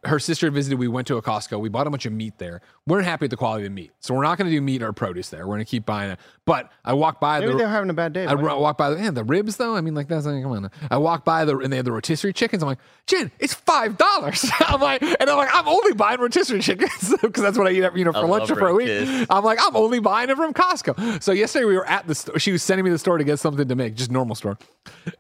Her 0.04 0.20
sister 0.20 0.50
visited. 0.50 0.80
We 0.80 0.88
went 0.88 1.08
to 1.08 1.18
a 1.18 1.22
Costco. 1.22 1.60
We 1.60 1.70
bought 1.70 1.86
a 1.86 1.90
bunch 1.90 2.06
of 2.06 2.14
meat 2.14 2.38
there. 2.40 2.62
We 2.88 2.94
weren't 2.94 3.06
happy 3.06 3.26
with 3.26 3.32
the 3.32 3.38
quality 3.38 3.66
of 3.66 3.72
the 3.72 3.76
meat, 3.76 3.92
so 4.00 4.14
we're 4.14 4.24
not 4.24 4.38
going 4.38 4.50
to 4.50 4.56
do 4.56 4.62
meat 4.62 4.82
or 4.82 4.92
produce 4.94 5.30
there. 5.30 5.42
We're 5.48 5.56
going 5.56 5.66
to 5.66 5.70
keep 5.70 5.86
buying 5.86 6.12
it. 6.12 6.20
But 6.46 6.72
I 6.84 6.94
walked 6.94 7.22
by 7.22 7.40
Maybe 7.40 7.52
the. 7.54 7.60
they're 7.60 7.68
having 7.68 7.90
a 7.90 7.94
bad 7.94 8.14
day. 8.14 8.26
I 8.26 8.34
ro- 8.34 8.60
walk 8.60 8.78
by 8.78 8.90
the 8.90 8.98
man, 8.98 9.14
the 9.14 9.24
ribs 9.24 9.58
though. 9.58 9.76
I 9.76 9.82
mean, 9.82 9.94
like 9.96 10.08
that's 10.08 10.26
like, 10.26 10.42
come 10.42 10.52
on. 10.52 10.72
I 10.90 10.98
walk 10.98 11.24
by 11.24 11.46
the 11.46 11.58
and 11.60 11.72
they 11.72 11.78
have 11.78 11.86
the 11.86 11.92
rotisserie 11.92 12.34
chickens. 12.34 12.64
I'm 12.64 12.68
like, 12.68 12.80
Jen, 13.06 13.32
it's 13.40 13.54
five 13.54 13.98
dollars. 13.98 14.46
I'm 14.60 14.82
like, 14.82 15.02
and 15.02 15.30
I'm 15.30 15.38
like, 15.38 15.54
I'm 15.54 15.68
only 15.68 15.94
buying 15.94 16.20
rotisserie 16.20 16.62
chickens 16.62 17.14
because 17.22 17.44
that's 17.44 17.58
what 17.58 17.68
I 17.68 17.72
eat, 17.72 17.84
you 17.96 18.04
know, 18.06 18.12
for 18.12 18.20
I 18.20 18.22
lunch 18.24 18.50
love 18.50 18.58
for 18.58 18.68
a 18.70 18.74
week. 18.74 18.88
rotis. 18.90 19.28
I'm 19.30 19.44
like, 19.44 19.60
I'm 19.62 19.76
only 19.76 20.00
buying 20.00 20.30
it 20.30 20.36
from 20.36 20.54
Costco. 20.54 21.22
So 21.22 21.32
yesterday 21.32 21.66
we 21.66 21.76
were 21.78 21.86
at 21.88 22.08
the 22.08 22.16
store. 22.16 22.40
She 22.40 22.52
was 22.52 22.64
sending 22.64 22.84
me 22.84 22.92
the 22.92 22.98
store 23.00 23.18
to 23.18 23.24
get 23.24 23.40
something 23.40 23.68
to 23.68 23.76
make, 23.76 23.96
just 23.96 24.12
normal 24.12 24.36
store. 24.36 24.58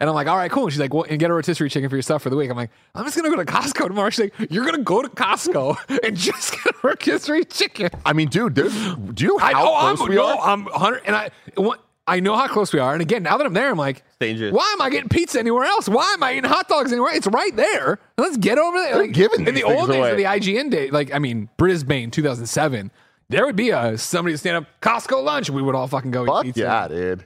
And 0.02 0.10
I'm 0.10 0.15
like, 0.15 0.27
all 0.27 0.35
right, 0.38 0.52
cool. 0.52 0.64
And 0.64 0.72
she's 0.73 0.80
like, 0.80 0.94
well, 0.94 1.02
and 1.03 1.19
get 1.19 1.30
a 1.30 1.34
rotisserie 1.34 1.69
chicken 1.69 1.89
for 1.89 1.95
yourself 1.95 2.21
for 2.21 2.30
the 2.30 2.35
week. 2.35 2.49
I'm 2.49 2.57
like, 2.57 2.71
I'm 2.95 3.05
just 3.05 3.15
gonna 3.15 3.30
go 3.30 3.35
to 3.35 3.45
Costco 3.45 3.88
tomorrow. 3.88 4.09
She's 4.09 4.31
like, 4.31 4.51
you're 4.51 4.65
gonna 4.65 4.80
go 4.80 5.01
to 5.01 5.09
Costco 5.09 5.99
and 6.03 6.15
just 6.17 6.51
get 6.53 6.73
a 6.73 6.88
rotisserie 6.88 7.45
chicken. 7.45 7.89
I 8.05 8.13
mean, 8.13 8.30
dude, 8.30 8.55
there's, 8.55 8.73
do 8.95 9.23
you 9.25 9.38
know 9.38 9.39
I 9.39 9.53
how 9.53 9.63
know 9.63 9.75
I'm 9.75 9.95
close 9.97 10.09
we 10.09 10.15
no, 10.15 10.38
are? 10.38 10.49
I'm 10.49 10.65
100, 10.65 11.01
and 11.05 11.15
I 11.15 11.30
what, 11.55 11.84
I 12.05 12.19
know 12.19 12.35
how 12.35 12.47
close 12.47 12.73
we 12.73 12.80
are. 12.80 12.91
And 12.91 13.01
again, 13.01 13.23
now 13.23 13.38
that 13.38 13.45
I'm 13.45 13.53
there, 13.53 13.69
I'm 13.69 13.77
like, 13.77 14.03
dangerous. 14.19 14.53
why 14.53 14.69
am 14.73 14.81
I 14.81 14.89
getting 14.89 15.07
pizza 15.07 15.39
anywhere 15.39 15.63
else? 15.63 15.88
Why 15.88 16.13
am 16.13 16.23
I 16.23 16.34
eating 16.34 16.49
hot 16.49 16.67
dogs 16.67 16.91
anywhere? 16.91 17.15
It's 17.15 17.27
right 17.27 17.55
there. 17.55 17.99
Let's 18.17 18.35
get 18.38 18.57
over 18.57 18.77
there. 18.77 18.97
Like, 18.97 19.13
giving 19.13 19.47
in 19.47 19.55
the 19.55 19.63
old 19.63 19.75
things 19.75 19.89
days 19.89 19.97
away. 19.99 20.11
of 20.11 20.17
the 20.17 20.23
IGN 20.23 20.69
day, 20.69 20.89
like 20.89 21.13
I 21.13 21.19
mean, 21.19 21.49
Brisbane 21.57 22.11
2007, 22.11 22.91
there 23.30 23.45
would 23.45 23.55
be 23.55 23.69
a 23.69 23.97
somebody 23.97 24.34
to 24.34 24.38
stand 24.38 24.57
up 24.57 24.65
Costco 24.81 25.23
lunch. 25.23 25.47
And 25.47 25.55
we 25.55 25.61
would 25.61 25.75
all 25.75 25.88
fucking 25.88 26.11
go 26.11 26.25
Fuck 26.25 26.45
eat 26.45 26.55
pizza. 26.55 26.61
yeah, 26.61 26.88
dude. 26.89 27.23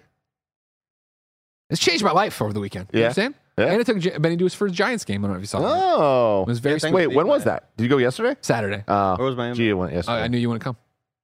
It's 1.70 1.82
changed 1.82 2.04
my 2.04 2.12
life 2.12 2.42
over 2.42 2.54
the 2.54 2.60
weekend. 2.60 2.88
You 2.94 3.00
Yeah. 3.00 3.06
understand? 3.08 3.36
Yeah. 3.58 3.66
And 3.66 3.82
it 3.82 3.86
took 3.86 3.98
J- 4.00 4.18
Benny 4.18 4.38
to 4.38 4.44
his 4.44 4.54
first 4.54 4.74
Giants 4.76 5.04
game. 5.04 5.24
I 5.24 5.28
don't 5.28 5.34
know 5.34 5.38
if 5.38 5.42
you 5.44 5.48
saw 5.48 5.60
that. 5.62 5.68
Oh, 5.68 6.42
It 6.44 6.48
was 6.48 6.60
very 6.60 6.80
thank 6.80 6.94
sweet. 6.94 7.08
wait, 7.08 7.16
when 7.16 7.28
was 7.28 7.44
that? 7.46 7.76
Did 7.76 7.84
you 7.84 7.90
go 7.90 7.98
yesterday? 7.98 8.36
Saturday. 8.42 8.84
Uh, 8.88 9.16
Where 9.18 9.26
was 9.28 9.36
Miami? 9.36 9.56
Gia 9.58 9.76
went 9.76 9.92
Oh, 9.92 9.96
yesterday. 9.96 10.22
I 10.24 10.28
knew 10.28 10.38
you 10.38 10.48
wouldn't 10.48 10.64
come, 10.64 10.78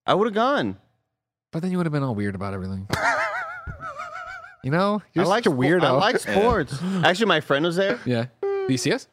I 0.06 0.14
would 0.16 0.26
have 0.28 0.34
gone. 0.34 0.78
but 1.52 1.62
then 1.62 1.72
you 1.72 1.78
would 1.78 1.86
have 1.86 1.94
been 1.94 2.04
all 2.04 2.16
weird 2.16 2.34
about 2.36 2.54
everything. 2.56 2.88
you 4.64 4.72
know, 4.72 5.02
you're 5.14 5.26
I 5.26 5.28
like 5.28 5.44
such 5.44 5.54
a 5.54 5.56
spo- 5.56 5.60
weirdo. 5.60 5.84
I 5.84 5.92
like 5.92 6.18
sports. 6.20 6.80
Actually, 7.04 7.28
my 7.28 7.42
friend 7.42 7.66
was 7.66 7.76
there. 7.76 8.00
Yeah. 8.06 8.26
Do 8.42 8.66
you 8.70 8.78
see 8.78 8.92
us? 8.94 9.08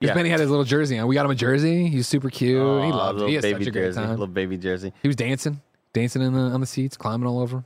Because 0.00 0.10
Yeah. 0.10 0.14
Benny 0.14 0.30
had 0.30 0.40
his 0.40 0.50
little 0.50 0.64
jersey 0.64 0.98
on. 0.98 1.06
We 1.06 1.14
got 1.14 1.24
him 1.26 1.30
a 1.30 1.34
jersey. 1.36 1.86
He's 1.88 2.08
super 2.08 2.28
cute. 2.30 2.56
he 2.58 2.90
Aw, 2.90 2.96
loved 2.96 3.22
it. 3.22 3.28
He 3.28 3.34
had 3.34 3.42
baby 3.42 3.60
such 3.64 3.68
a 3.68 3.70
great 3.70 3.82
jersey. 3.82 4.00
time. 4.00 4.10
Little 4.10 4.26
baby 4.26 4.56
jersey. 4.56 4.92
He 5.02 5.08
was 5.08 5.14
dancing, 5.16 5.60
dancing 5.92 6.22
in 6.22 6.32
the 6.32 6.40
on 6.40 6.60
the 6.60 6.66
seats, 6.66 6.96
climbing 6.96 7.26
all 7.28 7.38
over. 7.38 7.64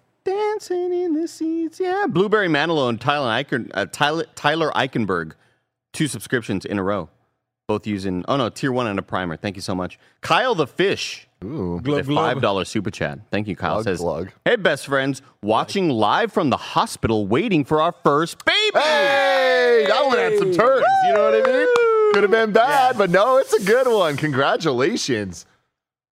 Dancing 0.57 0.91
in 0.91 1.12
the 1.12 1.28
seats. 1.28 1.78
Yeah. 1.78 2.07
Blueberry 2.09 2.49
Manilow 2.49 2.89
and 2.89 2.99
Tyler, 2.99 3.28
Eichen, 3.28 3.70
uh, 3.74 3.85
Tyler, 3.93 4.24
Tyler 4.35 4.70
Eichenberg. 4.74 5.33
Two 5.93 6.09
subscriptions 6.09 6.65
in 6.65 6.78
a 6.78 6.83
row. 6.83 7.11
Both 7.69 7.87
using, 7.87 8.24
oh 8.27 8.39
no, 8.39 8.49
tier 8.49 8.73
one 8.73 8.87
and 8.87 8.99
a 8.99 9.03
primer. 9.03 9.37
Thank 9.37 9.57
you 9.57 9.62
so 9.62 9.74
much. 9.74 9.99
Kyle 10.23 10.55
the 10.55 10.66
Fish. 10.66 11.28
Ooh. 11.45 11.83
with 11.85 12.09
a 12.09 12.11
$5 12.11 12.66
super 12.66 12.91
chat. 12.91 13.19
Thank 13.31 13.49
you, 13.49 13.55
Kyle. 13.55 13.74
Glug, 13.74 13.85
says, 13.85 13.99
glug. 13.99 14.33
Hey, 14.47 14.57
best 14.57 14.87
friends, 14.87 15.20
watching 15.43 15.91
live 15.91 16.33
from 16.33 16.49
the 16.49 16.57
hospital 16.57 17.27
waiting 17.27 17.62
for 17.62 17.83
our 17.83 17.95
first 18.03 18.43
baby. 18.47 18.78
Hey, 18.78 19.85
that 19.87 20.07
one 20.07 20.16
had 20.16 20.39
some 20.39 20.55
turns. 20.55 20.87
You 21.07 21.12
know 21.12 21.31
what 21.31 21.47
I 21.47 21.53
mean? 21.53 22.15
Could 22.15 22.23
have 22.23 22.31
been 22.31 22.53
bad, 22.53 22.97
but 22.97 23.11
no, 23.11 23.37
it's 23.37 23.53
a 23.53 23.62
good 23.62 23.87
one. 23.87 24.16
Congratulations. 24.16 25.45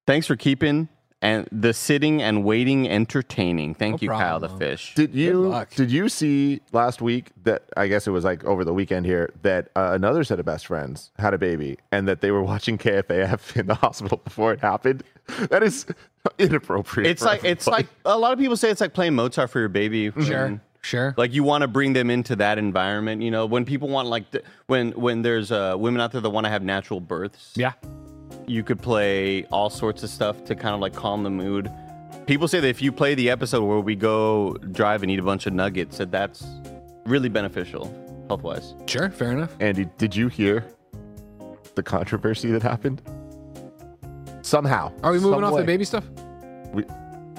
Thanks 0.07 0.27
for 0.27 0.37
keeping 0.37 0.91
and 1.25 1.49
the 1.51 1.73
sitting 1.73 2.21
and 2.21 2.45
waiting 2.45 2.87
entertaining. 2.87 3.75
Thank 3.75 4.03
you, 4.03 4.11
Kyle 4.11 4.39
the. 4.39 4.51
Fish. 4.51 4.95
Did 4.95 5.15
you 5.15 5.65
did 5.75 5.91
you 5.91 6.11
see 6.11 6.61
last 6.73 7.01
week 7.01 7.31
that 7.45 7.65
I 7.79 7.89
guess 7.89 8.07
it 8.07 8.11
was 8.11 8.25
like 8.25 8.45
over 8.45 8.63
the 8.63 8.75
weekend 8.75 9.07
here 9.07 9.33
that 9.41 9.71
uh, 9.75 9.93
another 9.95 10.23
set 10.23 10.39
of 10.39 10.45
best 10.45 10.67
friends 10.67 11.11
had 11.19 11.33
a 11.33 11.39
baby 11.39 11.79
and 11.91 12.07
that 12.07 12.21
they 12.21 12.31
were 12.31 12.43
watching 12.53 12.77
KFAF 12.77 13.57
in 13.59 13.67
the 13.67 13.75
hospital 13.75 14.21
before 14.23 14.53
it 14.53 14.61
happened? 14.61 15.03
That 15.49 15.63
is 15.63 15.87
inappropriate. 16.39 17.11
It's 17.11 17.23
for 17.23 17.29
like 17.29 17.43
it's 17.45 17.67
like 17.67 17.87
a 18.05 18.19
lot 18.19 18.35
of 18.35 18.39
people 18.39 18.57
say 18.59 18.69
it's 18.69 18.83
like 18.83 18.93
playing 18.93 19.15
Mozart 19.15 19.49
for 19.49 19.61
your 19.61 19.71
baby. 19.71 20.13
Sure, 20.23 20.45
when- 20.45 20.61
sure. 20.83 21.15
Like 21.17 21.33
you 21.33 21.43
want 21.43 21.63
to 21.63 21.69
bring 21.69 21.95
them 21.95 22.11
into 22.11 22.37
that 22.37 22.59
environment, 22.59 23.23
you 23.23 23.31
know. 23.31 23.47
When 23.47 23.65
people 23.65 23.89
want 23.89 24.09
like 24.09 24.31
th- 24.31 24.45
when 24.67 24.93
when 24.93 25.23
there's 25.23 25.51
uh, 25.51 25.75
women 25.79 26.03
out 26.03 26.13
there 26.13 26.21
that 26.21 26.29
want 26.29 26.45
to 26.45 26.51
have 26.51 26.63
natural 26.63 27.01
births, 27.01 27.55
yeah. 27.57 27.73
You 28.47 28.63
could 28.63 28.81
play 28.81 29.45
all 29.47 29.71
sorts 29.71 30.03
of 30.03 30.11
stuff 30.11 30.45
to 30.45 30.55
kind 30.55 30.75
of 30.75 30.81
like 30.81 30.95
calm 30.95 31.23
the 31.23 31.31
mood. 31.31 31.71
People 32.27 32.49
say 32.49 32.61
that 32.61 32.69
if 32.69 32.81
you 32.81 32.93
play 32.93 33.15
the 33.15 33.31
episode 33.31 33.65
where 33.65 33.81
we 33.81 33.95
go 33.95 34.55
drive 34.73 35.03
and 35.03 35.11
eat 35.11 35.19
a 35.19 35.23
bunch 35.23 35.47
of 35.47 35.53
nuggets, 35.53 35.99
that 35.99 36.11
that's 36.11 36.45
really 37.05 37.29
beneficial 37.29 37.93
health 38.29 38.43
wise. 38.43 38.75
Sure, 38.87 39.11
fair 39.11 39.33
enough. 39.33 39.55
Andy, 39.61 39.87
did 39.99 40.17
you 40.17 40.29
hear 40.29 40.65
the 41.75 41.83
controversy 41.83 42.51
that 42.53 42.63
happened? 42.63 43.03
Somehow. 44.43 44.93
Are 45.03 45.13
we 45.13 45.19
moving 45.19 45.45
off 45.45 45.53
way. 45.53 45.63
the 45.63 45.67
baby 45.67 45.85
stuff? 45.85 46.05
We- 46.73 46.85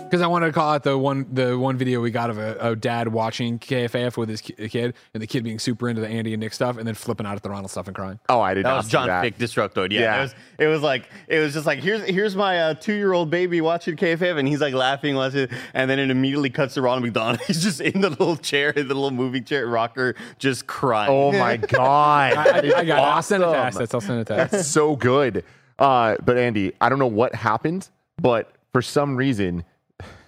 Because 0.05 0.21
I 0.21 0.27
wanted 0.27 0.45
to 0.47 0.51
call 0.53 0.71
out 0.71 0.83
the 0.83 0.97
one 0.97 1.25
the 1.33 1.57
one 1.57 1.77
video 1.77 1.99
we 1.99 2.11
got 2.11 2.29
of 2.29 2.37
a, 2.37 2.55
a 2.61 2.75
dad 2.75 3.07
watching 3.07 3.57
KFAF 3.57 4.15
with 4.17 4.29
his 4.29 4.39
kid, 4.39 4.93
and 5.13 5.21
the 5.21 5.25
kid 5.27 5.43
being 5.43 5.57
super 5.57 5.89
into 5.89 5.99
the 5.99 6.07
Andy 6.07 6.33
and 6.33 6.39
Nick 6.41 6.53
stuff, 6.53 6.77
and 6.77 6.87
then 6.87 6.93
flipping 6.93 7.25
out 7.25 7.35
at 7.35 7.41
the 7.43 7.49
Ronald 7.49 7.71
stuff 7.71 7.87
and 7.87 7.95
crying. 7.95 8.19
Oh, 8.29 8.39
I 8.39 8.53
did 8.53 8.65
That 8.65 8.69
not 8.69 8.77
was 8.77 8.85
see 8.85 8.91
John 8.91 9.07
that. 9.07 9.21
Fick 9.21 9.37
Destructoid. 9.39 9.91
Yeah, 9.91 9.99
Yeah. 10.01 10.17
It, 10.17 10.21
was, 10.21 10.35
it 10.59 10.67
was 10.67 10.81
like 10.83 11.09
it 11.27 11.39
was 11.39 11.53
just 11.53 11.65
like 11.65 11.79
here's 11.79 12.03
here's 12.03 12.35
my 12.35 12.59
uh, 12.59 12.73
two 12.75 12.93
year 12.93 13.13
old 13.13 13.29
baby 13.31 13.61
watching 13.61 13.97
KFF, 13.97 14.37
and 14.37 14.47
he's 14.47 14.61
like 14.61 14.75
laughing, 14.75 15.15
watching, 15.15 15.49
and 15.73 15.89
then 15.89 15.97
it 15.99 16.11
immediately 16.11 16.51
cuts 16.51 16.75
to 16.75 16.81
Ronald 16.83 17.03
McDonald. 17.03 17.41
He's 17.47 17.63
just 17.63 17.81
in 17.81 17.99
the 18.01 18.11
little 18.11 18.37
chair, 18.37 18.69
in 18.69 18.87
the 18.87 18.93
little 18.93 19.11
moving 19.11 19.43
chair 19.43 19.65
rocker, 19.67 20.15
just 20.37 20.67
crying. 20.67 21.09
Oh 21.11 21.31
my 21.31 21.57
god. 21.57 22.33
I, 22.37 22.43
I, 22.43 22.57
I 22.57 22.61
got 22.61 22.85
it. 22.85 22.91
I'll 22.91 23.03
Awesome. 23.03 23.41
send 23.41 23.43
it 23.43 23.47
to 23.53 23.57
assets. 23.57 23.93
I'll 23.93 24.01
send 24.01 24.19
it 24.21 24.27
to 24.27 24.33
assets. 24.35 24.51
That's 24.51 24.67
so 24.67 24.95
good. 24.95 25.43
Uh, 25.79 26.15
but 26.23 26.37
Andy, 26.37 26.73
I 26.79 26.89
don't 26.89 26.99
know 26.99 27.07
what 27.07 27.33
happened, 27.35 27.89
but 28.21 28.51
for 28.71 28.81
some 28.81 29.15
reason, 29.17 29.65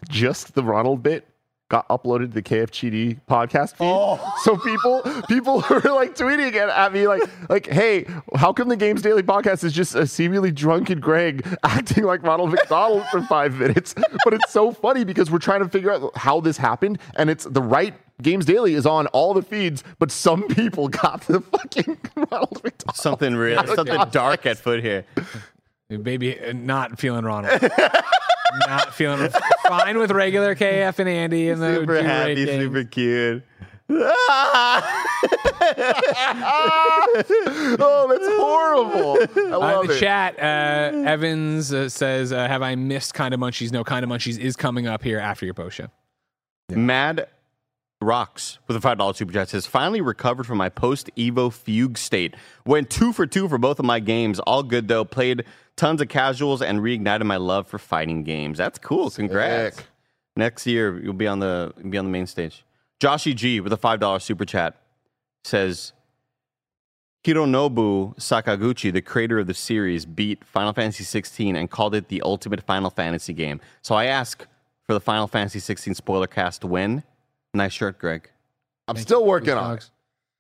just 0.10 0.54
the 0.56 0.64
Ronald 0.64 1.04
bit 1.04 1.28
got 1.70 1.88
uploaded 1.90 2.22
to 2.22 2.28
the 2.28 2.42
KFGD 2.42 3.20
podcast 3.30 3.76
feed. 3.76 4.42
So 4.44 4.56
people 4.58 5.02
people 5.28 5.56
were 5.70 5.82
like 5.82 6.16
tweeting 6.16 6.54
at, 6.54 6.70
at 6.70 6.94
me 6.94 7.08
like 7.08 7.24
like, 7.50 7.68
hey, 7.68 8.06
how 8.36 8.54
come 8.54 8.70
the 8.70 8.78
Games 8.78 9.02
Daily 9.02 9.24
podcast 9.24 9.64
is 9.64 9.74
just 9.74 9.96
a 9.96 10.08
seemingly 10.08 10.52
drunken 10.52 11.00
Greg 11.00 11.46
acting 11.64 12.06
like 12.06 12.24
Ronald 12.24 12.52
McDonald 12.52 13.06
for 13.12 13.22
five 13.24 13.56
minutes? 13.56 13.94
But 14.24 14.34
it's 14.34 14.52
so 14.52 14.72
funny 14.72 15.04
because 15.04 15.30
we're 15.30 15.40
trying 15.40 15.62
to 15.62 15.70
figure 15.70 15.92
out 15.92 16.16
how 16.16 16.40
this 16.40 16.58
happened, 16.58 17.00
and 17.16 17.30
it's 17.30 17.44
the 17.44 17.62
right 17.62 17.94
Games 18.22 18.46
Daily 18.46 18.74
is 18.74 18.86
on 18.86 19.06
all 19.08 19.34
the 19.34 19.44
feeds, 19.44 19.84
but 20.00 20.10
some 20.12 20.48
people 20.48 20.88
got 20.88 21.22
the 21.28 21.42
fucking 21.42 21.98
Ronald 22.16 22.64
McDonald. 22.64 22.96
Something 22.96 23.36
real, 23.36 23.64
something 23.76 24.02
dark 24.12 24.46
at 24.46 24.58
foot 24.58 24.82
here. 24.82 25.06
Baby, 25.90 26.40
uh, 26.40 26.54
not 26.54 27.00
feeling 27.00 27.26
Ronald. 27.26 27.62
not 28.68 28.94
feeling 28.94 29.30
fine 29.68 29.98
with 29.98 30.12
regular 30.12 30.56
KF 30.56 31.00
and 31.00 31.10
Andy 31.10 31.50
and 31.50 31.62
the 31.62 31.76
Super 31.76 32.02
do 32.02 32.08
happy, 32.08 32.46
rate 32.46 32.60
super 32.60 32.84
cute. 32.84 33.44
oh, 36.70 38.08
that's 38.10 38.28
horrible. 38.38 39.18
I 39.48 39.56
Uh, 39.56 39.60
love 39.60 39.82
in 39.84 39.88
the 39.88 39.96
it. 39.96 40.00
chat, 40.00 40.36
uh, 40.40 41.04
Evans 41.10 41.74
uh, 41.74 41.90
says, 41.90 42.32
uh, 42.32 42.48
"Have 42.48 42.62
I 42.62 42.76
missed 42.76 43.14
Kind 43.14 43.34
of 43.34 43.40
Munchies? 43.40 43.72
No, 43.72 43.84
Kind 43.84 44.04
of 44.04 44.10
Munchies 44.10 44.38
is 44.38 44.56
coming 44.56 44.88
up 44.88 45.04
here 45.04 45.20
after 45.20 45.46
your 45.46 45.54
post 45.54 45.78
show." 45.78 45.88
Mad 46.70 47.28
Rocks 48.00 48.60
with 48.68 48.78
a 48.78 48.82
five 48.82 49.00
dollar 49.00 49.14
super 49.14 49.34
chat 49.34 49.50
says 49.50 49.66
finally 49.66 50.02
recovered 50.02 50.46
from 50.46 50.58
my 50.60 50.70
post 50.70 51.10
Evo 51.18 51.52
fugue 51.52 51.98
state. 51.98 52.36
Went 52.66 52.90
two 52.92 53.12
for 53.12 53.26
two 53.26 53.50
for 53.50 53.58
both 53.58 53.80
of 53.80 53.86
my 53.86 54.00
games. 54.00 54.40
All 54.42 54.62
good 54.62 54.88
though. 54.88 55.04
Played 55.04 55.46
tons 55.76 56.00
of 56.02 56.08
casuals 56.08 56.62
and 56.62 56.82
reignited 56.82 57.24
my 57.26 57.38
love 57.38 57.68
for 57.68 57.80
fighting 57.80 58.24
games. 58.24 58.60
That's 58.60 58.78
cool. 58.78 59.10
Congrats. 59.10 59.78
Sick. 59.78 59.86
Next 60.36 60.68
year 60.68 61.00
you'll 61.02 61.14
be 61.14 61.26
on 61.26 61.40
the 61.40 61.74
be 61.90 61.98
on 61.98 62.06
the 62.06 62.12
main 62.12 62.28
stage. 62.28 62.64
Joshy 63.00 63.36
G 63.36 63.60
with 63.60 63.74
a 63.74 63.78
five 63.78 64.00
dollar 64.00 64.20
super 64.20 64.46
chat 64.46 64.76
says 65.44 65.94
Hironobu 67.24 68.16
Sakaguchi, 68.18 68.94
the 68.94 69.02
creator 69.02 69.40
of 69.40 69.48
the 69.48 69.54
series, 69.54 70.06
beat 70.06 70.46
Final 70.46 70.72
Fantasy 70.72 71.04
16 71.04 71.56
and 71.56 71.70
called 71.70 71.94
it 71.94 72.08
the 72.08 72.22
ultimate 72.22 72.62
Final 72.62 72.90
Fantasy 72.90 73.34
game. 73.34 73.60
So 73.82 73.96
I 73.96 74.06
ask 74.06 74.46
for 74.86 74.94
the 74.94 75.02
Final 75.02 75.28
Fantasy 75.28 75.60
16 75.60 75.96
spoiler 75.96 76.28
cast 76.28 76.64
when? 76.64 77.04
Nice 77.58 77.74
shirt, 77.74 78.00
Greg. 78.00 78.30
I'm 78.88 78.96
still 78.98 79.26
working 79.26 79.54
on 79.54 79.78
it. 79.78 79.90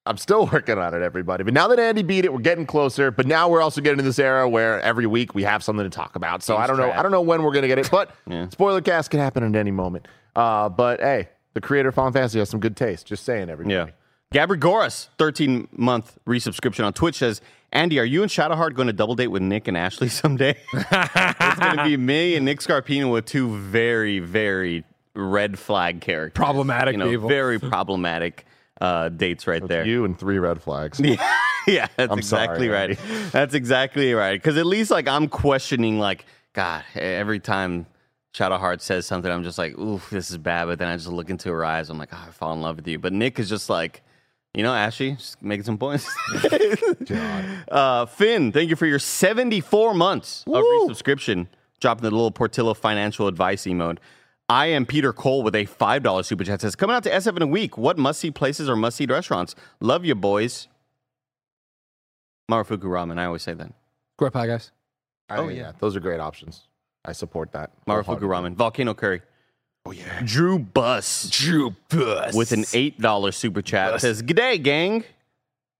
I'm 0.05 0.17
still 0.17 0.45
working 0.53 0.77
on 0.77 0.93
it, 0.93 1.01
everybody. 1.01 1.43
But 1.43 1.53
now 1.53 1.67
that 1.67 1.79
Andy 1.79 2.01
beat 2.03 2.23
it, 2.23 2.31
we're 2.31 2.39
getting 2.39 2.65
closer. 2.65 3.11
But 3.11 3.27
now 3.27 3.49
we're 3.49 3.61
also 3.61 3.81
getting 3.81 3.97
to 3.97 4.03
this 4.03 4.19
era 4.19 4.47
where 4.47 4.79
every 4.81 5.05
week 5.05 5.35
we 5.35 5.43
have 5.43 5.63
something 5.63 5.83
to 5.83 5.89
talk 5.89 6.15
about. 6.15 6.43
So 6.43 6.53
Game's 6.55 6.63
I 6.63 6.67
don't 6.67 6.77
know. 6.77 6.83
trash. 6.85 6.99
I 6.99 7.01
don't 7.03 7.11
know 7.11 7.21
when 7.21 7.43
we're 7.43 7.51
gonna 7.53 7.67
get 7.67 7.79
it, 7.79 7.89
but 7.91 8.11
Yeah. 8.27 8.47
spoiler 8.49 8.79
cast 8.81 9.09
can 9.11 9.19
happen 9.19 9.43
at 9.43 9.55
any 9.59 9.71
moment. 9.71 10.07
Uh, 10.35 10.69
but 10.69 11.01
hey, 11.01 11.27
the 11.55 11.61
creator 11.61 11.89
of 11.89 11.95
Final 11.95 12.11
Fantasy 12.13 12.39
has 12.39 12.49
some 12.49 12.59
good 12.61 12.77
taste. 12.77 13.05
Just 13.07 13.25
saying, 13.25 13.49
everybody. 13.49 13.73
Yeah. 13.75 13.87
Gabri 14.33 14.59
Goris, 14.59 15.07
13 15.17 15.69
month 15.71 16.17
resubscription 16.27 16.85
on 16.85 16.91
Twitch 16.93 17.15
says, 17.15 17.41
Andy, 17.71 17.97
are 17.99 18.03
you 18.05 18.21
and 18.23 18.29
Shadowheart 18.31 18.73
going 18.75 18.87
to 18.87 18.93
double 18.93 19.15
date 19.15 19.27
with 19.27 19.41
Nick 19.41 19.67
and 19.69 19.77
Ashley 19.77 20.09
someday? 20.21 20.55
it's 20.73 21.59
going 21.59 21.77
to 21.77 21.83
be 21.85 21.95
me 21.97 22.35
and 22.35 22.43
Nick 22.45 22.59
Scarpino 22.59 23.11
with 23.11 23.25
two 23.25 23.57
very, 23.57 24.19
very 24.19 24.83
red 25.17 25.57
flag 25.57 26.01
characters. 26.01 26.35
Problematic 26.35 26.93
you 26.93 26.99
know, 26.99 27.09
people. 27.09 27.27
Very 27.29 27.59
problematic. 27.59 28.45
uh, 28.79 29.09
dates 29.09 29.47
right 29.47 29.67
there. 29.67 29.85
You 29.85 30.05
and 30.05 30.17
three 30.17 30.37
red 30.37 30.61
flags. 30.61 30.99
Yeah, 30.99 31.15
yeah, 31.67 31.87
that's 31.95 32.11
I'm 32.11 32.19
exactly 32.19 32.67
sorry, 32.67 32.89
right. 32.89 32.99
That's 33.31 33.55
exactly 33.55 34.13
right. 34.13 34.39
Because 34.39 34.57
at 34.57 34.65
least 34.65 34.91
like 34.91 35.07
I'm 35.07 35.27
questioning, 35.27 35.99
like 35.99 36.25
God, 36.53 36.83
every 36.95 37.39
time 37.39 37.87
Shadowheart 38.33 38.81
says 38.81 39.05
something, 39.05 39.31
I'm 39.31 39.43
just 39.43 39.57
like, 39.57 39.77
oof, 39.77 40.09
this 40.09 40.29
is 40.29 40.37
bad. 40.37 40.65
But 40.65 40.79
then 40.79 40.87
I 40.87 40.95
just 40.95 41.07
look 41.07 41.29
into 41.29 41.51
her 41.51 41.65
eyes, 41.65 41.89
I'm 41.89 41.97
like, 41.97 42.09
oh, 42.13 42.23
I 42.27 42.31
fall 42.31 42.53
in 42.53 42.61
love 42.61 42.77
with 42.77 42.87
you. 42.87 42.99
But 42.99 43.13
Nick 43.13 43.39
is 43.39 43.49
just 43.49 43.69
like, 43.69 44.03
you 44.53 44.63
know, 44.63 44.73
Ashley, 44.73 45.13
just 45.13 45.41
making 45.41 45.63
some 45.63 45.77
points. 45.77 46.07
uh, 47.71 48.05
Finn, 48.05 48.51
thank 48.51 48.69
you 48.69 48.75
for 48.75 48.85
your 48.85 48.99
74 48.99 49.93
months 49.93 50.43
of 50.47 50.53
resubscription. 50.53 51.47
Dropping 51.79 52.03
the 52.03 52.11
little 52.11 52.31
Portillo 52.31 52.73
financial 52.73 53.27
advice 53.27 53.65
emote. 53.65 53.99
I 54.49 54.67
am 54.67 54.85
Peter 54.85 55.11
Cole 55.11 55.43
with 55.43 55.55
a 55.55 55.65
$5 55.65 56.25
super 56.25 56.43
chat. 56.43 56.61
Says, 56.61 56.75
coming 56.75 56.95
out 56.95 57.03
to 57.03 57.09
SF 57.09 57.35
in 57.35 57.41
a 57.41 57.47
week. 57.47 57.77
What 57.77 57.97
must 57.97 58.19
see 58.19 58.31
places 58.31 58.69
or 58.69 58.75
must 58.75 58.97
see 58.97 59.05
restaurants? 59.05 59.55
Love 59.81 60.05
you, 60.05 60.15
boys. 60.15 60.67
Marufuku 62.49 62.83
Ramen. 62.83 63.19
I 63.19 63.25
always 63.25 63.41
say 63.41 63.53
that. 63.53 63.73
Square 64.15 64.31
pie, 64.31 64.47
guys. 64.47 64.71
Oh 65.29 65.49
yeah, 65.49 65.73
those 65.79 65.97
are 65.97 65.99
great 65.99 66.21
options. 66.21 66.63
I 67.03 67.11
support 67.11 67.51
that. 67.51 67.71
Marufuku 67.85 68.21
Ramen. 68.21 68.55
Volcano 68.55 68.93
Curry. 68.93 69.21
Oh, 69.85 69.91
yeah. 69.91 70.21
Drew 70.23 70.59
Bus. 70.59 71.29
Drew 71.29 71.75
Bus. 71.89 72.33
With 72.33 72.51
an 72.51 72.63
$8 72.63 73.33
super 73.33 73.61
chat. 73.61 73.99
Says, 74.01 74.21
G'day, 74.21 74.61
gang. 74.61 75.03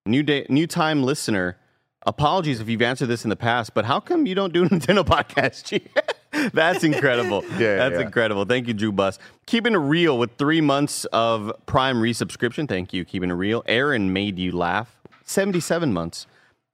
New 0.06 0.24
day, 0.24 0.46
new 0.50 0.68
time 0.68 1.04
listener. 1.04 1.58
Apologies 2.06 2.62
if 2.62 2.70
you've 2.70 2.82
answered 2.82 3.08
this 3.08 3.26
in 3.26 3.30
the 3.30 3.36
past, 3.36 3.74
but 3.74 3.84
how 3.84 4.00
come 4.00 4.26
you 4.26 4.34
don't 4.36 4.54
do 4.54 4.64
a 4.64 4.70
Nintendo 4.70 5.06
podcast? 5.06 5.82
G? 6.44 6.50
That's 6.54 6.84
incredible. 6.84 7.44
Yeah, 7.58 7.78
That's 7.78 7.96
yeah. 7.96 8.02
incredible. 8.02 8.46
Thank 8.46 8.68
you, 8.68 8.74
Drew 8.74 8.92
Bus. 8.92 9.18
Keeping 9.46 9.74
it 9.74 9.78
real 9.78 10.18
with 10.18 10.32
three 10.38 10.62
months 10.62 11.06
of 11.06 11.52
Prime 11.66 11.98
resubscription. 11.98 12.68
Thank 12.68 12.94
you. 12.94 13.04
Keeping 13.06 13.30
it 13.32 13.34
real. 13.34 13.64
Aaron 13.66 14.14
made 14.14 14.38
you 14.38 14.52
laugh. 14.52 14.96
77 15.26 15.94
months. 15.94 16.28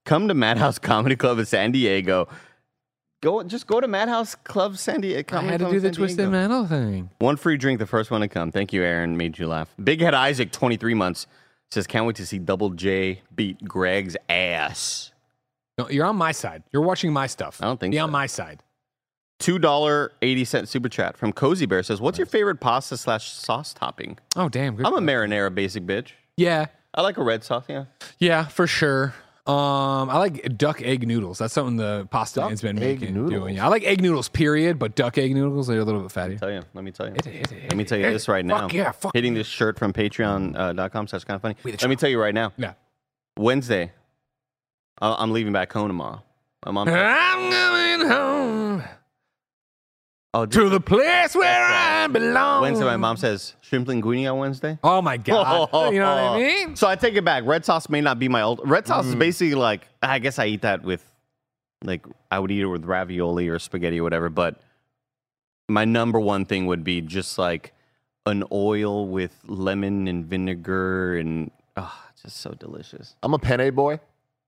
Come 0.05 0.27
to 0.27 0.33
Madhouse 0.33 0.77
Comedy 0.79 1.15
Club 1.15 1.39
in 1.39 1.45
San 1.45 1.71
Diego. 1.71 2.27
Go, 3.21 3.41
just 3.43 3.67
go 3.67 3.79
to 3.79 3.87
Madhouse 3.87 4.35
Club 4.35 4.75
San 4.77 4.99
Diego. 4.99 5.37
I 5.37 5.41
had 5.43 5.51
to 5.59 5.65
Club 5.65 5.71
do 5.71 5.79
the 5.79 5.87
San 5.87 5.93
twisted 5.93 6.17
Diego. 6.17 6.31
metal 6.31 6.67
thing. 6.67 7.09
One 7.19 7.37
free 7.37 7.55
drink, 7.55 7.79
the 7.79 7.85
first 7.87 8.11
one 8.11 8.19
to 8.19 8.27
come. 8.27 8.51
Thank 8.51 8.73
you, 8.73 8.83
Aaron. 8.83 9.15
Made 9.15 9.39
you 9.39 9.47
laugh. 9.47 9.73
Big 9.81 10.01
Head 10.01 10.13
Isaac, 10.13 10.51
23 10.51 10.93
months, 10.93 11.25
says, 11.71 11.87
Can't 11.87 12.05
wait 12.05 12.17
to 12.17 12.25
see 12.25 12.37
Double 12.37 12.71
J 12.71 13.21
beat 13.33 13.63
Greg's 13.63 14.17
ass. 14.27 15.13
No, 15.77 15.89
you're 15.89 16.05
on 16.05 16.17
my 16.17 16.33
side. 16.33 16.63
You're 16.73 16.81
watching 16.83 17.13
my 17.13 17.27
stuff. 17.27 17.59
I 17.61 17.65
don't 17.65 17.79
think 17.79 17.93
Be 17.93 17.97
so. 17.97 18.03
on 18.03 18.11
my 18.11 18.25
side. 18.27 18.59
$2.80 19.39 20.67
super 20.67 20.89
chat 20.89 21.17
from 21.17 21.33
Cozy 21.33 21.65
Bear 21.65 21.83
says, 21.83 21.99
What's 22.01 22.17
your 22.17 22.27
favorite 22.27 22.59
pasta 22.59 22.97
slash 22.97 23.31
sauce 23.31 23.73
topping? 23.73 24.17
Oh, 24.35 24.49
damn. 24.49 24.75
Good. 24.75 24.85
I'm 24.85 24.93
a 24.93 24.99
marinara 25.01 25.53
basic 25.53 25.83
bitch. 25.85 26.09
yeah. 26.37 26.67
I 26.95 27.01
like 27.01 27.17
a 27.17 27.23
red 27.23 27.43
sauce, 27.43 27.63
yeah. 27.67 27.85
Yeah, 28.19 28.45
for 28.45 28.67
sure. 28.67 29.15
Um, 29.47 30.11
I 30.11 30.19
like 30.19 30.55
duck 30.59 30.79
egg 30.83 31.07
noodles. 31.07 31.39
That's 31.39 31.51
something 31.51 31.75
the 31.75 32.07
pasta 32.11 32.41
Duck 32.41 32.49
man's 32.51 32.61
been 32.61 32.77
egg 32.77 33.01
making. 33.01 33.15
noodles? 33.15 33.31
Doing. 33.31 33.55
Yeah, 33.55 33.65
I 33.65 33.69
like 33.69 33.83
egg 33.83 33.99
noodles, 33.99 34.29
period. 34.29 34.77
But 34.77 34.93
duck 34.95 35.17
egg 35.17 35.33
noodles, 35.33 35.65
they're 35.65 35.79
a 35.79 35.83
little 35.83 36.01
bit 36.01 36.11
fatty. 36.11 36.37
Tell 36.37 36.51
you, 36.51 36.61
let 36.75 36.83
me 36.83 36.91
tell 36.91 37.07
you. 37.07 37.15
Let 37.15 37.75
me 37.75 37.83
tell 37.83 37.97
you 37.97 38.11
this 38.11 38.27
right 38.27 38.45
now. 38.45 38.59
Fuck 38.61 38.73
yeah, 38.73 38.91
fuck 38.91 39.11
Hitting 39.15 39.33
this 39.33 39.47
shirt 39.47 39.79
from 39.79 39.91
patreon.com 39.91 41.07
slash 41.07 41.23
kind 41.23 41.35
of 41.35 41.41
funny. 41.41 41.55
Let 41.65 41.89
me 41.89 41.95
tell 41.95 42.09
you 42.11 42.21
right 42.21 42.33
now. 42.33 42.53
Yeah. 42.57 42.73
Wednesday, 43.39 43.91
I- 45.01 45.15
I'm 45.17 45.31
leaving 45.31 45.51
back 45.51 45.73
home 45.73 45.87
tomorrow. 45.87 46.21
My 46.63 46.71
mom. 46.71 46.87
I'm 46.89 47.49
going 47.99 48.07
home 48.07 48.83
Oh, 50.35 50.47
to 50.47 50.67
the 50.69 50.79
place 50.79 51.35
where 51.35 51.63
I 51.63 52.07
belong. 52.07 52.63
Wednesday, 52.63 52.85
my 52.85 52.97
mom 52.97 53.17
says 53.17 53.53
shrimp 53.61 53.87
linguine 53.87 54.31
on 54.31 54.39
Wednesday. 54.39 54.79
Oh 54.83 54.99
my 55.01 55.17
god! 55.17 55.69
you 55.93 55.99
know 55.99 56.09
what 56.09 56.17
I 56.23 56.37
mean? 56.37 56.75
So 56.75 56.87
I 56.87 56.95
take 56.95 57.13
it 57.15 57.23
back. 57.23 57.43
Red 57.45 57.63
sauce 57.65 57.87
may 57.87 58.01
not 58.01 58.17
be 58.17 58.27
my 58.29 58.41
old. 58.41 58.61
Red 58.67 58.87
sauce 58.87 59.05
Mm. 59.05 59.09
is 59.09 59.15
basically 59.15 59.53
like 59.55 59.87
I 60.01 60.17
guess 60.17 60.39
I 60.39 60.47
eat 60.47 60.63
that 60.63 60.83
with, 60.83 61.05
like 61.83 62.03
I 62.31 62.39
would 62.39 62.49
eat 62.49 62.61
it 62.61 62.65
with 62.65 62.83
ravioli 62.85 63.47
or 63.47 63.59
spaghetti 63.59 63.99
or 63.99 64.03
whatever. 64.03 64.29
But 64.29 64.59
my 65.69 65.85
number 65.85 66.19
one 66.19 66.45
thing 66.45 66.65
would 66.65 66.83
be 66.83 67.01
just 67.01 67.37
like 67.37 67.71
an 68.25 68.43
oil 68.51 69.07
with 69.07 69.37
lemon 69.45 70.07
and 70.07 70.25
vinegar 70.25 71.15
and 71.17 71.51
ah, 71.77 72.09
just 72.19 72.37
so 72.37 72.51
delicious. 72.51 73.15
I'm 73.21 73.35
a 73.35 73.39
penne 73.39 73.73
boy. 73.75 73.99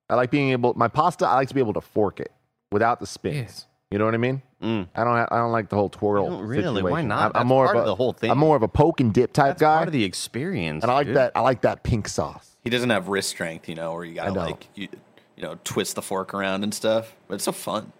I 0.09 0.15
like 0.15 0.31
being 0.31 0.49
able 0.49 0.73
my 0.73 0.87
pasta. 0.87 1.27
I 1.27 1.35
like 1.35 1.49
to 1.49 1.53
be 1.53 1.59
able 1.61 1.73
to 1.73 1.81
fork 1.81 2.19
it 2.19 2.31
without 2.71 2.99
the 2.99 3.05
spins. 3.05 3.67
You 3.91 3.99
know 3.99 4.05
what 4.05 4.15
I 4.15 4.17
mean? 4.17 4.41
Mm. 4.65 4.87
I 4.95 5.03
don't. 5.03 5.15
I 5.31 5.37
don't 5.37 5.51
like 5.51 5.69
the 5.69 5.75
whole 5.75 5.89
twirl. 5.89 6.23
You 6.25 6.29
don't 6.31 6.41
really? 6.47 6.81
Why 6.83 7.01
not? 7.03 7.19
I'm, 7.19 7.25
I'm 7.27 7.31
That's 7.33 7.45
more 7.45 7.65
part 7.65 7.77
of 7.77 7.81
of 7.81 7.87
a, 7.87 7.89
the 7.91 7.95
whole 7.95 8.13
thing. 8.13 8.31
I'm 8.31 8.37
more 8.37 8.55
of 8.55 8.63
a 8.63 8.67
poke 8.67 8.99
and 8.99 9.13
dip 9.13 9.31
type 9.31 9.51
That's 9.51 9.61
guy, 9.61 9.75
part 9.77 9.87
of 9.87 9.93
the 9.93 10.03
experience. 10.03 10.83
and 10.83 10.91
I 10.91 10.95
like 10.95 11.07
dude. 11.07 11.15
that. 11.17 11.31
I 11.35 11.41
like 11.41 11.61
that 11.61 11.83
pink 11.83 12.07
sauce. 12.07 12.57
He 12.63 12.69
doesn't 12.69 12.89
have 12.89 13.07
wrist 13.07 13.29
strength, 13.29 13.69
you 13.69 13.75
know, 13.75 13.93
where 13.93 14.03
you 14.03 14.15
gotta 14.15 14.31
like 14.33 14.67
you, 14.75 14.87
you 15.35 15.43
know 15.43 15.57
twist 15.63 15.95
the 15.95 16.01
fork 16.01 16.33
around 16.33 16.63
and 16.63 16.73
stuff. 16.73 17.13
But 17.27 17.35
it's 17.35 17.43
so 17.43 17.51
fun. 17.51 17.91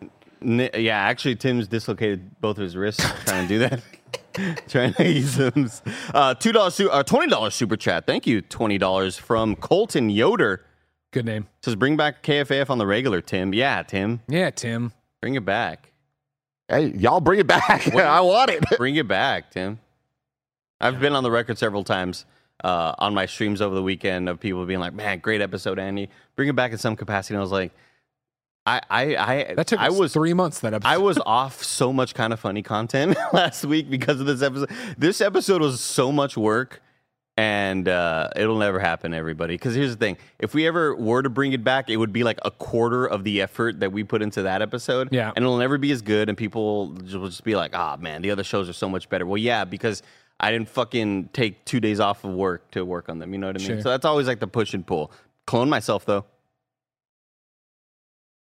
Ni- 0.42 0.70
Yeah, 0.76 0.98
actually, 0.98 1.36
Tim's 1.36 1.68
dislocated 1.68 2.40
both 2.42 2.58
of 2.58 2.64
his 2.64 2.76
wrists 2.76 3.04
trying 3.26 3.48
to 3.48 3.54
do 3.54 3.60
that. 3.60 3.82
trying 4.68 4.94
to 4.96 5.08
use 5.10 5.36
them. 5.36 5.70
Uh, 6.14 6.34
Two 6.34 6.52
dollars, 6.52 6.74
su- 6.76 6.90
uh, 6.90 7.04
twenty 7.04 7.28
dollars 7.28 7.54
super 7.56 7.78
chat. 7.78 8.06
Thank 8.08 8.26
you, 8.28 8.42
twenty 8.42 8.78
dollars 8.78 9.18
from 9.18 9.56
Colton 9.56 10.10
Yoder. 10.10 10.66
Good 11.12 11.26
name. 11.26 11.48
Says 11.64 11.76
bring 11.76 11.96
back 11.96 12.24
KFAF 12.24 12.70
on 12.70 12.78
the 12.80 12.86
regular, 12.88 13.22
Tim. 13.22 13.54
Yeah, 13.54 13.84
Tim, 13.84 14.22
Yeah, 14.28 14.50
Tim. 14.50 14.92
bring 15.22 15.36
it 15.36 15.46
back. 15.46 15.92
Hey, 16.68 16.88
y'all 16.88 17.22
bring 17.22 17.40
it 17.40 17.48
back. 17.48 17.88
I 17.96 18.22
want 18.22 18.50
it. 18.50 18.64
Bring 18.78 18.96
it 18.96 19.08
back, 19.08 19.52
Tim. 19.52 19.80
I've 20.82 21.00
been 21.00 21.14
on 21.14 21.24
the 21.24 21.32
record 21.32 21.58
several 21.58 21.84
times 21.84 22.26
uh, 22.64 22.94
on 22.98 23.14
my 23.14 23.28
streams 23.28 23.62
over 23.62 23.76
the 23.76 23.84
weekend 23.84 24.28
of 24.28 24.40
people 24.40 24.66
being 24.66 24.80
like, 24.80 24.94
"Man, 24.94 25.20
great 25.20 25.42
episode, 25.42 25.78
Andy. 25.78 26.10
Bring 26.36 26.50
it 26.50 26.56
back 26.56 26.72
in 26.72 26.78
some 26.78 26.96
capacity." 26.96 27.36
And 27.36 27.40
I 27.40 27.44
was 27.44 27.52
like, 27.52 27.72
I, 28.66 28.82
I, 28.90 29.02
I, 29.16 29.54
That 29.54 29.68
took 29.68 29.80
I 29.80 29.90
was 29.90 30.14
three 30.14 30.34
months. 30.34 30.60
That 30.62 30.74
episode. 30.74 30.90
I 30.90 30.98
was 30.98 31.18
off 31.26 31.64
so 31.64 31.94
much 31.94 32.16
kind 32.16 32.34
of 32.34 32.40
funny 32.40 32.64
content 32.64 33.16
last 33.32 33.64
week 33.66 33.90
because 33.90 34.20
of 34.20 34.26
this 34.26 34.42
episode. 34.42 34.72
This 34.98 35.22
episode 35.22 35.62
was 35.62 35.80
so 35.80 36.12
much 36.12 36.36
work, 36.36 36.82
and 37.38 37.88
uh, 37.88 38.30
it'll 38.36 38.58
never 38.58 38.80
happen, 38.80 39.14
everybody. 39.14 39.56
Because 39.56 39.76
here's 39.76 39.92
the 39.92 39.98
thing: 39.98 40.18
if 40.40 40.54
we 40.54 40.68
ever 40.68 40.96
were 40.96 41.22
to 41.22 41.30
bring 41.30 41.54
it 41.54 41.64
back, 41.64 41.90
it 41.90 41.98
would 41.98 42.14
be 42.14 42.24
like 42.24 42.40
a 42.46 42.52
quarter 42.52 43.06
of 43.06 43.24
the 43.24 43.42
effort 43.42 43.80
that 43.82 43.92
we 43.92 44.04
put 44.04 44.22
into 44.22 44.44
that 44.44 44.62
episode. 44.62 45.10
Yeah. 45.12 45.32
and 45.36 45.44
it'll 45.44 45.58
never 45.58 45.78
be 45.78 45.92
as 45.92 46.02
good, 46.02 46.30
and 46.30 46.38
people 46.38 46.90
will 46.90 47.28
just 47.28 47.44
be 47.44 47.56
like, 47.56 47.72
"Ah, 47.76 47.98
man, 48.00 48.22
the 48.22 48.32
other 48.32 48.44
shows 48.44 48.70
are 48.70 48.74
so 48.74 48.90
much 48.90 49.10
better." 49.10 49.26
Well, 49.26 49.38
yeah, 49.38 49.66
because. 49.66 50.02
I 50.38 50.52
didn't 50.52 50.68
fucking 50.68 51.30
take 51.32 51.64
two 51.64 51.80
days 51.80 52.02
off 52.02 52.26
of 52.26 52.34
work 52.34 52.70
to 52.72 52.84
work 52.84 53.08
on 53.08 53.20
them. 53.20 53.32
You 53.32 53.38
know 53.40 53.48
what 53.48 53.56
I 53.56 53.60
mean? 53.60 53.68
Sure. 53.68 53.82
So 53.82 53.90
that's 53.90 54.04
always 54.04 54.28
like 54.28 54.42
the 54.42 54.48
push 54.48 54.74
and 54.74 54.86
pull. 54.86 55.10
Clone 55.48 55.70
myself 55.70 56.06
though. 56.06 56.26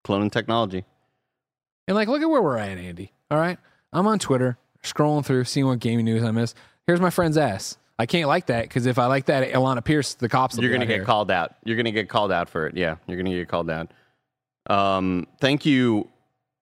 Cloning 0.04 0.32
technology. 0.32 0.84
And 1.86 1.94
like, 1.94 2.08
look 2.08 2.20
at 2.22 2.28
where 2.28 2.42
we're 2.42 2.58
at, 2.58 2.78
Andy. 2.78 3.12
All 3.30 3.38
right, 3.38 3.58
I'm 3.92 4.06
on 4.06 4.18
Twitter, 4.18 4.58
scrolling 4.82 5.24
through, 5.24 5.44
seeing 5.44 5.66
what 5.66 5.78
gaming 5.78 6.04
news 6.04 6.22
I 6.24 6.30
miss. 6.30 6.54
Here's 6.86 7.00
my 7.00 7.10
friend's 7.10 7.36
ass. 7.36 7.78
I 7.98 8.06
can't 8.06 8.28
like 8.28 8.46
that 8.46 8.62
because 8.62 8.86
if 8.86 8.98
I 8.98 9.06
like 9.06 9.26
that, 9.26 9.52
Alanah 9.52 9.84
Pearce, 9.84 10.14
the 10.14 10.28
cops. 10.28 10.56
will 10.56 10.64
You're 10.64 10.72
gonna 10.72 10.86
get 10.86 10.96
here. 10.96 11.04
called 11.04 11.30
out. 11.30 11.54
You're 11.64 11.76
gonna 11.76 11.92
get 11.92 12.08
called 12.08 12.32
out 12.32 12.48
for 12.48 12.66
it. 12.66 12.76
Yeah, 12.76 12.96
you're 13.06 13.16
gonna 13.16 13.30
get 13.30 13.48
called 13.48 13.70
out. 13.70 13.92
Um, 14.68 15.26
thank 15.40 15.64
you. 15.66 16.10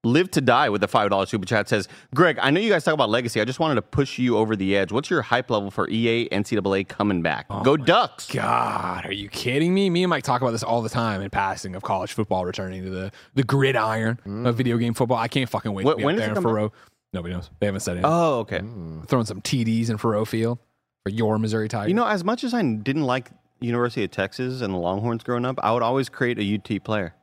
Live 0.04 0.32
to 0.32 0.40
die 0.40 0.68
with 0.68 0.80
the 0.80 0.88
five 0.88 1.10
dollar 1.10 1.26
super 1.26 1.46
chat 1.46 1.68
says, 1.68 1.86
Greg, 2.12 2.36
I 2.42 2.50
know 2.50 2.58
you 2.58 2.68
guys 2.68 2.82
talk 2.82 2.92
about 2.92 3.08
legacy. 3.08 3.40
I 3.40 3.44
just 3.44 3.60
wanted 3.60 3.76
to 3.76 3.82
push 3.82 4.18
you 4.18 4.36
over 4.36 4.56
the 4.56 4.76
edge. 4.76 4.90
What's 4.90 5.08
your 5.08 5.22
hype 5.22 5.48
level 5.48 5.70
for 5.70 5.88
EA 5.88 6.28
NCAA 6.30 6.88
coming 6.88 7.22
back? 7.22 7.46
Go 7.62 7.76
Ducks! 7.76 8.26
God, 8.28 9.06
are 9.06 9.12
you 9.12 9.28
kidding 9.28 9.72
me? 9.72 9.90
Me 9.90 10.02
and 10.02 10.10
Mike 10.10 10.24
talk 10.24 10.42
about 10.42 10.50
this 10.50 10.64
all 10.64 10.82
the 10.82 10.88
time 10.88 11.22
in 11.22 11.30
passing 11.30 11.76
of 11.76 11.84
college 11.84 12.14
football 12.14 12.44
returning 12.44 12.82
to 12.82 12.90
the 12.90 13.12
the 13.34 13.44
gridiron 13.44 14.18
of 14.44 14.56
video 14.56 14.76
game 14.76 14.92
football. 14.92 15.18
I 15.18 15.28
can't 15.28 15.48
fucking 15.48 15.72
wait 15.72 15.86
Wh- 15.86 15.90
to 15.90 15.96
be 15.98 16.04
when 16.04 16.16
does 16.16 16.24
there 16.24 16.32
it 16.32 16.42
come 16.42 16.70
Nobody 17.12 17.34
knows. 17.34 17.48
They 17.60 17.66
haven't 17.66 17.82
said 17.82 17.92
anything. 17.98 18.10
Oh, 18.12 18.38
okay. 18.40 18.58
Throwing 19.06 19.26
some 19.26 19.40
TDs 19.40 19.88
in 19.88 19.98
Faurot 19.98 20.26
Field 20.26 20.58
for 21.04 21.10
your 21.10 21.38
Missouri 21.38 21.68
Tigers. 21.68 21.88
You 21.88 21.94
know, 21.94 22.06
as 22.06 22.24
much 22.24 22.44
as 22.44 22.54
I 22.54 22.62
didn't 22.62 23.02
like 23.04 23.30
University 23.60 24.04
of 24.04 24.10
Texas 24.10 24.60
and 24.60 24.72
the 24.74 24.78
Longhorns 24.78 25.22
growing 25.22 25.44
up, 25.44 25.58
I 25.62 25.72
would 25.72 25.82
always 25.82 26.08
create 26.08 26.38
a 26.38 26.54
UT 26.76 26.82
player. 26.84 27.14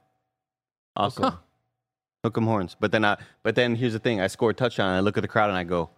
Awesome. 0.96 1.24
Huh. 1.24 1.32
Hook 2.24 2.38
'em 2.38 2.46
horns. 2.46 2.76
But 2.80 2.92
then 2.92 3.06
I 3.06 3.18
but 3.44 3.56
then 3.56 3.76
here's 3.76 3.94
the 3.94 4.00
thing. 4.00 4.20
I 4.20 4.28
score 4.28 4.50
a 4.50 4.54
touchdown 4.54 4.88
and 4.90 4.98
I 4.98 5.00
look 5.00 5.18
at 5.18 5.22
the 5.22 5.28
crowd 5.30 5.50
and 5.50 5.58
I 5.58 5.64
go, 5.64 5.90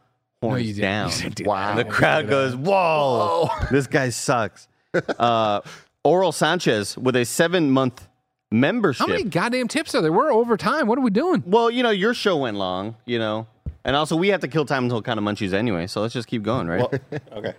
horns 0.42 0.68
you 0.68 0.82
down. 0.82 1.10
You 1.10 1.16
didn't 1.24 1.36
do 1.36 1.44
Wow. 1.46 1.76
that. 1.76 1.84
The 1.88 1.92
crowd 1.92 2.30
goes, 2.30 2.56
"Whoa, 2.56 3.50
this 3.72 3.88
guy 3.88 4.10
sucks." 4.10 4.68
Uh, 4.94 5.62
Oral 6.04 6.32
Sanchez 6.32 6.98
with 6.98 7.16
a 7.16 7.26
seven-month 7.26 8.08
membership. 8.52 9.00
How 9.00 9.08
many 9.08 9.24
goddamn 9.24 9.68
tips 9.68 9.96
are 9.96 10.02
there? 10.02 10.12
We're 10.12 10.32
over 10.32 10.58
time. 10.58 10.86
What 10.88 10.98
are 11.00 11.02
we 11.02 11.10
doing? 11.12 11.44
well, 11.48 11.72
you 11.72 11.82
know, 11.82 11.90
your 11.92 12.14
show 12.14 12.38
went 12.38 12.58
long, 12.58 12.96
you 13.06 13.18
know, 13.18 13.48
and 13.86 13.96
also 13.96 14.16
we 14.16 14.30
have 14.30 14.42
to 14.42 14.48
kill 14.48 14.66
time 14.66 14.84
until 14.84 15.02
kind 15.02 15.18
of 15.20 15.26
munchies 15.26 15.54
anyway. 15.54 15.88
So 15.88 16.02
let's 16.02 16.14
just 16.14 16.28
keep 16.28 16.44
going, 16.44 16.68
right? 16.68 16.88
Okay. 17.32 17.54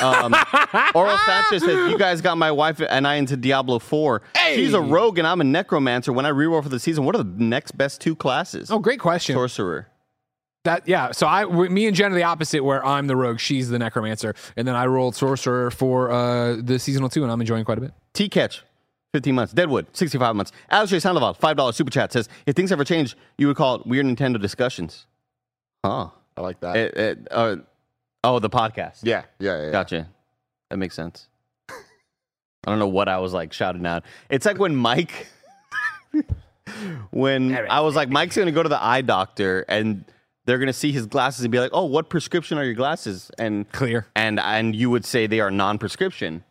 Um, 0.00 0.34
Oral 0.94 1.16
Sanchez 1.18 1.62
says, 1.62 1.90
"You 1.90 1.98
guys 1.98 2.20
got 2.20 2.36
my 2.38 2.50
wife 2.50 2.80
and 2.80 3.06
I 3.06 3.16
into 3.16 3.36
Diablo 3.36 3.78
4. 3.78 4.22
She's 4.54 4.72
a 4.74 4.80
rogue 4.80 5.18
and 5.18 5.26
I'm 5.26 5.40
a 5.40 5.44
necromancer. 5.44 6.12
When 6.12 6.26
I 6.26 6.30
reroll 6.30 6.62
for 6.62 6.68
the 6.68 6.78
season, 6.80 7.04
what 7.04 7.14
are 7.14 7.22
the 7.22 7.44
next 7.44 7.72
best 7.76 8.00
two 8.00 8.14
classes? 8.16 8.70
Oh, 8.70 8.78
great 8.78 9.00
question. 9.00 9.34
Sorcerer. 9.34 9.88
That 10.64 10.88
yeah. 10.88 11.12
So 11.12 11.26
I, 11.26 11.42
w- 11.42 11.70
me 11.70 11.86
and 11.86 11.94
Jen 11.94 12.12
are 12.12 12.14
the 12.14 12.22
opposite, 12.22 12.64
where 12.64 12.84
I'm 12.84 13.06
the 13.06 13.16
rogue, 13.16 13.38
she's 13.38 13.68
the 13.68 13.78
necromancer, 13.78 14.34
and 14.56 14.66
then 14.66 14.74
I 14.74 14.86
rolled 14.86 15.14
sorcerer 15.14 15.70
for 15.70 16.10
uh, 16.10 16.56
the 16.62 16.78
seasonal 16.78 17.08
two, 17.08 17.22
and 17.22 17.30
I'm 17.30 17.40
enjoying 17.40 17.64
quite 17.64 17.78
a 17.78 17.82
bit. 17.82 17.92
T 18.14 18.28
Catch, 18.28 18.62
15 19.12 19.34
months. 19.34 19.52
Deadwood, 19.52 19.86
65 19.94 20.34
months. 20.34 20.52
Alistair 20.70 21.00
Sandoval, 21.00 21.34
$5 21.34 21.74
super 21.74 21.90
chat 21.90 22.12
says, 22.12 22.28
if 22.46 22.54
things 22.56 22.72
ever 22.72 22.84
change, 22.84 23.16
you 23.38 23.46
would 23.48 23.56
call 23.56 23.74
it 23.76 23.86
Weird 23.86 24.06
Nintendo 24.06 24.40
Discussions. 24.40 25.06
Huh. 25.84 26.08
I 26.36 26.40
like 26.40 26.60
that. 26.60 26.76
It, 26.76 26.96
it, 26.96 27.28
uh, 27.30 27.56
oh, 28.24 28.38
the 28.38 28.48
podcast. 28.48 29.00
yeah, 29.02 29.24
yeah, 29.38 29.58
yeah. 29.58 29.64
yeah. 29.66 29.70
Gotcha. 29.70 30.08
That 30.70 30.78
makes 30.78 30.94
sense. 30.94 31.28
I 31.68 32.70
don't 32.70 32.78
know 32.78 32.88
what 32.88 33.06
I 33.06 33.18
was 33.18 33.34
like 33.34 33.52
shouting 33.52 33.84
out. 33.84 34.04
It's 34.30 34.46
like 34.46 34.58
when 34.58 34.74
Mike, 34.74 35.26
when 37.10 37.54
I 37.54 37.80
was 37.80 37.94
like, 37.94 38.08
Mike's 38.08 38.34
going 38.36 38.46
to 38.46 38.52
go 38.52 38.62
to 38.62 38.68
the 38.70 38.82
eye 38.82 39.02
doctor 39.02 39.66
and 39.68 40.06
they're 40.46 40.56
going 40.56 40.68
to 40.68 40.72
see 40.72 40.90
his 40.90 41.04
glasses 41.04 41.44
and 41.44 41.52
be 41.52 41.60
like, 41.60 41.70
oh, 41.74 41.84
what 41.84 42.08
prescription 42.08 42.56
are 42.56 42.64
your 42.64 42.72
glasses? 42.72 43.30
And 43.38 43.70
Clear. 43.72 44.06
and 44.16 44.40
and 44.40 44.74
you 44.74 44.88
would 44.88 45.04
say 45.04 45.26
they 45.26 45.40
are 45.40 45.50
non-prescription, 45.50 46.44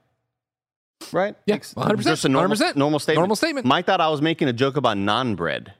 right? 1.11 1.35
Yeah, 1.47 1.57
100%, 1.57 2.03
Just 2.03 2.25
a 2.25 2.29
normal, 2.29 2.55
100%. 2.55 2.75
normal 2.75 2.99
statement. 2.99 3.19
Normal 3.21 3.35
statement. 3.35 3.65
Mike 3.65 3.87
thought 3.87 3.99
I 4.01 4.09
was 4.09 4.21
making 4.21 4.47
a 4.47 4.53
joke 4.53 4.77
about 4.77 4.97
non-bread, 4.97 5.73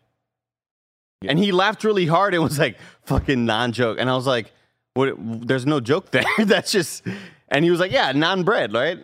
and 1.28 1.40
he 1.40 1.52
laughed 1.52 1.84
really 1.84 2.06
hard 2.06 2.34
and 2.34 2.44
was 2.44 2.60
like, 2.60 2.78
"Fucking 3.04 3.46
non-joke," 3.46 3.98
and 4.00 4.10
I 4.10 4.16
was 4.16 4.28
like, 4.28 4.52
"What? 4.94 5.16
There's 5.18 5.66
no 5.66 5.80
joke 5.80 6.12
there. 6.12 6.24
That's 6.40 6.72
just." 6.72 7.04
And 7.50 7.64
he 7.64 7.72
was 7.72 7.80
like, 7.80 7.92
"Yeah, 7.92 8.12
non-bread, 8.12 8.74
right?" 8.74 9.04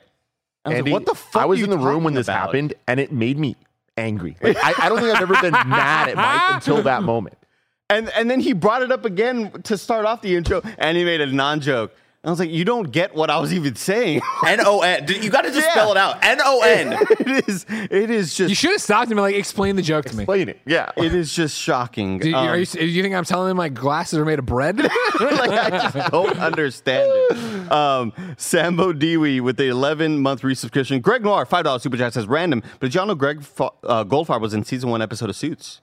I 0.65 0.69
was 0.69 0.77
Andy, 0.77 0.91
like, 0.91 0.99
"What 1.01 1.05
the 1.05 1.15
fuck?" 1.15 1.41
I 1.41 1.45
was 1.45 1.61
in 1.61 1.69
the 1.69 1.77
room 1.77 2.03
when 2.03 2.13
this 2.13 2.27
about?" 2.27 2.47
happened, 2.47 2.73
and 2.87 2.99
it 2.99 3.11
made 3.11 3.37
me 3.37 3.55
angry. 3.97 4.37
Like, 4.41 4.57
I, 4.63 4.85
I 4.85 4.89
don't 4.89 4.99
think 4.99 5.15
I've 5.15 5.21
ever 5.21 5.39
been 5.41 5.51
mad 5.51 6.09
at 6.09 6.15
Mike 6.15 6.41
until 6.55 6.81
that 6.83 7.03
moment. 7.03 7.37
And 7.89 8.09
and 8.09 8.29
then 8.29 8.39
he 8.39 8.53
brought 8.53 8.83
it 8.83 8.91
up 8.91 9.05
again 9.05 9.51
to 9.63 9.77
start 9.77 10.05
off 10.05 10.21
the 10.21 10.35
intro, 10.35 10.61
and 10.77 10.97
he 10.97 11.03
made 11.03 11.21
a 11.21 11.27
non-joke. 11.27 11.93
I 12.21 12.29
was 12.29 12.37
like, 12.39 12.49
"You 12.49 12.65
don't 12.65 12.91
get 12.91 13.15
what 13.15 13.29
I 13.29 13.39
was 13.39 13.53
even 13.53 13.75
saying." 13.75 14.19
N 14.45 14.59
O 14.65 14.81
N. 14.81 15.05
You 15.07 15.29
got 15.29 15.43
to 15.43 15.51
just 15.51 15.65
Yeah. 15.65 15.71
spell 15.71 15.91
it 15.91 15.97
out. 15.97 16.17
N 16.21 16.39
O 16.43 16.59
N. 16.61 16.91
it 17.11 17.47
is. 17.47 17.65
It 17.69 18.09
is 18.09 18.33
just. 18.35 18.49
You 18.49 18.55
should 18.55 18.71
have 18.71 18.81
stopped 18.81 19.09
him 19.09 19.17
and 19.17 19.21
like 19.23 19.35
explain 19.35 19.77
the 19.77 19.81
joke 19.81 20.03
to 20.05 20.15
me. 20.15 20.23
Explain 20.23 20.49
it. 20.49 20.59
Yeah. 20.65 20.91
It 20.97 21.13
is 21.15 21.33
just 21.33 21.57
shocking. 21.57 22.19
Do 22.19 22.29
you, 22.29 22.35
Um, 22.35 22.47
are 22.49 22.57
you, 22.57 22.65
do 22.65 22.85
you 22.85 23.01
think 23.01 23.15
I'm 23.15 23.23
telling 23.23 23.51
him 23.51 23.55
my 23.55 23.69
glasses 23.69 24.19
are 24.19 24.25
made 24.25 24.37
of 24.39 24.45
bread? 24.45 24.77
like 24.79 24.91
I 25.51 25.69
just 25.69 26.11
don't 26.11 26.37
understand 26.39 27.09
it. 27.09 27.71
Um, 27.71 28.11
Sambo 28.37 28.91
Dewey 28.91 29.39
with 29.39 29.55
the 29.55 29.67
11 29.69 30.19
month 30.19 30.41
resubscription. 30.41 31.01
Greg 31.01 31.23
Noir, 31.23 31.45
five 31.45 31.63
dollars 31.63 31.83
super 31.83 31.95
chat 31.95 32.13
says 32.13 32.27
random. 32.27 32.61
But 32.79 32.87
did 32.87 32.95
y'all 32.95 33.05
know 33.05 33.15
Greg 33.15 33.43
Fa- 33.43 33.69
uh, 33.83 34.03
Goldfarb 34.03 34.41
was 34.41 34.53
in 34.53 34.65
season 34.65 34.89
one 34.89 35.01
episode 35.01 35.29
of 35.29 35.37
Suits? 35.37 35.79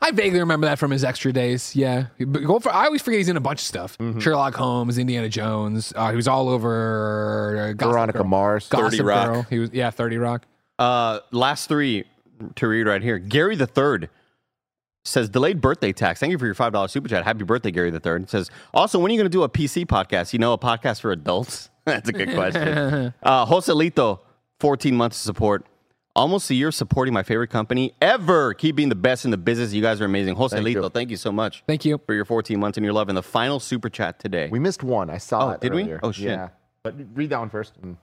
I 0.00 0.10
vaguely 0.10 0.40
remember 0.40 0.66
that 0.66 0.78
from 0.78 0.90
his 0.90 1.04
extra 1.04 1.32
days. 1.32 1.74
Yeah, 1.74 2.06
but 2.18 2.44
go 2.44 2.58
for. 2.58 2.72
I 2.72 2.86
always 2.86 3.02
forget 3.02 3.18
he's 3.18 3.28
in 3.28 3.36
a 3.36 3.40
bunch 3.40 3.60
of 3.60 3.66
stuff. 3.66 3.98
Mm-hmm. 3.98 4.20
Sherlock 4.20 4.54
Holmes, 4.54 4.98
Indiana 4.98 5.28
Jones. 5.28 5.92
Uh, 5.94 6.10
he 6.10 6.16
was 6.16 6.28
all 6.28 6.48
over. 6.48 7.58
Uh, 7.58 7.72
Gossip 7.72 7.92
Veronica 7.92 8.18
Girl. 8.18 8.26
Mars. 8.26 8.68
Gossip 8.68 8.90
30 8.92 9.02
Rock. 9.02 9.26
Girl. 9.26 9.42
He 9.50 9.58
was 9.58 9.70
yeah, 9.72 9.90
Thirty 9.90 10.18
Rock. 10.18 10.46
Uh, 10.78 11.20
last 11.32 11.68
three 11.68 12.04
to 12.54 12.68
read 12.68 12.86
right 12.86 13.02
here. 13.02 13.18
Gary 13.18 13.56
the 13.56 13.66
Third 13.66 14.08
says 15.04 15.28
delayed 15.28 15.60
birthday 15.60 15.92
tax. 15.92 16.20
Thank 16.20 16.30
you 16.30 16.38
for 16.38 16.46
your 16.46 16.54
five 16.54 16.72
dollars 16.72 16.92
super 16.92 17.08
chat. 17.08 17.24
Happy 17.24 17.44
birthday, 17.44 17.70
Gary 17.70 17.90
the 17.90 18.00
Third. 18.00 18.28
Says 18.30 18.50
also 18.72 18.98
when 18.98 19.10
are 19.10 19.14
you 19.14 19.18
going 19.18 19.30
to 19.30 19.36
do 19.36 19.42
a 19.42 19.48
PC 19.48 19.86
podcast? 19.86 20.32
You 20.32 20.38
know, 20.38 20.52
a 20.52 20.58
podcast 20.58 21.00
for 21.00 21.10
adults. 21.10 21.70
That's 21.84 22.08
a 22.08 22.12
good 22.12 22.34
question. 22.34 23.14
uh, 23.22 23.46
Joselito, 23.46 24.20
fourteen 24.60 24.96
months 24.96 25.16
of 25.18 25.22
support. 25.22 25.66
Almost 26.18 26.50
a 26.50 26.54
year 26.54 26.72
supporting 26.72 27.14
my 27.14 27.22
favorite 27.22 27.48
company 27.48 27.92
ever. 28.02 28.52
Keep 28.54 28.74
being 28.74 28.88
the 28.88 28.96
best 28.96 29.24
in 29.24 29.30
the 29.30 29.36
business. 29.36 29.72
You 29.72 29.80
guys 29.80 30.00
are 30.00 30.04
amazing. 30.04 30.34
Joselito, 30.34 30.92
thank 30.92 31.10
you. 31.10 31.12
you 31.12 31.16
so 31.16 31.30
much 31.30 31.62
Thank 31.68 31.84
you. 31.84 32.00
for 32.06 32.12
your 32.12 32.24
14 32.24 32.58
months 32.58 32.76
and 32.76 32.84
your 32.84 32.92
love. 32.92 33.08
And 33.08 33.16
the 33.16 33.22
final 33.22 33.60
super 33.60 33.88
chat 33.88 34.18
today. 34.18 34.48
We 34.50 34.58
missed 34.58 34.82
one. 34.82 35.10
I 35.10 35.18
saw 35.18 35.46
Oh, 35.46 35.50
it. 35.52 35.60
did 35.60 35.72
we? 35.72 35.94
Oh, 36.02 36.10
shit. 36.10 36.24
Yeah. 36.26 36.48
But 36.82 36.96
read 37.14 37.30
that 37.30 37.38
one 37.38 37.50
first. 37.50 37.74
Mm. 37.80 37.96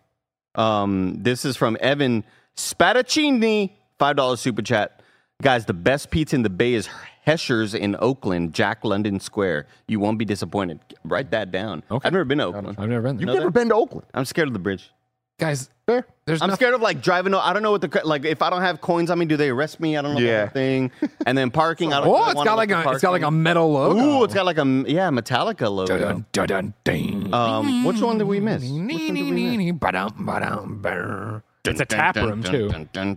Um, 0.59 1.15
this 1.23 1.43
is 1.43 1.57
from 1.57 1.75
Evan 1.81 2.23
Spadaccini, 2.55 3.71
five 3.99 4.15
dollars 4.15 4.39
super 4.39 4.61
chat. 4.61 5.01
Guys, 5.41 5.65
the 5.65 5.73
best 5.73 6.09
pizza 6.09 6.37
in 6.37 6.43
the 6.43 6.49
Bay 6.49 6.73
is 6.75 6.87
Hesher's 7.25 7.73
in 7.73 7.97
Oakland, 7.99 8.53
Jack 8.53 8.85
London 8.85 9.19
Square. 9.19 9.67
You 9.89 9.99
won't 9.99 10.17
be 10.17 10.23
disappointed. 10.23 10.79
Write 11.03 11.31
that 11.31 11.51
down. 11.51 11.83
Okay. 11.91 12.07
I've 12.07 12.13
never 12.13 12.23
been 12.23 12.37
to 12.37 12.45
Oakland. 12.45 12.77
I've 12.79 12.87
never 12.87 13.01
been 13.01 13.17
there. 13.17 13.21
You've 13.23 13.27
Know 13.27 13.33
never 13.33 13.45
that? 13.47 13.59
been 13.59 13.67
to 13.69 13.75
Oakland. 13.75 14.07
I'm 14.13 14.23
scared 14.23 14.47
of 14.47 14.53
the 14.53 14.59
bridge. 14.59 14.91
Guys, 15.37 15.69
Fair. 15.85 16.05
there's 16.25 16.41
I'm 16.41 16.47
nothing- 16.47 16.59
scared 16.61 16.75
of 16.75 16.81
like 16.81 17.01
driving. 17.01 17.33
o- 17.33 17.39
I 17.39 17.51
don't 17.51 17.61
know 17.61 17.71
what 17.71 17.81
the 17.81 18.01
like. 18.05 18.23
If 18.23 18.41
I 18.41 18.49
don't 18.49 18.61
have 18.61 18.79
coins 18.79 19.09
on 19.11 19.19
me, 19.19 19.25
do 19.25 19.35
they 19.35 19.49
arrest 19.49 19.81
me? 19.81 19.97
I 19.97 20.01
don't 20.01 20.13
know 20.15 20.21
Yeah. 20.21 20.45
the 20.45 20.51
thing. 20.51 20.91
And 21.25 21.37
then 21.37 21.51
parking. 21.51 21.91
I 21.91 21.99
don't. 21.99 22.07
Oh, 22.15 22.15
I 22.15 22.27
it's 22.27 22.35
wanna 22.35 22.49
got 22.49 22.57
like 22.57 22.71
at 22.71 22.85
a 22.85 22.91
it's 22.91 23.01
got 23.01 23.11
like 23.11 23.21
a 23.23 23.31
metal 23.31 23.69
logo. 23.73 23.99
Ooh, 23.99 24.23
it's 24.23 24.33
got 24.33 24.45
like 24.45 24.57
a 24.57 24.61
m- 24.61 24.85
yeah 24.87 25.09
Metallica 25.09 25.69
logo. 25.69 25.97
Dun, 25.99 26.25
dun, 26.31 26.47
dun, 26.47 26.73
dun. 26.85 27.33
Um, 27.33 27.83
which 27.83 27.99
one 27.99 28.17
did 28.17 28.27
we 28.27 28.39
miss? 28.39 28.61
Which 28.63 28.71
one 28.71 28.87
did 28.87 29.57
we? 29.57 29.71
Ba-dum, 29.71 30.25
ba-dum, 30.25 30.79
brr. 30.81 31.43
It's 31.65 31.81
a 31.81 31.85
tap 31.85 32.15
room 32.15 32.41
too. 32.41 32.69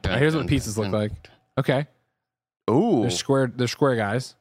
Here's 0.09 0.35
what 0.35 0.43
the 0.43 0.49
pieces 0.49 0.77
look 0.77 0.91
like. 0.91 1.13
Okay, 1.57 1.87
Ooh, 2.69 3.03
they're 3.03 3.11
square. 3.11 3.53
They're 3.55 3.69
square 3.69 3.95
guys. 3.95 4.35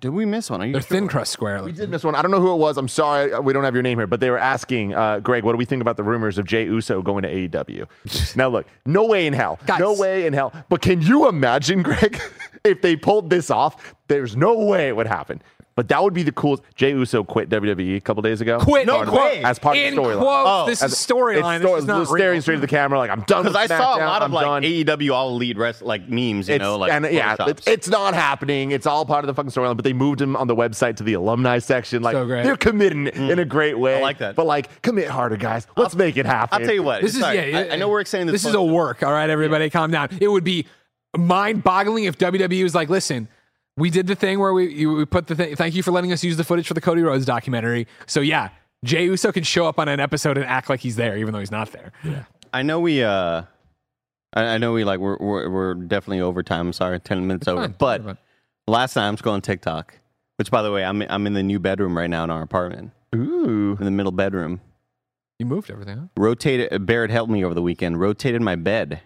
Did 0.00 0.10
we 0.10 0.24
miss 0.24 0.50
one? 0.50 0.60
Are 0.62 0.66
you 0.66 0.72
They're 0.72 0.82
sure? 0.82 0.96
thin 0.98 1.08
crust 1.08 1.32
square. 1.32 1.62
We 1.62 1.72
did 1.72 1.90
miss 1.90 2.04
one. 2.04 2.14
I 2.14 2.22
don't 2.22 2.30
know 2.30 2.40
who 2.40 2.52
it 2.52 2.56
was. 2.58 2.76
I'm 2.76 2.88
sorry. 2.88 3.32
uh, 3.32 3.40
We 3.40 3.52
don't 3.52 3.64
have 3.64 3.74
your 3.74 3.82
name 3.82 3.98
here, 3.98 4.06
but 4.06 4.20
they 4.20 4.30
were 4.30 4.38
asking, 4.38 4.94
uh, 4.94 5.20
Greg, 5.20 5.44
what 5.44 5.52
do 5.52 5.58
we 5.58 5.64
think 5.64 5.80
about 5.82 5.96
the 5.96 6.02
rumors 6.04 6.38
of 6.38 6.46
Jey 6.46 6.64
Uso 6.64 7.02
going 7.02 7.22
to 7.22 7.32
AEW? 7.48 8.36
now, 8.36 8.48
look, 8.48 8.66
no 8.86 9.04
way 9.06 9.26
in 9.26 9.32
hell. 9.32 9.58
Guys. 9.66 9.80
No 9.80 9.94
way 9.94 10.26
in 10.26 10.32
hell. 10.32 10.52
But 10.68 10.82
can 10.82 11.00
you 11.02 11.28
imagine, 11.28 11.82
Greg, 11.84 12.20
if 12.64 12.82
they 12.82 12.96
pulled 12.96 13.30
this 13.30 13.50
off? 13.50 13.94
There's 14.08 14.36
no 14.36 14.54
way 14.66 14.88
it 14.88 14.96
would 14.96 15.06
happen. 15.06 15.40
But 15.76 15.88
that 15.88 16.00
would 16.02 16.14
be 16.14 16.22
the 16.22 16.30
coolest. 16.30 16.62
Jey 16.76 16.90
Uso 16.90 17.24
quit 17.24 17.48
WWE 17.48 17.96
a 17.96 18.00
couple 18.00 18.22
days 18.22 18.40
ago. 18.40 18.58
Quit. 18.60 18.86
No 18.86 19.02
in 19.02 19.10
way. 19.10 19.42
As 19.42 19.58
part 19.58 19.76
of 19.76 19.82
the 19.82 19.88
in 19.88 19.94
storyline. 19.94 20.44
Oh, 20.46 20.66
this 20.66 20.82
As- 20.82 20.92
is 20.92 20.98
storyline. 20.98 21.56
It's 21.56 21.62
This 21.64 21.68
sto- 21.70 21.76
is 21.78 21.84
not 21.86 22.06
staring 22.06 22.32
real. 22.34 22.42
straight 22.42 22.54
to 22.56 22.60
the 22.60 22.66
camera, 22.68 22.96
like 22.98 23.10
I'm 23.10 23.22
done. 23.22 23.42
Because 23.42 23.60
With 23.60 23.72
I 23.72 23.78
saw 23.78 23.96
a 23.96 24.06
lot 24.06 24.22
of 24.22 24.26
I'm 24.26 24.32
like 24.32 24.44
done. 24.44 24.62
AEW 24.62 25.12
all 25.12 25.30
elite 25.30 25.56
rest 25.58 25.82
like 25.82 26.08
memes, 26.08 26.48
you 26.48 26.54
It's, 26.54 26.62
know, 26.62 26.76
like 26.78 26.92
and 26.92 27.04
yeah, 27.12 27.34
photoshops. 27.36 27.48
it's, 27.48 27.66
it's 27.66 27.88
not 27.88 28.14
happening. 28.14 28.70
It's 28.70 28.86
all 28.86 29.04
part 29.04 29.24
of 29.24 29.26
the 29.26 29.34
fucking 29.34 29.50
storyline. 29.50 29.74
But 29.74 29.84
they 29.84 29.92
moved 29.92 30.20
him 30.20 30.36
on 30.36 30.46
the 30.46 30.54
website 30.54 30.94
to 30.96 31.02
the 31.02 31.14
alumni 31.14 31.58
section. 31.58 32.02
Like 32.02 32.14
So 32.14 32.24
great. 32.24 32.44
they're 32.44 32.56
committing 32.56 33.06
mm. 33.06 33.30
in 33.30 33.40
a 33.40 33.44
great 33.44 33.76
way. 33.76 33.96
I 33.96 34.00
like 34.00 34.18
that. 34.18 34.36
But 34.36 34.46
like, 34.46 34.80
commit 34.82 35.08
harder, 35.08 35.36
guys. 35.36 35.66
Let's 35.76 35.96
make 35.96 36.16
it 36.16 36.24
happen. 36.24 36.60
I'll 36.60 36.64
tell 36.66 36.74
you 36.74 36.84
what. 36.84 37.02
This 37.02 37.14
is 37.14 37.20
yeah. 37.20 37.66
I, 37.70 37.70
I 37.70 37.76
know 37.76 37.88
we're 37.88 38.04
saying 38.04 38.26
this. 38.26 38.34
This 38.42 38.44
is 38.46 38.54
a 38.54 38.62
work. 38.62 39.02
All 39.02 39.12
right, 39.12 39.28
everybody, 39.28 39.70
calm 39.70 39.90
down. 39.90 40.08
It 40.20 40.28
would 40.28 40.44
be 40.44 40.66
mind-boggling 41.16 42.04
if 42.04 42.16
WWE 42.18 42.62
was 42.62 42.74
like, 42.74 42.88
listen. 42.88 43.28
We 43.76 43.90
did 43.90 44.06
the 44.06 44.14
thing 44.14 44.38
where 44.38 44.52
we 44.52 44.72
you, 44.72 44.92
we 44.94 45.04
put 45.04 45.26
the 45.26 45.34
thing. 45.34 45.56
Thank 45.56 45.74
you 45.74 45.82
for 45.82 45.90
letting 45.90 46.12
us 46.12 46.22
use 46.22 46.36
the 46.36 46.44
footage 46.44 46.68
for 46.68 46.74
the 46.74 46.80
Cody 46.80 47.02
Rhodes 47.02 47.24
documentary. 47.24 47.86
So 48.06 48.20
yeah, 48.20 48.50
Jey 48.84 49.04
Uso 49.06 49.32
can 49.32 49.42
show 49.42 49.66
up 49.66 49.78
on 49.78 49.88
an 49.88 49.98
episode 50.00 50.36
and 50.38 50.46
act 50.46 50.68
like 50.70 50.80
he's 50.80 50.96
there, 50.96 51.16
even 51.16 51.32
though 51.32 51.40
he's 51.40 51.50
not 51.50 51.72
there. 51.72 51.92
Yeah, 52.04 52.24
I 52.52 52.62
know 52.62 52.78
we. 52.80 53.02
uh 53.02 53.42
I, 54.34 54.42
I 54.42 54.58
know 54.58 54.72
we 54.72 54.84
like 54.84 55.00
we're, 55.00 55.16
we're 55.18 55.48
we're 55.50 55.74
definitely 55.74 56.20
over 56.20 56.42
time. 56.42 56.68
I'm 56.68 56.72
sorry, 56.72 57.00
ten 57.00 57.26
minutes 57.26 57.48
over. 57.48 57.62
fine. 57.62 57.74
But 57.78 58.04
fine. 58.04 58.18
last 58.66 58.96
night 58.96 59.08
I'm 59.08 59.16
scrolling 59.16 59.42
TikTok, 59.42 59.98
which 60.36 60.50
by 60.50 60.62
the 60.62 60.70
way, 60.70 60.84
I'm 60.84 61.02
I'm 61.02 61.26
in 61.26 61.34
the 61.34 61.42
new 61.42 61.58
bedroom 61.58 61.96
right 61.96 62.10
now 62.10 62.24
in 62.24 62.30
our 62.30 62.42
apartment, 62.42 62.92
Ooh. 63.14 63.76
in 63.78 63.84
the 63.84 63.90
middle 63.90 64.12
bedroom. 64.12 64.60
You 65.38 65.46
moved 65.46 65.70
everything. 65.70 65.98
Huh? 65.98 66.06
Rotated. 66.16 66.86
Barrett 66.86 67.10
helped 67.10 67.32
me 67.32 67.44
over 67.44 67.54
the 67.54 67.62
weekend. 67.62 68.00
Rotated 68.00 68.40
my 68.40 68.54
bed, 68.54 69.00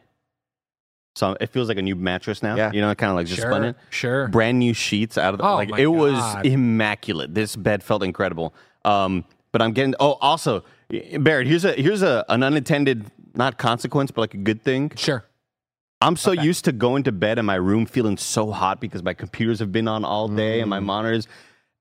so 1.18 1.36
it 1.40 1.48
feels 1.50 1.68
like 1.68 1.78
a 1.78 1.82
new 1.82 1.96
mattress 1.96 2.42
now. 2.42 2.54
Yeah. 2.56 2.70
You 2.72 2.80
know, 2.80 2.94
kind 2.94 3.10
of 3.10 3.16
like 3.16 3.26
just 3.26 3.42
spun 3.42 3.62
Sure, 3.62 3.68
it. 3.70 3.76
sure. 3.90 4.28
brand 4.28 4.58
new 4.58 4.72
sheets 4.72 5.18
out 5.18 5.34
of 5.34 5.38
the 5.38 5.44
Oh 5.46 5.56
like 5.56 5.70
my 5.70 5.78
it 5.80 5.86
was 5.86 6.18
immaculate. 6.44 7.34
This 7.34 7.56
bed 7.56 7.82
felt 7.82 8.02
incredible. 8.02 8.54
Um, 8.84 9.24
but 9.52 9.60
I'm 9.62 9.72
getting 9.72 9.94
oh 10.00 10.12
also 10.20 10.64
Barrett, 11.18 11.46
here's 11.46 11.64
a 11.64 11.72
here's 11.72 12.02
a 12.02 12.24
an 12.28 12.42
unintended 12.42 13.10
not 13.34 13.58
consequence, 13.58 14.10
but 14.10 14.20
like 14.22 14.34
a 14.34 14.38
good 14.38 14.62
thing. 14.62 14.90
Sure. 14.96 15.24
I'm 16.00 16.16
so 16.16 16.30
used 16.32 16.64
to 16.66 16.72
going 16.72 17.02
to 17.04 17.12
bed 17.12 17.38
in 17.38 17.44
my 17.44 17.56
room 17.56 17.84
feeling 17.84 18.16
so 18.16 18.52
hot 18.52 18.80
because 18.80 19.02
my 19.02 19.14
computers 19.14 19.58
have 19.58 19.72
been 19.72 19.88
on 19.88 20.04
all 20.04 20.28
day 20.28 20.58
Mm. 20.58 20.62
and 20.62 20.70
my 20.70 20.80
monitors. 20.80 21.26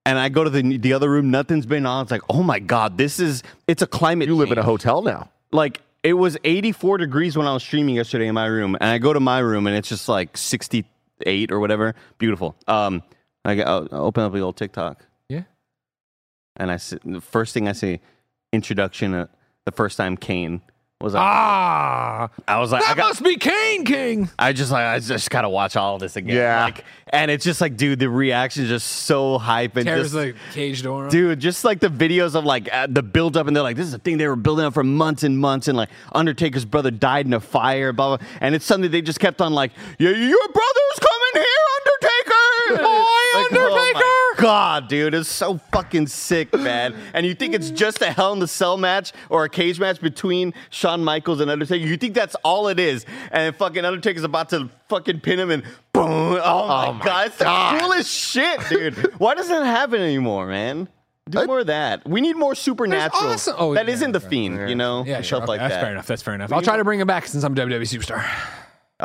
And 0.04 0.18
I 0.18 0.28
go 0.28 0.42
to 0.42 0.50
the 0.50 0.76
the 0.78 0.92
other 0.92 1.08
room, 1.10 1.30
nothing's 1.30 1.66
been 1.66 1.86
on. 1.86 2.02
It's 2.02 2.10
like, 2.10 2.22
oh 2.28 2.42
my 2.42 2.58
god, 2.58 2.98
this 2.98 3.20
is 3.20 3.42
it's 3.68 3.82
a 3.82 3.86
climate. 3.86 4.26
You 4.28 4.34
live 4.36 4.50
in 4.50 4.58
a 4.58 4.62
hotel 4.62 5.02
now. 5.02 5.30
Like 5.52 5.80
it 6.02 6.12
was 6.14 6.36
84 6.44 6.98
degrees 6.98 7.36
when 7.36 7.46
I 7.46 7.52
was 7.52 7.62
streaming 7.62 7.96
yesterday 7.96 8.28
in 8.28 8.34
my 8.34 8.46
room, 8.46 8.74
and 8.80 8.84
I 8.90 8.98
go 8.98 9.12
to 9.12 9.20
my 9.20 9.38
room 9.40 9.66
and 9.66 9.76
it's 9.76 9.88
just 9.88 10.08
like 10.08 10.36
68 10.36 11.50
or 11.52 11.60
whatever. 11.60 11.94
Beautiful. 12.18 12.56
Um, 12.66 13.02
I, 13.44 13.54
get, 13.56 13.66
I'll 13.68 13.88
open 13.92 14.22
up 14.24 14.32
the 14.32 14.40
old 14.40 14.56
TikTok, 14.56 15.04
Yeah. 15.28 15.42
and 16.56 16.70
I 16.70 16.76
see, 16.76 16.98
the 17.04 17.20
first 17.20 17.54
thing 17.54 17.68
I 17.68 17.72
see, 17.72 18.00
introduction. 18.52 19.14
Uh, 19.14 19.26
the 19.64 19.72
first 19.72 19.96
time 19.98 20.16
Kane 20.16 20.62
was 21.00 21.14
on. 21.14 21.22
Ah, 21.24 22.28
I 22.48 22.58
was 22.58 22.72
like, 22.72 22.82
I 22.82 22.88
that 22.88 22.96
got, 22.96 23.08
must 23.08 23.22
be 23.22 23.36
Kane 23.36 23.84
King. 23.84 24.30
I 24.36 24.52
just 24.52 24.72
like 24.72 24.84
I 24.84 24.98
just 24.98 25.30
gotta 25.30 25.48
watch 25.48 25.76
all 25.76 25.94
of 25.94 26.00
this 26.00 26.16
again. 26.16 26.34
Yeah. 26.34 26.64
Like, 26.64 26.84
and 27.10 27.30
it's 27.30 27.44
just 27.44 27.60
like, 27.60 27.76
dude, 27.76 28.00
the 28.00 28.10
reaction 28.10 28.64
is 28.64 28.68
just 28.68 28.86
so 28.86 29.38
hype 29.38 29.76
and 29.76 29.86
Tears 29.86 30.12
just, 30.12 30.14
the 30.14 30.34
cage 30.52 30.82
door. 30.82 31.08
Dude, 31.08 31.38
just 31.38 31.64
like 31.64 31.78
the 31.78 31.88
videos 31.88 32.34
of 32.34 32.44
like 32.44 32.68
uh, 32.72 32.88
the 32.90 33.04
build 33.04 33.36
up, 33.36 33.46
and 33.46 33.54
they're 33.54 33.62
like, 33.62 33.76
this 33.76 33.86
is 33.86 33.94
a 33.94 33.98
thing 33.98 34.18
they 34.18 34.26
were 34.26 34.34
building 34.34 34.64
up 34.64 34.74
for 34.74 34.82
months 34.82 35.22
and 35.22 35.38
months, 35.38 35.68
and 35.68 35.76
like 35.76 35.88
Undertaker's 36.12 36.64
brother 36.64 36.90
died 36.90 37.26
in 37.26 37.32
a 37.32 37.40
fire, 37.40 37.92
blah 37.92 38.16
blah, 38.16 38.26
and 38.40 38.56
it's 38.56 38.64
something 38.64 38.90
they 38.90 39.02
just 39.02 39.20
kept 39.20 39.40
on 39.40 39.52
like, 39.54 39.70
yeah, 39.98 40.10
your 40.10 40.48
brother's 40.48 40.98
god, 44.48 44.88
dude, 44.88 45.12
it's 45.12 45.28
so 45.28 45.58
fucking 45.72 46.06
sick, 46.06 46.54
man. 46.54 46.94
And 47.12 47.26
you 47.26 47.34
think 47.34 47.54
it's 47.54 47.70
just 47.70 48.00
a 48.00 48.10
Hell 48.10 48.32
in 48.32 48.38
the 48.38 48.48
Cell 48.48 48.78
match 48.78 49.12
or 49.28 49.44
a 49.44 49.48
cage 49.50 49.78
match 49.78 50.00
between 50.00 50.54
Shawn 50.70 51.04
Michaels 51.04 51.40
and 51.40 51.50
Undertaker? 51.50 51.84
You 51.86 51.98
think 51.98 52.14
that's 52.14 52.34
all 52.36 52.68
it 52.68 52.80
is? 52.80 53.04
And 53.30 53.54
fucking 53.54 53.84
Undertaker's 53.84 54.24
about 54.24 54.48
to 54.50 54.70
fucking 54.88 55.20
pin 55.20 55.38
him 55.38 55.50
and 55.50 55.64
boom! 55.92 56.40
Oh 56.42 56.66
my, 56.66 56.92
my 56.92 57.04
god, 57.04 57.26
it's 57.26 57.36
the 57.36 57.78
coolest 57.78 58.10
shit, 58.10 58.60
dude. 58.70 58.96
Why 59.20 59.34
doesn't 59.34 59.54
that 59.54 59.66
happen 59.66 60.00
anymore, 60.00 60.46
man? 60.46 60.88
Do 61.28 61.44
more 61.46 61.58
of 61.60 61.66
that. 61.66 62.08
We 62.08 62.22
need 62.22 62.36
more 62.36 62.54
supernatural. 62.54 63.32
awesome- 63.32 63.56
oh, 63.58 63.74
that 63.74 63.86
yeah, 63.86 63.96
not 63.96 64.12
the 64.14 64.20
fiend, 64.20 64.70
you 64.70 64.74
know, 64.74 65.04
Yeah, 65.04 65.16
sure, 65.16 65.24
stuff 65.24 65.42
okay, 65.42 65.46
like 65.48 65.60
that's 65.60 65.74
that. 65.74 65.82
fair 65.82 65.90
enough. 65.90 66.06
That's 66.06 66.22
fair 66.22 66.34
enough. 66.34 66.50
I'll 66.54 66.62
try 66.62 66.78
to 66.78 66.84
bring 66.84 67.00
him 67.00 67.06
back 67.06 67.26
since 67.26 67.44
I'm 67.44 67.54
WWE 67.54 67.82
superstar. 67.82 68.24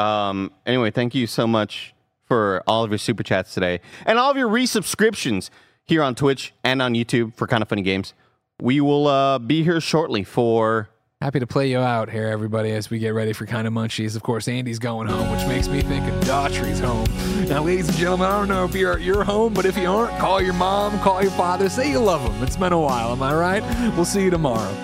Um, 0.01 0.51
anyway, 0.65 0.91
thank 0.91 1.13
you 1.13 1.27
so 1.27 1.45
much 1.45 1.93
for 2.33 2.63
all 2.65 2.83
of 2.83 2.89
your 2.89 2.97
super 2.97 3.21
chats 3.21 3.53
today 3.53 3.79
and 4.07 4.17
all 4.17 4.31
of 4.31 4.35
your 4.35 4.49
resubscriptions 4.49 5.51
here 5.85 6.01
on 6.01 6.15
Twitch 6.15 6.51
and 6.63 6.81
on 6.81 6.95
YouTube 6.95 7.35
for 7.35 7.45
Kinda 7.45 7.67
Funny 7.67 7.83
Games. 7.83 8.15
We 8.59 8.81
will 8.81 9.05
uh, 9.05 9.37
be 9.37 9.63
here 9.63 9.79
shortly 9.79 10.23
for. 10.23 10.89
Happy 11.21 11.39
to 11.39 11.45
play 11.45 11.69
you 11.69 11.77
out 11.77 12.09
here, 12.09 12.29
everybody, 12.29 12.71
as 12.71 12.89
we 12.89 12.97
get 12.97 13.09
ready 13.09 13.33
for 13.33 13.45
kind 13.45 13.67
of 13.67 13.73
munchies. 13.73 14.15
Of 14.15 14.23
course, 14.23 14.47
Andy's 14.47 14.79
going 14.79 15.07
home, 15.07 15.31
which 15.31 15.47
makes 15.47 15.67
me 15.67 15.81
think 15.81 16.11
of 16.11 16.25
Daughtry's 16.25 16.79
home. 16.79 17.05
Now, 17.47 17.61
ladies 17.61 17.87
and 17.87 17.97
gentlemen, 17.97 18.27
I 18.27 18.39
don't 18.39 18.47
know 18.47 18.65
if 18.65 18.73
you're 18.73 18.93
at 18.93 19.01
your 19.01 19.23
home, 19.23 19.53
but 19.53 19.65
if 19.65 19.77
you 19.77 19.87
aren't, 19.87 20.17
call 20.17 20.41
your 20.41 20.53
mom, 20.53 20.99
call 21.01 21.21
your 21.21 21.31
father, 21.33 21.69
say 21.69 21.91
you 21.91 21.99
love 21.99 22.23
them. 22.23 22.41
It's 22.41 22.57
been 22.57 22.73
a 22.73 22.79
while, 22.79 23.11
am 23.11 23.21
I 23.21 23.35
right? 23.35 23.93
We'll 23.95 24.05
see 24.05 24.23
you 24.23 24.31
tomorrow. 24.31 24.75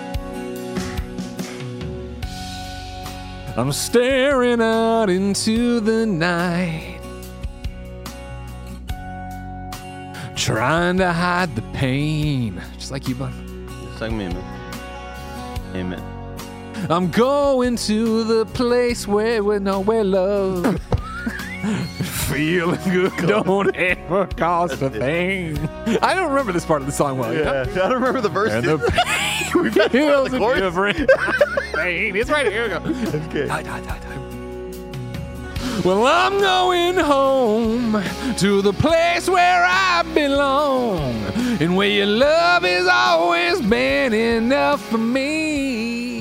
I'm 3.56 3.72
staring 3.72 4.60
out 4.62 5.10
into 5.10 5.80
the 5.80 6.06
night, 6.06 6.99
trying 10.40 10.96
to 10.96 11.12
hide 11.12 11.54
the 11.54 11.62
pain, 11.74 12.60
just 12.78 12.90
like 12.90 13.06
you, 13.06 13.14
bud. 13.14 13.32
Just 13.90 14.00
like 14.00 14.10
me, 14.10 14.28
man. 14.28 15.76
Amen. 15.76 16.86
I'm 16.88 17.10
going 17.10 17.76
to 17.76 18.24
the 18.24 18.46
place 18.46 19.06
where 19.06 19.44
we 19.44 19.58
know 19.58 19.80
where 19.80 20.02
love. 20.02 20.80
Feeling 22.30 22.80
good 22.90 23.14
don't 23.18 23.76
ever 23.76 24.26
cost 24.28 24.80
a 24.80 24.88
thing. 24.88 25.58
I 26.00 26.14
don't 26.14 26.30
remember 26.30 26.52
this 26.52 26.64
part 26.64 26.80
of 26.80 26.86
the 26.86 26.92
song 26.92 27.18
well. 27.18 27.34
you 27.34 27.44
know? 27.44 27.60
I 27.60 27.64
don't 27.64 27.92
remember 27.92 28.22
the 28.22 28.30
verse. 28.30 28.52
And 28.52 28.64
the 28.64 28.78
We've 29.54 29.74
had 29.74 29.92
feels 29.92 30.30
the 30.30 30.38
chorus. 30.38 30.60
different. 30.60 31.10
pain. 31.74 32.16
It's 32.16 32.30
right 32.30 32.46
here. 32.46 32.68
Here 32.68 32.80
we 32.80 32.92
go. 32.92 33.18
Okay. 33.26 33.46
Die, 33.46 33.62
die, 33.62 33.80
die, 33.80 33.98
die. 33.98 34.29
Well, 35.82 36.04
I'm 36.06 36.38
going 36.40 36.96
home 36.98 38.02
to 38.36 38.60
the 38.60 38.72
place 38.74 39.30
where 39.30 39.64
I 39.64 40.02
belong 40.12 41.14
and 41.58 41.74
where 41.74 41.88
your 41.88 42.04
love 42.06 42.64
has 42.64 42.86
always 42.86 43.62
been 43.62 44.12
enough 44.12 44.84
for 44.90 44.98
me. 44.98 46.19